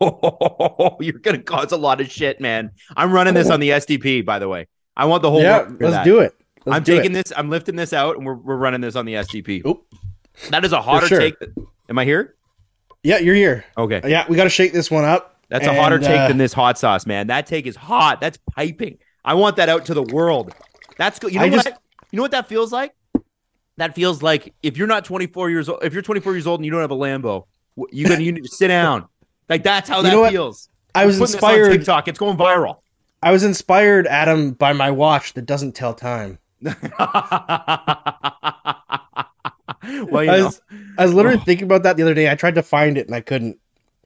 You're 1.00 1.18
gonna 1.18 1.42
cause 1.42 1.72
a 1.72 1.76
lot 1.76 2.00
of 2.00 2.10
shit, 2.10 2.40
man. 2.40 2.70
I'm 2.96 3.12
running 3.12 3.34
this 3.34 3.50
on 3.50 3.60
the 3.60 3.70
SDP, 3.70 4.24
by 4.24 4.38
the 4.38 4.48
way. 4.48 4.68
I 4.96 5.06
want 5.06 5.22
the 5.22 5.30
whole. 5.30 5.42
yeah, 5.42 5.66
let's 5.80 5.94
that. 5.94 6.04
do 6.04 6.20
it. 6.20 6.34
Let's 6.64 6.76
I'm 6.76 6.82
do 6.82 6.96
taking 6.96 7.12
it. 7.12 7.14
this. 7.14 7.32
I'm 7.36 7.50
lifting 7.50 7.76
this 7.76 7.92
out, 7.92 8.16
and 8.16 8.26
we're, 8.26 8.34
we're 8.34 8.56
running 8.56 8.80
this 8.80 8.94
on 8.96 9.04
the 9.06 9.14
SDP. 9.14 9.66
Oop. 9.66 9.84
That 10.50 10.64
is 10.64 10.72
a 10.72 10.80
hotter 10.80 11.06
sure. 11.08 11.18
take. 11.18 11.38
That, 11.38 11.50
am 11.88 11.98
I 11.98 12.04
here? 12.04 12.34
Yeah, 13.02 13.18
you're 13.18 13.34
here. 13.34 13.64
Okay, 13.76 14.00
Yeah, 14.04 14.24
we 14.28 14.36
got 14.36 14.44
to 14.44 14.50
shake 14.50 14.72
this 14.72 14.90
one 14.90 15.04
up. 15.04 15.40
that's 15.48 15.66
a 15.66 15.74
hotter 15.74 15.98
take 15.98 16.20
uh, 16.20 16.28
than 16.28 16.38
this 16.38 16.52
hot 16.52 16.78
sauce, 16.78 17.04
man. 17.04 17.26
That 17.26 17.46
take 17.46 17.66
is 17.66 17.74
hot. 17.74 18.20
That's 18.20 18.38
piping. 18.54 18.98
I 19.24 19.34
want 19.34 19.56
that 19.56 19.68
out 19.68 19.86
to 19.86 19.94
the 19.94 20.04
world. 20.04 20.54
That's 20.98 21.18
good. 21.18 21.32
You 21.32 21.40
know 21.40 21.46
I 21.46 21.50
what? 21.50 21.64
just- 21.64 21.76
you 22.12 22.18
know 22.18 22.22
what 22.22 22.30
that 22.32 22.46
feels 22.48 22.70
like? 22.72 22.94
That 23.78 23.94
feels 23.94 24.22
like 24.22 24.54
if 24.62 24.76
you're 24.76 24.86
not 24.86 25.04
24 25.04 25.48
years 25.50 25.68
old, 25.68 25.82
if 25.82 25.94
you're 25.94 26.02
24 26.02 26.34
years 26.34 26.46
old 26.46 26.60
and 26.60 26.64
you 26.66 26.70
don't 26.70 26.82
have 26.82 26.90
a 26.90 26.96
Lambo, 26.96 27.46
you 27.90 28.06
gonna 28.06 28.20
you 28.20 28.30
need 28.30 28.44
to 28.44 28.50
sit 28.50 28.68
down. 28.68 29.08
Like 29.48 29.62
that's 29.62 29.88
how 29.88 29.98
You 30.02 30.22
that 30.22 30.30
feels. 30.32 30.68
I 30.94 31.06
was 31.06 31.18
Putting 31.18 31.32
this 31.32 31.42
on 31.42 31.50
inspired. 31.50 31.72
TikTok. 31.78 32.08
It's 32.08 32.18
going 32.18 32.36
viral. 32.36 32.78
I 33.22 33.30
was 33.32 33.44
inspired, 33.44 34.06
Adam, 34.06 34.52
by 34.52 34.72
my 34.72 34.90
watch 34.90 35.34
that 35.34 35.46
doesn't 35.46 35.72
tell 35.72 35.94
time. 35.94 36.38
well, 36.62 36.72
you 40.24 40.30
I 40.30 40.38
know, 40.38 40.44
was, 40.46 40.60
I 40.98 41.04
was 41.04 41.14
literally 41.14 41.38
Oh. 41.38 41.44
thinking 41.44 41.64
about 41.64 41.82
that 41.84 41.96
the 41.96 42.02
other 42.02 42.14
day. 42.14 42.30
I 42.30 42.34
tried 42.34 42.54
to 42.56 42.62
find 42.62 42.96
it 42.98 43.06
and 43.06 43.14
I 43.14 43.20
couldn't. 43.20 43.58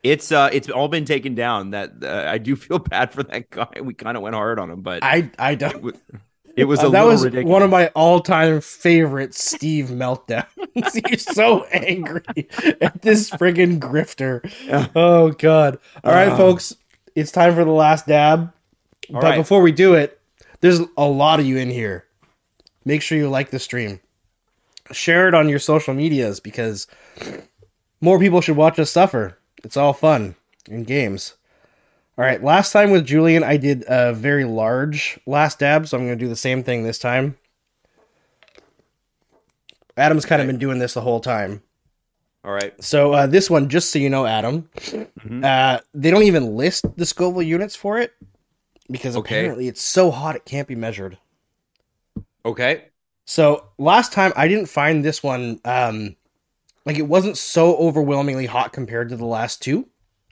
it's 0.02 0.32
uh, 0.32 0.48
it's 0.52 0.68
all 0.70 0.88
been 0.88 1.04
taken 1.04 1.34
down. 1.34 1.70
That 1.70 1.90
uh, 2.02 2.24
I 2.28 2.38
do 2.38 2.56
feel 2.56 2.78
bad 2.90 3.12
for 3.12 3.22
that 3.24 3.50
guy. 3.50 3.68
We 3.82 3.94
kind 3.94 4.16
of 4.16 4.22
went 4.22 4.34
hard 4.34 4.58
on 4.58 4.70
him, 4.70 4.82
but 4.82 5.02
I 5.02 5.30
I 5.38 5.54
don't. 5.54 5.96
It 6.56 6.64
was 6.64 6.80
a 6.80 6.86
Uh, 6.86 6.88
that 6.90 6.98
little 7.00 7.08
was 7.12 7.24
ridiculous. 7.24 7.52
one 7.52 7.62
of 7.62 7.70
my 7.70 7.88
all-time 7.88 8.60
favorite 8.60 9.34
Steve 9.34 9.86
meltdowns. 9.86 10.46
He's 11.08 11.24
so 11.34 11.64
angry 11.64 12.48
at 12.80 13.02
this 13.02 13.30
friggin' 13.30 13.78
grifter. 13.78 14.40
Oh 14.96 15.30
god! 15.30 15.78
All 16.02 16.12
right, 16.12 16.28
Uh. 16.30 16.36
folks, 16.36 16.74
it's 17.14 17.30
time 17.30 17.54
for 17.54 17.64
the 17.64 17.70
last 17.70 18.06
dab. 18.06 18.52
But 19.10 19.22
right. 19.22 19.36
before 19.36 19.60
we 19.62 19.70
do 19.72 19.94
it, 19.94 20.18
there's 20.60 20.80
a 20.96 21.04
lot 21.04 21.38
of 21.38 21.46
you 21.46 21.58
in 21.58 21.70
here. 21.70 22.04
Make 22.84 23.02
sure 23.02 23.16
you 23.18 23.28
like 23.28 23.50
the 23.50 23.58
stream, 23.58 24.00
share 24.92 25.28
it 25.28 25.34
on 25.34 25.48
your 25.48 25.58
social 25.60 25.94
medias 25.94 26.40
because 26.40 26.86
more 28.00 28.18
people 28.18 28.40
should 28.40 28.56
watch 28.56 28.78
us 28.78 28.90
suffer. 28.90 29.38
It's 29.64 29.76
all 29.76 29.92
fun 29.92 30.34
in 30.68 30.84
games. 30.84 31.34
All 32.18 32.24
right, 32.24 32.42
last 32.42 32.72
time 32.72 32.90
with 32.90 33.04
Julian, 33.04 33.44
I 33.44 33.58
did 33.58 33.84
a 33.88 34.14
very 34.14 34.44
large 34.44 35.18
last 35.26 35.58
dab, 35.58 35.86
so 35.86 35.98
I'm 35.98 36.06
going 36.06 36.18
to 36.18 36.24
do 36.24 36.28
the 36.30 36.36
same 36.36 36.62
thing 36.62 36.82
this 36.82 36.98
time. 36.98 37.36
Adam's 39.98 40.24
kind 40.24 40.40
of 40.40 40.46
been 40.46 40.58
doing 40.58 40.78
this 40.78 40.94
the 40.94 41.02
whole 41.02 41.20
time. 41.20 41.62
All 42.44 42.52
right. 42.52 42.72
So 42.82 43.12
uh, 43.12 43.26
this 43.26 43.50
one, 43.50 43.68
just 43.68 43.90
so 43.90 43.98
you 43.98 44.08
know, 44.08 44.24
Adam, 44.24 44.68
Mhm. 44.76 45.44
uh, 45.44 45.80
they 45.92 46.10
don't 46.10 46.22
even 46.22 46.56
list 46.56 46.84
the 46.96 47.04
Scoville 47.04 47.42
units 47.42 47.76
for 47.76 47.98
it 47.98 48.12
because 48.90 49.16
Okay. 49.16 49.40
apparently 49.40 49.68
it's 49.68 49.82
so 49.82 50.10
hot 50.10 50.36
it 50.36 50.44
can't 50.44 50.68
be 50.68 50.74
measured. 50.74 51.18
Okay. 52.44 52.84
So 53.26 53.68
last 53.78 54.12
time 54.12 54.32
I 54.36 54.48
didn't 54.48 54.66
find 54.66 55.04
this 55.04 55.22
one 55.22 55.60
um, 55.64 56.16
like 56.84 56.96
it 56.98 57.02
wasn't 57.08 57.36
so 57.36 57.76
overwhelmingly 57.76 58.46
hot 58.46 58.72
compared 58.72 59.08
to 59.08 59.16
the 59.16 59.26
last 59.26 59.60
two. 59.60 59.88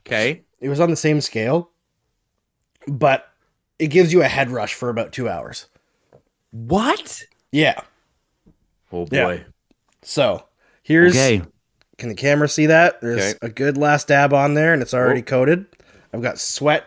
Okay. 0.06 0.44
It 0.60 0.68
was 0.68 0.80
on 0.80 0.90
the 0.90 0.96
same 0.96 1.20
scale, 1.20 1.70
but 2.86 3.28
it 3.78 3.88
gives 3.88 4.12
you 4.12 4.22
a 4.22 4.28
head 4.28 4.50
rush 4.50 4.74
for 4.74 4.88
about 4.88 5.12
two 5.12 5.28
hours. 5.28 5.66
What? 6.50 7.24
Yeah. 7.52 7.80
Oh 8.92 9.06
Yeah. 9.10 9.24
boy. 9.24 9.44
So 10.02 10.44
here's 10.82 11.12
Okay. 11.16 11.42
can 11.98 12.08
the 12.08 12.14
camera 12.14 12.48
see 12.48 12.66
that? 12.66 13.00
There's 13.00 13.34
Okay. 13.34 13.38
a 13.42 13.48
good 13.48 13.76
last 13.76 14.08
dab 14.08 14.32
on 14.32 14.54
there, 14.54 14.72
and 14.72 14.82
it's 14.82 14.94
already 14.94 15.20
Oh. 15.20 15.24
coated. 15.24 15.66
I've 16.12 16.22
got 16.22 16.38
sweat 16.38 16.84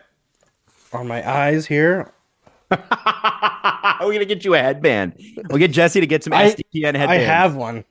on 0.94 1.08
my 1.08 1.28
eyes 1.30 1.66
here. 1.68 2.12
We're 2.72 4.14
gonna 4.14 4.26
get 4.26 4.46
you 4.46 4.54
a 4.56 4.60
headband. 4.60 5.14
We'll 5.50 5.58
get 5.60 5.72
Jesse 5.72 6.00
to 6.00 6.08
get 6.08 6.24
some 6.24 6.34
I- 6.34 6.52
SDPN 6.52 6.96
headbands. 6.96 7.10
I 7.12 7.16
have 7.18 7.56
one. 7.56 7.84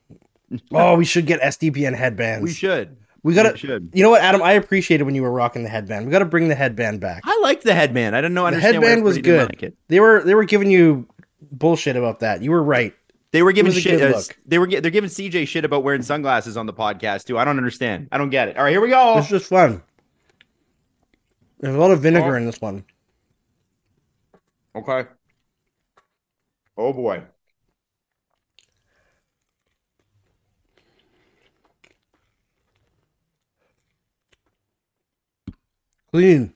Oh, 0.72 0.96
we 0.96 1.04
should 1.04 1.26
get 1.26 1.40
SDPN 1.40 1.94
headbands. 1.94 2.42
We 2.44 2.52
should. 2.52 2.96
We 3.26 3.34
gotta. 3.34 3.54
We 3.54 3.58
should. 3.58 3.90
You 3.92 4.04
know 4.04 4.10
what, 4.10 4.22
Adam? 4.22 4.40
I 4.40 4.52
appreciated 4.52 5.02
when 5.02 5.16
you 5.16 5.22
were 5.22 5.32
rocking 5.32 5.64
the 5.64 5.68
headband. 5.68 6.06
We 6.06 6.12
got 6.12 6.20
to 6.20 6.24
bring 6.24 6.46
the 6.46 6.54
headband 6.54 7.00
back. 7.00 7.22
I 7.24 7.36
liked 7.42 7.64
the 7.64 7.74
headband. 7.74 8.14
I 8.14 8.20
didn't 8.20 8.34
know. 8.34 8.42
The 8.42 8.46
understand 8.46 8.76
why 8.80 8.86
headband 8.86 9.04
was 9.04 9.18
good. 9.18 9.48
like 9.48 9.64
it. 9.64 9.76
They 9.88 9.98
were 9.98 10.22
they 10.22 10.36
were 10.36 10.44
giving 10.44 10.70
you 10.70 11.08
bullshit 11.50 11.96
about 11.96 12.20
that. 12.20 12.40
You 12.40 12.52
were 12.52 12.62
right. 12.62 12.94
They 13.32 13.42
were 13.42 13.50
giving 13.50 13.72
shit. 13.72 14.00
uh, 14.00 14.22
they 14.46 14.60
were. 14.60 14.68
They're 14.68 14.92
giving 14.92 15.10
CJ 15.10 15.48
shit 15.48 15.64
about 15.64 15.82
wearing 15.82 16.02
sunglasses 16.02 16.56
on 16.56 16.66
the 16.66 16.72
podcast 16.72 17.24
too. 17.24 17.36
I 17.36 17.44
don't 17.44 17.56
understand. 17.58 18.06
I 18.12 18.18
don't 18.18 18.30
get 18.30 18.46
it. 18.46 18.56
All 18.56 18.62
right, 18.62 18.70
here 18.70 18.80
we 18.80 18.90
go. 18.90 19.18
It's 19.18 19.26
just 19.28 19.46
fun. 19.46 19.82
There's 21.58 21.74
a 21.74 21.78
lot 21.78 21.90
of 21.90 22.00
vinegar 22.02 22.34
Oh. 22.34 22.38
in 22.38 22.46
this 22.46 22.60
one. 22.60 22.84
Okay. 24.76 25.08
Oh 26.76 26.92
boy. 26.92 27.24
Clean. 36.16 36.50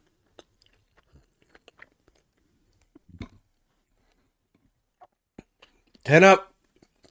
Ten 6.03 6.25
up, 6.25 6.55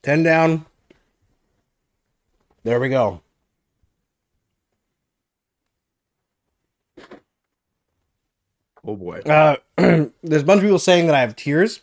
ten 0.02 0.24
down. 0.24 0.66
There 2.64 2.80
we 2.80 2.90
go. 2.90 3.22
Oh 8.84 8.96
boy. 8.96 9.20
Uh, 9.20 9.58
there's 9.78 10.42
a 10.42 10.44
bunch 10.44 10.58
of 10.58 10.64
people 10.64 10.80
saying 10.80 11.06
that 11.06 11.14
I 11.14 11.22
have 11.22 11.36
tears. 11.36 11.82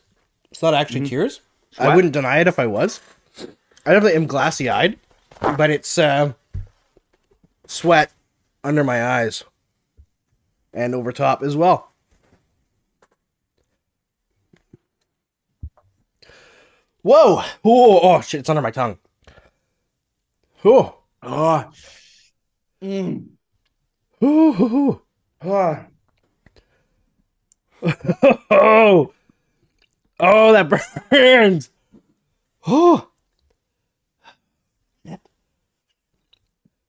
It's 0.50 0.62
not 0.62 0.74
actually 0.74 1.02
Mhm. 1.02 1.10
tears. 1.10 1.40
I 1.78 1.94
wouldn't 1.94 2.12
deny 2.12 2.40
it 2.40 2.48
if 2.48 2.58
I 2.58 2.66
was. 2.66 3.00
I 3.38 3.92
definitely 3.92 4.14
am 4.14 4.26
glassy 4.26 4.68
eyed, 4.68 4.98
but 5.40 5.70
it's 5.70 5.96
uh, 5.96 6.32
sweat 7.68 8.10
under 8.64 8.82
my 8.82 9.06
eyes 9.06 9.44
and 10.76 10.94
over 10.94 11.10
top 11.10 11.42
as 11.42 11.56
well. 11.56 11.90
Whoa! 17.02 17.42
Oh, 17.64 18.00
oh 18.02 18.20
shit! 18.20 18.40
It's 18.40 18.48
under 18.48 18.62
my 18.62 18.70
tongue. 18.70 18.98
Oh, 20.64 20.98
Oh. 21.22 21.70
Mm. 22.82 23.26
oh, 24.22 25.00
Oh. 25.42 25.84
oh, 28.50 29.12
oh, 30.20 30.52
that 30.52 30.68
burns. 31.10 31.70
Oh, 32.66 33.08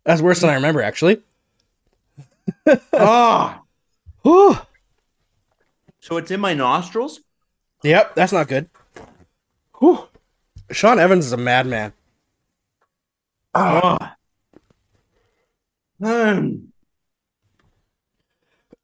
that's 0.03 0.21
worse 0.21 0.39
than 0.41 0.49
I 0.49 0.55
remember, 0.55 0.81
actually. 0.81 1.21
oh. 2.93 3.66
So 5.99 6.17
it's 6.17 6.31
in 6.31 6.39
my 6.41 6.53
nostrils? 6.53 7.21
yep, 7.83 8.13
that's 8.15 8.33
not 8.33 8.47
good. 8.47 8.69
Whew. 9.79 10.07
Sean 10.71 10.99
Evans 10.99 11.25
is 11.25 11.31
a 11.31 11.37
madman. 11.37 11.93
Mm. 16.01 16.67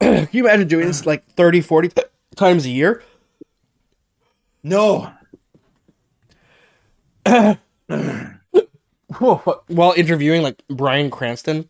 Can 0.00 0.28
you 0.32 0.44
imagine 0.44 0.66
doing 0.68 0.86
this 0.86 1.04
like 1.06 1.26
30, 1.26 1.60
40 1.60 1.90
times 2.36 2.64
a 2.64 2.70
year? 2.70 3.02
No. 4.62 5.12
While 9.18 9.94
interviewing 9.96 10.42
like 10.42 10.62
Bryan 10.68 11.10
Cranston. 11.10 11.68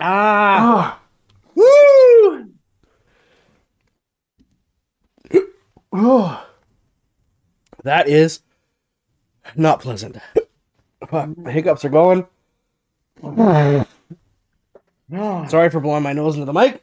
Ah. 0.00 1.00
Woo. 1.54 2.50
Oh, 5.92 6.44
that 7.84 8.08
is 8.08 8.40
not 9.54 9.80
pleasant. 9.80 10.16
The 11.10 11.50
hiccups 11.52 11.84
are 11.84 11.88
going. 11.88 12.26
Sorry 15.12 15.70
for 15.70 15.80
blowing 15.80 16.02
my 16.02 16.12
nose 16.12 16.34
into 16.34 16.46
the 16.46 16.52
mic. 16.52 16.82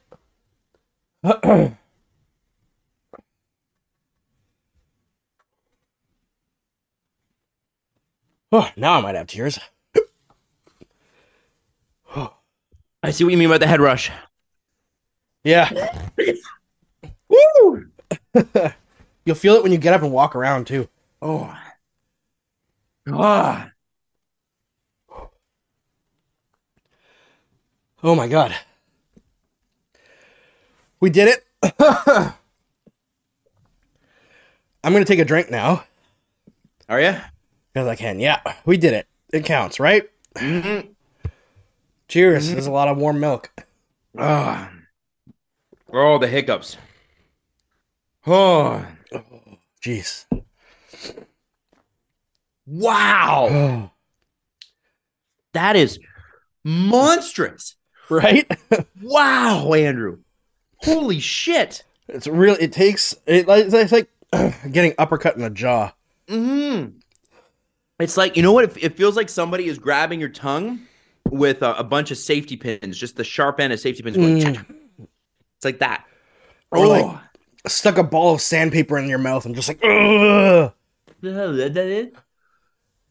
oh, 1.23 1.75
now 8.77 8.97
I 8.97 9.01
might 9.01 9.15
have 9.15 9.27
tears. 9.27 9.59
I 13.03 13.11
see 13.11 13.23
what 13.23 13.31
you 13.31 13.37
mean 13.37 13.49
by 13.49 13.57
the 13.57 13.67
head 13.67 13.79
rush. 13.81 14.11
Yeah, 15.43 15.69
Woo. 17.29 17.87
you'll 19.25 19.35
feel 19.35 19.55
it 19.55 19.63
when 19.63 19.71
you 19.71 19.77
get 19.79 19.93
up 19.93 20.03
and 20.03 20.11
walk 20.11 20.35
around 20.35 20.67
too. 20.67 20.87
Oh. 21.21 21.55
Ah. 23.11 23.71
Oh 28.03 28.15
my 28.15 28.27
god. 28.27 28.55
We 30.99 31.09
did 31.09 31.27
it. 31.29 31.45
I'm 34.83 34.93
gonna 34.93 35.05
take 35.05 35.19
a 35.19 35.25
drink 35.25 35.49
now 35.51 35.83
Are 36.89 36.99
you? 37.01 37.15
because 37.73 37.87
I 37.87 37.95
can. 37.95 38.19
Yeah, 38.19 38.41
we 38.65 38.77
did 38.77 38.93
it. 38.93 39.07
It 39.31 39.45
counts, 39.45 39.79
right? 39.79 40.09
Mm-hmm. 40.35 40.91
Cheers. 42.11 42.51
There's 42.51 42.67
a 42.67 42.71
lot 42.71 42.89
of 42.89 42.97
warm 42.97 43.21
milk. 43.21 43.49
Ah. 44.19 44.69
Oh, 45.93 46.17
the 46.17 46.27
hiccups. 46.27 46.75
Oh. 48.27 48.85
Jeez. 49.81 50.25
Wow. 52.67 53.47
Oh. 53.49 53.91
That 55.53 55.75
is 55.77 55.99
monstrous. 56.65 57.75
right? 58.09 58.49
Wow, 59.01 59.73
Andrew. 59.73 60.19
Holy 60.79 61.19
shit. 61.19 61.83
it's 62.09 62.27
really. 62.27 62.61
It 62.61 62.73
takes, 62.73 63.13
it, 63.25 63.45
it's 63.47 63.91
like 63.93 64.09
getting 64.71 64.93
uppercut 64.97 65.35
in 65.35 65.41
the 65.41 65.49
jaw. 65.49 65.93
Mm-hmm. 66.27 66.97
It's 67.99 68.17
like, 68.17 68.35
you 68.35 68.43
know 68.43 68.51
what? 68.51 68.65
It, 68.65 68.83
it 68.83 68.97
feels 68.97 69.15
like 69.15 69.29
somebody 69.29 69.67
is 69.67 69.77
grabbing 69.79 70.19
your 70.19 70.29
tongue 70.29 70.87
with 71.29 71.61
a, 71.61 71.75
a 71.79 71.83
bunch 71.83 72.11
of 72.11 72.17
safety 72.17 72.57
pins, 72.57 72.97
just 72.97 73.15
the 73.15 73.23
sharp 73.23 73.59
end 73.59 73.71
of 73.73 73.79
safety 73.79 74.03
pins. 74.03 74.17
Going, 74.17 74.37
Mm. 74.41 74.65
It's 75.57 75.65
like 75.65 75.79
that. 75.79 76.05
Or 76.71 76.79
Oh. 76.85 76.89
like 76.89 77.19
stuck 77.67 77.97
a 77.97 78.03
ball 78.03 78.33
of 78.33 78.41
sandpaper 78.41 78.97
in 78.97 79.07
your 79.07 79.19
mouth 79.19 79.45
and 79.45 79.53
just 79.55 79.67
like. 79.67 79.79
Ugh. 79.83 80.73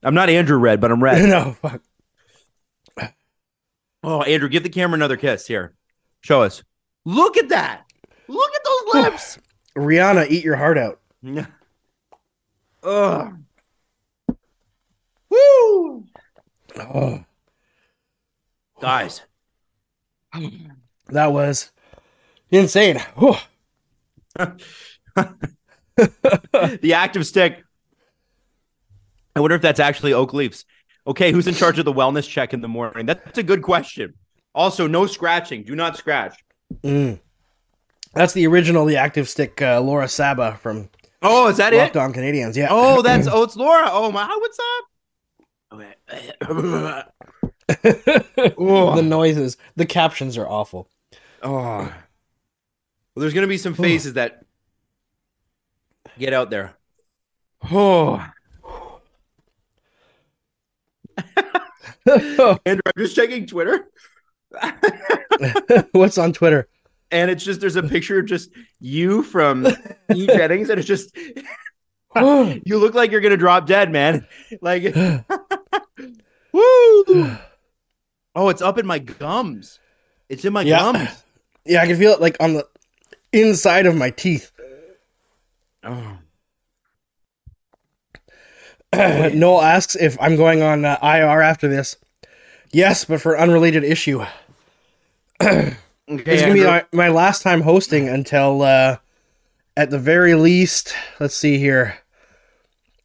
I'm 0.02 0.14
not 0.14 0.28
Andrew 0.30 0.56
Red, 0.58 0.80
but 0.80 0.90
I'm 0.90 1.02
red. 1.02 1.22
no, 1.28 1.52
fuck. 1.60 1.80
Oh, 4.02 4.22
Andrew, 4.22 4.48
give 4.48 4.62
the 4.62 4.68
camera 4.70 4.94
another 4.96 5.16
kiss. 5.18 5.46
Here, 5.46 5.74
show 6.22 6.42
us. 6.42 6.62
Look 7.04 7.36
at 7.36 7.50
that. 7.50 7.84
Look 8.28 8.50
at 8.54 8.60
those 8.64 9.04
lips. 9.04 9.38
Rihanna, 9.76 10.28
eat 10.30 10.42
your 10.44 10.56
heart 10.56 10.78
out. 10.78 11.00
Ugh. 12.82 13.34
Woo! 15.28 16.04
Oh, 16.76 17.24
Guys, 18.80 19.22
that 21.08 21.32
was 21.32 21.70
insane. 22.50 23.00
The 26.02 26.94
active 26.94 27.26
stick. 27.26 27.62
I 29.36 29.40
wonder 29.40 29.54
if 29.54 29.60
that's 29.60 29.80
actually 29.80 30.14
Oak 30.14 30.32
Leafs. 30.32 30.64
Okay, 31.06 31.30
who's 31.30 31.46
in 31.46 31.54
charge 31.54 31.78
of 31.78 31.84
the 31.84 31.92
wellness 31.92 32.28
check 32.28 32.54
in 32.54 32.62
the 32.62 32.68
morning? 32.68 33.04
That's 33.04 33.36
a 33.36 33.42
good 33.42 33.62
question. 33.62 34.14
Also, 34.54 34.86
no 34.86 35.06
scratching. 35.06 35.62
Do 35.62 35.74
not 35.74 35.96
scratch. 35.98 36.42
Mm. 36.82 37.20
That's 38.14 38.32
the 38.32 38.46
original, 38.46 38.86
the 38.86 38.96
active 38.96 39.28
stick, 39.28 39.60
uh, 39.60 39.80
Laura 39.80 40.08
Saba 40.08 40.56
from 40.56 40.88
Oh, 41.22 41.48
is 41.48 41.58
that 41.58 41.74
Locked 41.74 41.96
it? 41.96 41.98
On 41.98 42.12
Canadiens. 42.12 42.56
Yeah. 42.56 42.68
Oh, 42.70 43.02
that's 43.02 43.26
oh, 43.30 43.42
it's 43.42 43.56
Laura. 43.56 43.88
Oh 43.90 44.10
my, 44.10 44.26
what's 44.26 44.58
up? 44.58 44.84
Okay. 45.74 47.04
oh. 48.58 48.96
the 48.96 49.02
noises, 49.02 49.56
the 49.76 49.86
captions 49.86 50.36
are 50.36 50.48
awful. 50.48 50.88
Oh. 51.42 51.82
Well, 51.82 51.92
there's 53.16 53.34
gonna 53.34 53.46
be 53.46 53.58
some 53.58 53.74
faces 53.74 54.14
that 54.14 54.44
get 56.18 56.32
out 56.32 56.50
there. 56.50 56.74
Oh. 57.70 58.24
Andrew, 62.06 62.82
I'm 62.86 62.92
just 62.98 63.14
checking 63.14 63.46
Twitter. 63.46 63.88
What's 65.92 66.18
on 66.18 66.32
Twitter? 66.32 66.68
and 67.10 67.30
it's 67.30 67.44
just 67.44 67.60
there's 67.60 67.76
a 67.76 67.82
picture 67.82 68.18
of 68.20 68.26
just 68.26 68.50
you 68.78 69.22
from 69.22 69.66
E 70.14 70.26
Jennings, 70.26 70.70
and 70.70 70.78
it's 70.78 70.88
just 70.88 71.16
you 72.16 72.78
look 72.78 72.94
like 72.94 73.10
you're 73.10 73.20
gonna 73.20 73.36
drop 73.36 73.66
dead, 73.66 73.90
man. 73.90 74.26
Like 74.60 74.94
woo. 76.52 77.36
Oh, 78.34 78.48
it's 78.48 78.62
up 78.62 78.78
in 78.78 78.86
my 78.86 78.98
gums. 78.98 79.78
It's 80.28 80.44
in 80.44 80.52
my 80.52 80.62
Yeah. 80.62 80.78
gums. 80.78 81.08
yeah, 81.64 81.82
I 81.82 81.86
can 81.86 81.96
feel 81.96 82.12
it 82.12 82.20
like 82.20 82.36
on 82.40 82.54
the 82.54 82.66
inside 83.32 83.86
of 83.86 83.96
my 83.96 84.10
teeth. 84.10 84.50
Oh. 85.84 86.18
Noel 88.94 89.62
asks 89.62 89.94
if 89.96 90.20
I'm 90.20 90.36
going 90.36 90.62
on 90.62 90.84
uh, 90.84 90.98
IR 91.02 91.40
after 91.42 91.68
this. 91.68 91.96
Yes, 92.72 93.04
but 93.04 93.20
for 93.20 93.34
an 93.34 93.42
unrelated 93.42 93.84
issue. 93.84 94.24
Okay, 96.12 96.32
It's 96.34 96.42
gonna 96.42 96.54
be 96.54 96.64
my, 96.64 96.84
my 96.92 97.08
last 97.08 97.40
time 97.42 97.60
hosting 97.60 98.08
until, 98.08 98.62
uh, 98.62 98.96
at 99.76 99.90
the 99.90 99.98
very 99.98 100.34
least, 100.34 100.92
let's 101.20 101.36
see 101.36 101.56
here, 101.56 101.98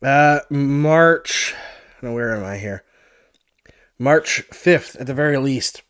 uh, 0.01 0.39
March. 0.49 1.53
No, 2.01 2.13
where 2.15 2.35
am 2.35 2.43
I 2.43 2.57
here? 2.57 2.83
March 3.99 4.41
fifth, 4.53 4.95
at 4.97 5.07
the 5.07 5.13
very 5.13 5.37
least. 5.37 5.81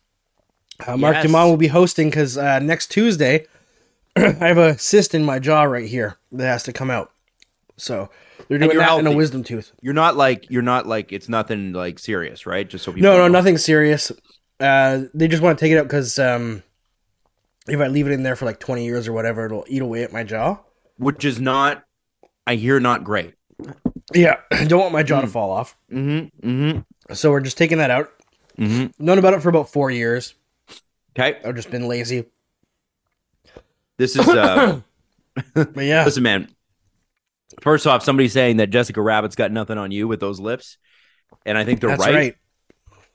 Uh, 0.86 0.96
Mark 0.96 1.14
Yes. 1.14 1.24
Dumont 1.24 1.50
will 1.50 1.56
be 1.56 1.68
hosting 1.68 2.10
because 2.10 2.36
uh, 2.36 2.58
next 2.58 2.88
Tuesday, 2.90 3.46
I 4.16 4.30
have 4.32 4.58
a 4.58 4.78
cyst 4.78 5.14
in 5.14 5.24
my 5.24 5.38
jaw 5.38 5.62
right 5.64 5.88
here 5.88 6.18
that 6.32 6.46
has 6.46 6.62
to 6.64 6.72
come 6.72 6.90
out. 6.90 7.10
So 7.78 8.10
they're 8.48 8.58
doing 8.58 8.76
that 8.78 8.98
in 8.98 9.06
a 9.06 9.12
wisdom 9.12 9.42
tooth. 9.42 9.72
You're 9.80 9.94
not 9.94 10.16
like 10.16 10.50
you're 10.50 10.62
not 10.62 10.86
like 10.86 11.12
it's 11.12 11.28
nothing 11.28 11.72
like 11.72 11.98
serious, 11.98 12.46
right? 12.46 12.68
Just 12.68 12.84
so 12.84 12.92
people 12.92 13.10
No, 13.10 13.16
no, 13.16 13.26
know. 13.26 13.32
nothing 13.32 13.58
serious. 13.58 14.12
Uh, 14.60 15.02
they 15.12 15.28
just 15.28 15.42
want 15.42 15.58
to 15.58 15.64
take 15.64 15.72
it 15.72 15.78
out 15.78 15.84
because 15.84 16.18
um, 16.18 16.62
if 17.68 17.80
I 17.80 17.88
leave 17.88 18.06
it 18.06 18.12
in 18.12 18.22
there 18.22 18.36
for 18.36 18.44
like 18.46 18.60
twenty 18.60 18.84
years 18.84 19.08
or 19.08 19.12
whatever, 19.12 19.46
it'll 19.46 19.64
eat 19.68 19.82
away 19.82 20.02
at 20.04 20.12
my 20.12 20.22
jaw. 20.24 20.58
Which 20.98 21.24
is 21.24 21.38
not 21.40 21.82
I 22.46 22.54
hear 22.54 22.80
not 22.80 23.04
great. 23.04 23.34
Yeah, 24.14 24.36
don't 24.66 24.80
want 24.80 24.92
my 24.92 25.02
jaw 25.02 25.20
Hmm. 25.20 25.26
to 25.26 25.32
fall 25.32 25.50
off. 25.50 25.76
Mm-hmm. 25.92 26.48
Mm-hmm. 26.48 26.78
So 27.12 27.30
we're 27.30 27.40
just 27.40 27.58
taking 27.58 27.78
that 27.78 27.90
out. 27.90 28.12
Mm-hmm. 28.58 29.04
Known 29.04 29.18
about 29.18 29.34
it 29.34 29.42
for 29.42 29.48
about 29.48 29.70
four 29.70 29.90
years. 29.90 30.34
Okay. 31.18 31.38
I've 31.44 31.54
just 31.54 31.70
been 31.70 31.88
lazy. 31.88 32.24
This 33.96 34.16
is 34.16 34.28
uh 34.28 34.80
But 35.54 35.76
yeah, 35.76 36.04
listen, 36.04 36.22
man. 36.22 36.48
First 37.60 37.86
off, 37.86 38.02
somebody 38.02 38.28
saying 38.28 38.58
that 38.58 38.70
Jessica 38.70 39.00
Rabbit's 39.00 39.36
got 39.36 39.52
nothing 39.52 39.78
on 39.78 39.90
you 39.90 40.08
with 40.08 40.20
those 40.20 40.40
lips. 40.40 40.78
And 41.44 41.56
I 41.56 41.64
think 41.64 41.80
they're 41.80 41.90
that's 41.90 42.04
right. 42.04 42.14
right. 42.14 42.36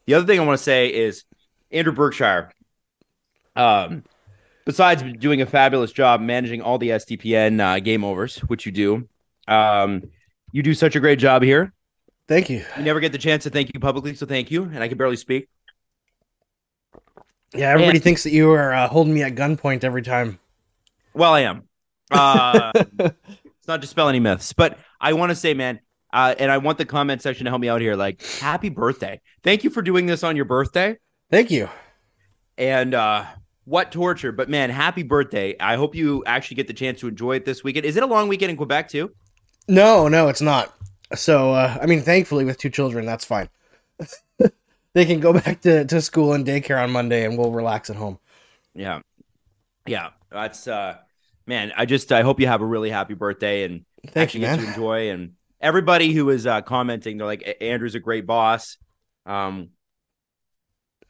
The 0.05 0.15
other 0.15 0.25
thing 0.25 0.39
I 0.39 0.45
want 0.45 0.57
to 0.57 0.63
say 0.63 0.87
is 0.87 1.23
Andrew 1.71 1.93
Berkshire, 1.93 2.51
um, 3.55 4.03
besides 4.65 5.03
doing 5.19 5.41
a 5.41 5.45
fabulous 5.45 5.91
job 5.91 6.21
managing 6.21 6.61
all 6.61 6.77
the 6.77 6.89
SDPN 6.89 7.59
uh, 7.59 7.79
game 7.79 8.03
overs, 8.03 8.37
which 8.39 8.65
you 8.65 8.71
do, 8.71 9.07
um, 9.47 10.03
you 10.51 10.63
do 10.63 10.73
such 10.73 10.95
a 10.95 10.99
great 10.99 11.19
job 11.19 11.43
here. 11.43 11.73
Thank 12.31 12.49
you. 12.49 12.63
You 12.77 12.83
never 12.83 13.01
get 13.01 13.11
the 13.11 13.17
chance 13.17 13.43
to 13.43 13.49
thank 13.49 13.71
you 13.73 13.79
publicly, 13.81 14.15
so 14.15 14.25
thank 14.25 14.51
you. 14.51 14.63
And 14.63 14.81
I 14.81 14.87
can 14.87 14.97
barely 14.97 15.17
speak. 15.17 15.49
Yeah, 17.53 17.71
everybody 17.71 17.97
And- 17.97 18.03
thinks 18.05 18.23
that 18.23 18.31
you 18.31 18.51
are 18.51 18.73
uh, 18.73 18.87
holding 18.87 19.13
me 19.13 19.21
at 19.21 19.35
gunpoint 19.35 19.83
every 19.83 20.01
time. 20.01 20.39
Well, 21.13 21.33
I 21.33 21.41
am. 21.41 21.63
Uh, 22.09 22.71
it's 22.75 23.67
not 23.67 23.75
to 23.77 23.81
dispel 23.81 24.09
any 24.09 24.19
myths, 24.19 24.51
but 24.51 24.77
I 24.99 25.13
want 25.13 25.29
to 25.29 25.35
say, 25.35 25.53
man, 25.53 25.79
uh, 26.11 26.35
and 26.37 26.51
I 26.51 26.57
want 26.57 26.77
the 26.77 26.85
comment 26.85 27.21
section 27.21 27.45
to 27.45 27.51
help 27.51 27.61
me 27.61 27.69
out 27.69 27.79
here. 27.79 27.95
Like, 27.95 28.21
happy 28.21 28.67
birthday! 28.67 29.21
Thank 29.43 29.63
you 29.63 29.69
for 29.69 29.81
doing 29.81 30.07
this 30.07 30.21
on 30.21 30.35
your 30.35 30.43
birthday. 30.43 30.97
Thank 31.29 31.51
you. 31.51 31.69
And 32.57 32.93
uh, 32.93 33.23
what 33.63 33.93
torture! 33.93 34.33
But 34.33 34.49
man, 34.49 34.71
happy 34.71 35.03
birthday! 35.03 35.55
I 35.57 35.77
hope 35.77 35.95
you 35.95 36.21
actually 36.25 36.55
get 36.55 36.67
the 36.67 36.73
chance 36.73 36.99
to 36.99 37.07
enjoy 37.07 37.37
it 37.37 37.45
this 37.45 37.63
weekend. 37.63 37.85
Is 37.85 37.95
it 37.95 38.03
a 38.03 38.07
long 38.07 38.27
weekend 38.27 38.51
in 38.51 38.57
Quebec 38.57 38.89
too? 38.89 39.11
No, 39.69 40.09
no, 40.09 40.27
it's 40.27 40.41
not. 40.41 40.73
So, 41.15 41.53
uh, 41.53 41.77
I 41.81 41.85
mean, 41.85 42.01
thankfully, 42.01 42.45
with 42.45 42.57
two 42.57 42.69
children, 42.69 43.05
that's 43.05 43.25
fine. 43.25 43.49
they 44.93 45.05
can 45.05 45.19
go 45.19 45.33
back 45.33 45.61
to, 45.61 45.85
to 45.85 46.01
school 46.01 46.33
and 46.33 46.45
daycare 46.45 46.81
on 46.81 46.91
Monday, 46.91 47.25
and 47.25 47.37
we'll 47.37 47.51
relax 47.51 47.89
at 47.89 47.95
home. 47.95 48.19
Yeah, 48.73 49.01
yeah. 49.85 50.09
That's 50.31 50.67
uh, 50.67 50.97
man. 51.45 51.73
I 51.75 51.85
just 51.85 52.11
I 52.11 52.21
hope 52.21 52.39
you 52.39 52.47
have 52.47 52.61
a 52.61 52.65
really 52.65 52.89
happy 52.89 53.13
birthday 53.13 53.63
and 53.63 53.85
Thank 54.07 54.17
actually 54.17 54.41
you, 54.41 54.47
get 54.47 54.57
man. 54.57 54.65
to 54.65 54.71
enjoy. 54.71 55.09
And 55.11 55.33
everybody 55.59 56.13
who 56.13 56.29
is 56.29 56.47
uh, 56.47 56.61
commenting, 56.61 57.17
they're 57.17 57.27
like, 57.27 57.57
Andrew's 57.61 57.95
a 57.95 57.99
great 57.99 58.25
boss. 58.25 58.77
Um, 59.25 59.69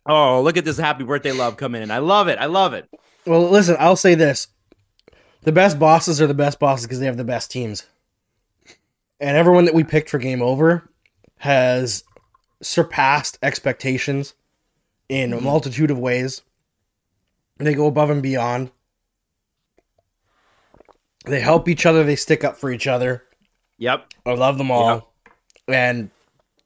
oh, 0.06 0.42
look 0.42 0.58
at 0.58 0.66
this 0.66 0.78
happy 0.78 1.04
birthday 1.04 1.32
love 1.32 1.58
coming 1.58 1.82
in. 1.82 1.92
I 1.92 2.00
love 2.00 2.28
it. 2.28 2.40
I 2.40 2.48
love 2.48 2.74
it. 2.74 2.90
Well, 3.26 3.50
listen, 3.50 3.78
I'll 3.80 3.96
say 3.96 4.16
this: 4.16 4.48
the 5.44 5.52
best 5.52 5.80
bosses 5.80 6.22
are 6.22 6.28
the 6.28 6.34
best 6.34 6.60
bosses 6.60 6.86
because 6.86 7.00
they 7.00 7.06
have 7.06 7.18
the 7.18 7.24
best 7.24 7.52
teams, 7.52 7.88
and 9.22 9.38
everyone 9.38 9.66
that 9.66 9.76
we 9.76 9.84
picked 9.84 10.10
for 10.10 10.18
Game 10.18 10.42
Over 10.42 10.90
has 11.38 12.04
surpassed 12.62 13.38
expectations 13.42 14.34
in 15.08 15.32
a 15.32 15.40
multitude 15.40 15.92
of 15.92 16.00
ways. 16.00 16.42
They 17.58 17.76
go 17.76 17.86
above 17.86 18.10
and 18.10 18.24
beyond. 18.24 18.72
They 21.26 21.40
help 21.40 21.70
each 21.70 21.86
other. 21.86 22.04
They 22.04 22.16
stick 22.16 22.44
up 22.44 22.58
for 22.58 22.72
each 22.72 22.88
other. 22.88 23.24
Yep. 23.78 24.08
I 24.26 24.34
love 24.34 24.58
them 24.58 24.72
all, 24.72 25.14
and 25.68 26.10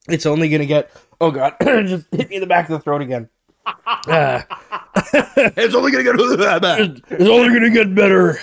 it's 0.08 0.26
only 0.26 0.50
gonna 0.50 0.66
get. 0.66 0.92
Oh 1.20 1.32
god, 1.32 1.56
just 1.62 2.08
hit 2.12 2.30
me 2.30 2.36
in 2.38 2.42
the 2.42 2.48
back 2.48 2.70
of 2.70 2.72
the 2.72 2.80
throat 2.80 3.02
again. 3.02 3.30
Uh, 3.66 4.42
It's 5.58 5.76
only 5.76 5.92
gonna 5.92 6.04
get 6.04 6.16
it's 7.10 7.30
only 7.30 7.54
gonna 7.54 7.70
get 7.70 7.94
better. 7.94 8.40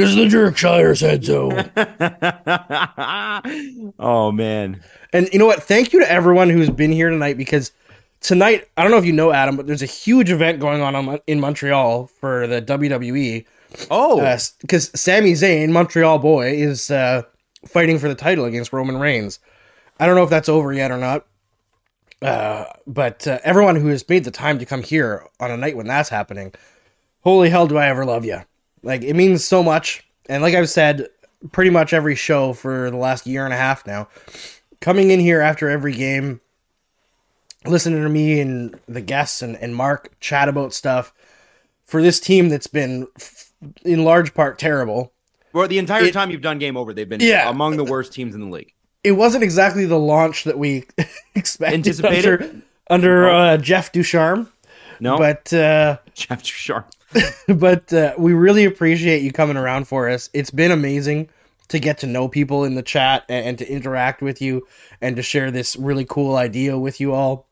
Because 0.00 0.16
the 0.16 0.28
Jerkshire 0.28 0.94
said 0.94 1.24
so. 1.24 1.50
oh 3.98 4.32
man. 4.32 4.82
And 5.12 5.28
you 5.32 5.38
know 5.38 5.46
what? 5.46 5.62
Thank 5.62 5.92
you 5.92 6.00
to 6.00 6.10
everyone 6.10 6.50
who's 6.50 6.70
been 6.70 6.92
here 6.92 7.10
tonight 7.10 7.36
because 7.36 7.72
tonight, 8.20 8.68
I 8.76 8.82
don't 8.82 8.90
know 8.90 8.98
if 8.98 9.04
you 9.04 9.12
know, 9.12 9.32
Adam, 9.32 9.56
but 9.56 9.66
there's 9.66 9.82
a 9.82 9.86
huge 9.86 10.30
event 10.30 10.60
going 10.60 10.80
on 10.80 10.94
on- 10.94 11.20
in 11.26 11.40
Montreal 11.40 12.06
for 12.06 12.46
the 12.46 12.62
WWE. 12.62 13.44
Oh, 13.90 14.20
Because 14.60 14.90
Sami 14.98 15.32
Zayn, 15.32 15.70
Montreal 15.70 16.18
boy, 16.18 16.52
is 16.52 16.90
uh, 16.90 17.22
fighting 17.66 17.98
for 17.98 18.08
the 18.08 18.14
title 18.14 18.44
against 18.44 18.72
Roman 18.72 18.98
Reigns. 18.98 19.38
I 19.98 20.06
don't 20.06 20.16
know 20.16 20.24
if 20.24 20.30
that's 20.30 20.48
over 20.48 20.72
yet 20.72 20.90
or 20.90 20.98
not. 20.98 21.26
Uh, 22.22 22.66
but 22.86 23.26
uh, 23.26 23.38
everyone 23.44 23.76
who 23.76 23.88
has 23.88 24.06
made 24.08 24.24
the 24.24 24.30
time 24.30 24.58
to 24.58 24.66
come 24.66 24.82
here 24.82 25.26
on 25.38 25.50
a 25.50 25.56
night 25.56 25.76
when 25.76 25.86
that's 25.86 26.10
happening, 26.10 26.52
holy 27.22 27.48
hell, 27.48 27.66
do 27.66 27.78
I 27.78 27.88
ever 27.88 28.04
love 28.04 28.26
you! 28.26 28.42
Like 28.82 29.02
it 29.02 29.14
means 29.14 29.44
so 29.44 29.62
much. 29.62 30.04
And 30.28 30.42
like 30.42 30.54
I've 30.54 30.68
said, 30.70 31.08
pretty 31.52 31.70
much 31.70 31.92
every 31.92 32.14
show 32.14 32.52
for 32.52 32.90
the 32.90 32.96
last 32.96 33.26
year 33.26 33.44
and 33.44 33.52
a 33.54 33.56
half 33.56 33.86
now, 33.86 34.08
coming 34.80 35.10
in 35.10 35.20
here 35.20 35.40
after 35.40 35.68
every 35.68 35.92
game, 35.92 36.40
listening 37.66 38.02
to 38.02 38.08
me 38.08 38.40
and 38.40 38.78
the 38.88 39.00
guests 39.00 39.42
and, 39.42 39.56
and 39.56 39.74
Mark 39.74 40.18
chat 40.20 40.48
about 40.48 40.72
stuff 40.72 41.12
for 41.84 42.00
this 42.02 42.20
team 42.20 42.48
that's 42.48 42.66
been 42.66 43.06
f- 43.18 43.52
in 43.84 44.04
large 44.04 44.32
part 44.34 44.58
terrible. 44.58 45.12
well, 45.52 45.68
the 45.68 45.78
entire 45.78 46.04
it- 46.04 46.12
time 46.14 46.30
you've 46.30 46.40
done 46.40 46.58
game 46.58 46.76
over, 46.76 46.94
they've 46.94 47.08
been 47.08 47.20
Yeah. 47.20 47.50
among 47.50 47.76
the 47.76 47.84
worst 47.84 48.12
teams 48.12 48.34
in 48.34 48.40
the 48.40 48.46
league. 48.48 48.72
It 49.02 49.12
wasn't 49.12 49.42
exactly 49.42 49.86
the 49.86 49.98
launch 49.98 50.44
that 50.44 50.58
we 50.58 50.86
expected 51.34 51.74
Anticipated? 51.78 52.62
under, 52.88 53.24
under 53.26 53.30
uh, 53.30 53.56
Jeff 53.56 53.92
Ducharme, 53.92 54.48
No, 55.00 55.16
but 55.18 55.52
uh, 55.52 55.98
Jeff 56.14 56.44
Sharp. 56.44 56.90
but 57.48 57.92
uh, 57.92 58.14
we 58.18 58.32
really 58.32 58.64
appreciate 58.64 59.22
you 59.22 59.32
coming 59.32 59.56
around 59.56 59.86
for 59.86 60.08
us. 60.08 60.30
It's 60.32 60.50
been 60.50 60.70
amazing 60.70 61.28
to 61.68 61.78
get 61.78 61.98
to 61.98 62.06
know 62.06 62.28
people 62.28 62.64
in 62.64 62.74
the 62.74 62.82
chat 62.82 63.24
and, 63.28 63.46
and 63.46 63.58
to 63.58 63.70
interact 63.70 64.22
with 64.22 64.42
you 64.42 64.66
and 65.00 65.16
to 65.16 65.22
share 65.22 65.50
this 65.50 65.76
really 65.76 66.04
cool 66.04 66.36
idea 66.36 66.78
with 66.78 67.00
you 67.00 67.12
all. 67.12 67.46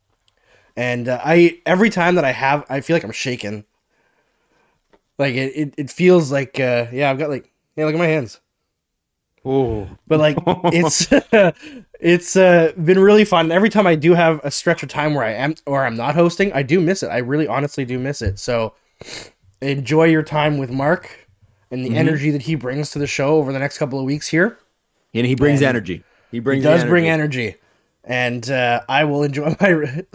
And 0.77 1.09
uh, 1.09 1.21
I 1.25 1.61
every 1.67 1.91
time 1.91 2.15
that 2.17 2.25
I 2.25 2.33
have, 2.33 2.65
I 2.69 2.81
feel 2.81 2.95
like 2.97 3.05
I'm 3.05 3.13
shaking. 3.13 3.65
Like 5.19 5.35
it, 5.35 5.53
it, 5.57 5.75
it 5.77 5.91
feels 5.91 6.31
like 6.31 6.61
uh, 6.61 6.87
yeah, 6.93 7.11
I've 7.11 7.19
got 7.19 7.31
like 7.31 7.51
yeah, 7.77 7.85
look 7.85 7.95
at 7.95 7.99
my 7.99 8.07
hands. 8.07 8.41
Oh, 9.45 9.89
But 10.07 10.21
like 10.21 10.37
it's 10.73 11.09
it's 12.01 12.37
uh, 12.37 12.73
been 12.83 12.99
really 12.99 13.25
fun. 13.25 13.51
Every 13.51 13.71
time 13.71 13.87
I 13.87 13.95
do 13.95 14.15
have 14.15 14.41
a 14.45 14.51
stretch 14.51 14.83
of 14.83 14.89
time 14.89 15.15
where 15.15 15.25
I 15.25 15.33
am 15.33 15.55
or 15.67 15.85
I'm 15.85 15.97
not 15.97 16.15
hosting, 16.15 16.53
I 16.53 16.63
do 16.63 16.81
miss 16.81 17.03
it. 17.03 17.09
I 17.09 17.19
really 17.19 17.49
honestly 17.49 17.85
do 17.85 17.99
miss 17.99 18.23
it. 18.23 18.39
So 18.39 18.75
enjoy 19.61 20.05
your 20.05 20.23
time 20.23 20.59
with 20.59 20.71
Mark 20.71 21.27
and 21.71 21.85
the 21.85 21.97
energy 21.97 22.31
that 22.31 22.43
he 22.43 22.55
brings 22.55 22.91
to 22.93 22.99
the 22.99 23.07
show 23.07 23.37
over 23.37 23.53
the 23.53 23.59
next 23.59 23.79
couple 23.79 23.99
of 23.99 24.05
weeks 24.05 24.29
here. 24.29 24.59
and 25.15 25.27
he 25.27 25.35
brings 25.35 25.61
And 25.61 25.69
energy. 25.69 26.05
He 26.31 26.41
brings. 26.41 26.63
He 26.63 26.69
does 26.71 26.83
the 26.83 26.89
bring 26.89 27.09
energy, 27.09 27.57
and 28.05 28.49
uh, 28.51 28.83
I 28.89 29.05
will 29.05 29.23
enjoy 29.23 29.57
my 29.61 29.69
re- 29.69 30.07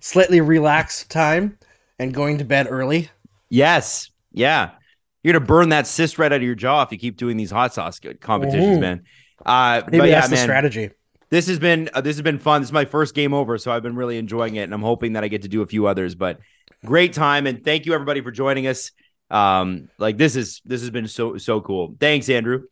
slightly 0.00 0.40
relaxed 0.40 1.10
time 1.10 1.58
and 1.98 2.14
going 2.14 2.38
to 2.38 2.44
bed 2.44 2.66
early. 2.70 3.10
Yes. 3.48 4.10
Yeah. 4.32 4.70
You're 5.22 5.34
gonna 5.34 5.44
burn 5.44 5.68
that 5.70 5.86
cyst 5.86 6.18
right 6.18 6.32
out 6.32 6.36
of 6.36 6.42
your 6.42 6.54
jaw 6.54 6.82
if 6.82 6.92
you 6.92 6.98
keep 6.98 7.16
doing 7.16 7.36
these 7.36 7.50
hot 7.50 7.74
sauce 7.74 8.00
competitions, 8.20 8.78
Mhm. 8.78 8.80
man. 8.80 9.02
Uh, 9.44 9.82
Maybe 9.86 9.98
but 9.98 10.08
yeah, 10.08 10.14
that's 10.20 10.28
the 10.28 10.36
man, 10.36 10.44
strategy. 10.44 10.90
This 11.30 11.46
has 11.46 11.58
been 11.58 11.88
uh, 11.94 12.00
this 12.00 12.16
has 12.16 12.22
been 12.22 12.38
fun. 12.38 12.60
This 12.60 12.68
is 12.68 12.72
my 12.72 12.84
first 12.84 13.14
game 13.14 13.32
over, 13.32 13.56
so 13.58 13.70
I've 13.70 13.82
been 13.82 13.96
really 13.96 14.18
enjoying 14.18 14.56
it, 14.56 14.62
and 14.62 14.74
I'm 14.74 14.82
hoping 14.82 15.14
that 15.14 15.24
I 15.24 15.28
get 15.28 15.42
to 15.42 15.48
do 15.48 15.62
a 15.62 15.66
few 15.66 15.86
others. 15.86 16.14
But 16.14 16.40
great 16.84 17.12
time, 17.12 17.46
and 17.46 17.64
thank 17.64 17.86
you 17.86 17.94
everybody 17.94 18.20
for 18.20 18.30
joining 18.30 18.66
us. 18.66 18.90
Um, 19.30 19.88
like 19.98 20.16
this 20.16 20.34
is 20.34 20.60
this 20.64 20.80
has 20.80 20.90
been 20.90 21.06
so 21.06 21.38
so 21.38 21.60
cool. 21.60 21.94
Thanks, 22.00 22.28
Andrew. 22.28 22.64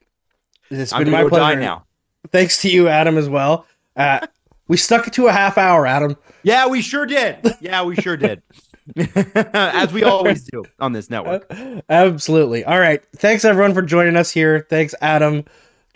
It's 0.71 0.93
been 0.93 1.11
my 1.11 1.23
go 1.23 1.29
pleasure. 1.29 1.61
now. 1.61 1.85
Thanks 2.33 2.61
to 2.63 2.69
you, 2.69 2.89
Adam, 2.89 3.17
as 3.17 3.29
well. 3.29 3.65
Uh, 3.97 4.27
we 4.67 4.77
stuck 4.77 5.07
it 5.07 5.13
to 5.15 5.29
a 5.29 5.33
half 5.33 5.57
hour, 5.57 5.87
Adam. 5.87 6.17
Yeah, 6.43 6.67
we 6.67 6.83
sure 6.83 7.07
did. 7.07 7.39
Yeah, 7.61 7.85
we 7.85 7.95
sure 7.97 8.17
did. 8.17 8.43
As 9.35 9.93
we 9.93 10.03
always 10.03 10.45
do 10.45 10.65
on 10.81 10.93
this 10.93 11.11
network. 11.11 11.51
Absolutely. 11.89 12.65
All 12.65 12.79
right. 12.79 13.03
Thanks 13.17 13.45
everyone 13.45 13.75
for 13.75 13.83
joining 13.83 14.17
us 14.17 14.31
here. 14.31 14.67
Thanks 14.69 14.95
Adam 15.01 15.45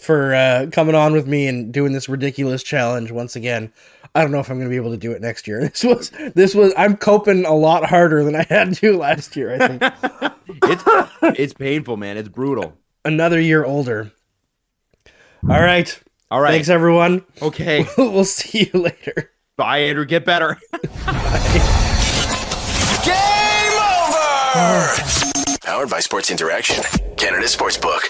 for 0.03 0.35
uh, 0.35 0.67
coming 0.73 0.95
on 0.95 1.13
with 1.13 1.27
me 1.27 1.47
and 1.47 1.73
doing 1.73 1.93
this 1.93 2.09
ridiculous 2.09 2.63
challenge 2.63 3.11
once 3.11 3.37
again. 3.37 3.73
I 4.15 4.21
don't 4.21 4.31
know 4.33 4.41
if 4.41 4.51
I'm 4.51 4.57
going 4.59 4.69
to 4.69 4.71
be 4.71 4.77
able 4.77 4.91
to 4.91 4.97
do 4.99 5.13
it 5.13 5.23
next 5.23 5.47
year. 5.49 5.61
This 5.71 5.85
was 5.85 6.11
this 6.35 6.55
was 6.55 6.75
I'm 6.77 6.97
coping 6.97 7.45
a 7.47 7.55
lot 7.55 7.85
harder 7.89 8.23
than 8.25 8.35
I 8.37 8.45
had 8.49 8.75
to 8.75 8.97
last 8.99 9.37
year. 9.37 9.55
I 9.55 9.69
think 9.69 9.83
It's 10.65 10.85
it's 11.39 11.53
painful, 11.55 11.97
man. 11.97 12.17
It's 12.19 12.29
brutal. 12.29 12.77
another 13.05 13.41
year 13.41 13.65
older. 13.65 14.13
All 15.49 15.61
right. 15.61 15.99
All 16.31 16.41
right. 16.41 16.51
Thanks 16.53 16.69
everyone. 16.69 17.25
Okay. 17.41 17.87
we'll 17.99 18.25
see 18.25 18.71
you 18.73 18.81
later. 18.81 19.31
Bye, 19.57 19.79
Andrew. 19.79 20.05
Get 20.05 20.25
better. 20.25 20.59
Game 23.05 23.79
over! 23.79 24.95
Powered 25.65 25.91
by 25.91 26.01
Sports 26.01 26.31
Interaction, 26.31 26.83
Canada 27.17 27.47
Sportsbook. 27.47 28.09